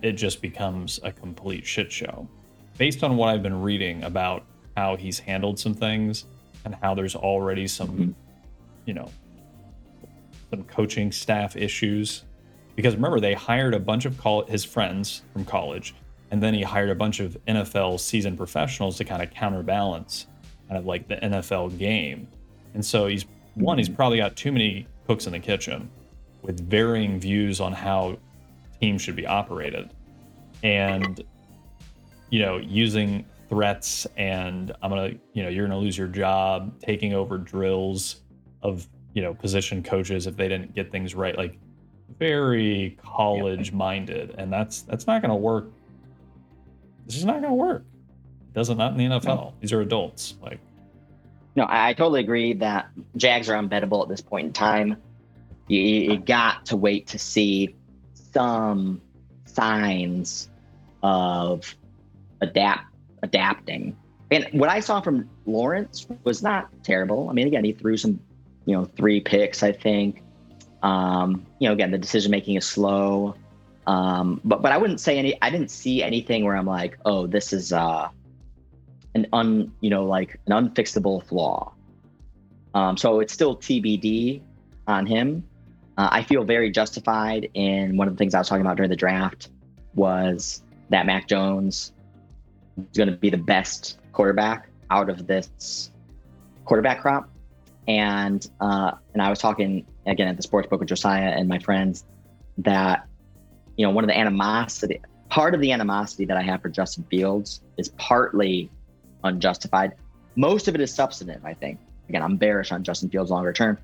it 0.03 0.12
just 0.12 0.40
becomes 0.40 1.01
a 1.03 1.11
complete 1.11 1.66
shit 1.66 1.90
show. 1.90 2.28
Based 2.78 3.03
on 3.03 3.16
what 3.16 3.28
I've 3.31 3.43
been 3.43 3.61
reading 3.62 4.05
about 4.05 4.44
how 4.77 4.97
he's 4.97 5.19
handled 5.19 5.59
some 5.59 5.74
things 5.74 6.27
and 6.65 6.74
how 6.82 6.94
there's 6.94 7.15
already 7.16 7.66
some, 7.66 7.89
Mhm. 7.89 8.15
you 8.85 8.94
know, 8.94 9.09
some 10.51 10.62
coaching 10.65 11.11
staff 11.11 11.57
issues. 11.57 12.24
Because 12.77 12.94
remember, 12.94 13.20
they 13.20 13.32
hired 13.35 13.74
a 13.74 13.81
bunch 13.81 14.05
of 14.05 14.19
col- 14.19 14.44
his 14.44 14.65
friends 14.65 15.23
from 15.32 15.44
college, 15.44 15.94
and 16.31 16.43
then 16.43 16.53
he 16.53 16.62
hired 16.62 16.90
a 16.90 16.94
bunch 16.94 17.20
of 17.20 17.36
NFL 17.47 17.98
seasoned 17.98 18.36
professionals 18.36 18.97
to 18.98 19.05
kind 19.05 19.23
of 19.23 19.31
counterbalance 19.31 20.27
kind 20.69 20.78
of 20.78 20.85
like 20.85 21.09
the 21.09 21.16
NFL 21.24 21.69
game. 21.78 22.27
And 22.74 22.85
so 22.85 23.07
he's 23.07 23.24
one, 23.55 23.78
he's 23.78 23.89
probably 23.89 24.19
got 24.19 24.36
too 24.36 24.53
many 24.53 24.86
cooks 25.07 25.27
in 25.27 25.32
the 25.32 25.39
kitchen 25.39 25.89
with 26.43 26.69
varying 26.69 27.19
views 27.19 27.61
on 27.61 27.73
how 27.73 28.19
teams 28.81 29.01
should 29.01 29.16
be 29.16 29.27
operated. 29.27 29.89
And 30.62 31.23
you 32.28 32.40
know, 32.40 32.57
using 32.59 33.24
threats 33.48 34.06
and 34.16 34.73
I'm 34.82 34.90
gonna, 34.90 35.12
you 35.32 35.43
know, 35.43 35.48
you're 35.48 35.66
gonna 35.66 35.78
lose 35.78 35.97
your 35.97 36.09
job, 36.09 36.81
taking 36.81 37.14
over 37.14 37.39
drills 37.39 38.23
of, 38.62 38.86
you 39.14 39.23
know, 39.23 39.35
position 39.35 39.82
coaches 39.82 40.27
if 40.27 40.36
they 40.36 40.48
didn't 40.48 40.74
get 40.74 40.90
things 40.90 41.14
right, 41.14 41.36
like 41.36 41.59
very 42.18 42.98
college 43.02 43.73
minded. 43.73 44.35
And 44.39 44.52
that's 44.52 44.82
that's 44.82 45.06
not 45.06 45.23
gonna 45.23 45.36
work. 45.36 45.70
This 47.06 47.16
is 47.16 47.24
not 47.24 47.40
gonna 47.40 47.55
work. 47.55 47.85
It 48.48 48.55
doesn't 48.55 48.78
not 48.78 48.93
in 48.93 48.98
the 48.98 49.16
NFL. 49.16 49.52
These 49.60 49.73
are 49.73 49.81
adults. 49.81 50.35
Like 50.43 50.60
No, 51.55 51.64
I, 51.64 51.90
I 51.90 51.93
totally 51.93 52.20
agree 52.20 52.52
that 52.55 52.89
Jags 53.16 53.48
are 53.48 53.60
unbettable 53.62 54.02
at 54.02 54.09
this 54.09 54.20
point 54.20 54.48
in 54.48 54.52
time. 54.52 54.97
You, 55.68 55.81
you 55.81 56.18
got 56.18 56.66
to 56.66 56.77
wait 56.77 57.09
to 57.09 57.18
see 57.18 57.74
some 58.14 59.01
signs 59.47 60.48
of 61.02 61.74
adapt 62.40 62.86
adapting. 63.27 63.97
And 64.31 64.47
what 64.53 64.70
I 64.70 64.81
saw 64.81 65.01
from 65.01 65.28
Lawrence 65.47 66.07
was 66.24 66.43
not 66.43 66.69
terrible. 66.82 67.28
I 67.28 67.32
mean, 67.32 67.47
again, 67.47 67.65
he 67.65 67.73
threw 67.73 67.97
some, 67.97 68.19
you 68.65 68.77
know, 68.77 68.85
three 68.85 69.20
picks, 69.20 69.62
I 69.62 69.73
think. 69.73 70.23
Um, 70.82 71.47
you 71.59 71.69
know, 71.69 71.73
again, 71.73 71.90
the 71.90 71.98
decision 71.98 72.31
making 72.31 72.57
is 72.57 72.65
slow. 72.65 73.35
Um, 73.86 74.40
but 74.44 74.62
but 74.62 74.73
I 74.73 74.78
wouldn't 74.78 75.01
say 75.01 75.19
any. 75.19 75.40
I 75.43 75.51
didn't 75.51 75.70
see 75.70 76.03
anything 76.03 76.44
where 76.44 76.57
I'm 76.57 76.66
like, 76.66 76.98
oh, 77.05 77.27
this 77.27 77.53
is 77.53 77.73
uh, 77.73 78.09
an 79.15 79.27
un, 79.32 79.73
you 79.81 79.90
know, 79.90 80.05
like 80.05 80.40
an 80.47 80.53
unfixable 80.53 81.24
flaw. 81.24 81.73
Um, 82.74 82.97
so 82.97 83.20
it's 83.20 83.32
still 83.32 83.57
TBD 83.57 84.43
on 84.89 85.07
him. 85.07 85.44
Uh, 85.97 86.09
I 86.11 86.23
feel 86.23 86.44
very 86.44 86.70
justified 86.70 87.48
in 87.55 87.97
one 87.97 88.09
of 88.09 88.15
the 88.15 88.19
things 88.19 88.35
I 88.35 88.39
was 88.39 88.48
talking 88.48 88.66
about 88.66 88.77
during 88.77 88.90
the 88.90 88.97
draft 88.97 89.51
was 89.94 90.62
that 90.90 91.07
Mac 91.07 91.27
Jones 91.27 91.93
going 92.94 93.09
to 93.09 93.16
be 93.16 93.31
the 93.31 93.36
best 93.36 93.98
quarterback 94.12 94.69
out 94.90 95.09
of 95.11 95.27
this 95.27 95.90
quarterback 96.65 97.01
crop. 97.01 97.28
And 97.89 98.48
uh, 98.61 98.93
and 99.12 99.23
I 99.23 99.31
was 99.31 99.39
talking 99.39 99.86
again 100.07 100.28
at 100.28 100.36
the 100.36 100.43
sports 100.43 100.69
book 100.69 100.81
with 100.81 100.89
Josiah 100.89 101.31
and 101.31 101.48
my 101.48 101.59
friends 101.59 102.05
that 102.59 103.07
you 103.77 103.86
know 103.86 103.90
one 103.90 104.03
of 104.03 104.09
the 104.09 104.19
animosity 104.19 105.01
part 105.28 105.55
of 105.55 105.61
the 105.61 105.73
animosity 105.73 106.24
that 106.27 106.36
I 106.36 106.43
have 106.43 106.62
for 106.62 106.69
Justin 106.69 107.05
Fields 107.11 107.62
is 107.77 107.89
partly 107.90 108.70
unjustified. 109.24 109.94
Most 110.36 110.69
of 110.69 110.74
it 110.74 110.81
is 110.81 110.93
substantive, 110.93 111.44
I 111.44 111.55
think. 111.55 111.81
Again, 112.09 112.23
I'm 112.23 112.36
bearish 112.36 112.73
on 112.73 112.85
Justin 112.85 113.11
Fields 113.11 113.31
longer 113.31 113.53
term, 113.53 113.78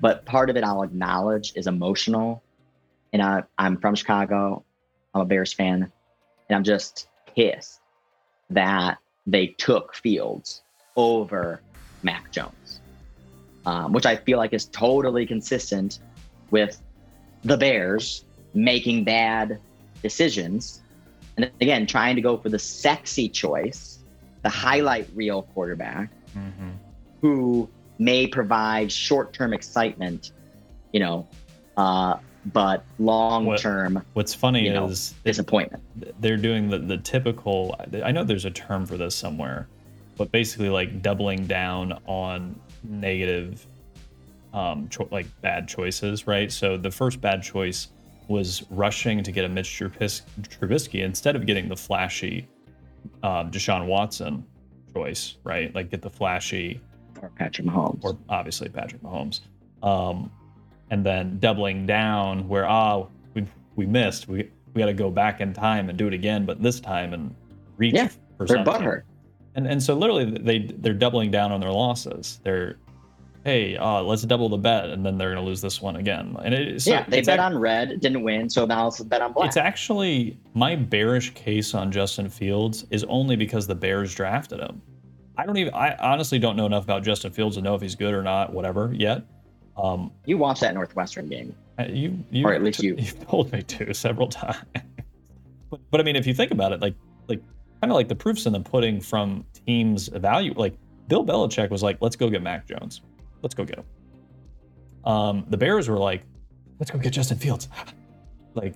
but 0.00 0.24
part 0.26 0.50
of 0.50 0.56
it 0.56 0.64
I'll 0.64 0.82
acknowledge 0.82 1.52
is 1.56 1.66
emotional. 1.66 2.42
And 3.12 3.22
I, 3.22 3.42
I'm 3.58 3.78
from 3.78 3.94
Chicago. 3.94 4.64
I'm 5.14 5.22
a 5.22 5.24
Bears 5.24 5.52
fan, 5.52 5.90
and 6.48 6.56
I'm 6.56 6.62
just 6.64 7.08
pissed 7.34 7.79
that 8.50 8.98
they 9.26 9.48
took 9.48 9.94
Fields 9.94 10.62
over 10.96 11.60
Mac 12.02 12.30
Jones, 12.32 12.80
um, 13.66 13.92
which 13.92 14.06
I 14.06 14.16
feel 14.16 14.38
like 14.38 14.52
is 14.52 14.66
totally 14.66 15.26
consistent 15.26 16.00
with 16.50 16.80
the 17.44 17.56
Bears 17.56 18.24
making 18.54 19.04
bad 19.04 19.58
decisions. 20.02 20.82
And 21.36 21.50
again, 21.60 21.86
trying 21.86 22.16
to 22.16 22.22
go 22.22 22.36
for 22.36 22.48
the 22.48 22.58
sexy 22.58 23.28
choice, 23.28 24.00
the 24.42 24.48
highlight 24.48 25.08
reel 25.14 25.42
quarterback 25.42 26.10
who 27.20 27.68
may 27.98 28.26
provide 28.26 28.90
short 28.90 29.32
term 29.32 29.52
excitement, 29.52 30.32
you 30.92 31.00
know, 31.00 31.28
uh, 31.76 32.16
but 32.46 32.84
long 32.98 33.54
term 33.56 34.02
what's 34.14 34.32
funny 34.34 34.64
You 34.64 34.72
know, 34.72 34.86
is 34.88 35.14
disappointment. 35.24 35.82
they're 36.20 36.36
doing 36.38 36.70
the, 36.70 36.78
the 36.78 36.96
typical 36.96 37.78
i 38.04 38.10
know 38.10 38.24
there's 38.24 38.46
a 38.46 38.50
term 38.50 38.86
for 38.86 38.96
this 38.96 39.14
somewhere 39.14 39.68
but 40.16 40.32
basically 40.32 40.70
like 40.70 41.02
doubling 41.02 41.46
down 41.46 41.98
on 42.06 42.58
negative 42.84 43.66
um 44.54 44.88
cho- 44.88 45.08
like 45.10 45.26
bad 45.42 45.68
choices 45.68 46.26
right 46.26 46.50
so 46.50 46.76
the 46.78 46.90
first 46.90 47.20
bad 47.20 47.42
choice 47.42 47.88
was 48.28 48.64
rushing 48.70 49.22
to 49.22 49.32
get 49.32 49.44
a 49.44 49.48
mitch 49.48 49.68
Trubis- 49.78 50.22
trubisky 50.42 51.04
instead 51.04 51.36
of 51.36 51.44
getting 51.46 51.68
the 51.68 51.76
flashy 51.76 52.48
um, 53.22 53.50
deshaun 53.50 53.86
watson 53.86 54.44
choice 54.94 55.36
right 55.44 55.74
like 55.74 55.90
get 55.90 56.00
the 56.00 56.10
flashy 56.10 56.80
Or 57.20 57.28
Patrick 57.36 57.66
Mahomes. 57.66 58.02
or 58.02 58.16
obviously 58.30 58.68
Patrick 58.70 59.02
Mahomes. 59.02 59.40
Um, 59.82 60.30
and 60.90 61.04
then 61.06 61.38
doubling 61.38 61.86
down 61.86 62.46
where 62.48 62.66
ah 62.68 63.06
we 63.34 63.46
we 63.76 63.86
missed 63.86 64.28
we 64.28 64.48
we 64.74 64.78
got 64.80 64.86
to 64.86 64.92
go 64.92 65.10
back 65.10 65.40
in 65.40 65.52
time 65.52 65.88
and 65.88 65.98
do 65.98 66.06
it 66.06 66.14
again, 66.14 66.44
but 66.46 66.62
this 66.62 66.78
time 66.80 67.12
and 67.12 67.34
reach 67.76 67.94
Yeah, 67.94 68.08
for 68.36 68.46
They're 68.46 68.58
something. 68.64 68.74
butthurt. 68.74 69.02
And 69.56 69.66
and 69.66 69.82
so 69.82 69.94
literally 69.94 70.26
they 70.26 70.58
they're 70.78 70.94
doubling 70.94 71.30
down 71.30 71.50
on 71.52 71.60
their 71.60 71.72
losses. 71.72 72.40
They're 72.44 72.76
hey 73.44 73.76
uh, 73.76 74.02
let's 74.02 74.22
double 74.22 74.48
the 74.48 74.58
bet 74.58 74.90
and 74.90 75.04
then 75.04 75.16
they're 75.18 75.30
gonna 75.34 75.44
lose 75.44 75.60
this 75.60 75.80
one 75.82 75.96
again. 75.96 76.36
And 76.44 76.54
it, 76.54 76.82
so 76.82 76.90
yeah, 76.90 77.04
they 77.08 77.20
bet 77.22 77.38
ac- 77.38 77.40
on 77.40 77.58
red, 77.58 77.98
didn't 78.00 78.22
win, 78.22 78.48
so 78.50 78.64
now 78.66 78.84
let's 78.84 79.00
bet 79.00 79.22
on 79.22 79.32
black. 79.32 79.48
It's 79.48 79.56
actually 79.56 80.38
my 80.54 80.76
bearish 80.76 81.34
case 81.34 81.74
on 81.74 81.90
Justin 81.90 82.28
Fields 82.28 82.84
is 82.90 83.02
only 83.04 83.34
because 83.36 83.66
the 83.66 83.74
Bears 83.74 84.14
drafted 84.14 84.60
him. 84.60 84.80
I 85.36 85.46
don't 85.46 85.56
even 85.56 85.72
I 85.74 85.96
honestly 85.96 86.38
don't 86.38 86.54
know 86.54 86.66
enough 86.66 86.84
about 86.84 87.02
Justin 87.02 87.32
Fields 87.32 87.56
to 87.56 87.62
know 87.62 87.74
if 87.74 87.80
he's 87.80 87.94
good 87.96 88.14
or 88.14 88.22
not, 88.22 88.52
whatever 88.52 88.92
yet. 88.94 89.24
Um, 89.76 90.10
you 90.26 90.38
watched 90.38 90.60
that 90.60 90.74
Northwestern 90.74 91.28
game. 91.28 91.54
Uh, 91.78 91.84
You, 91.84 92.22
you, 92.30 92.46
Or 92.46 92.52
at 92.52 92.62
least 92.62 92.82
you. 92.82 92.94
You've 92.96 93.26
told 93.28 93.52
me 93.52 93.62
to 93.62 93.94
several 93.94 94.28
times. 94.28 94.58
but, 95.70 95.80
but 95.90 96.00
I 96.00 96.04
mean, 96.04 96.16
if 96.16 96.26
you 96.26 96.34
think 96.34 96.50
about 96.50 96.72
it, 96.72 96.80
like, 96.80 96.94
like 97.28 97.40
kind 97.80 97.90
of 97.90 97.96
like 97.96 98.08
the 98.08 98.14
proofs 98.14 98.46
in 98.46 98.52
the 98.52 98.60
pudding 98.60 99.00
from 99.00 99.44
teams 99.66 100.08
evaluate. 100.08 100.58
Like 100.58 100.76
Bill 101.08 101.24
Belichick 101.24 101.70
was 101.70 101.82
like, 101.82 101.98
"Let's 102.00 102.16
go 102.16 102.28
get 102.28 102.42
Mac 102.42 102.66
Jones. 102.66 103.02
Let's 103.42 103.54
go 103.54 103.64
get 103.64 103.78
him." 103.78 103.84
Um, 105.04 105.46
the 105.48 105.56
Bears 105.56 105.88
were 105.88 105.98
like, 105.98 106.22
"Let's 106.78 106.90
go 106.90 106.98
get 106.98 107.12
Justin 107.12 107.38
Fields." 107.38 107.68
like, 108.54 108.74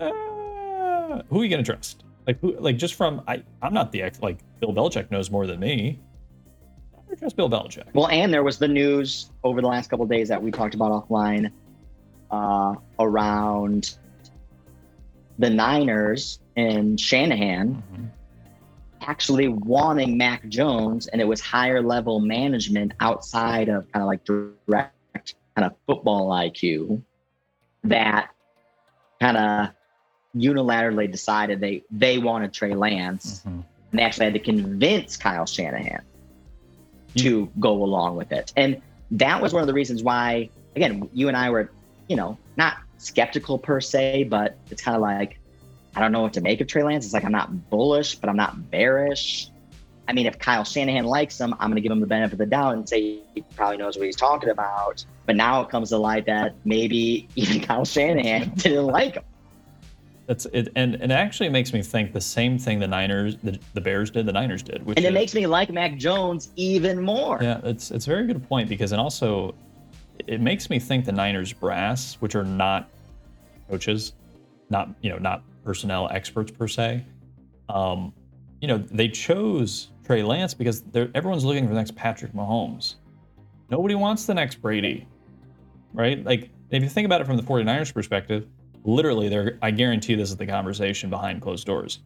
uh, 0.00 1.22
who 1.28 1.40
are 1.40 1.44
you 1.44 1.48
gonna 1.50 1.62
trust? 1.62 2.04
Like, 2.26 2.38
who? 2.40 2.56
Like, 2.58 2.76
just 2.76 2.94
from 2.94 3.22
I, 3.26 3.42
I'm 3.62 3.72
not 3.72 3.92
the 3.92 4.02
ex. 4.02 4.20
Like, 4.20 4.38
Bill 4.60 4.72
Belichick 4.72 5.10
knows 5.10 5.30
more 5.30 5.46
than 5.46 5.58
me. 5.58 5.98
Trust 7.18 7.36
Bill 7.36 7.48
Belichick. 7.50 7.84
Well, 7.94 8.08
and 8.08 8.32
there 8.32 8.42
was 8.42 8.58
the 8.58 8.68
news 8.68 9.30
over 9.44 9.60
the 9.60 9.68
last 9.68 9.90
couple 9.90 10.04
of 10.04 10.10
days 10.10 10.28
that 10.28 10.42
we 10.42 10.50
talked 10.50 10.74
about 10.74 10.90
offline 10.92 11.50
uh, 12.30 12.74
around 12.98 13.96
the 15.38 15.50
Niners 15.50 16.40
and 16.56 16.98
Shanahan 16.98 17.82
Mhm. 17.94 18.08
actually 19.02 19.48
wanting 19.48 20.16
Mac 20.16 20.48
Jones, 20.48 21.06
and 21.08 21.20
it 21.20 21.24
was 21.26 21.40
higher 21.40 21.82
level 21.82 22.20
management 22.20 22.92
outside 23.00 23.68
of 23.68 23.90
kind 23.92 24.02
of 24.02 24.06
like 24.06 24.24
direct 24.24 24.94
kind 25.54 25.66
of 25.66 25.72
football 25.86 26.30
IQ 26.30 27.02
that 27.84 28.30
kind 29.20 29.36
of 29.36 29.70
unilaterally 30.36 31.10
decided 31.10 31.60
they 31.60 31.82
they 31.90 32.18
wanted 32.18 32.52
Trey 32.52 32.74
Lance, 32.74 33.42
Mhm. 33.46 33.46
and 33.46 33.64
they 33.92 34.02
actually 34.02 34.24
had 34.26 34.34
to 34.34 34.40
convince 34.40 35.16
Kyle 35.16 35.44
Shanahan 35.46 36.02
to 37.16 37.50
go 37.58 37.82
along 37.82 38.16
with 38.16 38.32
it. 38.32 38.52
And 38.56 38.80
that 39.12 39.42
was 39.42 39.52
one 39.52 39.62
of 39.62 39.66
the 39.66 39.74
reasons 39.74 40.02
why, 40.02 40.48
again, 40.76 41.08
you 41.12 41.28
and 41.28 41.36
I 41.36 41.50
were, 41.50 41.70
you 42.08 42.16
know, 42.16 42.38
not 42.56 42.78
skeptical 42.98 43.58
per 43.58 43.80
se, 43.80 44.24
but 44.24 44.56
it's 44.70 44.82
kind 44.82 44.94
of 44.94 45.02
like, 45.02 45.38
I 45.94 46.00
don't 46.00 46.12
know 46.12 46.22
what 46.22 46.32
to 46.34 46.40
make 46.40 46.60
of 46.60 46.68
Trey 46.68 46.82
Lance. 46.82 47.04
It's 47.04 47.14
like, 47.14 47.24
I'm 47.24 47.32
not 47.32 47.70
bullish, 47.70 48.14
but 48.14 48.30
I'm 48.30 48.36
not 48.36 48.70
bearish. 48.70 49.50
I 50.08 50.12
mean, 50.12 50.26
if 50.26 50.38
Kyle 50.38 50.64
Shanahan 50.64 51.04
likes 51.04 51.40
him, 51.40 51.54
I'm 51.54 51.70
going 51.70 51.76
to 51.76 51.80
give 51.80 51.92
him 51.92 52.00
the 52.00 52.06
benefit 52.06 52.32
of 52.32 52.38
the 52.38 52.46
doubt 52.46 52.74
and 52.74 52.88
say 52.88 53.18
he 53.34 53.44
probably 53.54 53.76
knows 53.76 53.96
what 53.96 54.06
he's 54.06 54.16
talking 54.16 54.48
about. 54.48 55.04
But 55.26 55.36
now 55.36 55.60
it 55.62 55.68
comes 55.68 55.90
to 55.90 55.98
light 55.98 56.26
that 56.26 56.54
maybe 56.64 57.28
even 57.36 57.60
Kyle 57.60 57.84
Shanahan 57.84 58.50
didn't 58.56 58.86
like 58.86 59.14
him. 59.14 59.24
That's 60.26 60.46
it, 60.46 60.68
and 60.76 60.94
and 60.94 61.10
it 61.10 61.14
actually 61.14 61.48
makes 61.48 61.72
me 61.72 61.82
think 61.82 62.12
the 62.12 62.20
same 62.20 62.56
thing 62.58 62.78
the 62.78 62.86
Niners, 62.86 63.36
the, 63.42 63.58
the 63.74 63.80
Bears 63.80 64.10
did, 64.10 64.24
the 64.24 64.32
Niners 64.32 64.62
did, 64.62 64.84
which 64.86 64.96
And 64.96 65.04
it 65.04 65.08
is- 65.08 65.14
makes 65.14 65.34
me 65.34 65.46
like 65.46 65.70
Mac 65.70 65.96
Jones 65.96 66.50
even 66.56 67.00
more. 67.02 67.38
yeah, 67.42 67.60
it's 67.64 67.90
it's 67.90 68.06
a 68.06 68.10
very 68.10 68.26
good 68.26 68.46
point 68.48 68.68
because 68.68 68.92
and 68.92 69.00
also 69.00 69.54
it 70.28 70.40
makes 70.40 70.70
me 70.70 70.78
think 70.78 71.04
the 71.04 71.12
Niners 71.12 71.52
brass, 71.52 72.14
which 72.20 72.36
are 72.36 72.44
not 72.44 72.88
coaches, 73.68 74.12
not 74.70 74.88
you 75.02 75.10
know 75.10 75.18
not 75.18 75.42
personnel 75.64 76.08
experts 76.12 76.52
per 76.52 76.68
se, 76.68 77.04
um, 77.68 78.12
you 78.60 78.68
know 78.68 78.78
they 78.78 79.08
chose 79.08 79.88
Trey 80.04 80.22
Lance 80.22 80.54
because 80.54 80.84
everyone's 81.14 81.44
looking 81.44 81.64
for 81.64 81.74
the 81.74 81.80
next 81.80 81.96
Patrick 81.96 82.32
Mahomes. 82.32 82.94
Nobody 83.70 83.96
wants 83.96 84.24
the 84.26 84.34
next 84.34 84.62
Brady, 84.62 85.06
right? 85.94 86.22
Like 86.24 86.50
if 86.70 86.80
you 86.82 86.88
think 86.88 87.06
about 87.06 87.20
it 87.20 87.26
from 87.26 87.36
the 87.36 87.42
49ers 87.42 87.92
perspective, 87.92 88.46
literally, 88.84 89.28
they're 89.28 89.58
I 89.62 89.70
guarantee 89.70 90.14
this 90.14 90.30
is 90.30 90.36
the 90.36 90.46
conversation 90.46 91.10
behind 91.10 91.42
closed 91.42 91.66
doors. 91.66 92.00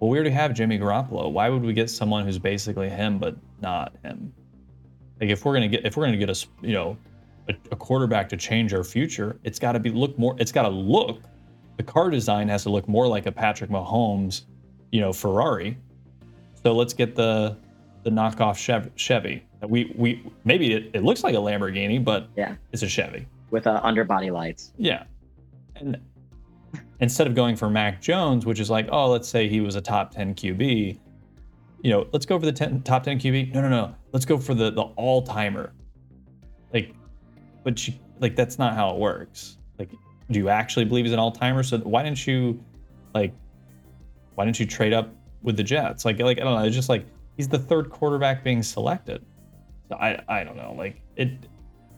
Well, 0.00 0.10
we 0.10 0.16
already 0.16 0.30
have 0.30 0.54
Jimmy 0.54 0.78
Garoppolo. 0.78 1.30
Why 1.32 1.48
would 1.48 1.62
we 1.62 1.72
get 1.72 1.90
someone 1.90 2.24
who's 2.24 2.38
basically 2.38 2.88
him 2.88 3.18
but 3.18 3.36
not 3.60 3.94
him? 4.04 4.32
Like 5.20 5.30
if 5.30 5.44
we're 5.44 5.54
gonna 5.54 5.68
get 5.68 5.84
if 5.84 5.96
we're 5.96 6.04
gonna 6.04 6.16
get 6.16 6.30
a 6.30 6.46
you 6.62 6.72
know 6.72 6.96
a, 7.48 7.54
a 7.72 7.76
quarterback 7.76 8.28
to 8.30 8.36
change 8.36 8.72
our 8.72 8.84
future, 8.84 9.38
it's 9.42 9.58
got 9.58 9.72
to 9.72 9.80
be 9.80 9.90
look 9.90 10.18
more. 10.18 10.36
It's 10.38 10.52
got 10.52 10.62
to 10.62 10.68
look. 10.68 11.20
The 11.76 11.82
car 11.82 12.10
design 12.10 12.48
has 12.48 12.64
to 12.64 12.70
look 12.70 12.88
more 12.88 13.06
like 13.06 13.26
a 13.26 13.32
Patrick 13.32 13.70
Mahomes, 13.70 14.42
you 14.90 15.00
know, 15.00 15.12
Ferrari. 15.12 15.76
So 16.62 16.72
let's 16.72 16.92
get 16.92 17.14
the 17.14 17.56
the 18.04 18.10
knockoff 18.10 18.56
Chevy. 18.96 19.44
We 19.66 19.92
we 19.96 20.22
maybe 20.44 20.74
it, 20.74 20.90
it 20.92 21.02
looks 21.02 21.24
like 21.24 21.34
a 21.34 21.38
Lamborghini, 21.38 22.02
but 22.02 22.28
yeah, 22.36 22.54
it's 22.72 22.82
a 22.82 22.88
Chevy 22.88 23.26
with 23.50 23.66
uh, 23.66 23.80
underbody 23.82 24.30
lights. 24.30 24.72
Yeah, 24.76 25.04
and 25.80 25.98
instead 27.00 27.26
of 27.26 27.34
going 27.34 27.56
for 27.56 27.70
Mac 27.70 28.00
Jones, 28.00 28.46
which 28.46 28.60
is 28.60 28.70
like, 28.70 28.88
oh, 28.90 29.10
let's 29.10 29.28
say 29.28 29.48
he 29.48 29.60
was 29.60 29.76
a 29.76 29.80
top 29.80 30.10
10 30.10 30.34
QB, 30.34 30.98
you 31.82 31.90
know, 31.90 32.06
let's 32.12 32.26
go 32.26 32.38
for 32.38 32.46
the 32.46 32.52
10, 32.52 32.82
top 32.82 33.04
10 33.04 33.18
QB. 33.18 33.54
No, 33.54 33.62
no, 33.62 33.68
no. 33.68 33.94
Let's 34.12 34.24
go 34.24 34.38
for 34.38 34.54
the 34.54 34.70
the 34.70 34.82
all 34.82 35.22
timer. 35.22 35.72
Like, 36.72 36.94
but 37.62 37.86
you, 37.86 37.94
like 38.20 38.34
that's 38.34 38.58
not 38.58 38.74
how 38.74 38.90
it 38.90 38.98
works. 38.98 39.58
Like, 39.78 39.90
do 40.30 40.38
you 40.38 40.48
actually 40.48 40.84
believe 40.84 41.04
he's 41.04 41.12
an 41.12 41.18
all 41.18 41.32
timer? 41.32 41.62
So 41.62 41.78
why 41.78 42.02
didn't 42.02 42.26
you, 42.26 42.62
like, 43.14 43.32
why 44.34 44.44
didn't 44.44 44.58
you 44.58 44.66
trade 44.66 44.92
up 44.92 45.14
with 45.42 45.56
the 45.56 45.62
Jets? 45.62 46.04
Like, 46.04 46.18
like 46.18 46.40
I 46.40 46.44
don't 46.44 46.58
know. 46.58 46.64
It's 46.64 46.74
just 46.74 46.88
like 46.88 47.06
he's 47.36 47.48
the 47.48 47.58
third 47.58 47.90
quarterback 47.90 48.42
being 48.42 48.62
selected. 48.62 49.24
So 49.88 49.96
I 49.96 50.20
I 50.28 50.44
don't 50.44 50.56
know. 50.56 50.74
Like 50.76 51.00
it, 51.16 51.30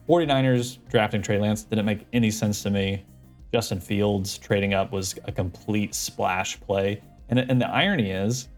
49ers 0.08 0.78
drafting 0.88 1.22
Trey 1.22 1.38
Lance 1.38 1.62
didn't 1.62 1.86
make 1.86 2.06
any 2.12 2.30
sense 2.30 2.62
to 2.64 2.70
me. 2.70 3.04
Justin 3.52 3.80
Fields 3.80 4.38
trading 4.38 4.74
up 4.74 4.92
was 4.92 5.16
a 5.24 5.32
complete 5.32 5.94
splash 5.94 6.60
play. 6.60 7.02
And, 7.28 7.38
and 7.38 7.60
the 7.60 7.68
irony 7.68 8.10
is, 8.10 8.48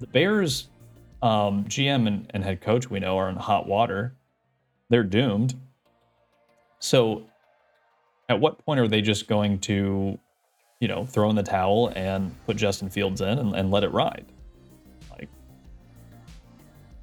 the 0.00 0.06
Bears 0.06 0.68
um, 1.22 1.64
GM 1.64 2.06
and, 2.06 2.30
and 2.30 2.44
head 2.44 2.60
coach 2.60 2.90
we 2.90 3.00
know 3.00 3.16
are 3.18 3.28
in 3.28 3.36
hot 3.36 3.66
water. 3.66 4.14
They're 4.88 5.02
doomed. 5.02 5.54
So, 6.78 7.24
at 8.28 8.38
what 8.38 8.64
point 8.64 8.78
are 8.78 8.86
they 8.86 9.00
just 9.00 9.26
going 9.26 9.58
to, 9.60 10.18
you 10.80 10.88
know, 10.88 11.04
throw 11.04 11.28
in 11.30 11.36
the 11.36 11.42
towel 11.42 11.92
and 11.96 12.34
put 12.46 12.56
Justin 12.56 12.88
Fields 12.88 13.20
in 13.20 13.38
and, 13.38 13.54
and 13.54 13.70
let 13.70 13.82
it 13.82 13.88
ride? 13.88 14.26
Like, 15.10 15.28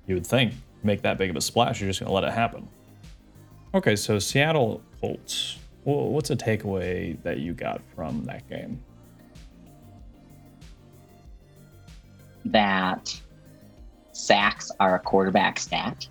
you 0.07 0.15
would 0.15 0.26
think, 0.26 0.53
make 0.84 1.02
that 1.02 1.18
big 1.18 1.30
of 1.30 1.35
a 1.35 1.41
splash, 1.41 1.81
you're 1.81 1.89
just 1.89 1.99
going 1.99 2.07
to 2.07 2.14
let 2.14 2.23
it 2.23 2.31
happen. 2.31 2.68
Okay, 3.73 3.95
so 3.95 4.19
Seattle 4.19 4.81
Colts. 5.02 5.57
What's 5.85 6.31
a 6.31 6.35
takeaway 6.35 7.21
that 7.21 7.37
you 7.37 7.53
got 7.53 7.79
from 7.95 8.23
that 8.25 8.49
game? 8.49 8.83
That 12.45 13.15
sacks 14.11 14.71
are 14.79 14.95
a 14.95 14.99
quarterback 14.99 15.59
stat. 15.59 16.07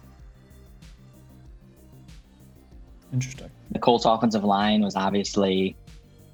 Interesting. 3.12 3.50
The 3.72 3.80
Colts 3.80 4.04
offensive 4.04 4.44
line 4.44 4.80
was 4.80 4.94
obviously, 4.94 5.76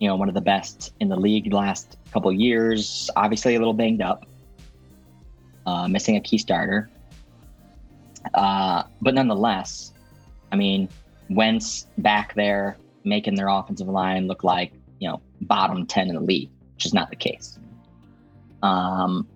you 0.00 0.08
know, 0.08 0.16
one 0.16 0.28
of 0.28 0.34
the 0.34 0.42
best 0.42 0.92
in 1.00 1.08
the 1.08 1.16
league 1.16 1.48
the 1.48 1.56
last 1.56 1.96
couple 2.12 2.30
years. 2.32 3.08
Obviously, 3.16 3.54
a 3.54 3.58
little 3.58 3.72
banged 3.72 4.02
up, 4.02 4.26
uh, 5.64 5.88
missing 5.88 6.16
a 6.16 6.20
key 6.20 6.36
starter. 6.36 6.90
Uh, 8.34 8.82
but 9.00 9.14
nonetheless, 9.14 9.92
I 10.52 10.56
mean, 10.56 10.90
Wentz 11.30 11.86
back 11.96 12.34
there 12.34 12.76
making 13.05 13.35
their 13.35 13.48
offensive 13.48 13.89
line 13.89 14.27
look 14.27 14.44
like 14.44 14.72
you 14.98 15.09
know 15.09 15.20
bottom 15.43 15.86
10 15.86 16.09
in 16.09 16.14
the 16.14 16.20
league 16.20 16.51
which 16.74 16.86
is 16.86 16.94
not 16.94 17.10
the 17.10 17.16
case. 17.16 17.59
Um 18.62 19.27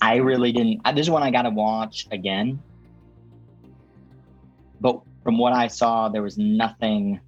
i 0.00 0.16
really 0.16 0.52
didn't 0.52 0.82
this 0.94 1.06
is 1.06 1.10
one 1.10 1.22
i 1.22 1.30
gotta 1.30 1.50
watch 1.50 2.06
again. 2.10 2.62
But 4.80 5.00
from 5.22 5.38
what 5.38 5.52
i 5.52 5.66
saw 5.66 6.08
there 6.08 6.22
was 6.22 6.38
nothing 6.38 7.20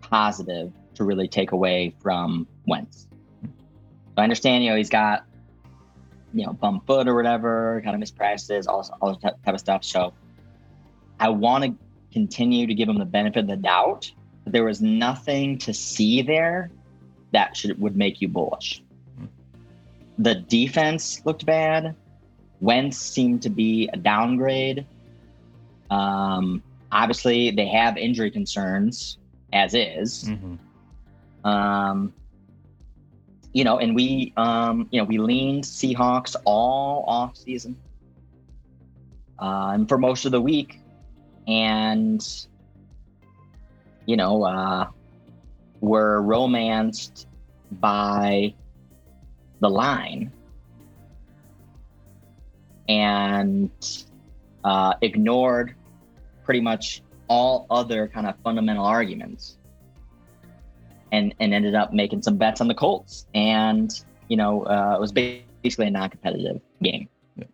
positive 0.00 0.72
to 0.94 1.04
really 1.04 1.28
take 1.28 1.52
away 1.52 1.94
from 2.00 2.46
wentz. 2.66 3.08
So 3.42 3.48
i 4.18 4.22
understand 4.22 4.64
you 4.64 4.70
know 4.70 4.76
he's 4.76 4.90
got 4.90 5.24
you 6.32 6.44
know 6.44 6.52
bum 6.52 6.82
foot 6.86 7.06
or 7.08 7.14
whatever 7.14 7.80
kind 7.84 7.94
of 7.94 8.08
mispractices 8.08 8.66
all, 8.66 8.86
all 9.00 9.18
that 9.22 9.42
type 9.44 9.54
of 9.54 9.60
stuff. 9.60 9.84
So 9.84 10.12
i 11.20 11.28
want 11.28 11.64
to 11.64 11.74
continue 12.12 12.66
to 12.66 12.74
give 12.74 12.88
him 12.88 12.98
the 12.98 13.04
benefit 13.04 13.40
of 13.40 13.46
the 13.48 13.56
doubt 13.56 14.10
there 14.46 14.64
was 14.64 14.80
nothing 14.80 15.58
to 15.58 15.72
see 15.72 16.22
there 16.22 16.70
that 17.32 17.56
should 17.56 17.80
would 17.80 17.96
make 17.96 18.20
you 18.20 18.28
bullish. 18.28 18.82
The 20.18 20.36
defense 20.36 21.20
looked 21.24 21.44
bad. 21.44 21.96
Wentz 22.60 22.96
seemed 22.96 23.42
to 23.42 23.50
be 23.50 23.90
a 23.92 23.96
downgrade. 23.96 24.86
Um, 25.90 26.62
obviously, 26.92 27.50
they 27.50 27.66
have 27.66 27.96
injury 27.96 28.30
concerns 28.30 29.18
as 29.52 29.74
is. 29.74 30.24
Mm-hmm. 30.24 31.46
Um, 31.46 32.12
you 33.52 33.64
know, 33.64 33.78
and 33.78 33.94
we, 33.94 34.32
um, 34.36 34.88
you 34.90 35.00
know, 35.00 35.04
we 35.04 35.18
leaned 35.18 35.64
Seahawks 35.64 36.34
all 36.44 37.04
off 37.06 37.36
season, 37.36 37.76
uh, 39.38 39.70
and 39.74 39.88
for 39.88 39.96
most 39.96 40.24
of 40.24 40.32
the 40.32 40.40
week, 40.40 40.80
and 41.46 42.46
you 44.06 44.16
know, 44.16 44.44
uh, 44.44 44.88
were 45.80 46.22
romanced 46.22 47.26
by 47.70 48.54
the 49.60 49.68
line. 49.68 50.32
And 52.88 53.70
uh, 54.62 54.94
ignored 55.00 55.74
pretty 56.44 56.60
much 56.60 57.02
all 57.28 57.66
other 57.70 58.08
kind 58.08 58.26
of 58.26 58.34
fundamental 58.44 58.84
arguments. 58.84 59.56
And 61.12 61.34
and 61.40 61.54
ended 61.54 61.74
up 61.74 61.92
making 61.92 62.22
some 62.22 62.36
bets 62.36 62.60
on 62.60 62.68
the 62.68 62.74
Colts. 62.74 63.26
And 63.34 63.90
you 64.28 64.36
know 64.36 64.64
uh, 64.64 64.96
it 64.96 65.00
was 65.00 65.12
basically 65.12 65.86
a 65.86 65.90
non-competitive 65.90 66.60
game. 66.82 67.08
Yeah. 67.36 67.44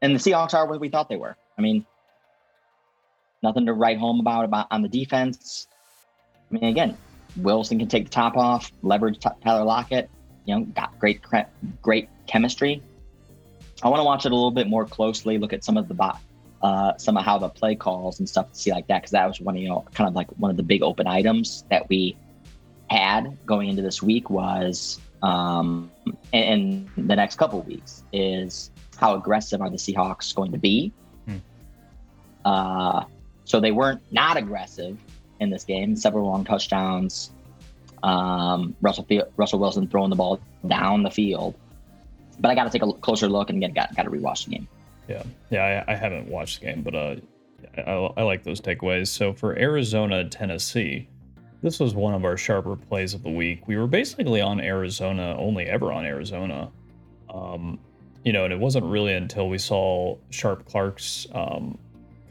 and 0.00 0.14
the 0.14 0.18
Seahawks 0.18 0.54
are 0.54 0.66
what 0.66 0.80
we 0.80 0.88
thought 0.88 1.08
they 1.08 1.16
were. 1.16 1.36
I 1.58 1.60
mean 1.60 1.84
Nothing 3.42 3.66
to 3.66 3.72
write 3.72 3.98
home 3.98 4.20
about 4.20 4.44
about 4.44 4.66
on 4.70 4.82
the 4.82 4.88
defense. 4.88 5.66
I 6.50 6.54
mean, 6.54 6.64
again, 6.64 6.96
Wilson 7.36 7.78
can 7.78 7.88
take 7.88 8.04
the 8.04 8.10
top 8.10 8.36
off, 8.36 8.70
leverage 8.82 9.18
t- 9.18 9.30
Tyler 9.42 9.64
Lockett. 9.64 10.10
You 10.44 10.56
know, 10.56 10.64
got 10.66 10.98
great 10.98 11.20
great 11.80 12.08
chemistry. 12.26 12.82
I 13.82 13.88
want 13.88 14.00
to 14.00 14.04
watch 14.04 14.26
it 14.26 14.32
a 14.32 14.34
little 14.34 14.50
bit 14.50 14.68
more 14.68 14.84
closely. 14.84 15.38
Look 15.38 15.52
at 15.52 15.64
some 15.64 15.76
of 15.76 15.88
the 15.88 15.94
bot, 15.94 16.20
uh, 16.62 16.96
some 16.98 17.16
of 17.16 17.24
how 17.24 17.38
the 17.38 17.48
play 17.48 17.74
calls 17.74 18.18
and 18.20 18.28
stuff 18.28 18.52
to 18.52 18.58
see 18.58 18.70
like 18.70 18.86
that 18.88 19.02
because 19.02 19.10
that 19.12 19.26
was 19.26 19.40
one 19.40 19.56
of 19.56 19.62
you 19.62 19.68
know 19.68 19.84
kind 19.94 20.08
of 20.08 20.14
like 20.14 20.28
one 20.38 20.50
of 20.50 20.56
the 20.56 20.62
big 20.62 20.82
open 20.82 21.06
items 21.06 21.64
that 21.70 21.88
we 21.88 22.16
had 22.88 23.36
going 23.46 23.68
into 23.68 23.82
this 23.82 24.02
week 24.02 24.30
was 24.30 25.00
um, 25.22 25.90
in, 26.32 26.88
in 26.96 27.06
the 27.08 27.16
next 27.16 27.36
couple 27.36 27.60
weeks 27.62 28.04
is 28.12 28.70
how 28.96 29.14
aggressive 29.14 29.60
are 29.60 29.70
the 29.70 29.76
Seahawks 29.76 30.34
going 30.34 30.52
to 30.52 30.58
be? 30.58 30.92
Hmm. 31.26 31.36
Uh, 32.44 33.04
so 33.52 33.60
they 33.60 33.70
weren't 33.70 34.00
not 34.10 34.38
aggressive 34.38 34.96
in 35.38 35.50
this 35.50 35.62
game. 35.62 35.94
Several 35.94 36.24
long 36.24 36.42
touchdowns. 36.42 37.30
Um, 38.02 38.74
Russell 38.80 39.06
Russell 39.36 39.58
Wilson 39.58 39.86
throwing 39.88 40.08
the 40.08 40.16
ball 40.16 40.40
down 40.66 41.02
the 41.02 41.10
field. 41.10 41.54
But 42.40 42.50
I 42.50 42.54
got 42.54 42.64
to 42.64 42.70
take 42.70 42.82
a 42.82 42.90
closer 42.94 43.28
look 43.28 43.50
and 43.50 43.60
get 43.60 43.74
got 43.74 43.94
got 43.94 44.04
to 44.04 44.10
rewatch 44.10 44.46
the 44.46 44.52
game. 44.52 44.68
Yeah, 45.06 45.22
yeah, 45.50 45.84
I, 45.86 45.92
I 45.92 45.94
haven't 45.94 46.28
watched 46.28 46.60
the 46.60 46.66
game, 46.66 46.80
but 46.80 46.94
uh, 46.94 47.16
I, 47.76 48.20
I 48.20 48.22
like 48.22 48.42
those 48.42 48.58
takeaways. 48.58 49.08
So 49.08 49.34
for 49.34 49.54
Arizona 49.58 50.26
Tennessee, 50.26 51.06
this 51.60 51.78
was 51.78 51.94
one 51.94 52.14
of 52.14 52.24
our 52.24 52.38
sharper 52.38 52.76
plays 52.76 53.12
of 53.12 53.22
the 53.22 53.30
week. 53.30 53.68
We 53.68 53.76
were 53.76 53.86
basically 53.86 54.40
on 54.40 54.60
Arizona, 54.60 55.36
only 55.38 55.66
ever 55.66 55.92
on 55.92 56.06
Arizona. 56.06 56.70
Um, 57.28 57.78
you 58.24 58.32
know, 58.32 58.44
and 58.44 58.52
it 58.52 58.58
wasn't 58.58 58.86
really 58.86 59.12
until 59.12 59.50
we 59.50 59.58
saw 59.58 60.16
Sharp 60.30 60.64
Clarke's 60.64 61.26
um, 61.34 61.76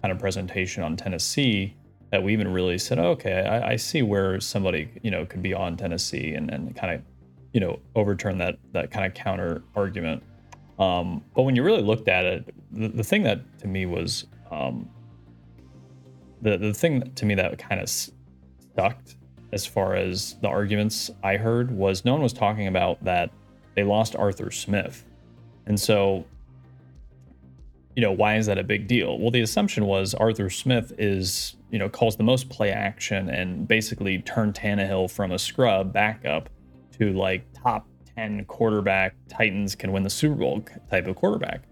kind 0.01 0.11
of 0.11 0.19
presentation 0.19 0.83
on 0.83 0.95
Tennessee 0.95 1.75
that 2.11 2.21
we 2.21 2.33
even 2.33 2.47
really 2.47 2.77
said, 2.77 2.99
okay, 2.99 3.45
I, 3.45 3.71
I 3.71 3.75
see 3.75 4.01
where 4.01 4.39
somebody 4.39 4.89
you 5.01 5.11
know 5.11 5.25
could 5.25 5.41
be 5.41 5.53
on 5.53 5.77
Tennessee 5.77 6.33
and, 6.33 6.49
and 6.49 6.75
kind 6.75 6.93
of 6.93 7.01
you 7.53 7.59
know 7.59 7.79
overturn 7.95 8.37
that 8.39 8.57
that 8.73 8.91
kind 8.91 9.05
of 9.05 9.13
counter 9.13 9.63
argument. 9.75 10.23
Um, 10.79 11.23
but 11.35 11.43
when 11.43 11.55
you 11.55 11.63
really 11.63 11.83
looked 11.83 12.07
at 12.07 12.25
it, 12.25 12.53
the, 12.71 12.87
the 12.89 13.03
thing 13.03 13.23
that 13.23 13.59
to 13.59 13.67
me 13.67 13.85
was 13.85 14.25
um, 14.51 14.89
the 16.41 16.57
the 16.57 16.73
thing 16.73 17.11
to 17.13 17.25
me 17.25 17.35
that 17.35 17.57
kind 17.57 17.81
of 17.81 17.89
sucked 17.89 19.15
as 19.53 19.65
far 19.65 19.95
as 19.95 20.35
the 20.41 20.47
arguments 20.47 21.11
I 21.23 21.37
heard 21.37 21.71
was 21.71 22.05
no 22.05 22.13
one 22.13 22.21
was 22.21 22.33
talking 22.33 22.67
about 22.67 23.03
that 23.03 23.31
they 23.75 23.83
lost 23.83 24.15
Arthur 24.15 24.51
Smith. 24.51 25.05
And 25.65 25.79
so, 25.79 26.25
you 27.95 28.01
know, 28.01 28.11
why 28.11 28.37
is 28.37 28.45
that 28.45 28.57
a 28.57 28.63
big 28.63 28.87
deal? 28.87 29.19
Well, 29.19 29.31
the 29.31 29.41
assumption 29.41 29.85
was 29.85 30.13
Arthur 30.13 30.49
Smith 30.49 30.93
is, 30.97 31.55
you 31.71 31.79
know, 31.79 31.89
calls 31.89 32.15
the 32.15 32.23
most 32.23 32.49
play 32.49 32.71
action 32.71 33.29
and 33.29 33.67
basically 33.67 34.19
turned 34.19 34.53
Tannehill 34.53 35.11
from 35.11 35.31
a 35.31 35.39
scrub 35.39 35.91
backup 35.91 36.49
to 36.97 37.11
like 37.13 37.45
top 37.53 37.87
10 38.15 38.45
quarterback, 38.45 39.15
Titans 39.29 39.75
can 39.75 39.91
win 39.91 40.03
the 40.03 40.09
Super 40.09 40.35
Bowl 40.35 40.63
type 40.89 41.07
of 41.07 41.15
quarterback. 41.15 41.63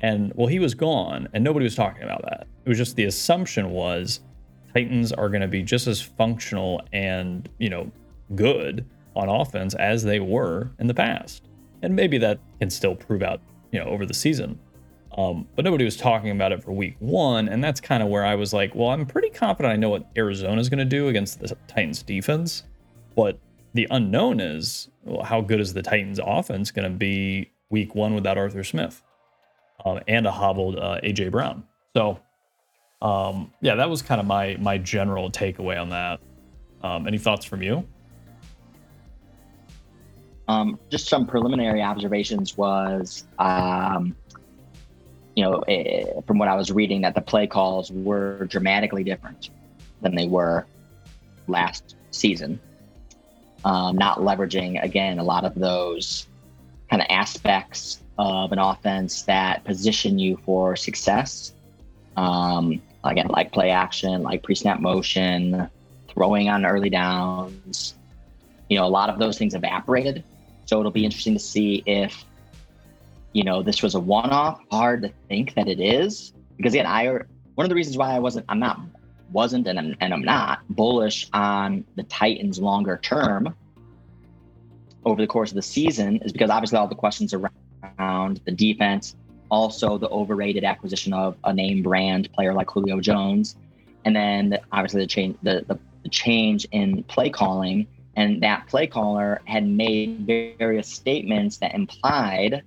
And 0.00 0.32
well, 0.34 0.46
he 0.46 0.58
was 0.58 0.74
gone 0.74 1.28
and 1.32 1.44
nobody 1.44 1.64
was 1.64 1.74
talking 1.74 2.02
about 2.02 2.22
that. 2.22 2.46
It 2.64 2.68
was 2.68 2.78
just 2.78 2.96
the 2.96 3.04
assumption 3.04 3.70
was 3.70 4.20
Titans 4.72 5.12
are 5.12 5.28
going 5.28 5.42
to 5.42 5.48
be 5.48 5.62
just 5.62 5.86
as 5.86 6.00
functional 6.00 6.80
and, 6.92 7.48
you 7.58 7.68
know, 7.68 7.90
good 8.34 8.86
on 9.16 9.28
offense 9.28 9.74
as 9.74 10.02
they 10.02 10.20
were 10.20 10.70
in 10.78 10.86
the 10.86 10.94
past. 10.94 11.48
And 11.82 11.94
maybe 11.94 12.18
that 12.18 12.38
can 12.60 12.70
still 12.70 12.94
prove 12.94 13.22
out, 13.22 13.40
you 13.72 13.78
know, 13.78 13.86
over 13.86 14.06
the 14.06 14.14
season. 14.14 14.58
Um, 15.16 15.48
but 15.56 15.64
nobody 15.64 15.84
was 15.84 15.96
talking 15.96 16.30
about 16.30 16.52
it 16.52 16.62
for 16.62 16.72
week 16.72 16.96
one. 17.00 17.48
And 17.48 17.62
that's 17.62 17.80
kind 17.80 18.02
of 18.02 18.08
where 18.08 18.24
I 18.24 18.34
was 18.34 18.52
like, 18.52 18.74
well, 18.74 18.90
I'm 18.90 19.06
pretty 19.06 19.30
confident 19.30 19.72
I 19.72 19.76
know 19.76 19.90
what 19.90 20.06
Arizona 20.16 20.60
is 20.60 20.68
going 20.68 20.78
to 20.78 20.84
do 20.84 21.08
against 21.08 21.40
the 21.40 21.56
Titans 21.66 22.02
defense. 22.02 22.64
But 23.16 23.38
the 23.74 23.86
unknown 23.90 24.40
is 24.40 24.88
well, 25.04 25.22
how 25.22 25.40
good 25.40 25.60
is 25.60 25.72
the 25.72 25.82
Titans 25.82 26.20
offense 26.22 26.70
going 26.70 26.90
to 26.90 26.96
be 26.96 27.50
week 27.70 27.94
one 27.94 28.14
without 28.14 28.38
Arthur 28.38 28.64
Smith 28.64 29.02
um, 29.84 30.00
and 30.06 30.26
a 30.26 30.30
hobbled 30.30 30.78
uh, 30.78 31.00
AJ 31.02 31.32
Brown? 31.32 31.64
So, 31.94 32.20
um, 33.02 33.52
yeah, 33.60 33.74
that 33.74 33.90
was 33.90 34.02
kind 34.02 34.20
of 34.20 34.26
my 34.26 34.56
my 34.60 34.78
general 34.78 35.30
takeaway 35.30 35.80
on 35.80 35.90
that. 35.90 36.20
Um, 36.82 37.06
any 37.06 37.18
thoughts 37.18 37.44
from 37.44 37.62
you? 37.62 37.86
Um, 40.48 40.80
just 40.90 41.08
some 41.08 41.26
preliminary 41.26 41.80
observations 41.80 42.56
was, 42.56 43.24
um, 43.38 44.16
you 45.34 45.44
know, 45.44 45.60
eh, 45.68 46.20
from 46.26 46.38
what 46.38 46.48
I 46.48 46.54
was 46.54 46.70
reading, 46.70 47.02
that 47.02 47.14
the 47.14 47.20
play 47.20 47.46
calls 47.46 47.90
were 47.90 48.46
dramatically 48.46 49.04
different 49.04 49.50
than 50.02 50.14
they 50.14 50.26
were 50.26 50.66
last 51.46 51.96
season. 52.10 52.60
Um, 53.64 53.96
not 53.96 54.18
leveraging 54.18 54.82
again 54.82 55.18
a 55.18 55.24
lot 55.24 55.44
of 55.44 55.54
those 55.54 56.26
kind 56.88 57.02
of 57.02 57.06
aspects 57.10 58.02
of 58.18 58.52
an 58.52 58.58
offense 58.58 59.22
that 59.22 59.64
position 59.64 60.18
you 60.18 60.38
for 60.44 60.76
success. 60.76 61.52
Um, 62.16 62.80
again, 63.04 63.28
like 63.28 63.52
play 63.52 63.70
action, 63.70 64.22
like 64.22 64.42
pre-snap 64.42 64.80
motion, 64.80 65.68
throwing 66.08 66.48
on 66.48 66.64
early 66.64 66.90
downs. 66.90 67.94
You 68.68 68.78
know, 68.78 68.86
a 68.86 68.88
lot 68.88 69.10
of 69.10 69.18
those 69.18 69.38
things 69.38 69.54
evaporated 69.54 70.24
so 70.70 70.78
it'll 70.78 70.92
be 70.92 71.04
interesting 71.04 71.34
to 71.34 71.40
see 71.40 71.82
if, 71.84 72.24
you 73.32 73.44
know, 73.44 73.62
this 73.62 73.82
was 73.82 73.94
a 73.94 74.00
one-off. 74.00 74.60
Hard 74.70 75.02
to 75.02 75.12
think 75.28 75.54
that 75.54 75.68
it 75.68 75.80
is 75.80 76.32
because 76.56 76.74
again, 76.74 76.86
I 76.86 77.06
one 77.54 77.64
of 77.64 77.68
the 77.68 77.74
reasons 77.74 77.96
why 77.96 78.14
I 78.14 78.18
wasn't, 78.18 78.46
I'm 78.48 78.58
not, 78.58 78.80
wasn't, 79.32 79.66
and 79.66 79.78
I'm, 79.78 79.96
and 80.00 80.14
I'm 80.14 80.22
not 80.22 80.60
bullish 80.70 81.28
on 81.32 81.84
the 81.96 82.02
Titans 82.04 82.58
longer 82.58 82.98
term 83.02 83.54
over 85.04 85.20
the 85.20 85.26
course 85.26 85.50
of 85.50 85.56
the 85.56 85.62
season 85.62 86.18
is 86.18 86.32
because 86.32 86.50
obviously 86.50 86.78
all 86.78 86.86
the 86.86 86.94
questions 86.94 87.34
around 87.34 88.40
the 88.44 88.52
defense, 88.52 89.16
also 89.50 89.98
the 89.98 90.08
overrated 90.08 90.64
acquisition 90.64 91.12
of 91.12 91.36
a 91.44 91.52
name 91.52 91.82
brand 91.82 92.32
player 92.32 92.52
like 92.52 92.70
Julio 92.70 93.00
Jones, 93.00 93.56
and 94.04 94.14
then 94.14 94.58
obviously 94.72 95.00
the 95.00 95.06
change 95.06 95.36
the, 95.42 95.64
the, 95.66 95.78
the 96.02 96.08
change 96.08 96.66
in 96.72 97.02
play 97.04 97.30
calling 97.30 97.86
and 98.16 98.42
that 98.42 98.66
play 98.66 98.86
caller 98.86 99.40
had 99.44 99.66
made 99.66 100.26
various 100.26 100.88
statements 100.88 101.58
that 101.58 101.74
implied, 101.74 102.62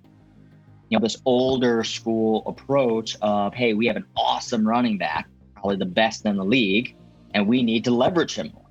you 0.90 0.98
know, 0.98 1.02
this 1.04 1.18
older 1.26 1.84
school 1.84 2.44
approach 2.46 3.16
of, 3.22 3.54
hey, 3.54 3.74
we 3.74 3.88
have 3.88 3.96
an 3.96 4.06
awesome 4.16 4.68
running 4.68 4.98
back, 4.98 5.28
probably 5.56 5.78
the 5.78 5.86
best 5.86 6.26
in 6.26 6.38
the 6.38 6.46
league, 6.46 6.96
and 7.34 7.48
we 7.48 7.64
need 7.64 7.84
to 7.86 7.92
leverage 7.92 8.36
him 8.36 8.52
more. 8.54 8.64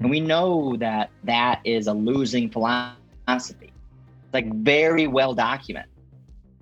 And 0.00 0.10
we 0.10 0.20
know 0.20 0.76
that 0.76 1.10
that 1.24 1.60
is 1.64 1.86
a 1.86 1.92
losing 1.92 2.50
philosophy. 2.50 2.96
It's 3.26 4.34
like 4.34 4.52
very 4.54 5.06
well 5.06 5.34
documented. 5.34 5.90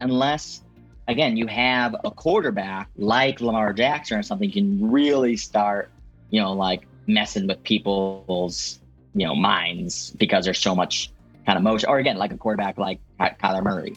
Unless, 0.01 0.63
again, 1.09 1.37
you 1.37 1.47
have 1.47 1.97
a 2.05 2.11
quarterback 2.11 2.89
like 2.97 3.41
Lamar 3.41 3.73
Jackson 3.73 4.19
or 4.19 4.23
something, 4.23 4.51
can 4.51 4.91
really 4.91 5.37
start, 5.37 5.91
you 6.31 6.41
know, 6.41 6.53
like 6.53 6.87
messing 7.07 7.47
with 7.47 7.63
people's 7.63 8.81
you 9.17 9.27
know 9.27 9.35
minds 9.35 10.11
because 10.19 10.45
there's 10.45 10.59
so 10.61 10.75
much 10.75 11.11
kind 11.47 11.57
of 11.57 11.65
motion. 11.65 11.89
Or 11.89 11.99
again, 11.99 12.19
like 12.19 12.33
a 12.33 12.37
quarterback 12.37 12.79
like 12.79 13.01
Kyler 13.19 13.63
Murray, 13.63 13.97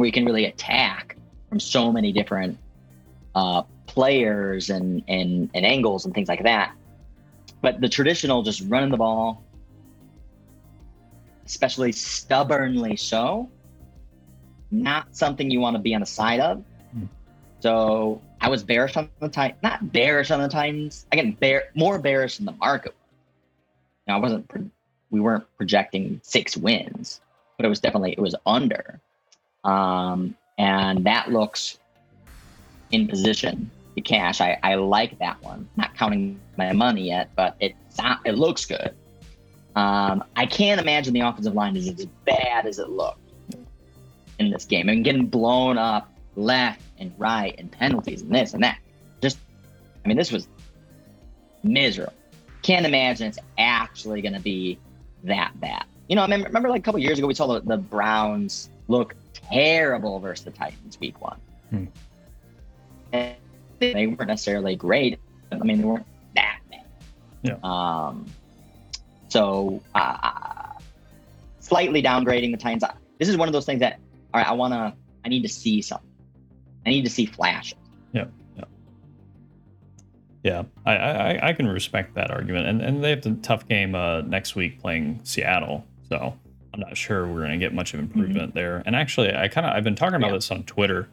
where 0.00 0.06
you 0.06 0.12
can 0.12 0.24
really 0.24 0.46
attack 0.46 1.16
from 1.48 1.60
so 1.60 1.92
many 1.92 2.12
different 2.12 2.58
uh, 3.34 3.62
players 3.86 4.70
and, 4.70 5.04
and 5.08 5.50
and 5.54 5.66
angles 5.66 6.04
and 6.06 6.14
things 6.14 6.28
like 6.28 6.42
that. 6.42 6.72
But 7.62 7.80
the 7.80 7.88
traditional 7.88 8.42
just 8.42 8.62
running 8.68 8.90
the 8.90 8.96
ball, 8.96 9.44
especially 11.44 11.92
stubbornly 11.92 12.96
so, 12.96 13.50
not 14.70 15.14
something 15.14 15.50
you 15.50 15.60
want 15.60 15.76
to 15.76 15.82
be 15.82 15.94
on 15.94 16.00
the 16.00 16.06
side 16.06 16.40
of. 16.40 16.64
Hmm. 16.92 17.04
So 17.60 18.22
I 18.40 18.48
was 18.48 18.62
bearish 18.62 18.96
on 18.96 19.10
the 19.20 19.28
time, 19.28 19.54
not 19.62 19.92
bearish 19.92 20.30
on 20.30 20.40
the 20.40 20.48
Titans. 20.48 21.06
Again, 21.12 21.36
bear 21.38 21.64
more 21.74 21.98
bearish 21.98 22.38
than 22.38 22.46
the 22.46 22.52
market 22.52 22.94
Now 24.06 24.16
I 24.16 24.20
wasn't, 24.20 24.72
we 25.10 25.20
weren't 25.20 25.44
projecting 25.58 26.20
six 26.22 26.56
wins, 26.56 27.20
but 27.58 27.66
it 27.66 27.68
was 27.68 27.80
definitely, 27.80 28.12
it 28.12 28.20
was 28.20 28.34
under. 28.46 29.00
Um, 29.64 30.36
and 30.58 31.04
that 31.04 31.30
looks 31.30 31.78
in 32.90 33.08
position 33.08 33.70
to 33.94 34.00
cash. 34.00 34.40
I, 34.40 34.58
I 34.62 34.74
like 34.74 35.18
that 35.18 35.42
one. 35.42 35.68
Not 35.76 35.94
counting 35.96 36.40
my 36.56 36.72
money 36.72 37.08
yet, 37.08 37.30
but 37.36 37.56
it 37.60 37.74
it 38.24 38.32
looks 38.32 38.64
good. 38.64 38.94
Um, 39.76 40.24
I 40.36 40.46
can't 40.46 40.80
imagine 40.80 41.14
the 41.14 41.20
offensive 41.20 41.54
line 41.54 41.76
is 41.76 41.88
as 41.88 42.06
bad 42.24 42.66
as 42.66 42.78
it 42.78 42.88
looked 42.88 43.18
in 44.38 44.50
this 44.50 44.64
game 44.64 44.88
I 44.88 44.92
and 44.92 45.04
getting 45.04 45.26
blown 45.26 45.78
up 45.78 46.10
left 46.34 46.82
and 46.98 47.12
right 47.18 47.54
and 47.58 47.70
penalties 47.70 48.22
and 48.22 48.34
this 48.34 48.54
and 48.54 48.64
that. 48.64 48.78
Just, 49.20 49.38
I 50.04 50.08
mean, 50.08 50.16
this 50.16 50.32
was 50.32 50.48
miserable 51.62 52.14
can't 52.62 52.86
imagine 52.86 53.28
it's 53.28 53.38
actually 53.58 54.22
going 54.22 54.34
to 54.34 54.40
be 54.40 54.78
that 55.24 55.58
bad. 55.60 55.84
You 56.08 56.16
know, 56.16 56.22
I 56.22 56.26
mean, 56.26 56.42
remember 56.42 56.68
like 56.68 56.80
a 56.80 56.82
couple 56.82 57.00
years 57.00 57.18
ago, 57.18 57.26
we 57.26 57.34
saw 57.34 57.46
the, 57.46 57.60
the, 57.60 57.76
Browns 57.76 58.70
look 58.88 59.14
terrible 59.50 60.18
versus 60.20 60.44
the 60.44 60.50
Titans 60.50 60.98
week 61.00 61.20
one. 61.20 61.38
Hmm. 61.70 61.84
And 63.12 63.36
they 63.78 64.06
weren't 64.06 64.28
necessarily 64.28 64.76
great. 64.76 65.18
I 65.52 65.56
mean, 65.58 65.78
they 65.78 65.84
weren't 65.84 66.06
that 66.34 66.60
bad. 66.70 66.84
Yeah. 67.42 67.56
Um, 67.62 68.26
so, 69.28 69.82
uh, 69.94 70.72
slightly 71.60 72.02
downgrading 72.02 72.52
the 72.52 72.56
Titans. 72.56 72.84
This 73.18 73.28
is 73.28 73.36
one 73.36 73.48
of 73.48 73.52
those 73.52 73.66
things 73.66 73.80
that, 73.80 73.98
all 74.32 74.40
right, 74.40 74.48
I 74.48 74.52
want 74.52 74.72
to, 74.74 74.94
I 75.24 75.28
need 75.28 75.42
to 75.42 75.48
see 75.48 75.82
something. 75.82 76.08
I 76.86 76.90
need 76.90 77.04
to 77.04 77.10
see 77.10 77.26
flashes. 77.26 77.78
Yeah. 78.12 78.26
Yeah, 80.42 80.62
I, 80.86 80.96
I, 80.96 81.48
I 81.48 81.52
can 81.52 81.68
respect 81.68 82.14
that 82.14 82.30
argument, 82.30 82.66
and 82.66 82.80
and 82.80 83.04
they 83.04 83.10
have 83.10 83.20
the 83.20 83.34
tough 83.42 83.68
game 83.68 83.94
uh, 83.94 84.22
next 84.22 84.56
week 84.56 84.80
playing 84.80 85.20
Seattle, 85.22 85.84
so 86.08 86.34
I'm 86.72 86.80
not 86.80 86.96
sure 86.96 87.26
we're 87.26 87.40
going 87.40 87.50
to 87.52 87.58
get 87.58 87.74
much 87.74 87.94
of 87.94 88.00
improvement 88.00 88.50
mm-hmm. 88.50 88.58
there. 88.58 88.82
And 88.86 88.94
actually, 88.94 89.34
I 89.34 89.48
kind 89.48 89.66
of 89.66 89.74
I've 89.74 89.84
been 89.84 89.96
talking 89.96 90.16
about 90.16 90.28
yeah. 90.28 90.36
this 90.36 90.50
on 90.50 90.62
Twitter. 90.64 91.08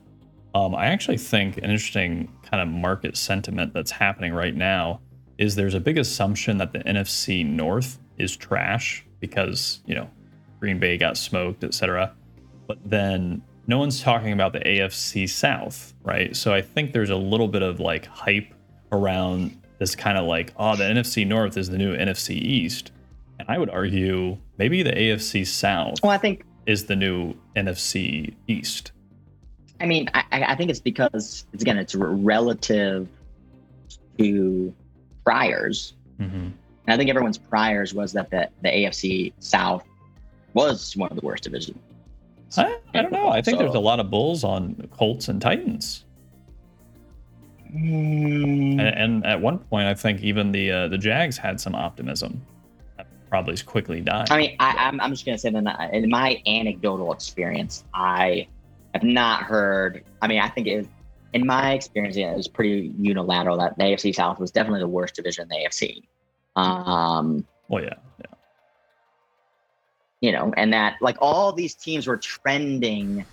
Um, 0.54 0.76
I 0.76 0.88
actually 0.88 1.18
think 1.18 1.58
an 1.58 1.66
interesting 1.66 2.32
kind 2.44 2.62
of 2.62 2.68
market 2.68 3.18
sentiment 3.18 3.74
that's 3.74 3.92
happening 3.92 4.34
right 4.34 4.56
now 4.56 5.02
is 5.38 5.56
there's 5.56 5.74
a 5.74 5.80
big 5.80 5.98
assumption 5.98 6.58
that 6.58 6.74
the 6.74 6.80
NFC 6.80 7.46
North 7.46 8.00
is 8.18 8.36
trash 8.36 9.06
because 9.20 9.82
you 9.86 9.96
know 9.96 10.10
Green 10.60 10.80
Bay 10.80 10.98
got 10.98 11.18
smoked, 11.18 11.64
etc. 11.64 12.14
But 12.68 12.78
then 12.86 13.42
no 13.68 13.78
one's 13.78 14.02
talking 14.02 14.32
about 14.32 14.54
the 14.54 14.60
AFC 14.60 15.30
South, 15.30 15.94
right? 16.04 16.36
So 16.36 16.54
I 16.54 16.62
think 16.62 16.94
there's 16.94 17.10
a 17.10 17.18
little 17.18 17.48
bit 17.48 17.62
of 17.62 17.80
like 17.80 18.06
hype 18.06 18.54
around 18.92 19.62
this 19.80 19.96
kind 19.96 20.18
of 20.18 20.26
like, 20.26 20.54
oh, 20.58 20.76
the 20.76 20.84
NFC 20.84 21.28
North 21.28 21.58
is 21.58 21.70
the 21.70 21.78
new 21.78 21.96
NFC 21.96 22.32
East. 22.32 22.92
And 23.40 23.48
I 23.50 23.58
would 23.58 23.70
argue 23.70 24.38
maybe 24.58 24.84
the 24.84 24.92
AFC 24.92 25.46
South 25.46 26.02
well, 26.04 26.12
I 26.12 26.18
think 26.18 26.44
is 26.66 26.86
the 26.86 26.96
new 26.96 27.34
NFC 27.56 28.34
East. 28.48 28.92
I 29.80 29.86
mean, 29.86 30.10
I, 30.14 30.24
I 30.32 30.56
think 30.56 30.70
it's 30.70 30.80
because 30.80 31.46
it's 31.54 31.62
again, 31.62 31.78
it's 31.78 31.96
relative 31.96 33.08
to 34.18 34.74
priors. 35.24 35.94
Mm-hmm. 36.20 36.36
And 36.36 36.54
I 36.88 36.98
think 36.98 37.10
everyone's 37.10 37.38
priors 37.38 37.94
was 37.94 38.14
that 38.14 38.30
the, 38.32 38.50
the 38.64 38.70
AFC 38.70 39.34
South 39.40 39.84
was 40.54 40.96
one 40.96 41.10
of 41.10 41.20
the 41.20 41.26
worst 41.26 41.44
divisions. 41.44 41.78
I, 42.58 42.78
I 42.94 43.02
don't 43.02 43.12
know. 43.12 43.30
I 43.30 43.42
think 43.42 43.58
so, 43.58 43.64
there's 43.64 43.76
a 43.76 43.80
lot 43.80 44.00
of 44.00 44.10
bulls 44.10 44.44
on 44.44 44.88
Colts 44.92 45.28
and 45.28 45.42
Titans. 45.42 46.06
Mm, 47.74 48.80
And, 48.80 48.82
and 48.82 49.26
at 49.26 49.42
one 49.42 49.60
point, 49.60 49.88
I 49.88 49.94
think 49.94 50.22
even 50.22 50.52
the 50.52 50.72
uh, 50.72 50.88
the 50.88 50.98
Jags 50.98 51.38
had 51.38 51.60
some 51.60 51.76
optimism. 51.76 52.42
Probably 53.30 53.54
is 53.54 53.62
quickly 53.62 54.02
died. 54.02 54.32
I 54.32 54.38
mean, 54.38 54.56
I, 54.60 54.88
I'm, 54.88 55.02
I'm 55.02 55.12
just 55.12 55.26
gonna 55.26 55.38
say 55.38 55.50
that 55.50 55.94
in 55.94 56.10
my 56.10 56.42
anecdotal 56.48 57.12
experience, 57.12 57.84
I 57.94 58.48
have 58.94 59.04
not 59.04 59.44
heard. 59.44 60.04
I 60.22 60.28
mean, 60.28 60.40
I 60.40 60.48
think 60.48 60.68
it, 60.68 60.88
in 61.34 61.46
my 61.46 61.74
experience, 61.74 62.16
yeah, 62.16 62.32
it 62.32 62.38
was 62.38 62.48
pretty 62.48 62.94
unilateral 62.98 63.58
that 63.58 63.78
the 63.78 63.84
AFC 63.84 64.16
South 64.16 64.40
was 64.40 64.52
definitely 64.52 64.80
the 64.80 64.88
worst 64.88 65.16
division 65.16 65.44
in 65.44 65.50
the 65.50 65.68
AFC. 65.68 66.04
Um, 66.56 67.46
well, 67.68 67.84
yeah, 67.84 67.96
yeah. 68.20 68.36
you 70.22 70.32
know, 70.32 70.54
and 70.56 70.72
that 70.72 70.96
like 71.02 71.18
all 71.20 71.52
these 71.52 71.76
teams 71.76 72.08
were 72.08 72.18
trending 72.18 73.26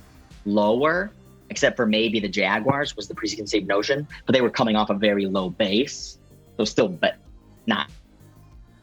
lower, 0.44 1.12
except 1.50 1.76
for 1.76 1.86
maybe 1.86 2.18
the 2.18 2.28
Jaguars 2.28 2.96
was 2.96 3.06
the 3.06 3.14
preconceived 3.14 3.68
notion, 3.68 4.08
but 4.26 4.32
they 4.32 4.40
were 4.40 4.50
coming 4.50 4.74
off 4.74 4.90
a 4.90 4.94
very 4.94 5.26
low 5.26 5.50
base, 5.50 6.18
so 6.56 6.64
still, 6.64 6.88
but 6.88 7.16
not 7.66 7.88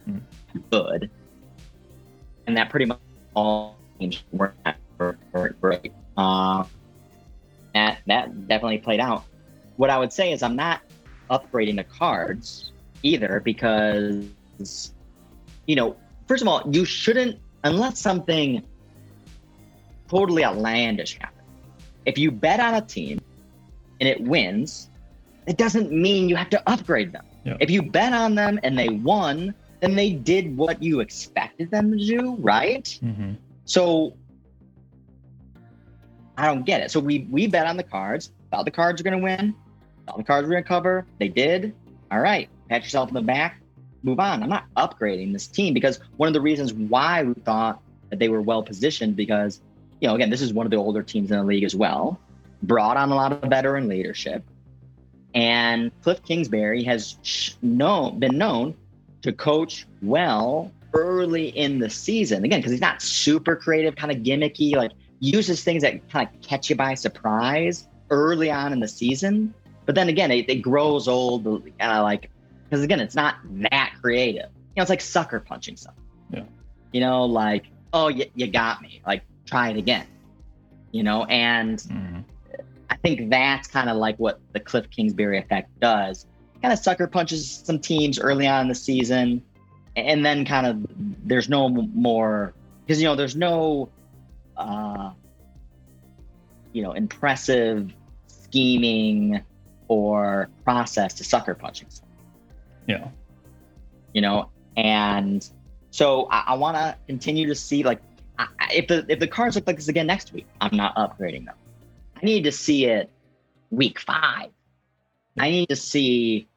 Hmm. 0.06 0.18
Good. 0.72 1.10
And 2.48 2.58
that 2.58 2.70
pretty 2.70 2.86
much 2.86 3.00
all 3.36 3.78
teams 4.00 4.24
were 4.32 4.54
were, 4.98 5.18
were 5.32 5.50
great. 5.62 5.94
Uh, 6.18 6.64
that 7.74 8.00
that 8.08 8.48
definitely 8.48 8.80
played 8.80 9.00
out. 9.00 9.24
What 9.78 9.90
I 9.90 9.98
would 9.98 10.12
say 10.12 10.32
is 10.32 10.44
I'm 10.44 10.56
not 10.56 10.82
upgrading 11.30 11.78
the 11.78 11.84
cards 11.84 12.72
either 13.04 13.42
because 13.44 14.26
you 15.66 15.76
know, 15.76 15.96
first 16.28 16.42
of 16.42 16.48
all, 16.48 16.64
you 16.72 16.86
shouldn't 16.86 17.40
unless 17.64 18.00
something 18.00 18.64
totally 20.10 20.44
outlandish 20.44 21.18
happens. 21.20 21.38
If 22.06 22.18
you 22.18 22.32
bet 22.32 22.60
on 22.60 22.76
a 22.76 22.82
team 22.82 23.22
and 24.00 24.10
it 24.10 24.20
wins, 24.20 24.90
it 25.48 25.58
doesn't 25.58 25.92
mean 25.92 26.28
you 26.28 26.36
have 26.36 26.50
to 26.50 26.70
upgrade 26.70 27.12
them. 27.14 27.26
Yeah. 27.46 27.58
If 27.60 27.70
you 27.70 27.82
bet 27.82 28.14
on 28.14 28.36
them 28.36 28.60
and 28.64 28.78
they 28.78 28.90
won, 28.90 29.54
then 29.82 29.96
they 29.96 30.12
did 30.12 30.56
what 30.56 30.82
you 30.82 31.00
expected 31.00 31.72
them 31.72 31.98
to 31.98 32.06
do, 32.06 32.36
right? 32.40 32.88
hmm 33.02 33.34
So 33.66 34.16
I 36.38 36.46
don't 36.46 36.66
get 36.66 36.82
it. 36.82 36.92
So 36.92 37.00
we 37.00 37.28
we 37.30 37.48
bet 37.48 37.68
on 37.68 37.78
the 37.78 37.84
cards, 37.84 38.32
thought 38.52 38.66
the 38.66 38.72
cards 38.72 39.02
were 39.02 39.04
gonna 39.04 39.22
win, 39.22 39.54
thought 40.08 40.18
the 40.18 40.24
cards 40.24 40.48
were 40.48 40.54
gonna 40.54 40.64
cover. 40.64 41.06
They 41.20 41.28
did. 41.28 41.76
All 42.12 42.20
right, 42.20 42.50
pat 42.70 42.84
yourself 42.84 43.10
in 43.10 43.16
the 43.16 43.22
back, 43.22 43.62
move 44.04 44.20
on. 44.20 44.44
I'm 44.44 44.50
not 44.50 44.66
upgrading 44.76 45.34
this 45.34 45.48
team 45.48 45.74
because 45.74 46.00
one 46.18 46.28
of 46.28 46.34
the 46.34 46.42
reasons 46.42 46.74
why 46.74 47.24
we 47.24 47.34
thought 47.34 47.82
that 48.10 48.20
they 48.20 48.30
were 48.30 48.42
well 48.42 48.64
positioned 48.64 49.16
because 49.16 49.62
you 50.00 50.08
know 50.08 50.16
again 50.16 50.30
this 50.30 50.42
is 50.42 50.54
one 50.54 50.66
of 50.66 50.72
the 50.72 50.78
older 50.78 51.04
teams 51.04 51.32
in 51.32 51.38
the 51.38 51.44
league 51.44 51.64
as 51.64 51.76
well, 51.76 52.20
brought 52.64 52.98
on 52.98 53.12
a 53.12 53.16
lot 53.16 53.32
of 53.32 53.50
veteran 53.50 53.88
leadership, 53.88 54.44
and 55.34 55.92
Kliff 56.02 56.24
Kingsbury 56.24 56.84
has 56.84 57.58
known 57.62 58.20
been 58.20 58.38
known 58.38 58.76
to 59.22 59.32
coach 59.32 59.88
well 60.02 60.72
early 60.94 61.48
in 61.50 61.80
the 61.80 61.90
season 61.90 62.44
again 62.44 62.60
because 62.60 62.72
he's 62.72 62.82
not 62.82 63.02
super 63.02 63.56
creative, 63.56 63.96
kind 63.96 64.12
of 64.12 64.20
gimmicky, 64.24 64.76
like 64.76 64.92
uses 65.20 65.64
things 65.64 65.84
that 65.84 66.08
kind 66.10 66.28
of 66.28 66.42
catch 66.42 66.70
you 66.70 66.76
by 66.76 66.94
surprise 66.94 67.88
early 68.10 68.52
on 68.52 68.74
in 68.74 68.80
the 68.80 68.88
season. 68.88 69.54
But 69.86 69.96
then 69.96 70.10
again, 70.10 70.32
it, 70.32 70.50
it 70.50 70.56
grows 70.56 71.08
old, 71.08 71.46
kind 71.46 71.72
of 71.80 72.04
like 72.04 72.30
because 72.70 72.84
again, 72.84 73.00
it's 73.00 73.16
not 73.16 73.36
that 73.72 73.94
creative. 74.02 74.50
You 74.52 74.78
know, 74.78 74.84
it's 74.84 74.90
like 74.90 75.02
sucker 75.02 75.40
punching 75.40 75.78
something. 75.78 76.04
Yeah. 76.32 76.44
You 76.92 77.02
know, 77.02 77.26
like 77.26 77.66
oh, 77.94 78.08
you, 78.08 78.26
you 78.36 78.48
got 78.48 78.82
me. 78.82 79.02
Like 79.06 79.24
try 79.46 79.70
it 79.70 79.78
again. 79.78 80.08
You 80.92 81.04
know, 81.04 81.26
and 81.26 81.82
hmm 81.82 82.20
I 82.92 82.98
think 82.98 83.30
that's 83.30 83.70
kind 83.70 83.90
of 83.90 83.96
like 83.96 84.18
what 84.18 84.42
the 84.52 84.60
Kliff 84.60 84.92
Kingsbury 84.92 85.40
effect 85.40 85.80
does. 85.80 86.28
Kind 86.62 86.74
of 86.74 86.80
sucker 86.80 87.08
punches 87.08 87.50
some 87.66 87.80
teams 87.80 88.20
early 88.20 88.48
on 88.48 88.62
in 88.62 88.68
the 88.68 88.76
season, 88.76 89.42
and 89.96 90.26
then 90.26 90.46
kind 90.46 90.68
of 90.68 90.86
there's 91.24 91.50
no 91.50 91.70
more 91.70 92.54
because 92.86 93.02
you 93.02 93.08
know 93.08 93.16
there's 93.16 93.36
no, 93.36 93.90
uh, 94.58 95.12
you 96.74 96.84
know, 96.84 96.92
impressive 96.92 97.92
scheming 98.28 99.42
or 99.88 100.50
process 100.64 101.14
to 101.16 101.24
sucker 101.24 101.56
punching. 101.56 101.88
Yeah. 102.88 103.08
You 104.14 104.22
know, 104.22 104.50
and 104.78 105.48
so 105.92 106.28
I, 106.30 106.44
I 106.48 106.54
want 106.56 106.78
to 106.78 106.96
continue 107.08 107.48
to 107.48 107.56
see 107.56 107.84
like 107.84 108.02
I, 108.38 108.48
if 108.74 108.88
the 108.88 109.06
if 109.08 109.20
the 109.20 109.28
cards 109.28 109.56
look 109.56 109.68
like 109.68 109.78
this 109.78 109.88
again 109.88 110.08
next 110.08 110.34
week, 110.34 110.48
I'm 110.60 110.76
not 110.76 110.96
upgrading 110.96 111.46
them. 111.46 111.56
I 112.16 112.26
need 112.26 112.44
to 112.44 112.52
see 112.52 112.86
it 112.86 113.10
week 113.70 114.00
five. 114.00 114.50
I 115.38 115.50
need 115.50 115.70
to 115.70 115.76
see 115.76 116.48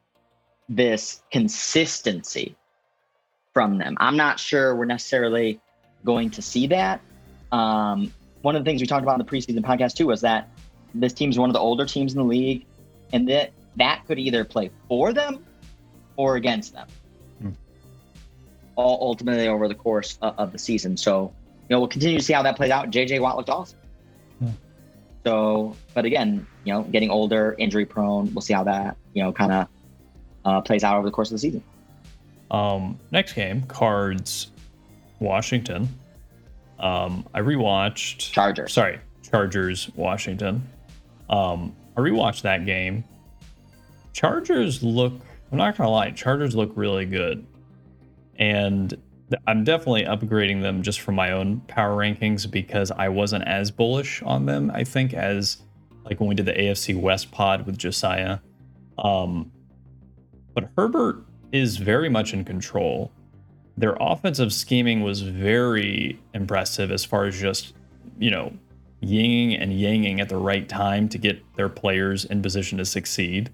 this 0.69 1.21
consistency 1.31 2.55
from 3.53 3.77
them. 3.77 3.97
I'm 3.99 4.17
not 4.17 4.39
sure 4.39 4.75
we're 4.75 4.85
necessarily 4.85 5.59
going 6.03 6.31
to 6.31 6.41
see 6.41 6.67
that. 6.67 7.01
Um, 7.51 8.13
one 8.41 8.55
of 8.55 8.63
the 8.63 8.69
things 8.69 8.81
we 8.81 8.87
talked 8.87 9.03
about 9.03 9.19
in 9.19 9.25
the 9.25 9.31
preseason 9.31 9.59
podcast 9.61 9.95
too 9.95 10.07
was 10.07 10.21
that 10.21 10.49
this 10.93 11.13
team 11.13 11.29
is 11.29 11.39
one 11.39 11.49
of 11.49 11.53
the 11.53 11.59
older 11.59 11.85
teams 11.85 12.13
in 12.13 12.19
the 12.19 12.25
league, 12.25 12.65
and 13.11 13.27
that 13.29 13.51
that 13.77 14.03
could 14.07 14.19
either 14.19 14.45
play 14.45 14.71
for 14.87 15.13
them 15.13 15.45
or 16.15 16.35
against 16.35 16.73
them. 16.73 16.87
Hmm. 17.41 17.49
All 18.75 18.99
ultimately 19.01 19.47
over 19.47 19.67
the 19.67 19.75
course 19.75 20.17
of, 20.21 20.35
of 20.37 20.51
the 20.51 20.59
season. 20.59 20.97
So 20.97 21.33
you 21.69 21.73
know 21.73 21.79
we'll 21.79 21.87
continue 21.87 22.17
to 22.17 22.23
see 22.23 22.33
how 22.33 22.43
that 22.43 22.55
plays 22.55 22.71
out. 22.71 22.91
JJ 22.91 23.19
Watt 23.19 23.37
looked 23.37 23.49
awesome. 23.49 23.79
Hmm. 24.39 24.49
So, 25.25 25.75
but 25.93 26.05
again, 26.05 26.45
you 26.63 26.73
know, 26.73 26.83
getting 26.83 27.09
older, 27.09 27.55
injury 27.57 27.85
prone. 27.85 28.33
We'll 28.33 28.41
see 28.41 28.53
how 28.53 28.63
that 28.65 28.97
you 29.13 29.23
know 29.23 29.31
kind 29.31 29.51
of 29.51 29.67
uh, 30.45 30.61
plays 30.61 30.83
out 30.83 30.95
over 30.97 31.05
the 31.05 31.11
course 31.11 31.29
of 31.29 31.33
the 31.33 31.39
season. 31.39 31.63
Um, 32.51 32.99
next 33.11 33.33
game, 33.33 33.63
Cards, 33.63 34.51
Washington. 35.19 35.89
Um, 36.79 37.27
I 37.33 37.39
rewatched. 37.39 38.31
Chargers. 38.31 38.73
Sorry, 38.73 38.99
Chargers, 39.23 39.89
Washington. 39.95 40.67
Um, 41.29 41.75
I 41.97 42.01
rewatched 42.01 42.43
that 42.43 42.65
game. 42.65 43.03
Chargers 44.13 44.83
look. 44.83 45.13
I'm 45.51 45.57
not 45.57 45.77
gonna 45.77 45.89
lie. 45.89 46.11
Chargers 46.11 46.55
look 46.55 46.71
really 46.75 47.05
good, 47.05 47.45
and 48.37 48.95
I'm 49.47 49.63
definitely 49.63 50.03
upgrading 50.03 50.61
them 50.61 50.83
just 50.83 51.01
for 51.01 51.11
my 51.11 51.31
own 51.31 51.61
power 51.61 51.95
rankings 51.95 52.49
because 52.49 52.91
I 52.91 53.09
wasn't 53.09 53.47
as 53.47 53.71
bullish 53.71 54.21
on 54.21 54.45
them. 54.45 54.71
I 54.73 54.83
think 54.83 55.13
as 55.13 55.57
like 56.03 56.19
when 56.19 56.29
we 56.29 56.35
did 56.35 56.45
the 56.45 56.53
AFC 56.53 56.99
West 56.99 57.31
pod 57.31 57.65
with 57.65 57.77
Josiah. 57.77 58.39
Um, 58.97 59.51
but 60.55 60.69
Herbert 60.75 61.23
is 61.51 61.77
very 61.77 62.09
much 62.09 62.33
in 62.33 62.43
control. 62.43 63.11
Their 63.77 63.95
offensive 63.99 64.51
scheming 64.51 65.03
was 65.03 65.21
very 65.21 66.19
impressive 66.33 66.89
as 66.89 67.05
far 67.05 67.25
as 67.25 67.39
just, 67.39 67.73
you 68.17 68.31
know, 68.31 68.53
yinging 69.03 69.61
and 69.61 69.71
yanging 69.73 70.19
at 70.19 70.29
the 70.29 70.37
right 70.37 70.67
time 70.67 71.07
to 71.09 71.17
get 71.17 71.43
their 71.55 71.69
players 71.69 72.25
in 72.25 72.41
position 72.41 72.77
to 72.77 72.85
succeed. 72.85 73.51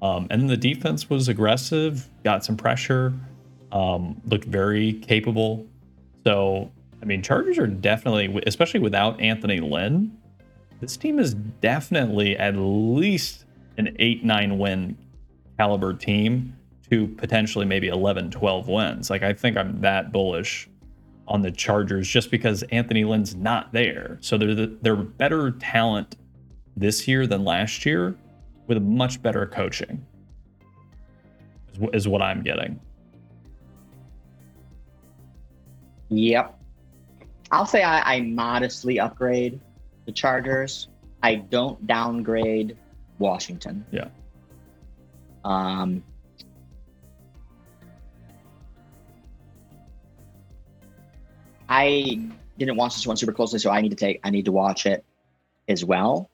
Um, 0.00 0.28
and 0.30 0.40
then 0.40 0.48
the 0.48 0.56
defense 0.56 1.10
was 1.10 1.28
aggressive, 1.28 2.08
got 2.24 2.44
some 2.44 2.56
pressure, 2.56 3.12
um, 3.72 4.20
looked 4.26 4.46
very 4.46 4.94
capable. 4.94 5.66
So, 6.24 6.70
I 7.02 7.04
mean, 7.04 7.22
Chargers 7.22 7.58
are 7.58 7.66
definitely, 7.66 8.42
especially 8.46 8.80
without 8.80 9.20
Anthony 9.20 9.60
Lynn, 9.60 10.16
this 10.80 10.96
team 10.96 11.18
is 11.18 11.34
definitely 11.34 12.36
at 12.38 12.56
least 12.56 13.44
an 13.76 13.94
8 13.98 14.24
9 14.24 14.58
win 14.58 14.96
caliber 15.60 15.92
team 15.92 16.56
to 16.88 17.06
potentially 17.06 17.66
maybe 17.66 17.88
11 17.88 18.30
12 18.30 18.66
wins. 18.66 19.10
Like, 19.10 19.22
I 19.22 19.34
think 19.34 19.58
I'm 19.58 19.78
that 19.82 20.10
bullish 20.10 20.70
on 21.28 21.42
the 21.42 21.50
Chargers 21.50 22.08
just 22.08 22.30
because 22.30 22.62
Anthony 22.72 23.04
Lynn's 23.04 23.34
not 23.34 23.70
there. 23.70 24.16
So 24.22 24.38
they're, 24.38 24.54
the, 24.54 24.78
they're 24.80 24.96
better 24.96 25.50
talent 25.50 26.16
this 26.78 27.06
year 27.06 27.26
than 27.26 27.44
last 27.44 27.84
year 27.84 28.16
with 28.68 28.82
much 28.82 29.20
better 29.20 29.46
coaching, 29.46 30.02
is, 31.74 31.78
wh- 31.78 31.94
is 31.94 32.08
what 32.08 32.22
I'm 32.22 32.42
getting. 32.42 32.80
Yep. 36.08 36.58
I'll 37.52 37.66
say 37.66 37.82
I, 37.82 38.14
I 38.14 38.20
modestly 38.22 38.98
upgrade 38.98 39.60
the 40.06 40.12
Chargers. 40.12 40.88
I 41.22 41.34
don't 41.34 41.86
downgrade 41.86 42.78
Washington. 43.18 43.84
Yeah. 43.92 44.08
Um, 45.44 46.02
I 51.68 52.20
didn't 52.58 52.76
watch 52.76 52.94
this 52.94 53.06
one 53.06 53.16
super 53.16 53.32
closely, 53.32 53.58
so 53.58 53.70
I 53.70 53.80
need 53.80 53.90
to 53.90 53.96
take 53.96 54.20
I 54.24 54.30
need 54.30 54.46
to 54.46 54.52
watch 54.52 54.86
it 54.86 55.04
as 55.68 55.84
well. 55.84 56.28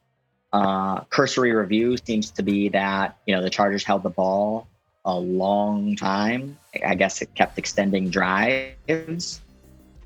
Uh, 0.52 1.00
cursory 1.04 1.52
review 1.52 1.96
seems 1.98 2.30
to 2.32 2.42
be 2.42 2.70
that 2.70 3.18
you 3.26 3.34
know 3.34 3.42
the 3.42 3.50
Chargers 3.50 3.84
held 3.84 4.02
the 4.02 4.10
ball 4.10 4.66
a 5.04 5.14
long 5.14 5.94
time. 5.94 6.58
I 6.84 6.94
guess 6.94 7.22
it 7.22 7.34
kept 7.34 7.58
extending 7.58 8.10
drives. 8.10 9.40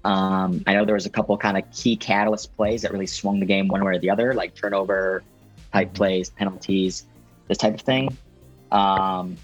Um, 0.04 0.62
I 0.66 0.74
know 0.74 0.84
there 0.84 0.94
was 0.94 1.06
a 1.06 1.10
couple 1.10 1.36
kind 1.36 1.56
of 1.56 1.70
key 1.72 1.96
catalyst 1.96 2.56
plays 2.56 2.82
that 2.82 2.92
really 2.92 3.06
swung 3.06 3.38
the 3.38 3.46
game 3.46 3.68
one 3.68 3.84
way 3.84 3.96
or 3.96 3.98
the 3.98 4.10
other, 4.10 4.34
like 4.34 4.54
turnover 4.54 5.22
type 5.72 5.92
plays, 5.94 6.30
penalties. 6.30 7.06
this 7.48 7.58
type 7.58 7.74
of 7.74 7.80
thing. 7.80 8.16
Um, 8.72 9.36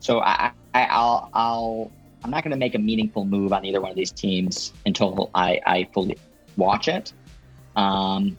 so 0.00 0.20
I, 0.20 0.52
I 0.74 0.84
I'll 0.84 1.30
I'll 1.34 1.92
I'm 2.22 2.30
not 2.30 2.42
going 2.42 2.52
to 2.52 2.56
make 2.56 2.74
a 2.74 2.78
meaningful 2.78 3.24
move 3.24 3.52
on 3.52 3.64
either 3.64 3.80
one 3.80 3.90
of 3.90 3.96
these 3.96 4.10
teams 4.10 4.72
until 4.84 5.30
I, 5.34 5.60
I 5.66 5.88
fully 5.92 6.18
watch 6.56 6.88
it. 6.88 7.12
Um, 7.76 8.36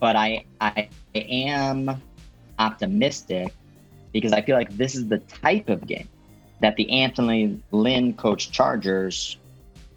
but 0.00 0.16
I 0.16 0.44
I 0.60 0.88
am 1.14 2.02
optimistic 2.58 3.52
because 4.12 4.32
I 4.32 4.42
feel 4.42 4.56
like 4.56 4.76
this 4.76 4.94
is 4.94 5.08
the 5.08 5.18
type 5.18 5.68
of 5.68 5.86
game 5.86 6.08
that 6.60 6.76
the 6.76 6.90
Anthony 6.90 7.60
Lynn 7.70 8.14
coach 8.14 8.50
Chargers 8.50 9.36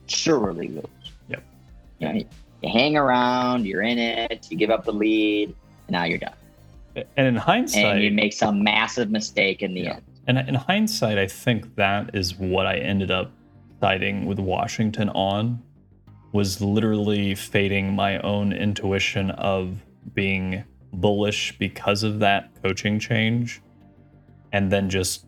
surely 0.07 0.67
lose. 0.67 0.85
Yep. 1.29 1.43
You, 1.99 2.07
know, 2.07 2.13
you 2.61 2.69
hang 2.69 2.97
around, 2.97 3.65
you're 3.65 3.81
in 3.81 3.97
it, 3.97 4.47
you 4.49 4.57
give 4.57 4.69
up 4.69 4.85
the 4.85 4.93
lead, 4.93 5.55
and 5.87 5.91
now 5.91 6.03
you're 6.03 6.19
done. 6.19 6.33
And 6.95 7.27
in 7.27 7.35
hindsight, 7.35 7.85
and 7.85 8.03
you 8.03 8.11
make 8.11 8.33
some 8.33 8.63
massive 8.63 9.09
mistake 9.09 9.61
in 9.61 9.73
the 9.73 9.81
yeah. 9.81 9.93
end. 9.93 10.03
And 10.27 10.37
in 10.49 10.55
hindsight, 10.55 11.17
I 11.17 11.27
think 11.27 11.75
that 11.75 12.13
is 12.13 12.37
what 12.37 12.67
I 12.67 12.77
ended 12.77 13.11
up 13.11 13.31
siding 13.79 14.25
with 14.25 14.39
Washington 14.39 15.09
on 15.09 15.61
was 16.31 16.61
literally 16.61 17.35
fading 17.35 17.93
my 17.93 18.19
own 18.19 18.53
intuition 18.53 19.31
of 19.31 19.83
being 20.13 20.63
bullish 20.93 21.57
because 21.57 22.03
of 22.03 22.19
that 22.19 22.49
coaching 22.61 22.99
change 22.99 23.61
and 24.53 24.71
then 24.71 24.89
just 24.89 25.25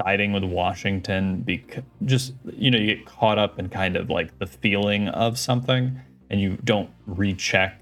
siding 0.00 0.32
with 0.32 0.44
Washington 0.44 1.42
because 1.42 1.84
just 2.04 2.32
you 2.56 2.70
know 2.70 2.78
you 2.78 2.94
get 2.94 3.06
caught 3.06 3.38
up 3.38 3.58
in 3.58 3.68
kind 3.68 3.96
of 3.96 4.08
like 4.08 4.38
the 4.38 4.46
feeling 4.46 5.08
of 5.08 5.38
something 5.38 6.00
and 6.30 6.40
you 6.40 6.56
don't 6.64 6.90
recheck 7.06 7.79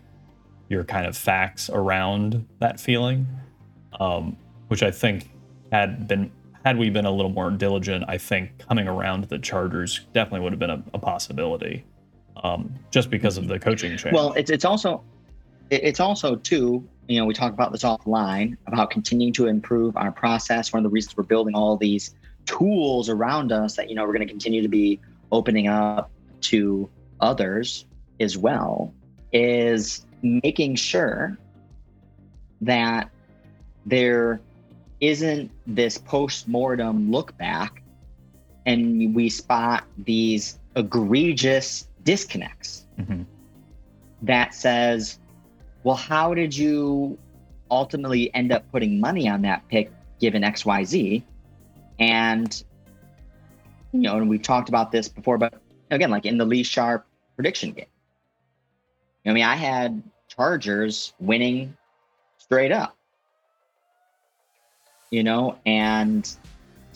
your 0.69 0.85
kind 0.85 1.07
of 1.07 1.16
facts 1.16 1.70
around 1.70 2.47
that 2.61 2.78
feeling 2.81 3.27
um, 4.01 4.36
which 4.69 4.82
I 4.82 4.90
think 4.90 5.31
had 5.73 6.09
been 6.09 6.31
had 6.65 6.77
we 6.77 6.90
been 6.90 7.07
a 7.07 7.11
little 7.11 7.31
more 7.31 7.51
diligent 7.51 8.05
I 8.09 8.19
think 8.19 8.59
coming 8.59 8.89
around 8.89 9.24
the 9.24 9.39
Chargers 9.39 10.01
definitely 10.12 10.40
would 10.40 10.53
have 10.53 10.61
been 10.61 10.70
a, 10.70 10.82
a 10.95 10.99
possibility 10.99 11.85
um, 12.43 12.74
just 12.90 13.11
because 13.11 13.36
of 13.36 13.49
the 13.49 13.59
coaching 13.59 13.97
change. 13.97 14.12
Well, 14.12 14.32
it's 14.35 14.51
it's 14.51 14.65
also 14.65 15.03
it's 15.70 16.01
also 16.01 16.36
too 16.36 16.86
you 17.09 17.19
know 17.19 17.27
we 17.27 17.35
talk 17.35 17.53
about 17.53 17.73
this 17.73 17.82
offline 17.82 18.57
about 18.66 18.90
continuing 18.90 19.32
to 19.35 19.47
improve 19.47 19.97
our 19.97 20.12
process. 20.12 20.73
One 20.73 20.81
of 20.81 20.85
the 20.85 20.90
reasons 20.90 21.16
we're 21.16 21.24
building 21.24 21.55
all 21.55 21.77
these 21.77 22.15
tools 22.47 23.09
around 23.09 23.53
us 23.53 23.77
that 23.77 23.89
you 23.89 23.95
know 23.95 24.05
we're 24.05 24.15
going 24.15 24.27
to 24.27 24.32
continue 24.32 24.62
to 24.62 24.69
be 24.69 25.01
opening 25.32 25.69
up 25.69 26.11
to 26.40 26.89
others 27.20 27.85
as 28.20 28.39
well 28.39 28.93
is 29.32 30.07
making 30.23 30.77
sure 30.77 31.39
that 32.61 33.11
there 33.86 34.40
isn't 35.01 35.51
this 35.66 35.99
post-mortem 35.99 37.11
look 37.11 37.36
back 37.39 37.82
and 38.66 39.15
we 39.15 39.28
spot 39.28 39.85
these 39.97 40.59
egregious 40.77 41.89
disconnects 42.03 42.86
mm-hmm. 42.99 43.23
that 44.23 44.55
says, 44.55 45.19
well, 45.85 45.97
how 45.97 46.35
did 46.35 46.57
you 46.57 47.19
ultimately 47.70 48.32
end 48.35 48.53
up 48.53 48.70
putting 48.73 49.01
money 49.01 49.28
on 49.28 49.43
that 49.43 49.66
pick 49.69 49.90
given 50.20 50.43
XYZ? 50.43 51.23
And, 51.99 52.65
you 53.93 54.01
know, 54.01 54.16
and 54.16 54.28
we've 54.28 54.43
talked 54.43 54.69
about 54.69 54.93
this 54.93 55.09
before, 55.09 55.39
but 55.39 55.55
again, 55.90 56.11
like 56.11 56.27
in 56.27 56.39
the 56.39 56.45
Lee 56.45 56.62
Sharpe 56.62 57.07
prediction 57.36 57.73
game, 57.73 57.86
I 59.28 59.32
mean, 59.32 59.44
I 59.44 59.56
had 59.56 60.02
Chargers 60.28 61.12
winning 61.20 61.76
straight 62.38 62.72
up, 62.72 62.96
you 65.10 65.22
know, 65.22 65.59
and 65.66 66.28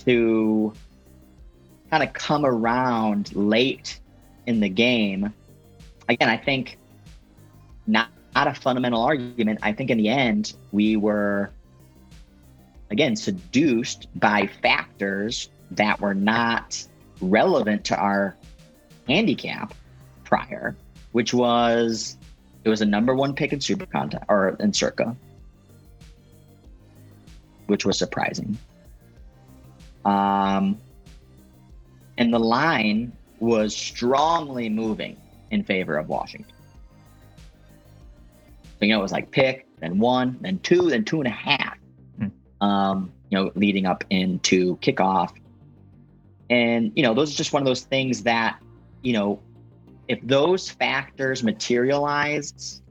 to 0.07 0.73
kind 1.91 2.03
of 2.03 2.15
come 2.15 2.47
around 2.47 3.37
late 3.37 4.01
in 4.47 4.61
the 4.61 4.71
game. 4.71 5.33
Again, 6.09 6.31
I 6.31 6.39
think 6.39 6.79
not, 7.87 8.09
not 8.35 8.49
a 8.49 8.55
fundamental 8.55 9.03
argument. 9.03 9.59
I 9.63 9.73
think 9.73 9.91
in 9.91 9.99
the 9.99 10.09
end, 10.09 10.55
we 10.73 10.97
were, 10.97 11.51
again, 12.91 13.15
seduced 13.15 14.09
by 14.15 14.47
factors 14.63 15.51
that 15.73 16.01
were 16.01 16.15
not 16.15 16.83
relevant 17.21 17.85
to 17.85 17.97
our 17.97 18.37
handicap 19.07 19.75
prior, 20.25 20.75
which 21.13 21.35
was 21.35 22.17
it 22.65 22.69
was 22.69 22.81
a 22.81 22.87
number 22.87 23.15
one 23.15 23.35
pick 23.35 23.53
in 23.53 23.61
Super 23.61 23.87
Contest 23.87 24.25
or 24.29 24.57
in 24.61 24.73
Circa, 24.73 25.17
which 27.67 27.85
was 27.85 27.99
surprising. 27.99 28.57
Um, 30.05 30.79
and 32.19 32.33
the 32.33 32.39
line 32.39 33.13
was 33.41 33.75
strongly 33.75 34.69
moving 34.69 35.17
in 35.51 35.65
favor 35.65 35.97
of 35.97 36.09
Washington. 36.09 36.53
So, 38.79 38.87
you 38.87 38.89
know, 38.89 39.01
it 39.01 39.03
was 39.03 39.13
like 39.13 39.31
pick, 39.31 39.67
then 39.81 39.99
one, 39.99 40.39
then 40.41 40.59
two, 40.61 40.91
then 40.91 41.05
two 41.05 41.21
and 41.21 41.27
a 41.27 41.31
half, 41.31 41.77
hmm. 42.19 42.29
um, 42.65 43.13
you 43.31 43.39
know, 43.39 43.51
leading 43.55 43.87
up 43.87 44.05
into 44.11 44.77
kickoff. 44.77 45.33
And, 46.51 46.93
you 46.95 47.03
know, 47.03 47.15
those 47.15 47.33
are 47.33 47.37
just 47.37 47.53
one 47.53 47.63
of 47.63 47.67
those 47.67 47.83
things 47.83 48.25
that, 48.25 48.61
you 49.03 49.13
know, 49.13 49.41
if 50.09 50.21
those 50.23 50.69
factors 50.71 51.43
materialize, 51.43 52.83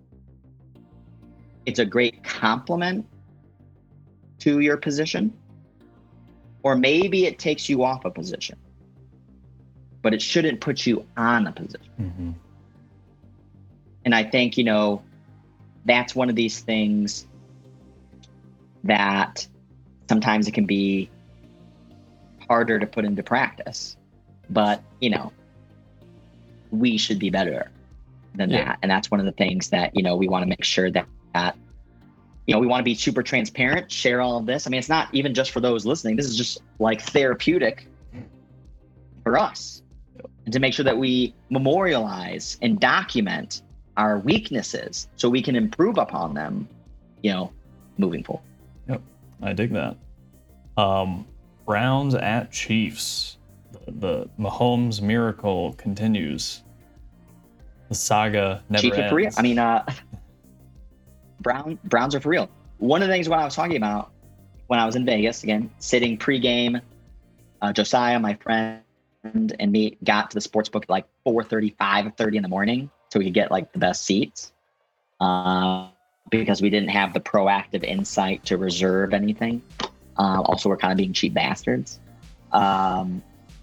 it's 1.66 1.80
a 1.80 1.86
great 1.86 2.24
complement 2.24 3.06
to 4.40 4.60
your 4.60 4.78
position. 4.78 5.34
Or 6.64 6.76
maybe 6.76 7.26
it 7.26 7.40
takes 7.40 7.70
you 7.70 7.84
off 7.84 8.06
a 8.06 8.12
position 8.12 8.58
but 10.02 10.14
it 10.14 10.22
shouldn't 10.22 10.60
put 10.60 10.86
you 10.86 11.06
on 11.16 11.48
a 11.48 11.52
position. 11.52 11.92
Mm-hmm. 12.00 12.32
And 14.06 14.16
I 14.16 14.24
think, 14.24 14.58
you 14.58 14.64
know, 14.64 15.04
that's 15.86 16.16
one 16.16 16.30
of 16.30 16.36
these 16.36 16.60
things 16.60 17.28
that 18.84 19.48
sometimes 20.10 20.48
it 20.48 20.54
can 20.54 20.66
be 20.66 21.10
harder 22.48 22.80
to 22.80 22.88
put 22.88 23.06
into 23.06 23.22
practice. 23.22 23.96
But, 24.50 24.84
you 25.00 25.12
know, 25.12 25.32
we 26.72 26.98
should 26.98 27.20
be 27.20 27.30
better 27.30 27.70
than 28.36 28.50
yeah. 28.50 28.66
that. 28.66 28.80
And 28.82 28.90
that's 28.90 29.12
one 29.12 29.20
of 29.20 29.26
the 29.26 29.32
things 29.34 29.70
that, 29.70 29.96
you 29.96 30.04
know, 30.04 30.16
we 30.16 30.28
want 30.28 30.44
to 30.44 30.50
make 30.50 30.64
sure 30.64 30.90
that, 30.92 31.06
that 31.34 31.58
you 32.48 32.54
know, 32.54 32.60
we 32.60 32.68
want 32.68 32.80
to 32.80 32.86
be 32.86 32.96
super 32.96 33.22
transparent, 33.22 33.92
share 33.92 34.22
all 34.22 34.38
of 34.38 34.46
this. 34.46 34.66
I 34.66 34.70
mean, 34.70 34.80
it's 34.80 34.90
not 34.90 35.10
even 35.14 35.34
just 35.34 35.52
for 35.52 35.60
those 35.60 35.86
listening. 35.86 36.16
This 36.16 36.26
is 36.26 36.36
just 36.36 36.60
like 36.80 37.02
therapeutic 37.02 37.88
for 39.24 39.38
us 39.38 39.84
and 40.46 40.54
to 40.54 40.60
make 40.60 40.74
sure 40.74 40.86
that 40.86 40.98
we 40.98 41.34
memorialize 41.50 42.58
and 42.62 42.80
document 42.80 43.62
our 43.98 44.20
weaknesses 44.20 45.08
so 45.16 45.30
we 45.30 45.42
can 45.42 45.56
improve 45.56 45.98
upon 45.98 46.34
them, 46.34 46.68
you 47.22 47.32
know, 47.32 47.52
moving 47.98 48.24
forward. 48.24 48.44
Yep, 48.90 49.02
I 49.42 49.54
dig 49.54 49.74
that. 49.74 49.98
Um, 50.78 51.28
Browns 51.66 52.16
at 52.16 52.52
Chiefs. 52.52 53.38
The, 53.88 54.30
Mahomes 54.40 55.02
miracle 55.02 55.74
continues. 55.74 56.64
The 57.90 57.96
saga 57.96 58.64
never 58.70 58.82
Chiefs 58.82 58.98
ends. 58.98 59.06
Are 59.06 59.10
for 59.10 59.16
real. 59.16 59.32
I 59.38 59.42
mean, 59.42 59.60
uh, 59.60 59.86
Brown 61.42 61.80
Browns 61.86 62.16
are 62.16 62.20
for 62.20 62.30
real. 62.30 62.50
One 62.78 63.02
of 63.02 63.08
the 63.08 63.14
things 63.14 63.28
what 63.28 63.40
I 63.40 63.46
was 63.46 63.56
talking 63.56 63.78
about 63.78 64.12
when 64.68 64.80
I 64.80 64.86
was 64.86 64.96
in 64.96 65.06
Vegas 65.06 65.44
again, 65.44 65.70
sitting 65.80 66.18
pregame, 66.18 66.82
uh, 67.62 67.74
Josiah, 67.74 68.20
my 68.20 68.36
friend, 68.36 68.82
and 69.24 69.72
me 69.72 69.98
got 70.04 70.32
to 70.32 70.36
the 70.36 70.42
sports 70.42 70.70
book 70.70 70.84
at 70.84 70.90
like 70.90 71.06
4.35 71.26 72.16
30 72.18 72.38
in 72.38 72.44
the 72.44 72.50
morning 72.50 72.90
so 73.10 73.20
we 73.20 73.26
could 73.26 73.34
get 73.34 73.52
like 73.52 73.72
the 73.72 73.80
best 73.80 74.04
seats 74.04 74.52
uh, 75.20 75.90
because 76.30 76.62
we 76.62 76.70
didn't 76.70 76.90
have 76.90 77.14
the 77.14 77.20
proactive 77.20 77.84
insight 77.84 78.44
to 78.46 78.58
reserve 78.58 79.14
anything 79.14 79.62
uh, 80.18 80.42
also 80.42 80.70
we're 80.70 80.78
kind 80.78 80.92
of 80.92 80.98
being 80.98 81.14
cheap 81.14 81.34
bastards 81.34 82.00
um, 82.52 83.22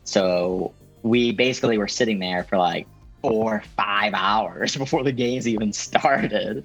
so 0.09 0.73
we 1.03 1.33
basically 1.33 1.77
were 1.77 1.87
sitting 1.87 2.19
there 2.19 2.43
for 2.45 2.57
like 2.57 2.87
four 3.21 3.63
five 3.77 4.15
hours 4.15 4.75
before 4.85 5.05
the 5.05 5.13
games 5.13 5.47
even 5.47 5.71
started. 5.71 6.65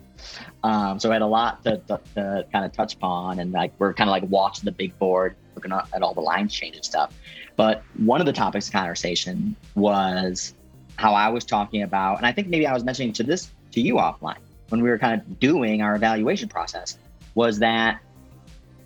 Um, 0.63 0.97
so 0.97 1.09
we 1.09 1.13
had 1.13 1.21
a 1.21 1.27
lot 1.27 1.61
to, 1.65 1.77
to, 1.87 1.99
to 2.15 2.47
kind 2.53 2.63
of 2.63 2.71
touch 2.71 2.95
upon 2.95 3.39
and 3.39 3.51
like 3.51 3.73
we're 3.79 3.93
kind 3.93 4.09
of 4.09 4.11
like 4.11 4.23
watching 4.29 4.63
the 4.63 4.71
big 4.71 4.97
board 4.97 5.35
looking 5.55 5.73
at 5.73 6.01
all 6.01 6.13
the 6.13 6.21
lines 6.21 6.53
change 6.53 6.77
and 6.77 6.85
stuff. 6.85 7.13
But 7.57 7.83
one 7.97 8.21
of 8.21 8.25
the 8.25 8.33
topics 8.33 8.67
of 8.67 8.73
conversation 8.73 9.57
was 9.75 10.53
how 10.95 11.13
I 11.13 11.27
was 11.27 11.43
talking 11.43 11.83
about, 11.83 12.17
and 12.17 12.25
I 12.25 12.31
think 12.31 12.47
maybe 12.47 12.65
I 12.65 12.73
was 12.73 12.85
mentioning 12.85 13.11
to 13.13 13.23
this 13.23 13.51
to 13.73 13.81
you 13.81 13.95
offline 13.95 14.37
when 14.69 14.81
we 14.81 14.89
were 14.89 14.97
kind 14.97 15.19
of 15.19 15.39
doing 15.39 15.81
our 15.81 15.95
evaluation 15.95 16.47
process, 16.47 16.97
was 17.35 17.59
that 17.59 17.99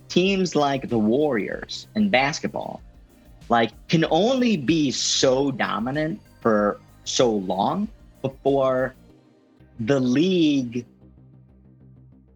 teams 0.08 0.56
like 0.56 0.88
the 0.88 0.98
Warriors 0.98 1.86
in 1.94 2.10
basketball, 2.10 2.82
like 3.48 3.70
can 3.88 4.04
only 4.10 4.56
be 4.56 4.90
so 4.90 5.50
dominant 5.50 6.20
for 6.40 6.80
so 7.04 7.30
long 7.30 7.88
before 8.22 8.94
the 9.80 9.98
league 9.98 10.84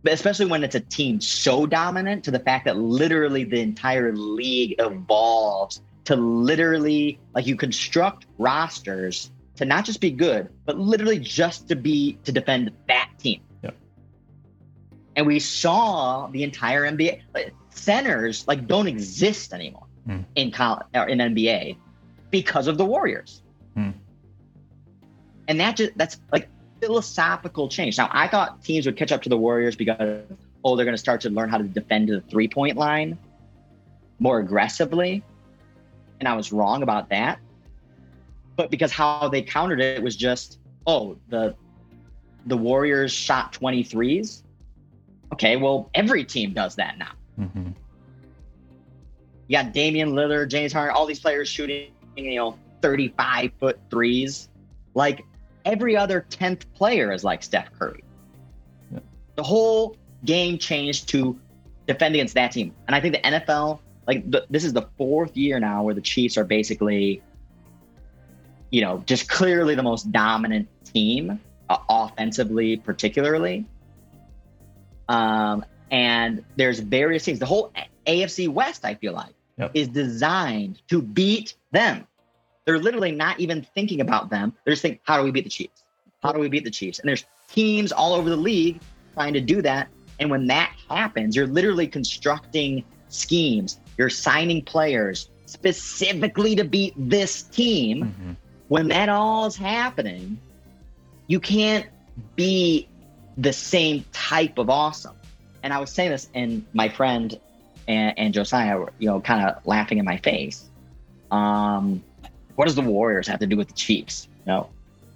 especially 0.05 0.47
when 0.47 0.65
it's 0.65 0.75
a 0.75 0.81
team 0.81 1.21
so 1.21 1.67
dominant 1.67 2.25
to 2.25 2.31
the 2.31 2.39
fact 2.39 2.65
that 2.65 2.77
literally 2.77 3.45
the 3.45 3.61
entire 3.61 4.13
league 4.13 4.75
evolves 4.79 5.81
to 6.05 6.17
literally 6.17 7.19
like 7.35 7.47
you 7.47 7.57
construct 7.57 8.27
rosters 8.39 9.31
to 9.57 9.65
not 9.65 9.85
just 9.85 10.01
be 10.01 10.11
good, 10.11 10.49
but 10.65 10.79
literally 10.79 11.19
just 11.19 11.69
to 11.69 11.77
be 11.77 12.19
to 12.25 12.33
defend 12.33 12.73
that 12.89 13.11
team. 13.19 13.41
Yep. 13.63 13.77
And 15.17 15.27
we 15.27 15.39
saw 15.39 16.27
the 16.29 16.43
entire 16.43 16.83
NBA 16.83 17.21
like, 17.35 17.55
centers 17.71 18.47
like 18.49 18.67
don't 18.67 18.89
exist 18.89 19.53
anymore 19.53 19.87
Hmm. 20.07 20.21
in 20.35 20.51
college 20.51 20.87
or 20.95 21.09
in 21.09 21.19
NBA 21.19 21.77
because 22.31 22.67
of 22.67 22.77
the 22.77 22.85
Warriors. 22.85 23.43
Hmm. 23.75 23.91
And 25.47 25.61
that 25.61 25.77
just 25.77 25.97
that's 25.97 26.21
like 26.33 26.49
philosophical 26.81 27.69
change. 27.69 27.99
Now 27.99 28.09
I 28.11 28.27
thought 28.27 28.65
teams 28.65 28.85
would 28.87 28.97
catch 28.97 29.13
up 29.13 29.23
to 29.23 29.29
the 29.29 29.37
Warriors 29.37 29.77
because 29.77 30.25
oh 30.65 30.75
they're 30.75 30.85
going 30.85 30.95
to 30.95 30.99
start 30.99 31.21
to 31.21 31.31
learn 31.31 31.49
how 31.49 31.59
to 31.59 31.65
defend 31.65 32.09
the 32.09 32.21
three 32.23 32.49
point 32.49 32.77
line 32.77 33.17
more 34.19 34.41
aggressively, 34.41 35.23
and 36.19 36.29
I 36.29 36.35
was 36.35 36.53
wrong 36.53 36.83
about 36.83 37.09
that. 37.11 37.39
But 38.57 38.71
because 38.71 38.91
how 38.91 39.29
they 39.29 39.43
countered 39.43 39.81
it 39.81 40.03
was 40.03 40.17
just 40.17 40.59
oh 40.87 41.17
the 41.29 41.55
the 42.47 42.57
Warriors 42.57 43.13
shot 43.13 43.53
23s. 43.53 44.43
Okay, 45.33 45.57
well 45.57 45.91
every 45.95 46.25
team 46.25 46.53
does 46.53 46.75
that 46.75 46.99
now. 46.99 47.13
hmm 47.37 47.71
You 49.53 49.59
got 49.59 49.75
Damian 49.75 50.13
Lillard, 50.13 50.49
James 50.49 50.73
Harden, 50.73 50.97
all 50.97 51.05
these 51.05 51.21
players 51.21 51.47
shooting, 51.47 51.91
you 52.17 52.37
know, 52.37 52.59
35 52.81 53.51
foot 53.61 53.79
threes. 53.91 54.49
Like 54.95 55.27
every 55.67 55.95
other 55.95 56.25
10th 56.31 56.63
player 56.73 57.13
is 57.13 57.23
like 57.23 57.43
Steph 57.43 57.71
Curry. 57.79 58.03
Yeah. 58.91 59.01
The 59.37 59.43
whole 59.43 59.99
game 60.25 60.57
changed 60.57 61.11
to 61.11 61.39
defend 61.87 62.15
against 62.15 62.33
that 62.33 62.53
team. 62.53 62.75
And 62.87 62.97
I 62.97 63.01
think 63.03 63.15
the 63.15 63.21
NFL, 63.21 63.81
like 64.07 64.31
the, 64.31 64.47
this 64.49 64.65
is 64.65 64.73
the 64.73 64.89
fourth 64.97 65.37
year 65.37 65.61
now 65.61 65.83
where 65.83 65.95
the 65.95 66.01
Chiefs 66.01 66.39
are 66.39 66.45
basically, 66.45 67.21
you 68.71 68.81
know, 68.81 69.03
just 69.05 69.29
clearly 69.29 69.75
the 69.75 69.83
most 69.83 70.11
dominant 70.11 70.67
team, 70.83 71.39
uh, 71.69 71.77
offensively, 71.91 72.79
particularly. 72.79 73.67
Um, 75.11 75.63
and 75.91 76.43
there's 76.57 76.81
various 76.81 77.25
teams. 77.25 77.39
The 77.39 77.45
whole 77.45 77.71
AFC 78.07 78.49
West, 78.49 78.87
I 78.87 78.95
feel 78.95 79.13
like, 79.13 79.35
Yep. 79.59 79.71
is 79.75 79.89
designed 79.89 80.81
to 80.89 81.03
beat 81.03 81.55
them. 81.73 82.07
They're 82.65 82.79
literally 82.79 83.13
not 83.13 83.39
even 83.41 83.63
thinking 83.63 84.01
about 84.01 84.31
them. 84.31 84.55
They're 84.65 84.73
just 84.73 84.83
thinking, 84.83 85.01
how 85.05 85.19
do 85.19 85.25
we 85.25 85.31
beat 85.31 85.45
the 85.45 85.51
Chiefs? 85.51 85.85
How 86.23 86.33
do 86.33 86.39
we 86.39 86.49
beat 86.49 86.65
the 86.65 86.71
Chiefs? 86.71 87.01
And 87.01 87.09
there's 87.09 87.25
teams 87.51 87.93
all 87.93 88.15
over 88.15 88.31
the 88.31 88.37
league 88.37 88.81
trying 89.15 89.35
to 89.35 89.41
do 89.41 89.61
that. 89.63 89.89
And 90.21 90.31
when 90.31 90.47
that 90.47 90.73
happens, 90.89 91.37
you're 91.37 91.47
literally 91.47 91.87
constructing 91.87 92.85
schemes. 93.09 93.81
You're 93.99 94.11
signing 94.11 94.63
players 94.65 95.29
specifically 95.47 96.57
to 96.57 96.65
beat 96.65 96.95
this 96.97 97.43
team 97.43 98.03
hmm 98.03 98.33
when 98.73 98.89
that 98.89 99.11
all 99.11 99.45
is 99.45 99.55
happening, 99.55 100.39
you 101.27 101.39
can't 101.39 101.87
be 102.37 102.89
the 103.37 103.53
same 103.53 104.03
type 104.13 104.57
of 104.57 104.71
awesome. 104.71 105.15
And 105.63 105.75
I 105.75 105.79
was 105.79 105.91
saying 105.91 106.11
this, 106.11 106.31
and 106.35 106.65
my 106.73 106.89
friend 106.89 107.39
and, 107.89 108.19
and 108.19 108.35
Josiah 108.35 108.79
were, 108.79 108.93
you 108.99 109.09
know, 109.09 109.21
kind 109.21 109.49
of 109.49 109.65
laughing 109.67 109.99
in 109.99 110.05
my 110.05 110.17
face. 110.19 110.71
Um, 111.31 112.03
what 112.57 112.67
does 112.67 112.75
the 112.75 112.83
Warriors 112.83 113.27
have 113.29 113.41
to 113.41 113.47
do 113.47 113.57
with 113.57 113.69
the 113.69 113.75
Chiefs? 113.75 114.29
No, 114.47 114.69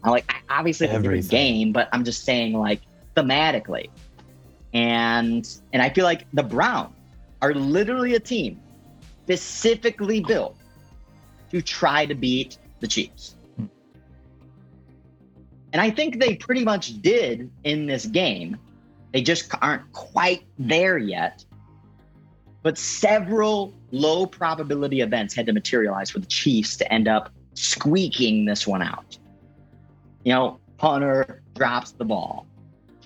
I'm 0.02 0.10
like, 0.10 0.32
I- 0.32 0.59
obviously 0.59 0.86
it's 0.86 0.97
a 0.97 1.02
different 1.02 1.28
game, 1.28 1.72
but 1.72 1.88
I'm 1.93 2.05
just 2.05 2.24
saying, 2.24 2.55
like, 2.55 2.80
thematically. 3.16 3.88
And 4.72 5.48
and 5.72 5.82
I 5.82 5.88
feel 5.90 6.05
like 6.05 6.26
the 6.32 6.43
Browns 6.43 6.94
are 7.40 7.55
literally 7.55 8.14
a 8.14 8.20
team 8.20 8.60
specifically 9.24 10.20
built 10.20 10.56
to 11.51 11.62
try 11.62 12.06
to 12.06 12.14
beat 12.14 12.59
the 12.80 12.86
Chiefs. 12.86 13.36
And 15.72 15.80
I 15.82 15.90
think 15.90 16.20
they 16.20 16.36
pretty 16.36 16.64
much 16.64 17.01
did 17.02 17.51
in 17.64 17.86
this 17.86 18.06
game. 18.06 18.56
They 19.12 19.22
just 19.22 19.51
aren't 19.60 19.90
quite 19.93 20.44
there 20.59 20.98
yet. 20.98 21.44
But 22.66 22.76
several 22.78 23.72
low 23.93 24.26
probability 24.26 25.01
events 25.01 25.36
had 25.36 25.47
to 25.47 25.52
materialize 25.52 26.10
for 26.10 26.18
the 26.18 26.26
Chiefs 26.26 26.76
to 26.78 26.93
end 26.93 27.06
up 27.06 27.30
squeaking 27.55 28.44
this 28.44 28.66
one 28.66 28.82
out. 28.82 29.16
You 30.24 30.32
know, 30.32 30.59
punter 30.76 31.44
drops 31.55 31.93
the 31.93 32.05
ball. 32.05 32.44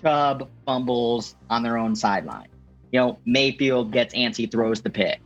Chubb 0.01 0.49
fumbles 0.65 1.35
on 1.51 1.61
their 1.61 1.77
own 1.77 1.95
sideline. 1.95 2.47
You 2.91 3.01
know, 3.01 3.19
Mayfield 3.25 3.91
gets 3.91 4.15
antsy, 4.15 4.51
throws 4.51 4.81
the 4.81 4.89
pick. 4.89 5.21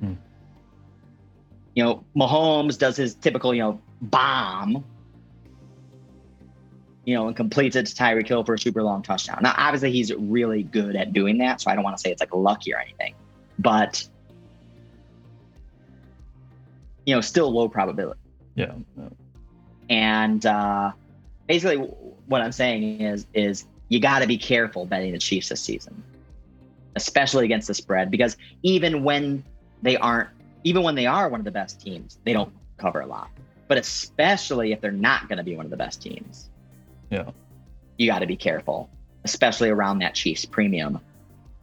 Hmm. 0.00 0.14
You 1.76 1.84
know, 1.84 2.04
Mahomes 2.16 2.76
does 2.76 2.96
his 2.96 3.14
typical, 3.14 3.54
you 3.54 3.62
know, 3.62 3.80
bomb 4.02 4.84
you 7.04 7.14
know, 7.14 7.28
and 7.28 7.36
completes 7.36 7.76
it 7.76 7.86
to 7.86 7.94
Tyreek 7.94 8.26
Hill 8.26 8.42
for 8.42 8.54
a 8.54 8.58
super 8.58 8.82
long 8.82 9.00
touchdown. 9.00 9.38
Now, 9.40 9.54
obviously, 9.56 9.92
he's 9.92 10.12
really 10.12 10.64
good 10.64 10.96
at 10.96 11.12
doing 11.12 11.38
that, 11.38 11.60
so 11.60 11.70
I 11.70 11.76
don't 11.76 11.84
want 11.84 11.96
to 11.96 12.00
say 12.00 12.10
it's 12.10 12.18
like 12.18 12.34
lucky 12.34 12.74
or 12.74 12.78
anything, 12.78 13.14
but 13.58 14.06
you 17.06 17.14
know, 17.14 17.20
still 17.20 17.52
low 17.52 17.68
probability. 17.68 18.18
Yeah. 18.56 18.72
yeah. 18.98 19.08
And 19.88 20.44
uh, 20.44 20.92
basically, 21.46 21.76
what 22.26 22.42
I'm 22.42 22.52
saying 22.52 23.00
is, 23.00 23.26
is 23.32 23.66
you 23.88 24.00
got 24.00 24.18
to 24.20 24.26
be 24.26 24.36
careful 24.36 24.84
betting 24.84 25.12
the 25.12 25.18
Chiefs 25.18 25.48
this 25.48 25.60
season, 25.62 26.02
especially 26.96 27.44
against 27.44 27.68
the 27.68 27.74
spread, 27.74 28.10
because 28.10 28.36
even 28.62 29.04
when 29.04 29.44
they 29.82 29.96
aren't, 29.96 30.30
even 30.64 30.82
when 30.82 30.96
they 30.96 31.06
are 31.06 31.28
one 31.28 31.40
of 31.40 31.44
the 31.44 31.52
best 31.52 31.80
teams, 31.80 32.18
they 32.24 32.32
don't 32.32 32.52
cover 32.76 33.00
a 33.00 33.06
lot. 33.06 33.30
But 33.68 33.78
especially 33.78 34.72
if 34.72 34.80
they're 34.80 34.90
not 34.90 35.28
going 35.28 35.38
to 35.38 35.44
be 35.44 35.56
one 35.56 35.64
of 35.64 35.70
the 35.70 35.76
best 35.76 36.02
teams, 36.02 36.50
Yeah. 37.10 37.30
you 37.98 38.08
got 38.08 38.18
to 38.20 38.26
be 38.26 38.36
careful, 38.36 38.90
especially 39.24 39.70
around 39.70 40.00
that 40.00 40.14
Chiefs 40.14 40.44
premium. 40.44 40.98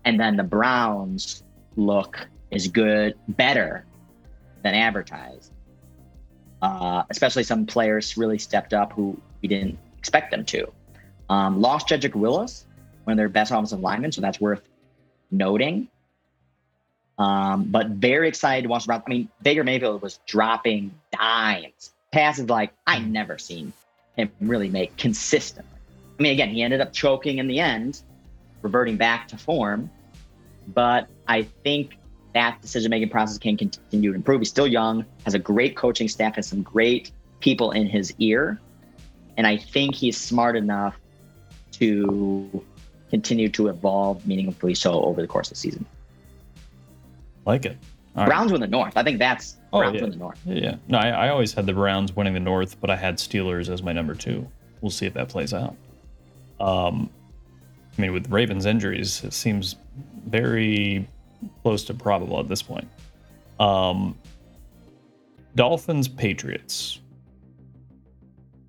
And 0.06 0.18
then 0.18 0.38
the 0.38 0.44
Browns 0.44 1.43
look 1.76 2.28
is 2.52 2.68
good, 2.68 3.16
better 3.28 3.86
than 4.64 4.74
advertised. 4.74 5.52
Uh, 6.62 7.04
especially 7.10 7.44
some 7.44 7.66
players 7.66 8.18
really 8.18 8.40
stepped 8.40 8.74
up 8.74 8.94
who 8.94 9.20
we 9.42 9.50
didn't 9.50 9.78
expect 9.98 10.32
them 10.32 10.46
to. 10.46 10.72
Um, 11.30 11.62
lost 11.62 11.90
Jedrick 11.90 12.16
Willis, 12.16 12.66
one 13.04 13.14
of 13.14 13.18
their 13.18 13.30
best 13.30 13.52
offensive 13.52 13.80
linemen, 13.80 14.12
so 14.12 14.22
that's 14.22 14.40
worth 14.40 14.62
noting. 15.30 15.90
Um, 17.18 17.66
but 17.66 17.88
very 17.88 18.28
excited 18.28 18.64
to 18.64 18.70
watch. 18.70 18.88
I 18.90 19.02
mean, 19.08 19.30
Baker 19.42 19.64
Mayfield 19.64 20.02
was 20.02 20.20
dropping 20.26 20.94
dimes, 21.12 21.92
passes 22.12 22.50
like 22.50 22.74
I 22.88 23.00
never 23.00 23.38
seen 23.38 23.74
him 24.16 24.32
really 24.40 24.70
make 24.70 24.96
consistently. 24.98 25.70
I 26.18 26.22
mean, 26.22 26.34
again, 26.34 26.50
he 26.50 26.62
ended 26.62 26.82
up 26.82 26.94
choking 26.94 27.40
in 27.40 27.48
the 27.48 27.60
end, 27.60 28.02
reverting 28.62 28.98
back 28.98 29.28
to 29.30 29.38
form. 29.38 29.90
But 30.68 31.08
I 31.28 31.44
think 31.64 31.98
that 32.34 32.62
decision 32.62 32.90
making 32.90 33.10
process 33.10 33.38
can 33.38 33.58
continue 33.58 34.12
to 34.12 34.16
improve. 34.16 34.42
He's 34.42 34.50
still 34.50 34.68
young, 34.68 35.06
has 35.26 35.34
a 35.34 35.40
great 35.40 35.76
coaching 35.76 36.08
staff, 36.08 36.36
has 36.36 36.48
some 36.48 36.64
great 36.64 37.12
people 37.40 37.72
in 37.72 37.88
his 37.88 38.14
ear. 38.20 38.60
And 39.38 39.46
I 39.48 39.58
think 39.58 39.96
he's 39.96 40.18
smart 40.18 40.56
enough 40.56 40.96
to 41.74 42.64
continue 43.10 43.50
to 43.50 43.68
evolve 43.68 44.26
meaningfully 44.26 44.76
so 44.76 45.04
over 45.04 45.22
the 45.22 45.28
course 45.28 45.48
of 45.48 45.56
the 45.56 45.60
season. 45.60 45.86
Like 47.46 47.66
it. 47.66 47.78
All 48.16 48.24
right. 48.24 48.28
Browns 48.28 48.52
win 48.52 48.62
the 48.62 48.68
North. 48.68 48.94
I 48.96 49.04
think 49.04 49.20
that's 49.20 49.58
Oh, 49.72 49.80
Browns 49.80 49.96
yeah. 49.96 50.02
win 50.02 50.12
the 50.12 50.18
North. 50.18 50.40
Yeah, 50.46 50.56
yeah. 50.56 50.76
No, 50.88 51.00
I, 51.00 51.10
I 51.10 51.30
always 51.30 51.54
had 51.54 51.66
the 51.66 51.74
Browns 51.74 52.16
winning 52.16 52.36
the 52.36 52.40
North, 52.40 52.80
but 52.80 52.92
I 52.92 52.96
had 52.96 53.18
Steelers 53.18 53.70
as 53.70 53.82
my 53.82 53.92
number 53.92 54.14
two. 54.14 54.48
We'll 54.82 54.92
see 54.92 55.08
if 55.08 55.14
that 55.16 55.30
plays 55.30 55.54
out. 55.54 55.76
Um, 56.60 57.10
I 57.98 58.02
mean, 58.02 58.14
with 58.14 58.30
Ravens 58.30 58.66
injuries, 58.68 59.24
it 59.24 59.34
seems 59.34 59.76
very 60.26 61.08
close 61.62 61.84
to 61.86 61.94
probable 61.94 62.40
at 62.40 62.48
this 62.48 62.62
point. 62.62 62.88
Um, 63.60 64.18
Dolphins 65.56 66.08
Patriots. 66.08 67.00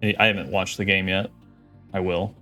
I 0.02 0.26
haven't 0.26 0.50
watched 0.50 0.76
the 0.76 0.84
game 0.84 1.08
yet. 1.08 1.30
I 1.94 2.00
will. 2.00 2.34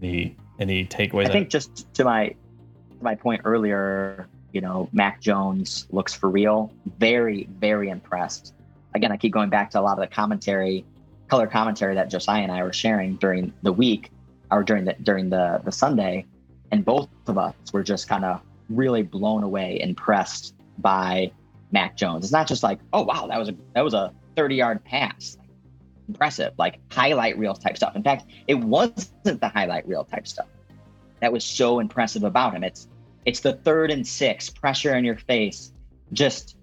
Any 0.00 0.36
any 0.58 0.86
takeaways? 0.86 1.26
I 1.26 1.32
think 1.32 1.50
just 1.50 1.92
to 1.94 2.04
my 2.04 2.28
to 2.28 3.02
my 3.02 3.14
point 3.14 3.42
earlier, 3.44 4.26
you 4.52 4.60
know, 4.60 4.88
Mac 4.92 5.20
Jones 5.20 5.86
looks 5.90 6.14
for 6.14 6.30
real. 6.30 6.72
Very, 6.98 7.48
very 7.58 7.90
impressed. 7.90 8.54
Again, 8.94 9.12
I 9.12 9.18
keep 9.18 9.32
going 9.32 9.50
back 9.50 9.70
to 9.72 9.80
a 9.80 9.82
lot 9.82 9.98
of 9.98 10.08
the 10.08 10.14
commentary, 10.14 10.84
color 11.28 11.46
commentary 11.46 11.94
that 11.96 12.08
Josiah 12.08 12.42
and 12.42 12.52
I 12.52 12.62
were 12.62 12.72
sharing 12.72 13.16
during 13.16 13.52
the 13.62 13.72
week 13.72 14.10
or 14.50 14.62
during 14.62 14.86
the 14.86 14.94
during 15.02 15.28
the 15.28 15.60
the 15.64 15.72
Sunday, 15.72 16.24
and 16.70 16.84
both 16.84 17.08
of 17.26 17.38
us 17.38 17.54
were 17.72 17.82
just 17.82 18.08
kind 18.08 18.24
of 18.24 18.40
really 18.68 19.02
blown 19.02 19.42
away, 19.42 19.80
impressed 19.80 20.54
by 20.78 21.30
Mac 21.72 21.96
Jones. 21.96 22.24
It's 22.24 22.32
not 22.32 22.46
just 22.46 22.62
like, 22.62 22.78
oh 22.92 23.02
wow, 23.02 23.26
that 23.26 23.38
was 23.38 23.48
a 23.48 23.54
that 23.74 23.82
was 23.82 23.94
a 23.94 24.12
30 24.36 24.56
yard 24.56 24.84
pass. 24.84 25.38
Impressive, 26.08 26.52
like 26.56 26.78
highlight 26.92 27.36
reel 27.38 27.54
type 27.54 27.76
stuff. 27.76 27.96
In 27.96 28.02
fact, 28.02 28.26
it 28.46 28.54
wasn't 28.54 29.40
the 29.40 29.48
highlight 29.48 29.88
reel 29.88 30.04
type 30.04 30.28
stuff. 30.28 30.46
That 31.20 31.32
was 31.32 31.44
so 31.44 31.80
impressive 31.80 32.22
about 32.22 32.54
him. 32.54 32.62
It's 32.62 32.88
it's 33.24 33.40
the 33.40 33.54
third 33.54 33.90
and 33.90 34.06
six, 34.06 34.48
pressure 34.48 34.94
in 34.94 35.04
your 35.04 35.16
face, 35.16 35.72
just 36.12 36.56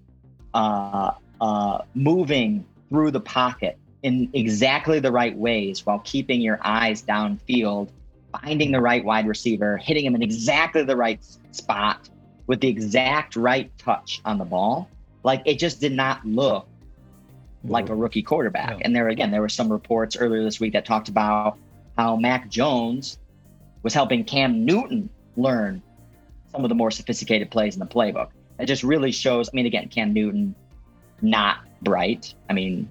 uh, 0.54 1.12
uh, 1.40 1.78
moving 1.94 2.64
through 2.88 3.10
the 3.10 3.20
pocket 3.20 3.78
in 4.02 4.30
exactly 4.32 4.98
the 4.98 5.12
right 5.12 5.36
ways 5.36 5.84
while 5.84 5.98
keeping 6.00 6.40
your 6.40 6.58
eyes 6.62 7.02
downfield, 7.02 7.90
finding 8.42 8.72
the 8.72 8.80
right 8.80 9.04
wide 9.04 9.26
receiver, 9.26 9.76
hitting 9.76 10.04
him 10.04 10.14
in 10.14 10.22
exactly 10.22 10.82
the 10.82 10.96
right 10.96 11.24
spot 11.52 12.08
with 12.46 12.60
the 12.60 12.68
exact 12.68 13.36
right 13.36 13.76
touch 13.78 14.20
on 14.24 14.38
the 14.38 14.44
ball. 14.44 14.88
Like 15.22 15.42
it 15.46 15.58
just 15.58 15.80
did 15.80 15.92
not 15.92 16.24
look 16.24 16.68
like 17.64 17.88
a 17.88 17.94
rookie 17.94 18.22
quarterback. 18.22 18.78
And 18.82 18.94
there 18.94 19.08
again, 19.08 19.30
there 19.30 19.40
were 19.40 19.48
some 19.48 19.70
reports 19.70 20.16
earlier 20.16 20.42
this 20.42 20.60
week 20.60 20.74
that 20.74 20.84
talked 20.84 21.08
about 21.08 21.58
how 21.96 22.16
Mac 22.16 22.50
Jones 22.50 23.18
was 23.82 23.94
helping 23.94 24.24
Cam 24.24 24.64
Newton 24.64 25.08
learn 25.36 25.82
some 26.52 26.64
of 26.64 26.68
the 26.68 26.74
more 26.74 26.90
sophisticated 26.90 27.50
plays 27.50 27.74
in 27.74 27.80
the 27.80 27.86
playbook. 27.86 28.28
It 28.58 28.66
just 28.66 28.82
really 28.82 29.12
shows. 29.12 29.48
I 29.48 29.50
mean, 29.54 29.66
again, 29.66 29.88
Cam 29.88 30.12
Newton, 30.12 30.54
not 31.22 31.58
bright. 31.82 32.34
I 32.48 32.52
mean, 32.52 32.90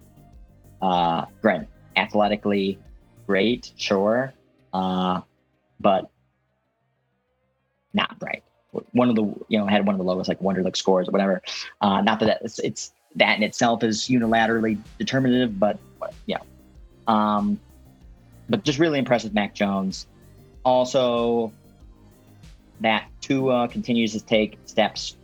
uh, 0.81 1.25
great, 1.41 1.61
athletically 1.95 2.79
great, 3.25 3.71
sure, 3.77 4.33
uh, 4.73 5.21
but 5.79 6.09
not 7.93 8.17
bright. 8.19 8.43
One 8.91 9.09
of 9.09 9.15
the 9.15 9.23
you 9.49 9.59
know 9.59 9.67
had 9.67 9.85
one 9.85 9.93
of 9.93 9.99
the 9.99 10.05
lowest 10.05 10.27
like 10.27 10.39
Wonderlic 10.39 10.75
scores 10.75 11.07
or 11.07 11.11
whatever. 11.11 11.41
Uh, 11.81 12.01
not 12.01 12.19
that 12.21 12.39
it's, 12.41 12.59
it's 12.59 12.91
that 13.15 13.37
in 13.37 13.43
itself 13.43 13.83
is 13.83 14.07
unilaterally 14.07 14.79
determinative, 14.97 15.59
but 15.59 15.77
yeah. 16.25 16.39
Um, 17.07 17.59
but 18.49 18.63
just 18.63 18.79
really 18.79 18.99
impressed 18.99 19.25
with 19.25 19.33
Mac 19.33 19.53
Jones. 19.53 20.07
Also, 20.65 21.51
that 22.81 23.07
Tua 23.21 23.67
continues 23.67 24.13
to 24.13 24.19
take 24.19 24.57
steps 24.65 25.15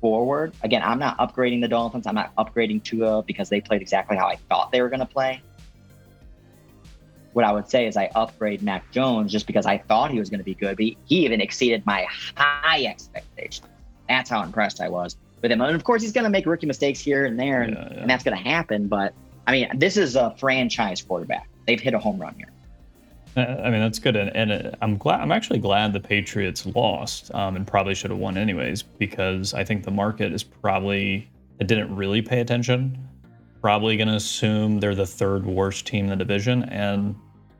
forward. 0.00 0.54
Again, 0.62 0.82
I'm 0.82 0.98
not 0.98 1.18
upgrading 1.18 1.60
the 1.60 1.68
Dolphins. 1.68 2.06
I'm 2.06 2.14
not 2.14 2.34
upgrading 2.36 2.82
Tua 2.82 3.22
because 3.22 3.48
they 3.48 3.60
played 3.60 3.82
exactly 3.82 4.16
how 4.16 4.26
I 4.26 4.36
thought 4.36 4.70
they 4.72 4.82
were 4.82 4.88
going 4.88 5.00
to 5.00 5.06
play. 5.06 5.42
What 7.34 7.44
I 7.44 7.52
would 7.52 7.68
say 7.68 7.86
is 7.86 7.96
I 7.96 8.10
upgrade 8.14 8.62
Mac 8.62 8.90
Jones 8.90 9.30
just 9.30 9.46
because 9.46 9.66
I 9.66 9.78
thought 9.78 10.10
he 10.10 10.18
was 10.18 10.30
going 10.30 10.38
to 10.38 10.44
be 10.44 10.54
good. 10.54 10.76
But 10.76 10.84
he, 10.84 10.96
he 11.04 11.24
even 11.24 11.40
exceeded 11.40 11.84
my 11.84 12.06
high 12.36 12.86
expectations. 12.86 13.68
That's 14.08 14.30
how 14.30 14.42
impressed 14.42 14.80
I 14.80 14.88
was 14.88 15.16
with 15.42 15.52
him. 15.52 15.60
And 15.60 15.76
of 15.76 15.84
course, 15.84 16.00
he's 16.00 16.12
going 16.12 16.24
to 16.24 16.30
make 16.30 16.46
rookie 16.46 16.66
mistakes 16.66 17.00
here 17.00 17.26
and 17.26 17.38
there, 17.38 17.62
and, 17.62 17.74
yeah, 17.74 17.88
yeah. 17.90 18.00
and 18.00 18.10
that's 18.10 18.24
going 18.24 18.36
to 18.36 18.42
happen. 18.42 18.88
But 18.88 19.14
I 19.46 19.52
mean, 19.52 19.68
this 19.78 19.96
is 19.96 20.16
a 20.16 20.34
franchise 20.38 21.02
quarterback. 21.02 21.48
They've 21.66 21.80
hit 21.80 21.92
a 21.92 21.98
home 21.98 22.18
run 22.18 22.34
here. 22.36 22.48
I 23.36 23.68
mean 23.68 23.80
that's 23.80 23.98
good, 23.98 24.14
and, 24.14 24.30
and, 24.36 24.52
uh, 24.52 24.70
I'm 24.80 24.96
glad. 24.96 25.20
I'm 25.20 25.32
actually 25.32 25.58
glad 25.58 25.92
the 25.92 25.98
Patriots 25.98 26.66
lost, 26.66 27.34
um, 27.34 27.56
and 27.56 27.66
probably 27.66 27.94
should 27.96 28.12
have 28.12 28.20
won 28.20 28.38
anyways, 28.38 28.82
because 28.82 29.54
I 29.54 29.64
think 29.64 29.82
the 29.82 29.90
market 29.90 30.32
is 30.32 30.44
probably 30.44 31.28
it 31.58 31.66
didn't 31.66 31.94
really 31.96 32.22
pay 32.22 32.40
attention. 32.40 32.96
Probably 33.60 33.96
going 33.96 34.08
to 34.08 34.14
assume 34.14 34.78
they're 34.78 34.94
the 34.94 35.06
third 35.06 35.44
worst 35.46 35.84
team 35.84 36.04
in 36.04 36.10
the 36.10 36.16
division, 36.16 36.62
and 36.64 37.16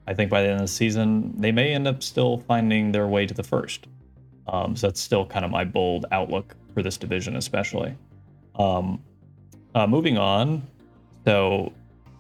I 0.07 0.15
think 0.15 0.31
by 0.31 0.43
the 0.43 0.49
end 0.49 0.61
of 0.61 0.67
the 0.67 0.69
season 0.73 1.35
they 1.41 1.53
may 1.53 1.73
end 1.73 1.87
up 1.87 2.03
still 2.03 2.39
finding 2.39 2.93
their 2.93 3.07
way 3.07 3.27
to 3.27 3.35
the 3.35 3.43
first. 3.43 3.87
Um, 4.47 4.77
so 4.77 4.89
that's 4.89 5.01
still 5.01 5.25
kind 5.25 5.45
of 5.45 5.51
my 5.51 5.65
bold 5.65 6.07
outlook 6.13 6.55
for 6.75 6.83
this 6.83 6.97
division, 6.97 7.37
especially. 7.37 7.97
Um, 8.57 9.03
uh, 9.75 9.87
moving 9.87 10.19
on, 10.19 10.63
so 11.25 11.73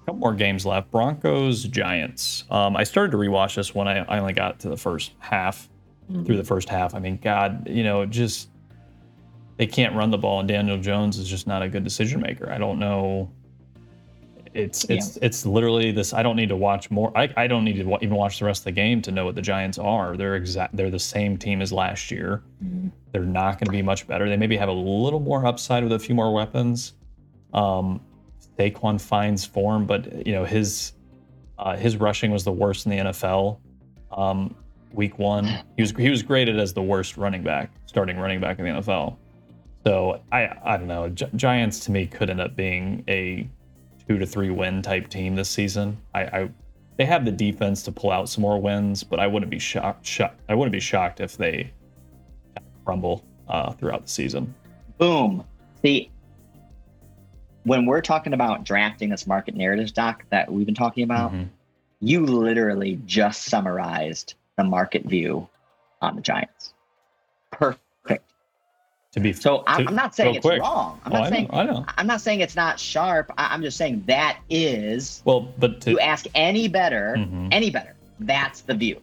a 0.02 0.06
couple 0.06 0.20
more 0.20 0.35
games 0.35 0.65
left. 0.65 0.90
Broncos, 0.90 1.65
Giants. 1.65 2.44
Um, 2.51 2.77
I 2.77 2.85
started 2.85 3.12
to 3.12 3.19
rewatch 3.19 3.56
this 3.56 3.74
when 3.74 3.86
I, 3.86 3.98
I 3.98 4.19
only 4.19 4.32
got 4.32 4.61
to 4.61 4.69
the 4.69 4.77
first 4.77 5.12
half. 5.19 5.69
Mm-hmm. 6.11 6.24
Through 6.24 6.36
the 6.36 6.44
first 6.44 6.69
half, 6.69 6.94
I 6.94 6.98
mean, 6.98 7.16
God, 7.16 7.66
you 7.66 7.82
know, 7.82 8.05
just 8.05 8.51
they 9.56 9.66
can't 9.66 9.94
run 9.94 10.11
the 10.11 10.19
ball, 10.19 10.40
and 10.40 10.47
Daniel 10.47 10.77
Jones 10.77 11.16
is 11.16 11.27
just 11.27 11.47
not 11.47 11.62
a 11.62 11.69
good 11.69 11.82
decision 11.82 12.20
maker. 12.20 12.51
I 12.51 12.59
don't 12.59 12.78
know. 12.78 13.31
It's 14.55 14.85
it's 14.85 15.16
yeah. 15.16 15.26
it's 15.26 15.44
literally 15.44 15.90
this. 15.90 16.12
I 16.12 16.22
don't 16.22 16.36
need 16.36 16.48
to 16.48 16.56
watch 16.56 16.89
more. 16.89 17.16
I, 17.16 17.28
I 17.36 17.48
don't 17.48 17.64
need 17.64 17.74
to 17.74 17.98
even 18.01 18.14
watch 18.14 18.39
the 18.39 18.44
rest 18.44 18.60
of 18.60 18.64
the 18.66 18.72
game 18.72 19.02
to 19.02 19.10
know 19.10 19.24
what 19.24 19.35
the 19.35 19.43
Giants 19.43 19.78
are. 19.78 20.16
They're 20.16 20.36
exact. 20.36 20.76
They're 20.76 20.90
the 20.90 20.98
same 20.98 21.36
team 21.36 21.60
as 21.60 21.72
last 21.72 22.10
year. 22.10 22.44
Mm-hmm. 22.64 22.89
They're 23.10 23.22
not 23.22 23.59
going 23.59 23.66
to 23.66 23.72
be 23.72 23.82
much 23.82 24.06
better. 24.06 24.28
They 24.28 24.36
maybe 24.36 24.56
have 24.56 24.68
a 24.68 24.72
little 24.72 25.18
more 25.18 25.44
upside 25.44 25.82
with 25.82 25.93
a 25.93 25.98
few 25.98 26.14
more 26.14 26.32
weapons. 26.32 26.94
Um, 27.52 28.01
Saquon 28.56 29.01
finds 29.01 29.44
form, 29.44 29.86
but 29.86 30.24
you 30.24 30.32
know 30.32 30.44
his 30.44 30.93
uh, 31.59 31.76
his 31.76 31.97
rushing 31.97 32.31
was 32.31 32.44
the 32.44 32.52
worst 32.52 32.86
in 32.86 32.90
the 32.90 32.98
NFL. 33.10 33.59
Um, 34.12 34.55
week 34.93 35.18
one, 35.18 35.47
he 35.76 35.82
was 35.82 35.90
he 35.90 36.10
was 36.10 36.22
graded 36.22 36.60
as 36.60 36.72
the 36.72 36.82
worst 36.82 37.16
running 37.16 37.43
back, 37.43 37.72
starting 37.86 38.18
running 38.18 38.40
back 38.40 38.60
in 38.60 38.64
the 38.64 38.70
NFL. 38.70 39.16
So 39.85 40.20
I 40.31 40.48
I 40.64 40.76
don't 40.76 40.86
know. 40.86 41.09
Gi- 41.09 41.31
Giants 41.35 41.81
to 41.81 41.90
me 41.90 42.06
could 42.06 42.31
end 42.31 42.40
up 42.40 42.55
being 42.55 43.02
a 43.09 43.48
two 44.09 44.18
to 44.18 44.26
three 44.26 44.51
win 44.51 44.82
type 44.82 45.09
team 45.09 45.35
this 45.35 45.48
season. 45.48 45.97
I, 46.14 46.22
I 46.22 46.51
they 46.97 47.05
have 47.05 47.24
the 47.24 47.32
defense 47.32 47.82
to 47.85 47.93
pull 47.93 48.12
out 48.12 48.28
some 48.28 48.43
more 48.43 48.60
wins, 48.60 49.02
but 49.02 49.18
I 49.18 49.26
wouldn't 49.26 49.51
be 49.51 49.59
shocked. 49.59 50.06
shocked 50.06 50.40
I 50.48 50.55
wouldn't 50.55 50.72
be 50.72 50.81
shocked 50.81 51.20
if 51.20 51.36
they 51.36 51.72
crumble 52.85 53.24
uh, 53.48 53.72
throughout 53.72 54.02
the 54.05 54.10
season. 54.10 54.55
Boom. 54.98 55.44
See, 55.82 56.10
when 57.64 57.86
we're 57.86 58.01
talking 58.01 58.32
about 58.32 58.64
drafting 58.64 59.09
this 59.09 59.26
market 59.26 59.56
narrative 59.56 59.93
doc 59.93 60.24
that 60.31 60.51
we've 60.52 60.66
been 60.66 60.74
talking 60.74 61.02
about, 61.02 61.32
mm-hmm. 61.32 61.48
you 62.01 62.24
literally 62.24 63.01
just 63.06 63.44
summarized 63.44 64.35
the 64.56 64.64
market 64.64 65.05
view 65.05 65.48
on 66.01 66.14
the 66.14 66.22
Giants. 66.22 66.74
Perfect. 67.51 67.81
To 69.15 69.20
be 69.20 69.32
so, 69.32 69.59
to, 69.59 69.69
I'm, 69.69 69.95
not 69.95 70.12
saying 70.12 70.35
it's 70.35 70.45
quick. 70.45 70.61
wrong. 70.61 71.01
I'm 71.05 71.12
oh, 71.12 71.19
not 71.20 71.28
saying 71.28 71.47
I 71.51 71.62
know, 71.62 71.70
I 71.70 71.73
know. 71.73 71.85
I'm 71.99 72.07
not 72.09 72.20
saying 72.20 72.41
it's 72.41 72.57
not 72.57 72.81
sharp. 72.81 73.31
I, 73.39 73.55
am 73.55 73.62
just 73.62 73.77
saying 73.77 74.03
that 74.09 74.41
is 74.51 75.23
well. 75.24 75.53
But 75.57 75.81
to, 75.82 75.93
you 75.93 76.01
ask 76.01 76.27
any 76.35 76.66
better, 76.66 77.15
mm-hmm. 77.16 77.47
any 77.53 77.70
better, 77.70 77.95
that's 78.19 78.62
the 78.62 78.74
view, 78.74 79.01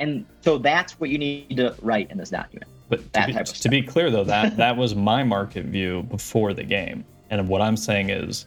and 0.00 0.24
so 0.40 0.56
that's 0.56 0.98
what 0.98 1.10
you 1.10 1.18
need 1.18 1.58
to 1.58 1.74
write 1.82 2.10
in 2.10 2.16
this 2.16 2.30
document. 2.30 2.70
But 2.88 3.12
to 3.12 3.26
be, 3.26 3.34
to 3.34 3.68
be 3.68 3.82
clear, 3.82 4.10
though, 4.10 4.24
that 4.24 4.56
that 4.56 4.74
was 4.74 4.94
my 4.94 5.22
market 5.22 5.66
view 5.66 6.04
before 6.04 6.54
the 6.54 6.64
game. 6.64 7.04
And 7.28 7.46
what 7.46 7.60
I'm 7.60 7.76
saying 7.76 8.08
is 8.08 8.46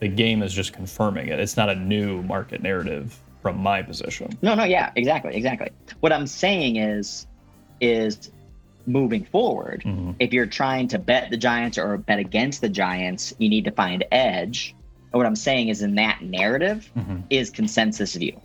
the 0.00 0.08
game 0.08 0.42
is 0.42 0.52
just 0.52 0.72
confirming 0.72 1.28
it. 1.28 1.38
It's 1.38 1.56
not 1.56 1.70
a 1.70 1.76
new 1.76 2.22
market 2.22 2.60
narrative 2.60 3.16
from 3.40 3.56
my 3.56 3.82
position. 3.82 4.36
No, 4.42 4.56
no, 4.56 4.64
yeah, 4.64 4.90
exactly, 4.96 5.36
exactly. 5.36 5.70
What 6.00 6.12
I'm 6.12 6.26
saying 6.26 6.74
is 6.74 7.28
is 7.80 8.32
moving 8.86 9.24
forward, 9.24 9.82
mm-hmm. 9.84 10.12
if 10.18 10.32
you're 10.32 10.46
trying 10.46 10.88
to 10.88 10.98
bet 10.98 11.30
the 11.30 11.36
Giants 11.36 11.78
or 11.78 11.96
bet 11.96 12.18
against 12.18 12.60
the 12.60 12.68
Giants, 12.68 13.34
you 13.38 13.48
need 13.48 13.64
to 13.64 13.70
find 13.70 14.04
edge. 14.10 14.74
And 15.12 15.18
what 15.18 15.26
I'm 15.26 15.36
saying 15.36 15.68
is 15.68 15.82
in 15.82 15.96
that 15.96 16.22
narrative 16.22 16.90
mm-hmm. 16.96 17.20
is 17.30 17.50
consensus 17.50 18.14
view. 18.14 18.40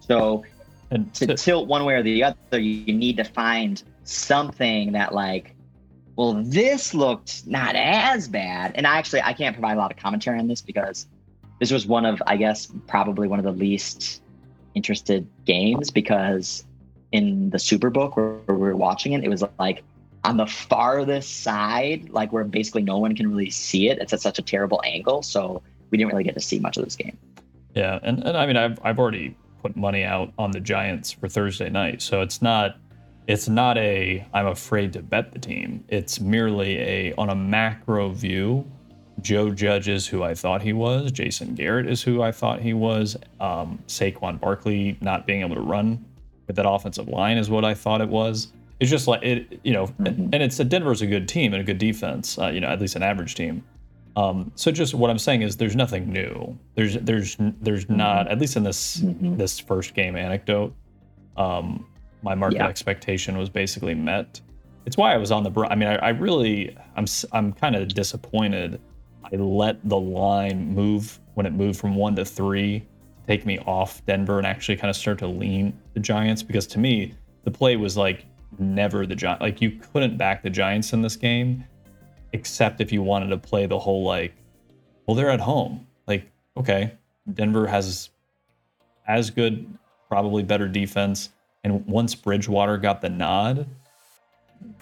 So 0.00 0.44
and 0.90 1.12
to, 1.14 1.26
to 1.26 1.34
tilt 1.34 1.68
one 1.68 1.84
way 1.84 1.94
or 1.94 2.02
the 2.02 2.24
other, 2.24 2.58
you 2.58 2.94
need 2.94 3.18
to 3.18 3.24
find 3.24 3.82
something 4.04 4.92
that 4.92 5.14
like 5.14 5.54
well, 6.18 6.42
this 6.42 6.94
looked 6.94 7.46
not 7.46 7.76
as 7.76 8.26
bad. 8.26 8.72
And 8.74 8.84
actually, 8.84 9.22
I 9.22 9.32
can't 9.32 9.54
provide 9.54 9.74
a 9.74 9.78
lot 9.78 9.92
of 9.92 9.98
commentary 9.98 10.40
on 10.40 10.48
this 10.48 10.60
because 10.60 11.06
this 11.60 11.70
was 11.70 11.86
one 11.86 12.04
of, 12.04 12.20
I 12.26 12.36
guess, 12.36 12.66
probably 12.88 13.28
one 13.28 13.38
of 13.38 13.44
the 13.44 13.52
least 13.52 14.20
interested 14.74 15.28
games 15.44 15.92
because 15.92 16.64
in 17.12 17.50
the 17.50 17.58
Superbook 17.58 18.16
where, 18.16 18.34
where 18.46 18.56
we 18.56 18.68
were 18.68 18.76
watching 18.76 19.12
it, 19.12 19.24
it 19.24 19.28
was 19.28 19.42
like 19.58 19.82
on 20.24 20.36
the 20.36 20.46
farthest 20.46 21.42
side, 21.42 22.08
like 22.10 22.32
where 22.32 22.44
basically 22.44 22.82
no 22.82 22.98
one 22.98 23.16
can 23.16 23.28
really 23.28 23.50
see 23.50 23.88
it. 23.88 23.98
It's 23.98 24.12
at 24.12 24.20
such 24.20 24.38
a 24.38 24.42
terrible 24.42 24.80
angle. 24.84 25.22
So 25.22 25.62
we 25.90 25.98
didn't 25.98 26.10
really 26.10 26.24
get 26.24 26.34
to 26.34 26.40
see 26.40 26.58
much 26.58 26.76
of 26.76 26.84
this 26.84 26.96
game. 26.96 27.16
Yeah. 27.74 27.98
And, 28.02 28.24
and 28.24 28.36
I 28.36 28.46
mean, 28.46 28.56
I've, 28.56 28.78
I've 28.82 28.98
already 28.98 29.36
put 29.62 29.76
money 29.76 30.04
out 30.04 30.32
on 30.38 30.50
the 30.50 30.60
Giants 30.60 31.12
for 31.12 31.28
Thursday 31.28 31.70
night. 31.70 32.02
So 32.02 32.20
it's 32.20 32.42
not 32.42 32.76
it's 33.26 33.48
not 33.48 33.76
a 33.76 34.26
I'm 34.32 34.46
afraid 34.46 34.92
to 34.94 35.02
bet 35.02 35.32
the 35.32 35.38
team. 35.38 35.84
It's 35.88 36.18
merely 36.18 36.78
a 36.78 37.14
on 37.14 37.28
a 37.28 37.34
macro 37.34 38.10
view. 38.10 38.66
Joe 39.20 39.50
Judge 39.50 39.88
is 39.88 40.06
who 40.06 40.22
I 40.22 40.34
thought 40.34 40.62
he 40.62 40.72
was. 40.72 41.10
Jason 41.10 41.54
Garrett 41.54 41.88
is 41.88 42.02
who 42.02 42.22
I 42.22 42.32
thought 42.32 42.60
he 42.60 42.72
was. 42.72 43.16
Um, 43.40 43.82
Saquon 43.88 44.40
Barkley 44.40 44.96
not 45.00 45.26
being 45.26 45.40
able 45.40 45.56
to 45.56 45.60
run 45.60 46.04
with 46.48 46.56
that 46.56 46.68
offensive 46.68 47.06
line 47.08 47.38
is 47.38 47.48
what 47.48 47.64
I 47.64 47.74
thought 47.74 48.00
it 48.00 48.08
was. 48.08 48.48
It's 48.80 48.90
just 48.90 49.06
like 49.06 49.22
it, 49.22 49.60
you 49.62 49.72
know, 49.72 49.86
mm-hmm. 49.86 50.30
and 50.32 50.42
it's 50.42 50.58
a 50.58 50.64
Denver's 50.64 51.02
a 51.02 51.06
good 51.06 51.28
team 51.28 51.52
and 51.52 51.60
a 51.60 51.64
good 51.64 51.78
defense. 51.78 52.38
Uh, 52.38 52.48
you 52.48 52.60
know, 52.60 52.68
at 52.68 52.80
least 52.80 52.96
an 52.96 53.02
average 53.02 53.36
team. 53.36 53.64
Um, 54.16 54.50
so 54.56 54.72
just 54.72 54.94
what 54.94 55.10
I'm 55.10 55.18
saying 55.18 55.42
is 55.42 55.56
there's 55.56 55.76
nothing 55.76 56.12
new. 56.12 56.58
There's 56.74 56.94
there's 56.94 57.36
there's 57.38 57.84
mm-hmm. 57.84 57.96
not 57.96 58.28
at 58.28 58.40
least 58.40 58.56
in 58.56 58.64
this 58.64 58.98
mm-hmm. 58.98 59.36
this 59.36 59.60
first 59.60 59.94
game 59.94 60.16
anecdote. 60.16 60.74
Um, 61.36 61.86
my 62.22 62.34
market 62.34 62.56
yeah. 62.56 62.66
expectation 62.66 63.38
was 63.38 63.48
basically 63.48 63.94
met. 63.94 64.40
It's 64.86 64.96
why 64.96 65.14
I 65.14 65.18
was 65.18 65.30
on 65.30 65.44
the. 65.44 65.66
I 65.70 65.74
mean, 65.74 65.88
I, 65.88 65.96
I 65.96 66.08
really, 66.10 66.76
I'm, 66.96 67.06
I'm 67.32 67.52
kind 67.52 67.76
of 67.76 67.88
disappointed. 67.88 68.80
I 69.24 69.36
let 69.36 69.86
the 69.88 69.98
line 69.98 70.74
move 70.74 71.20
when 71.34 71.46
it 71.46 71.52
moved 71.52 71.78
from 71.78 71.94
one 71.94 72.16
to 72.16 72.24
three, 72.24 72.86
take 73.28 73.44
me 73.44 73.58
off 73.60 74.04
Denver 74.06 74.38
and 74.38 74.46
actually 74.46 74.76
kind 74.76 74.88
of 74.88 74.96
start 74.96 75.18
to 75.18 75.26
lean 75.26 75.78
the 75.92 76.00
Giants 76.00 76.42
because 76.42 76.66
to 76.68 76.78
me 76.78 77.12
the 77.44 77.50
play 77.50 77.76
was 77.76 77.94
like 77.94 78.24
never 78.58 79.06
the 79.06 79.14
Giants. 79.14 79.42
Like 79.42 79.60
you 79.60 79.72
couldn't 79.92 80.16
back 80.16 80.42
the 80.42 80.48
Giants 80.48 80.94
in 80.94 81.02
this 81.02 81.14
game, 81.14 81.64
except 82.32 82.80
if 82.80 82.90
you 82.90 83.02
wanted 83.02 83.28
to 83.28 83.36
play 83.36 83.66
the 83.66 83.78
whole 83.78 84.02
like, 84.02 84.32
well, 85.06 85.14
they're 85.14 85.28
at 85.28 85.40
home. 85.40 85.86
Like, 86.06 86.30
okay, 86.56 86.92
Denver 87.34 87.66
has 87.66 88.08
as 89.06 89.30
good, 89.30 89.66
probably 90.08 90.42
better 90.42 90.66
defense. 90.66 91.30
And 91.64 91.86
once 91.86 92.14
Bridgewater 92.14 92.78
got 92.78 93.02
the 93.02 93.10
nod, 93.10 93.66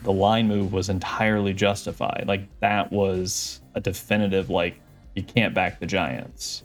the 0.05 0.12
line 0.12 0.47
move 0.47 0.73
was 0.73 0.89
entirely 0.89 1.52
justified. 1.52 2.24
Like 2.28 2.48
that 2.60 2.93
was 2.93 3.60
a 3.74 3.81
definitive 3.81 4.51
like 4.51 4.81
you 5.16 5.24
can't 5.24 5.52
back 5.52 5.81
the 5.81 5.86
Giants. 5.86 6.62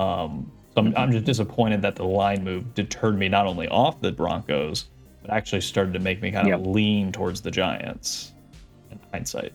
Um, 0.00 0.50
so 0.74 0.80
I'm, 0.80 0.96
I'm 0.96 1.12
just 1.12 1.24
disappointed 1.24 1.82
that 1.82 1.96
the 1.96 2.04
line 2.04 2.44
move 2.44 2.74
deterred 2.74 3.18
me 3.18 3.28
not 3.28 3.46
only 3.46 3.68
off 3.68 4.00
the 4.00 4.10
Broncos, 4.10 4.86
but 5.20 5.30
actually 5.30 5.60
started 5.60 5.92
to 5.92 5.98
make 5.98 6.22
me 6.22 6.30
kind 6.32 6.50
of 6.50 6.60
yep. 6.60 6.74
lean 6.74 7.12
towards 7.12 7.42
the 7.42 7.50
Giants 7.50 8.32
in 8.90 8.98
hindsight. 9.12 9.52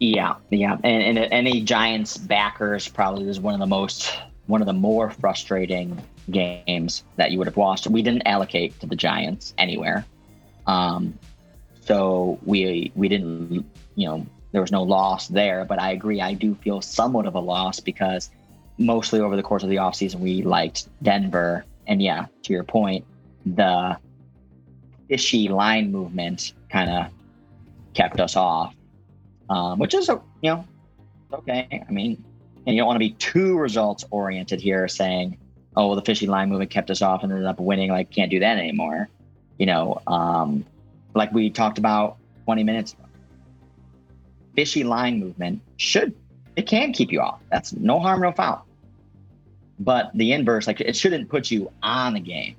Yeah, 0.00 0.34
yeah, 0.50 0.78
and, 0.82 1.18
and 1.18 1.32
any 1.32 1.60
Giants 1.60 2.16
backers 2.16 2.88
probably 2.88 3.24
was 3.26 3.38
one 3.38 3.54
of 3.54 3.60
the 3.60 3.66
most 3.66 4.18
one 4.46 4.60
of 4.60 4.66
the 4.66 4.72
more 4.72 5.10
frustrating 5.10 6.02
games 6.30 7.04
that 7.16 7.30
you 7.30 7.38
would 7.38 7.46
have 7.46 7.56
watched. 7.56 7.86
We 7.86 8.02
didn't 8.02 8.26
allocate 8.26 8.78
to 8.80 8.86
the 8.86 8.96
Giants 8.96 9.54
anywhere, 9.58 10.04
um, 10.66 11.16
so 11.82 12.40
we 12.44 12.90
we 12.96 13.08
didn't 13.08 13.64
you 13.94 14.08
know 14.08 14.26
there 14.50 14.60
was 14.60 14.72
no 14.72 14.82
loss 14.82 15.28
there. 15.28 15.64
But 15.64 15.80
I 15.80 15.92
agree, 15.92 16.20
I 16.20 16.34
do 16.34 16.54
feel 16.56 16.80
somewhat 16.80 17.26
of 17.26 17.36
a 17.36 17.40
loss 17.40 17.78
because 17.78 18.30
mostly 18.84 19.20
over 19.20 19.36
the 19.36 19.42
course 19.42 19.62
of 19.62 19.68
the 19.68 19.76
offseason 19.76 20.20
we 20.20 20.42
liked 20.42 20.88
Denver, 21.02 21.64
and 21.86 22.02
yeah, 22.02 22.26
to 22.42 22.52
your 22.52 22.64
point, 22.64 23.04
the 23.46 23.96
fishy 25.08 25.48
line 25.48 25.90
movement 25.90 26.52
kind 26.70 26.90
of 26.90 27.12
kept 27.94 28.20
us 28.20 28.36
off, 28.36 28.74
um, 29.50 29.78
which 29.78 29.94
is 29.94 30.08
you 30.08 30.18
know 30.42 30.64
okay. 31.32 31.84
I 31.88 31.90
mean, 31.90 32.22
and 32.66 32.74
you 32.74 32.80
don't 32.80 32.86
want 32.86 32.96
to 32.96 33.06
be 33.06 33.12
too 33.12 33.58
results 33.58 34.04
oriented 34.10 34.60
here, 34.60 34.88
saying, 34.88 35.38
"Oh, 35.76 35.88
well, 35.88 35.96
the 35.96 36.02
fishy 36.02 36.26
line 36.26 36.48
movement 36.48 36.70
kept 36.70 36.90
us 36.90 37.02
off 37.02 37.22
and 37.22 37.32
ended 37.32 37.46
up 37.46 37.60
winning." 37.60 37.90
Like, 37.90 38.10
can't 38.10 38.30
do 38.30 38.40
that 38.40 38.58
anymore. 38.58 39.08
You 39.58 39.66
know, 39.66 40.00
um, 40.06 40.64
like 41.14 41.32
we 41.32 41.50
talked 41.50 41.78
about 41.78 42.16
20 42.44 42.64
minutes 42.64 42.92
ago. 42.92 43.04
Fishy 44.54 44.84
line 44.84 45.18
movement 45.18 45.62
should 45.76 46.14
it 46.56 46.66
can 46.66 46.92
keep 46.92 47.12
you 47.12 47.20
off. 47.20 47.40
That's 47.50 47.72
no 47.72 47.98
harm, 47.98 48.20
no 48.20 48.32
foul. 48.32 48.66
But 49.82 50.10
the 50.14 50.32
inverse, 50.32 50.66
like 50.66 50.80
it 50.80 50.94
shouldn't 50.94 51.28
put 51.28 51.50
you 51.50 51.72
on 51.82 52.14
the 52.14 52.20
game, 52.20 52.56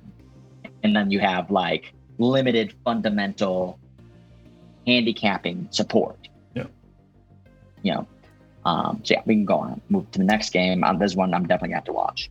and 0.82 0.94
then 0.94 1.10
you 1.10 1.20
have 1.20 1.50
like 1.50 1.94
limited 2.18 2.74
fundamental 2.84 3.78
handicapping 4.86 5.68
support. 5.70 6.28
Yeah. 6.54 6.66
You 7.82 7.94
know, 7.94 8.06
um, 8.66 9.00
so 9.04 9.14
yeah, 9.14 9.22
we 9.24 9.34
can 9.34 9.46
go 9.46 9.56
on, 9.56 9.80
move 9.88 10.10
to 10.10 10.18
the 10.18 10.24
next 10.24 10.50
game. 10.50 10.84
Um, 10.84 10.98
there's 10.98 11.16
one 11.16 11.32
I'm 11.32 11.46
definitely 11.46 11.68
gonna 11.68 11.76
have 11.76 11.84
to 11.84 11.92
watch. 11.92 12.30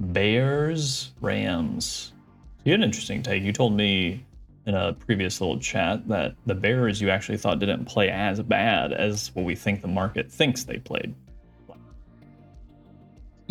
Bears 0.00 1.12
Rams. 1.20 2.12
You 2.64 2.72
had 2.72 2.80
an 2.80 2.84
interesting 2.84 3.22
take. 3.22 3.42
You 3.42 3.52
told 3.52 3.76
me 3.76 4.24
in 4.64 4.74
a 4.74 4.94
previous 4.94 5.40
little 5.40 5.58
chat 5.58 6.08
that 6.08 6.34
the 6.46 6.54
Bears 6.54 7.00
you 7.00 7.10
actually 7.10 7.36
thought 7.36 7.58
didn't 7.58 7.84
play 7.84 8.08
as 8.08 8.40
bad 8.40 8.92
as 8.92 9.30
what 9.34 9.44
we 9.44 9.54
think 9.54 9.82
the 9.82 9.88
market 9.88 10.30
thinks 10.30 10.64
they 10.64 10.78
played. 10.78 11.14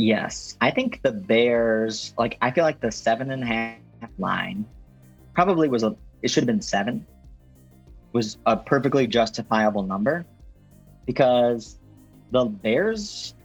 Yes, 0.02 0.58
I 0.60 0.72
think 0.72 1.04
the 1.04 1.12
Bears. 1.12 2.16
Like, 2.18 2.36
I 2.42 2.50
feel 2.50 2.64
like 2.64 2.80
the 2.80 2.92
seven 2.92 3.30
and 3.30 3.44
a 3.44 3.46
half 3.46 3.78
line 4.18 4.66
probably 5.36 5.70
was 5.70 5.84
a. 5.84 5.96
It 6.24 6.32
should 6.32 6.42
have 6.42 6.48
been 6.48 6.62
seven. 6.62 7.06
Was 8.12 8.40
a 8.48 8.58
perfectly 8.58 9.06
justifiable 9.06 9.84
number 9.84 10.26
because 11.06 11.78
the 12.32 12.46
Bears 12.46 13.36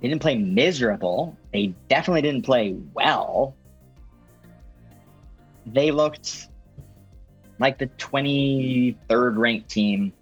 didn't 0.00 0.20
play 0.20 0.36
miserable. 0.36 1.36
They 1.52 1.74
definitely 1.88 2.22
didn't 2.22 2.46
play 2.46 2.78
well. 2.94 3.54
They 5.66 5.90
looked 5.90 6.48
like 7.58 7.76
the 7.76 7.88
23rd 7.88 9.36
ranked 9.36 9.68
team 9.68 10.14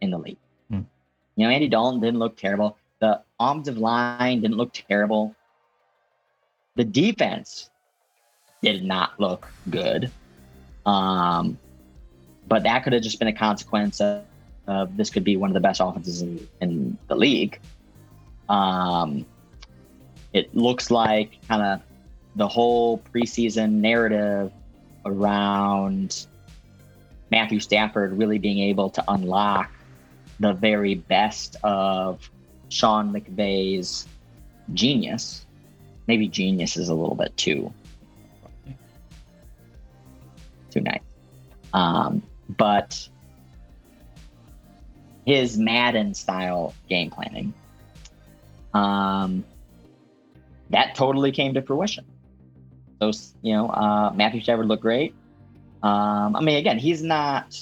in 0.00 0.10
the 0.10 0.18
league. 0.18 0.38
Hmm. 0.70 0.80
You 1.36 1.46
know, 1.46 1.50
Andy 1.50 1.68
Dalton 1.68 2.00
didn't 2.00 2.18
look 2.18 2.38
terrible. 2.38 2.78
The 3.04 3.20
offensive 3.38 3.76
line 3.76 4.40
didn't 4.40 4.56
look 4.56 4.72
terrible. 4.72 5.36
The 6.74 6.84
defense 6.84 7.68
did 8.62 8.82
not 8.82 9.20
look 9.20 9.46
good. 9.68 10.10
Um, 10.86 11.58
but 12.48 12.62
that 12.62 12.82
could 12.82 12.94
have 12.94 13.02
just 13.02 13.18
been 13.18 13.28
a 13.28 13.34
consequence 13.34 14.00
of 14.00 14.22
uh, 14.66 14.86
this 14.96 15.10
could 15.10 15.22
be 15.22 15.36
one 15.36 15.50
of 15.50 15.54
the 15.54 15.60
best 15.60 15.82
offenses 15.82 16.22
in, 16.22 16.48
in 16.62 16.96
the 17.08 17.14
league. 17.14 17.60
Um, 18.48 19.26
it 20.32 20.54
looks 20.56 20.90
like 20.90 21.46
kind 21.46 21.62
of 21.62 21.82
the 22.36 22.48
whole 22.48 23.02
preseason 23.12 23.72
narrative 23.82 24.50
around 25.04 26.26
Matthew 27.30 27.60
Stafford 27.60 28.16
really 28.16 28.38
being 28.38 28.60
able 28.60 28.88
to 28.88 29.04
unlock 29.08 29.70
the 30.40 30.54
very 30.54 30.94
best 30.94 31.56
of 31.62 32.30
Sean 32.68 33.12
McVay's 33.12 34.06
genius. 34.72 35.46
Maybe 36.06 36.28
genius 36.28 36.76
is 36.76 36.88
a 36.88 36.94
little 36.94 37.14
bit 37.14 37.36
too 37.36 37.72
too 40.74 40.80
nice. 40.80 41.00
Um, 41.72 42.22
but 42.56 43.08
his 45.24 45.56
Madden 45.56 46.14
style 46.14 46.74
game 46.88 47.10
planning. 47.10 47.54
Um, 48.74 49.44
that 50.70 50.94
totally 50.94 51.32
came 51.32 51.54
to 51.54 51.62
fruition. 51.62 52.04
Those, 53.00 53.34
you 53.42 53.54
know, 53.54 53.68
uh, 53.68 54.12
Matthew 54.14 54.40
Stafford 54.40 54.66
looked 54.66 54.82
great. 54.82 55.14
Um, 55.82 56.36
I 56.36 56.40
mean, 56.40 56.56
again, 56.56 56.78
he's 56.78 57.02
not. 57.02 57.54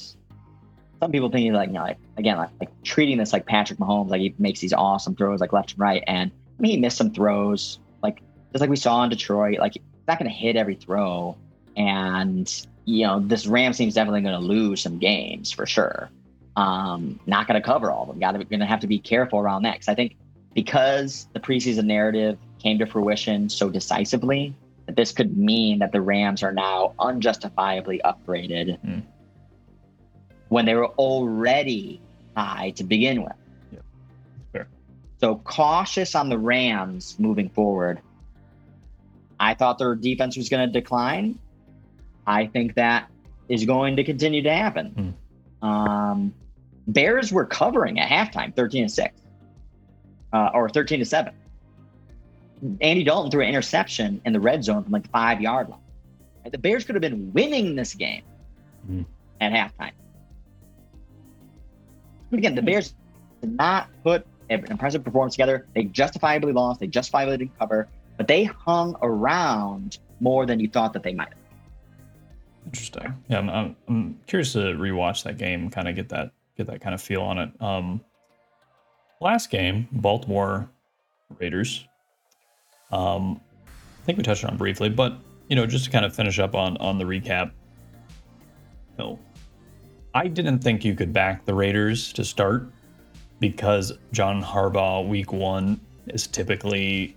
Some 1.01 1.11
people 1.11 1.31
think 1.31 1.45
he's 1.45 1.53
like, 1.53 1.69
you 1.69 1.75
know, 1.75 1.83
like 1.83 1.99
again, 2.23 2.39
like, 2.39 2.51
like 2.61 2.83
treating 2.83 3.19
this 3.19 3.33
like 3.33 3.47
Patrick 3.47 3.79
Mahomes, 3.79 4.09
like 4.09 4.21
he 4.21 4.35
makes 4.39 4.61
these 4.61 4.73
awesome 4.73 5.15
throws 5.15 5.41
like 5.41 5.53
left 5.53 5.73
and 5.73 5.81
right, 5.81 6.03
and 6.07 6.31
I 6.31 6.63
mean, 6.63 6.73
he 6.73 6.77
missed 6.79 6.97
some 6.97 7.13
throws, 7.13 7.79
like 8.03 8.23
just 8.53 8.61
like 8.61 8.71
we 8.71 8.77
saw 8.77 9.03
in 9.05 9.11
Detroit. 9.11 9.59
Like 9.59 9.75
he's 9.75 9.83
not 10.09 10.19
going 10.19 10.31
to 10.31 10.37
hit 10.37 10.57
every 10.57 10.75
throw, 10.75 11.37
and 11.77 12.67
you 12.85 13.07
know, 13.07 13.21
this 13.21 13.47
Rams 13.47 13.79
team's 13.79 13.95
definitely 13.95 14.23
going 14.23 14.41
to 14.41 14.47
lose 14.47 14.83
some 14.83 14.99
games 14.99 15.53
for 15.53 15.67
sure 15.67 16.11
um, 16.57 17.19
not 17.27 17.47
going 17.47 17.61
to 17.61 17.65
cover 17.65 17.91
all 17.91 18.03
of 18.03 18.09
them. 18.09 18.19
Got 18.19 18.33
to 18.33 18.45
going 18.45 18.61
to 18.61 18.67
have 18.67 18.81
to 18.81 18.87
be 18.87 18.99
careful 18.99 19.39
around 19.39 19.63
that 19.63 19.75
because 19.75 19.89
I 19.89 19.95
think 19.95 20.17
because 20.55 21.29
the 21.33 21.41
preseason 21.41 21.85
narrative 21.85 22.39
came 22.59 22.79
to 22.79 22.87
fruition 22.87 23.49
so 23.49 23.71
decisively 23.71 24.55
that 24.87 24.97
this 24.97 25.13
could 25.13 25.37
mean 25.37 25.79
that 25.79 25.93
the 25.93 26.01
Rams 26.01 26.43
are 26.43 26.53
now 26.53 26.95
unjustifiably 26.99 28.01
upgraded 28.05 28.79
mm. 28.85 29.03
when 30.49 30.67
they 30.67 30.75
were 30.75 30.89
already 30.89 32.01
high 32.37 32.71
to 32.77 32.85
begin 32.85 33.23
with. 33.23 33.33
Yeah. 33.73 33.79
Fair. 34.53 34.69
So 35.21 35.37
cautious 35.37 36.15
on 36.15 36.29
the 36.29 36.39
Rams 36.39 37.17
moving 37.19 37.49
forward. 37.49 38.01
I 39.39 39.55
thought 39.55 39.79
their 39.79 39.95
defense 39.95 40.37
was 40.37 40.49
going 40.49 40.67
to 40.67 40.73
decline. 40.73 41.39
I 42.27 42.47
think 42.47 42.75
that 42.75 43.11
is 43.49 43.65
going 43.65 43.97
to 43.97 44.05
continue 44.05 44.43
to 44.43 44.53
happen. 44.53 45.17
Mm. 45.63 45.67
Um, 45.67 46.35
Bears 46.87 47.33
were 47.33 47.47
covering 47.47 47.99
at 48.01 48.09
halftime, 48.09 48.55
13 48.55 48.85
to 48.85 48.89
6, 48.89 49.21
uh, 50.33 50.51
or 50.55 50.69
13 50.69 51.01
to 51.01 51.05
7. 51.05 51.35
Andy 52.81 53.03
Dalton 53.03 53.31
threw 53.31 53.43
an 53.43 53.49
interception 53.49 54.21
in 54.25 54.33
the 54.33 54.41
red 54.41 54.63
zone 54.63 54.85
from 54.85 54.93
like 54.93 55.11
five 55.11 55.41
yard 55.41 55.69
line. 55.69 55.81
The 56.51 56.59
Bears 56.59 56.85
could 56.85 56.95
have 56.95 57.03
been 57.03 57.33
winning 57.33 57.75
this 57.75 57.95
game 57.95 58.23
mm-hmm. 58.89 59.03
at 59.41 59.53
halftime. 59.53 59.93
Again, 62.33 62.55
the 62.55 62.63
Bears 62.63 62.95
did 63.41 63.57
not 63.57 63.89
put 64.03 64.27
an 64.51 64.65
impressive 64.71 65.05
performance 65.05 65.35
together. 65.35 65.67
They 65.75 65.85
justifiably 65.85 66.53
lost. 66.53 66.81
They 66.81 66.87
justifiably 66.87 67.37
didn't 67.37 67.59
cover, 67.59 67.89
but 68.17 68.27
they 68.27 68.45
hung 68.45 68.97
around 69.03 69.99
more 70.21 70.47
than 70.47 70.61
you 70.61 70.69
thought 70.69 70.93
that 70.95 71.03
they 71.03 71.15
might. 71.15 71.33
Interesting. 72.67 73.15
Yeah, 73.29 73.41
I'm, 73.41 73.77
I'm 73.89 74.21
curious 74.27 74.53
to 74.53 74.59
rewatch 74.59 75.25
that 75.25 75.37
game, 75.37 75.69
kind 75.69 75.89
of 75.89 75.97
get 75.97 76.09
that 76.11 76.33
get 76.57 76.67
that 76.67 76.81
kind 76.81 76.95
of 76.95 77.03
feel 77.03 77.23
on 77.23 77.39
it. 77.39 77.51
Um, 77.61 78.01
last 79.21 79.51
game, 79.51 79.89
Baltimore 79.91 80.71
Raiders. 81.39 81.87
Um, 82.91 83.41
I 83.67 84.05
think 84.05 84.19
we 84.19 84.25
touched 84.25 84.45
on 84.45 84.57
briefly, 84.57 84.89
but 84.89 85.19
you 85.49 85.57
know, 85.57 85.67
just 85.67 85.87
to 85.87 85.91
kind 85.91 86.05
of 86.05 86.15
finish 86.15 86.39
up 86.39 86.55
on 86.55 86.77
on 86.79 86.99
the 86.99 87.05
recap. 87.05 87.51
You 88.99 89.05
know, 89.05 89.19
I 90.15 90.29
didn't 90.29 90.59
think 90.59 90.85
you 90.85 90.95
could 90.95 91.13
back 91.13 91.45
the 91.45 91.55
Raiders 91.55 92.13
to 92.15 92.25
start 92.25 92.71
because 93.41 93.93
John 94.13 94.43
Harbaugh 94.43 95.07
week 95.09 95.33
one 95.33 95.81
is 96.07 96.27
typically 96.27 97.17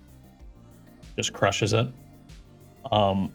just 1.15 1.33
crushes 1.33 1.73
it. 1.73 1.87
Um, 2.91 3.31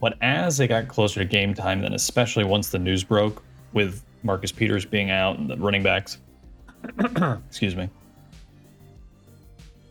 But 0.00 0.16
as 0.20 0.60
it 0.60 0.68
got 0.68 0.88
closer 0.88 1.20
to 1.20 1.24
game 1.24 1.54
time, 1.54 1.82
then 1.82 1.92
especially 1.92 2.44
once 2.44 2.68
the 2.70 2.78
news 2.78 3.02
broke 3.02 3.42
with 3.72 4.04
Marcus 4.22 4.52
Peters 4.52 4.84
being 4.84 5.10
out 5.10 5.38
and 5.38 5.50
the 5.50 5.56
running 5.56 5.82
backs, 5.82 6.18
excuse 7.48 7.74
me, 7.74 7.90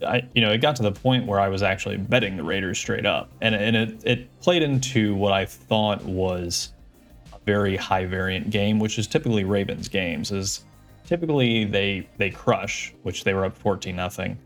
I 0.05 0.23
you 0.33 0.41
know 0.41 0.51
it 0.51 0.59
got 0.59 0.75
to 0.77 0.83
the 0.83 0.91
point 0.91 1.25
where 1.25 1.39
I 1.39 1.49
was 1.49 1.63
actually 1.63 1.97
betting 1.97 2.37
the 2.37 2.43
Raiders 2.43 2.77
straight 2.77 3.05
up, 3.05 3.29
and 3.41 3.53
and 3.53 3.75
it 3.75 4.01
it 4.05 4.39
played 4.39 4.63
into 4.63 5.15
what 5.15 5.33
I 5.33 5.45
thought 5.45 6.03
was 6.05 6.73
very 7.47 7.77
high 7.77 8.05
variant 8.05 8.51
game, 8.51 8.77
which 8.77 8.99
is 8.99 9.07
typically 9.07 9.45
Ravens 9.45 9.87
games. 9.87 10.31
Is 10.31 10.65
typically 11.07 11.65
they 11.65 12.07
they 12.17 12.29
crush, 12.29 12.93
which 13.03 13.23
they 13.23 13.33
were 13.33 13.45
up 13.45 13.57
fourteen 13.57 13.95
nothing, 13.95 14.37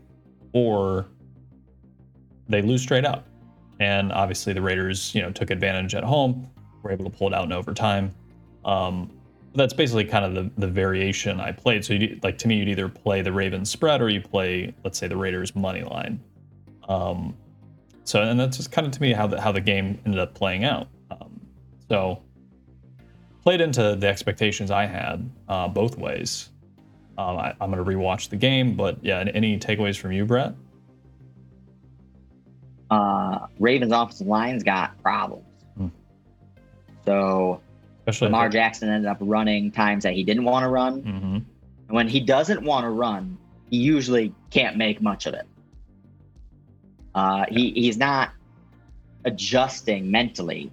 or 0.54 1.06
they 2.48 2.62
lose 2.62 2.80
straight 2.80 3.04
up. 3.04 3.26
And 3.80 4.12
obviously 4.12 4.52
the 4.52 4.62
Raiders, 4.62 5.14
you 5.14 5.22
know, 5.22 5.32
took 5.32 5.50
advantage 5.50 5.94
at 5.94 6.04
home, 6.04 6.48
were 6.82 6.92
able 6.92 7.04
to 7.04 7.10
pull 7.10 7.26
it 7.26 7.34
out 7.34 7.44
in 7.44 7.52
overtime. 7.52 8.14
Um, 8.64 9.10
that's 9.54 9.74
basically 9.74 10.04
kind 10.04 10.24
of 10.24 10.34
the, 10.34 10.50
the 10.60 10.68
variation 10.68 11.40
I 11.40 11.52
played. 11.52 11.84
So, 11.84 11.98
like 12.22 12.38
to 12.38 12.48
me, 12.48 12.56
you'd 12.56 12.68
either 12.68 12.88
play 12.88 13.22
the 13.22 13.32
Ravens 13.32 13.70
spread 13.70 14.00
or 14.00 14.08
you 14.08 14.20
play, 14.20 14.72
let's 14.84 14.98
say, 14.98 15.08
the 15.08 15.16
Raiders 15.16 15.54
money 15.56 15.82
line. 15.82 16.20
Um, 16.88 17.36
so, 18.04 18.22
and 18.22 18.38
that's 18.38 18.56
just 18.56 18.70
kind 18.70 18.86
of 18.86 18.92
to 18.92 19.02
me 19.02 19.12
how 19.12 19.26
the 19.26 19.40
how 19.40 19.52
the 19.52 19.60
game 19.60 19.98
ended 20.06 20.20
up 20.20 20.34
playing 20.34 20.64
out. 20.64 20.88
Um, 21.10 21.40
so, 21.88 22.22
played 23.42 23.60
into 23.60 23.96
the 23.96 24.06
expectations 24.06 24.70
I 24.70 24.86
had 24.86 25.28
uh, 25.48 25.68
both 25.68 25.98
ways. 25.98 26.50
Um, 27.18 27.36
I, 27.36 27.54
am 27.60 27.70
going 27.70 27.84
to 27.84 27.90
rewatch 27.90 28.30
the 28.30 28.36
game, 28.36 28.74
but 28.74 29.02
yeah, 29.02 29.24
any 29.34 29.58
takeaways 29.58 29.98
from 29.98 30.12
you, 30.12 30.24
Brett? 30.24 30.54
Uh, 32.90 33.46
Ravens 33.58 33.92
offensive 33.92 34.26
line's 34.26 34.62
got 34.62 35.00
problems. 35.02 35.44
Hmm. 35.76 35.88
So 37.04 37.60
Especially 38.00 38.26
Lamar 38.26 38.48
Jackson 38.48 38.88
ended 38.88 39.08
up 39.08 39.18
running 39.20 39.70
times 39.70 40.02
that 40.04 40.14
he 40.14 40.24
didn't 40.24 40.44
want 40.44 40.64
to 40.64 40.68
run. 40.68 41.02
Mm-hmm. 41.02 41.34
And 41.34 41.46
when 41.88 42.08
he 42.08 42.20
doesn't 42.20 42.62
want 42.62 42.84
to 42.84 42.90
run, 42.90 43.38
he 43.70 43.76
usually 43.76 44.34
can't 44.50 44.76
make 44.76 45.00
much 45.00 45.26
of 45.26 45.34
it. 45.34 45.46
Uh, 47.14 47.44
he, 47.48 47.70
he's 47.72 47.96
not 47.96 48.32
adjusting 49.24 50.10
mentally 50.10 50.72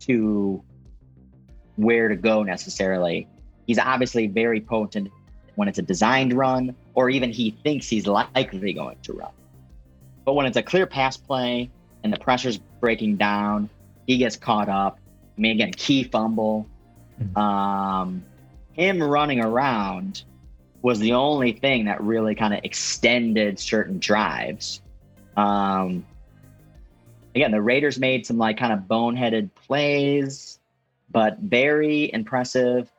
to 0.00 0.62
where 1.82 2.08
to 2.08 2.16
go 2.16 2.42
necessarily. 2.42 3.26
He's 3.66 3.78
obviously 3.78 4.26
very 4.26 4.60
potent 4.60 5.08
when 5.54 5.68
it's 5.68 5.78
a 5.78 5.82
designed 5.82 6.32
run, 6.32 6.74
or 6.94 7.10
even 7.10 7.30
he 7.30 7.50
thinks 7.62 7.88
he's 7.88 8.06
likely 8.06 8.72
going 8.72 8.98
to 9.02 9.12
run. 9.12 9.32
But 10.24 10.34
when 10.34 10.46
it's 10.46 10.56
a 10.56 10.62
clear 10.62 10.86
pass 10.86 11.16
play 11.16 11.70
and 12.02 12.12
the 12.12 12.18
pressure's 12.18 12.58
breaking 12.80 13.16
down, 13.16 13.68
he 14.06 14.18
gets 14.18 14.36
caught 14.36 14.68
up 14.68 14.98
I 15.40 15.42
mean, 15.42 15.52
again, 15.52 15.72
key 15.72 16.04
fumble. 16.04 16.66
Mm-hmm. 17.18 17.38
Um, 17.38 18.22
him 18.74 19.02
running 19.02 19.40
around 19.40 20.24
was 20.82 20.98
the 20.98 21.14
only 21.14 21.52
thing 21.52 21.86
that 21.86 22.02
really 22.02 22.34
kind 22.34 22.52
of 22.52 22.60
extended 22.62 23.58
certain 23.58 23.98
drives. 23.98 24.82
Um, 25.38 26.04
again, 27.34 27.52
the 27.52 27.62
Raiders 27.62 27.98
made 27.98 28.26
some 28.26 28.36
like 28.36 28.58
kind 28.58 28.74
of 28.74 28.80
boneheaded 28.80 29.48
plays, 29.66 30.58
but 31.10 31.38
very 31.38 32.12
impressive. 32.12 32.90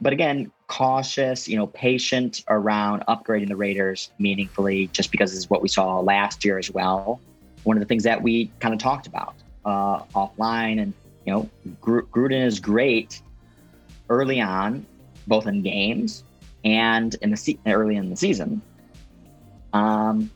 But 0.00 0.12
again, 0.12 0.50
cautious, 0.66 1.48
you 1.48 1.56
know, 1.56 1.66
patient 1.66 2.42
around 2.48 3.04
upgrading 3.06 3.48
the 3.48 3.56
Raiders 3.56 4.10
meaningfully, 4.18 4.88
just 4.88 5.10
because 5.10 5.30
this 5.30 5.38
is 5.38 5.50
what 5.50 5.62
we 5.62 5.68
saw 5.68 6.00
last 6.00 6.44
year 6.44 6.58
as 6.58 6.70
well. 6.70 7.20
One 7.64 7.76
of 7.76 7.80
the 7.80 7.86
things 7.86 8.04
that 8.04 8.22
we 8.22 8.50
kind 8.60 8.72
of 8.72 8.80
talked 8.80 9.06
about 9.06 9.34
uh, 9.64 10.02
offline 10.14 10.80
and 10.80 10.94
you 11.26 11.32
know, 11.32 11.50
Gruden 11.82 12.46
is 12.46 12.60
great 12.60 13.20
early 14.08 14.40
on, 14.40 14.86
both 15.26 15.46
in 15.46 15.62
games 15.62 16.24
and 16.64 17.14
in 17.16 17.30
the 17.30 17.36
se- 17.36 17.58
early 17.66 17.96
in 17.96 18.10
the 18.10 18.16
season. 18.16 18.62
Um, 19.72 20.30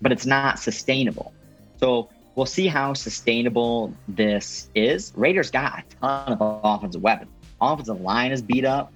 but 0.00 0.12
it's 0.12 0.26
not 0.26 0.58
sustainable. 0.58 1.32
So 1.78 2.08
we'll 2.38 2.46
see 2.46 2.68
how 2.68 2.94
sustainable 2.94 3.92
this 4.06 4.70
is. 4.76 5.12
Raiders 5.16 5.50
got 5.50 5.80
a 5.80 5.96
ton 6.00 6.32
of 6.32 6.60
offensive 6.62 7.02
weapons. 7.02 7.32
Offensive 7.60 8.00
line 8.00 8.30
is 8.30 8.40
beat 8.40 8.64
up. 8.64 8.92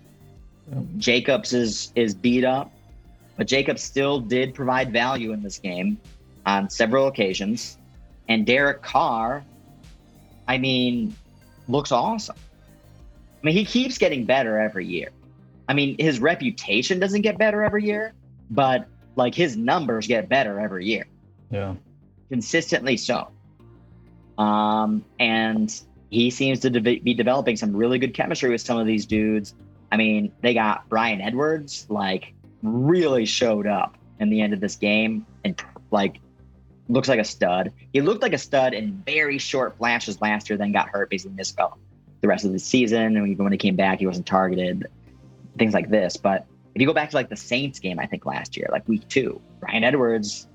Jacobs 0.96 1.52
is 1.52 1.92
is 1.96 2.14
beat 2.14 2.44
up, 2.44 2.70
but 3.36 3.48
Jacobs 3.48 3.82
still 3.82 4.20
did 4.20 4.54
provide 4.54 4.92
value 4.92 5.32
in 5.32 5.42
this 5.42 5.58
game 5.58 5.98
on 6.46 6.70
several 6.70 7.08
occasions. 7.08 7.78
And 8.28 8.46
Derek 8.46 8.80
Carr 8.80 9.44
I 10.46 10.58
mean, 10.58 11.14
looks 11.68 11.92
awesome. 11.92 12.36
I 12.36 13.46
mean, 13.46 13.54
he 13.54 13.64
keeps 13.64 13.98
getting 13.98 14.24
better 14.24 14.58
every 14.58 14.86
year. 14.86 15.10
I 15.68 15.74
mean, 15.74 15.96
his 15.98 16.20
reputation 16.20 17.00
doesn't 17.00 17.22
get 17.22 17.38
better 17.38 17.62
every 17.64 17.84
year, 17.84 18.12
but 18.50 18.86
like 19.16 19.34
his 19.34 19.56
numbers 19.56 20.06
get 20.06 20.28
better 20.28 20.60
every 20.60 20.86
year. 20.86 21.06
Yeah. 21.50 21.74
Consistently 22.32 22.96
so. 22.96 23.28
Um, 24.38 25.04
and 25.20 25.70
he 26.08 26.30
seems 26.30 26.60
to 26.60 26.70
de- 26.70 26.98
be 26.98 27.12
developing 27.12 27.56
some 27.56 27.76
really 27.76 27.98
good 27.98 28.14
chemistry 28.14 28.48
with 28.48 28.62
some 28.62 28.78
of 28.78 28.86
these 28.86 29.04
dudes. 29.04 29.54
I 29.90 29.98
mean, 29.98 30.32
they 30.40 30.54
got 30.54 30.88
Bryan 30.88 31.20
Edwards, 31.20 31.86
like, 31.90 32.32
really 32.62 33.26
showed 33.26 33.66
up 33.66 33.98
in 34.18 34.30
the 34.30 34.40
end 34.40 34.54
of 34.54 34.60
this 34.60 34.76
game 34.76 35.26
and 35.44 35.62
like 35.90 36.20
looks 36.88 37.08
like 37.08 37.20
a 37.20 37.24
stud. 37.24 37.72
He 37.92 38.00
looked 38.00 38.22
like 38.22 38.32
a 38.32 38.38
stud 38.38 38.72
in 38.72 39.02
very 39.04 39.36
short 39.36 39.76
flashes 39.76 40.20
last 40.22 40.48
year, 40.48 40.56
then 40.56 40.72
got 40.72 40.88
hurt, 40.88 41.10
basically 41.10 41.36
missed 41.36 41.56
the 41.56 42.28
rest 42.28 42.46
of 42.46 42.52
the 42.52 42.58
season. 42.58 43.16
And 43.16 43.28
even 43.28 43.44
when 43.44 43.52
he 43.52 43.58
came 43.58 43.76
back, 43.76 43.98
he 43.98 44.06
wasn't 44.06 44.26
targeted, 44.26 44.86
things 45.58 45.74
like 45.74 45.90
this. 45.90 46.16
But 46.16 46.46
if 46.74 46.80
you 46.80 46.86
go 46.86 46.94
back 46.94 47.10
to 47.10 47.16
like 47.16 47.28
the 47.28 47.36
Saints 47.36 47.78
game, 47.78 47.98
I 47.98 48.06
think 48.06 48.24
last 48.24 48.56
year, 48.56 48.68
like 48.72 48.88
week 48.88 49.06
two, 49.08 49.40
Bryan 49.60 49.84
Edwards, 49.84 50.46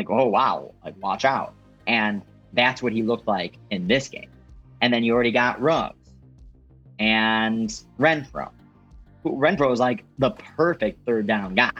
like, 0.00 0.10
oh, 0.10 0.26
wow, 0.26 0.72
like 0.84 0.94
watch 1.02 1.24
out. 1.24 1.54
And 1.86 2.22
that's 2.52 2.82
what 2.82 2.92
he 2.92 3.02
looked 3.02 3.26
like 3.26 3.56
in 3.70 3.86
this 3.86 4.08
game. 4.08 4.30
And 4.80 4.92
then 4.92 5.04
you 5.04 5.14
already 5.14 5.32
got 5.32 5.60
Ruggs 5.60 6.10
and 6.98 7.68
Renfrow. 7.98 8.50
Renfrow 9.24 9.72
is 9.72 9.80
like 9.80 10.04
the 10.18 10.30
perfect 10.30 11.04
third 11.06 11.26
down 11.26 11.54
guy. 11.54 11.72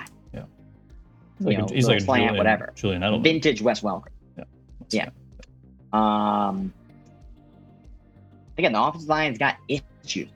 Like 1.43 1.53
you 1.53 1.59
know, 1.59 1.67
a, 1.71 1.73
he's 1.75 1.89
like 1.89 2.01
slant, 2.01 2.21
Julian, 2.21 2.37
whatever. 2.37 2.73
Julian 2.75 3.03
Edelman. 3.03 3.23
Vintage 3.23 3.63
Wes 3.63 3.81
Welker. 3.81 4.09
Yeah. 4.37 4.45
Yeah. 4.91 5.11
Um. 5.93 6.73
Again, 8.59 8.73
the 8.73 8.83
offensive 8.83 9.09
line's 9.09 9.39
got 9.39 9.57
issues, 9.67 10.29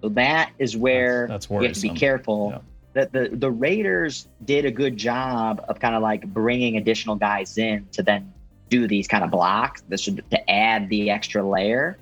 so 0.00 0.10
that 0.10 0.52
is 0.60 0.76
where 0.76 1.26
that's, 1.26 1.46
that's 1.46 1.60
you 1.60 1.66
have 1.66 1.76
to 1.76 1.82
be 1.82 1.88
careful. 1.90 2.50
Yeah. 2.52 2.60
That 2.94 3.12
the 3.12 3.30
the 3.32 3.50
Raiders 3.50 4.28
did 4.44 4.64
a 4.64 4.70
good 4.70 4.96
job 4.96 5.64
of 5.68 5.80
kind 5.80 5.94
of 5.94 6.02
like 6.02 6.26
bringing 6.26 6.76
additional 6.76 7.16
guys 7.16 7.58
in 7.58 7.86
to 7.92 8.02
then 8.02 8.32
do 8.70 8.86
these 8.86 9.08
kind 9.08 9.24
of 9.24 9.30
blocks. 9.30 9.82
This 9.88 10.00
should 10.00 10.24
to 10.30 10.50
add 10.50 10.88
the 10.88 11.10
extra 11.10 11.42
layer, 11.42 11.98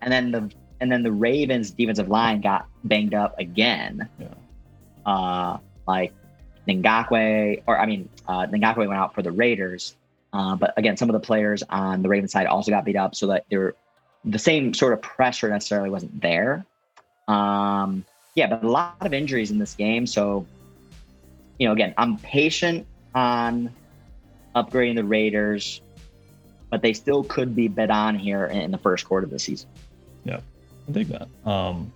and 0.00 0.12
then 0.12 0.32
the 0.32 0.50
and 0.80 0.90
then 0.90 1.02
the 1.02 1.12
Ravens 1.12 1.70
defensive 1.70 2.08
line 2.08 2.40
got 2.40 2.66
banged 2.84 3.14
up 3.14 3.38
again. 3.38 4.08
Yeah. 4.18 4.28
Uh, 5.04 5.58
like 5.86 6.12
Ngakoue, 6.66 7.62
or 7.66 7.78
I 7.78 7.86
mean, 7.86 8.08
uh, 8.26 8.46
Ngakoue 8.46 8.88
went 8.88 8.94
out 8.94 9.14
for 9.14 9.22
the 9.22 9.30
Raiders. 9.30 9.94
Uh, 10.32 10.56
but 10.56 10.74
again, 10.76 10.96
some 10.96 11.08
of 11.08 11.12
the 11.12 11.20
players 11.20 11.62
on 11.68 12.02
the 12.02 12.08
Ravens 12.08 12.32
side 12.32 12.46
also 12.46 12.70
got 12.70 12.84
beat 12.84 12.96
up, 12.96 13.14
so 13.14 13.28
that 13.28 13.44
they 13.50 13.56
were 13.56 13.76
the 14.24 14.38
same 14.38 14.74
sort 14.74 14.92
of 14.94 15.02
pressure 15.02 15.48
necessarily 15.48 15.90
wasn't 15.90 16.20
there. 16.20 16.64
Um, 17.28 18.04
yeah, 18.34 18.48
but 18.48 18.64
a 18.64 18.70
lot 18.70 18.96
of 19.00 19.12
injuries 19.12 19.50
in 19.50 19.58
this 19.58 19.74
game. 19.74 20.06
So, 20.06 20.46
you 21.58 21.68
know, 21.68 21.72
again, 21.72 21.94
I'm 21.96 22.18
patient 22.18 22.86
on 23.14 23.72
upgrading 24.56 24.96
the 24.96 25.04
Raiders, 25.04 25.80
but 26.70 26.82
they 26.82 26.92
still 26.92 27.22
could 27.24 27.54
be 27.54 27.68
bet 27.68 27.90
on 27.90 28.18
here 28.18 28.46
in 28.46 28.70
the 28.70 28.78
first 28.78 29.06
quarter 29.06 29.24
of 29.24 29.30
the 29.30 29.38
season. 29.38 29.68
Yeah, 30.24 30.40
I 30.88 30.92
dig 30.92 31.08
that. 31.08 31.28
Um, 31.48 31.92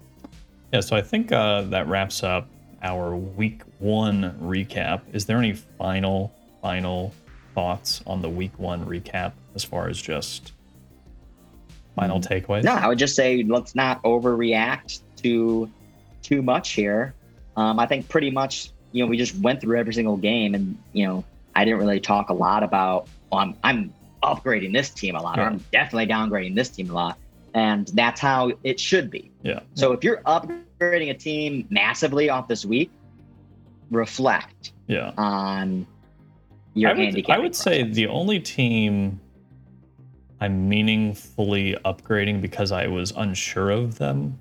yeah, 0.72 0.80
so 0.80 0.94
I 0.94 1.02
think 1.02 1.32
uh, 1.32 1.62
that 1.62 1.88
wraps 1.88 2.22
up 2.22 2.48
our 2.82 3.16
week 3.16 3.62
one 3.80 4.38
recap. 4.40 5.02
Is 5.12 5.26
there 5.26 5.38
any 5.38 5.54
final, 5.54 6.32
final 6.62 7.12
thoughts 7.54 8.00
on 8.06 8.22
the 8.22 8.28
week 8.28 8.56
one 8.58 8.86
recap 8.86 9.32
as 9.56 9.64
far 9.64 9.88
as 9.88 10.00
just 10.00 10.52
final 11.96 12.20
mm. 12.20 12.28
takeaways? 12.28 12.62
No, 12.62 12.74
I 12.74 12.86
would 12.86 12.98
just 12.98 13.16
say 13.16 13.42
let's 13.42 13.74
not 13.74 14.00
overreact 14.04 15.00
to 15.22 15.68
too 16.22 16.42
much 16.42 16.72
here. 16.72 17.14
Um, 17.56 17.78
I 17.78 17.86
think 17.86 18.08
pretty 18.08 18.30
much, 18.30 18.70
you 18.92 19.04
know, 19.04 19.08
we 19.08 19.16
just 19.16 19.36
went 19.36 19.60
through 19.60 19.78
every 19.78 19.94
single 19.94 20.16
game 20.16 20.54
and, 20.54 20.78
you 20.92 21.06
know, 21.06 21.24
I 21.54 21.64
didn't 21.64 21.80
really 21.80 22.00
talk 22.00 22.30
a 22.30 22.34
lot 22.34 22.62
about, 22.62 23.08
well, 23.30 23.40
I'm, 23.40 23.56
I'm 23.62 23.94
upgrading 24.22 24.72
this 24.72 24.90
team 24.90 25.16
a 25.16 25.22
lot, 25.22 25.36
yeah. 25.36 25.44
or 25.44 25.46
I'm 25.46 25.64
definitely 25.72 26.06
downgrading 26.06 26.54
this 26.54 26.68
team 26.68 26.90
a 26.90 26.94
lot. 26.94 27.18
And 27.54 27.88
that's 27.88 28.20
how 28.20 28.52
it 28.62 28.78
should 28.78 29.10
be. 29.10 29.30
Yeah. 29.42 29.60
So 29.74 29.92
if 29.92 30.04
you're 30.04 30.18
upgrading, 30.22 30.64
upgrading 30.78 31.10
a 31.10 31.14
team 31.14 31.66
massively 31.70 32.30
off 32.30 32.48
this 32.48 32.64
week, 32.64 32.90
reflect 33.90 34.72
yeah. 34.86 35.12
on 35.16 35.86
your 36.74 36.90
I 36.90 36.94
would, 36.94 37.30
I 37.30 37.38
would 37.38 37.54
say 37.54 37.82
the 37.82 38.06
only 38.06 38.40
team 38.40 39.20
I'm 40.40 40.68
meaningfully 40.68 41.76
upgrading 41.84 42.40
because 42.40 42.70
I 42.70 42.86
was 42.86 43.12
unsure 43.16 43.70
of 43.70 43.98
them. 43.98 44.38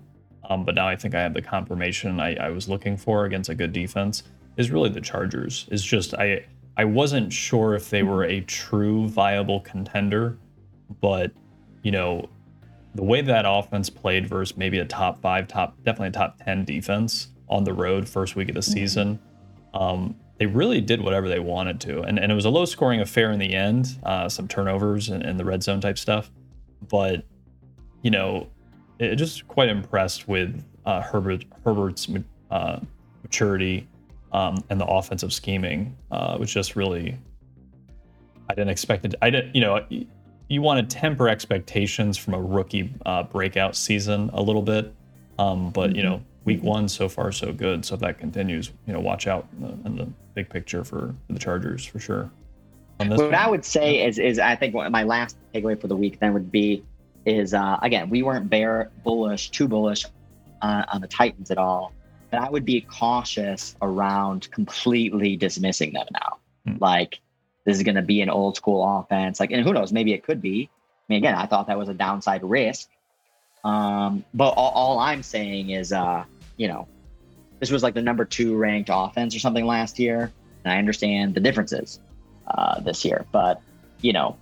Um, 0.48 0.64
but 0.64 0.76
now 0.76 0.88
I 0.88 0.96
think 0.96 1.14
I 1.14 1.22
have 1.22 1.34
the 1.34 1.42
confirmation 1.42 2.20
I, 2.20 2.36
I 2.36 2.50
was 2.50 2.70
looking 2.70 2.98
for 2.98 3.26
against 3.26 3.50
a 3.50 3.56
good 3.56 3.74
defense. 3.74 4.24
Is 4.56 4.72
really 4.72 4.90
the 4.90 5.02
Chargers. 5.02 5.68
Is 5.70 5.84
just 5.84 6.14
I 6.16 6.46
I 6.78 6.86
wasn't 6.86 7.32
sure 7.32 7.76
if 7.76 7.90
they 7.90 8.04
were 8.04 8.24
a 8.24 8.42
true 8.42 9.08
viable 9.08 9.60
contender, 9.62 10.38
but 11.02 11.32
you 11.84 11.92
know 11.92 12.30
the 12.96 13.04
way 13.04 13.22
that 13.22 13.46
offense 13.48 13.90
played 13.90 14.28
versus 14.28 14.58
maybe 14.58 14.80
a 14.80 14.86
top 14.86 15.22
five, 15.22 15.48
top 15.48 15.76
definitely 15.84 16.08
a 16.08 16.12
top 16.12 16.44
ten 16.44 16.66
defense 16.66 17.28
on 17.50 17.64
the 17.64 17.74
road 17.74 18.10
first 18.10 18.36
week 18.36 18.50
of 18.50 18.56
the 18.56 18.62
season. 18.62 19.20
Um, 19.74 20.16
they 20.40 20.46
really 20.46 20.82
did 20.82 21.02
whatever 21.02 21.30
they 21.30 21.40
wanted 21.40 21.80
to, 21.82 22.02
and 22.02 22.18
and 22.18 22.32
it 22.32 22.36
was 22.36 22.46
a 22.46 22.50
low 22.50 22.66
scoring 22.66 23.02
affair 23.02 23.32
in 23.32 23.40
the 23.40 23.54
end. 23.54 24.00
Uh, 24.04 24.30
some 24.30 24.48
turnovers 24.48 25.10
and, 25.10 25.24
and 25.24 25.40
the 25.40 25.46
red 25.46 25.62
zone 25.62 25.82
type 25.82 25.98
stuff, 25.98 26.32
but 26.90 27.24
you 28.02 28.12
know, 28.12 28.48
it 29.00 29.16
just 29.16 29.48
quite 29.48 29.70
impressed 29.70 30.28
with 30.28 30.64
uh, 30.86 31.02
Herbert 31.02 31.46
Herbert's 31.64 32.08
uh, 32.52 32.80
maturity 33.24 33.88
um, 34.32 34.64
and 34.70 34.80
the 34.80 34.86
offensive 34.86 35.34
scheming 35.34 35.96
uh, 36.12 36.38
was 36.40 36.52
just 36.52 36.76
really. 36.76 37.18
I 38.50 38.54
didn't 38.54 38.70
expect 38.70 39.04
it. 39.04 39.14
I 39.22 39.30
didn't, 39.30 39.54
you 39.54 39.60
know, 39.60 39.86
you 40.48 40.62
want 40.62 40.90
to 40.90 40.96
temper 40.96 41.28
expectations 41.28 42.18
from 42.18 42.34
a 42.34 42.42
rookie 42.42 42.94
uh, 43.06 43.24
breakout 43.24 43.76
season 43.76 44.30
a 44.32 44.42
little 44.42 44.62
bit, 44.62 44.94
um, 45.38 45.70
but 45.72 45.94
you 45.96 46.04
know, 46.04 46.24
week 46.46 46.64
one 46.64 46.88
so 46.88 47.10
far 47.10 47.34
so 47.34 47.52
good. 47.52 47.84
So 47.84 47.96
if 47.96 48.02
that 48.02 48.18
continues, 48.18 48.72
you 48.86 48.94
know, 48.94 49.02
watch 49.02 49.28
out 49.28 49.48
in 49.58 49.68
the, 49.68 49.90
in 49.90 49.96
the 49.98 50.08
big 50.34 50.50
picture 50.50 50.86
for 50.86 51.14
the 51.30 51.38
Chargers 51.38 51.86
for 51.86 52.00
sure. 52.00 52.32
what 53.00 53.20
one. 53.20 53.36
I 53.36 53.50
would 53.50 53.66
say 53.66 54.06
is, 54.06 54.18
is 54.18 54.40
I 54.40 54.56
think 54.56 54.74
my 54.74 55.04
last 55.04 55.36
takeaway 55.54 55.80
for 55.80 55.88
the 55.88 55.96
week 55.98 56.20
then 56.22 56.34
would 56.34 56.50
be 56.52 56.84
is 57.28 57.54
uh, 57.54 57.78
again 57.82 58.10
we 58.10 58.24
weren't 58.24 58.50
bear 58.50 58.90
bullish, 59.04 59.52
too 59.52 59.68
bullish 59.68 60.06
on, 60.62 60.84
on 60.86 61.02
the 61.02 61.08
Titans 61.08 61.52
at 61.52 61.58
all, 61.58 61.94
but 62.32 62.40
I 62.40 62.50
would 62.50 62.66
be 62.66 62.82
cautious 62.82 63.76
around 63.82 64.50
completely 64.52 65.36
dismissing 65.36 65.94
them 65.94 66.08
now. 66.12 66.38
Hmm. 66.66 66.78
Like 66.80 67.20
this 67.66 67.78
is 67.78 67.84
going 67.84 67.96
to 67.96 68.02
be 68.02 68.22
an 68.22 68.30
old 68.30 68.56
school 68.56 69.00
offense. 69.00 69.42
Like, 69.42 69.52
and 69.52 69.62
who 69.62 69.74
knows? 69.74 69.92
Maybe 69.92 70.14
it 70.14 70.24
could 70.24 70.42
be. 70.42 70.70
I 70.72 71.14
mean, 71.14 71.18
again, 71.18 71.36
I 71.36 71.46
thought 71.48 71.68
that 71.68 71.78
was 71.78 71.90
a 71.90 71.94
downside 71.94 72.42
risk. 72.42 72.90
Um, 73.64 74.24
but 74.34 74.52
all, 74.52 74.72
all 74.72 75.00
I'm 75.00 75.22
saying 75.22 75.72
is, 75.72 75.92
uh, 75.92 76.24
you 76.56 76.70
know, 76.70 76.88
this 77.60 77.70
was 77.70 77.84
like 77.84 77.94
the 77.94 78.02
number 78.02 78.24
two 78.24 78.56
ranked 78.56 78.90
offense 78.92 79.36
or 79.36 79.40
something 79.40 79.66
last 79.66 80.00
year. 80.00 80.32
And 80.64 80.72
I 80.72 80.78
understand 80.78 81.36
the 81.36 81.42
differences 81.42 82.00
uh, 82.48 82.80
this 82.80 83.04
year, 83.04 83.26
but 83.32 83.62
you 84.02 84.14
know, 84.14 84.38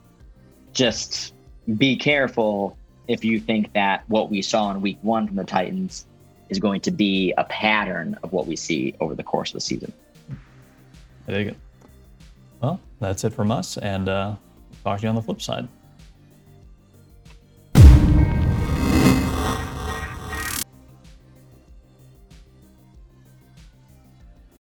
just 0.74 1.34
be 1.78 1.96
careful 1.96 2.78
if 3.08 3.24
you 3.24 3.40
think 3.40 3.74
that 3.74 4.04
what 4.08 4.30
we 4.30 4.42
saw 4.42 4.72
in 4.72 4.82
week 4.82 4.98
one 5.02 5.28
from 5.28 5.36
the 5.36 5.44
Titans 5.44 6.06
is 6.50 6.60
going 6.60 6.82
to 6.82 6.92
be 6.92 7.34
a 7.38 7.44
pattern 7.46 8.18
of 8.24 8.32
what 8.32 8.48
we 8.48 8.56
see 8.56 8.96
over 9.00 9.16
the 9.16 9.24
course 9.24 9.50
of 9.50 9.56
the 9.56 9.62
season. 9.62 9.92
There 11.26 11.42
you 11.42 11.52
go. 11.52 11.58
Well, 12.62 12.80
that's 13.00 13.24
it 13.24 13.34
from 13.34 13.52
us, 13.52 13.78
and 13.78 14.08
uh, 14.08 14.36
talk 14.84 15.00
to 15.00 15.04
you 15.04 15.10
on 15.10 15.16
the 15.16 15.22
flip 15.22 15.42
side. 15.42 15.68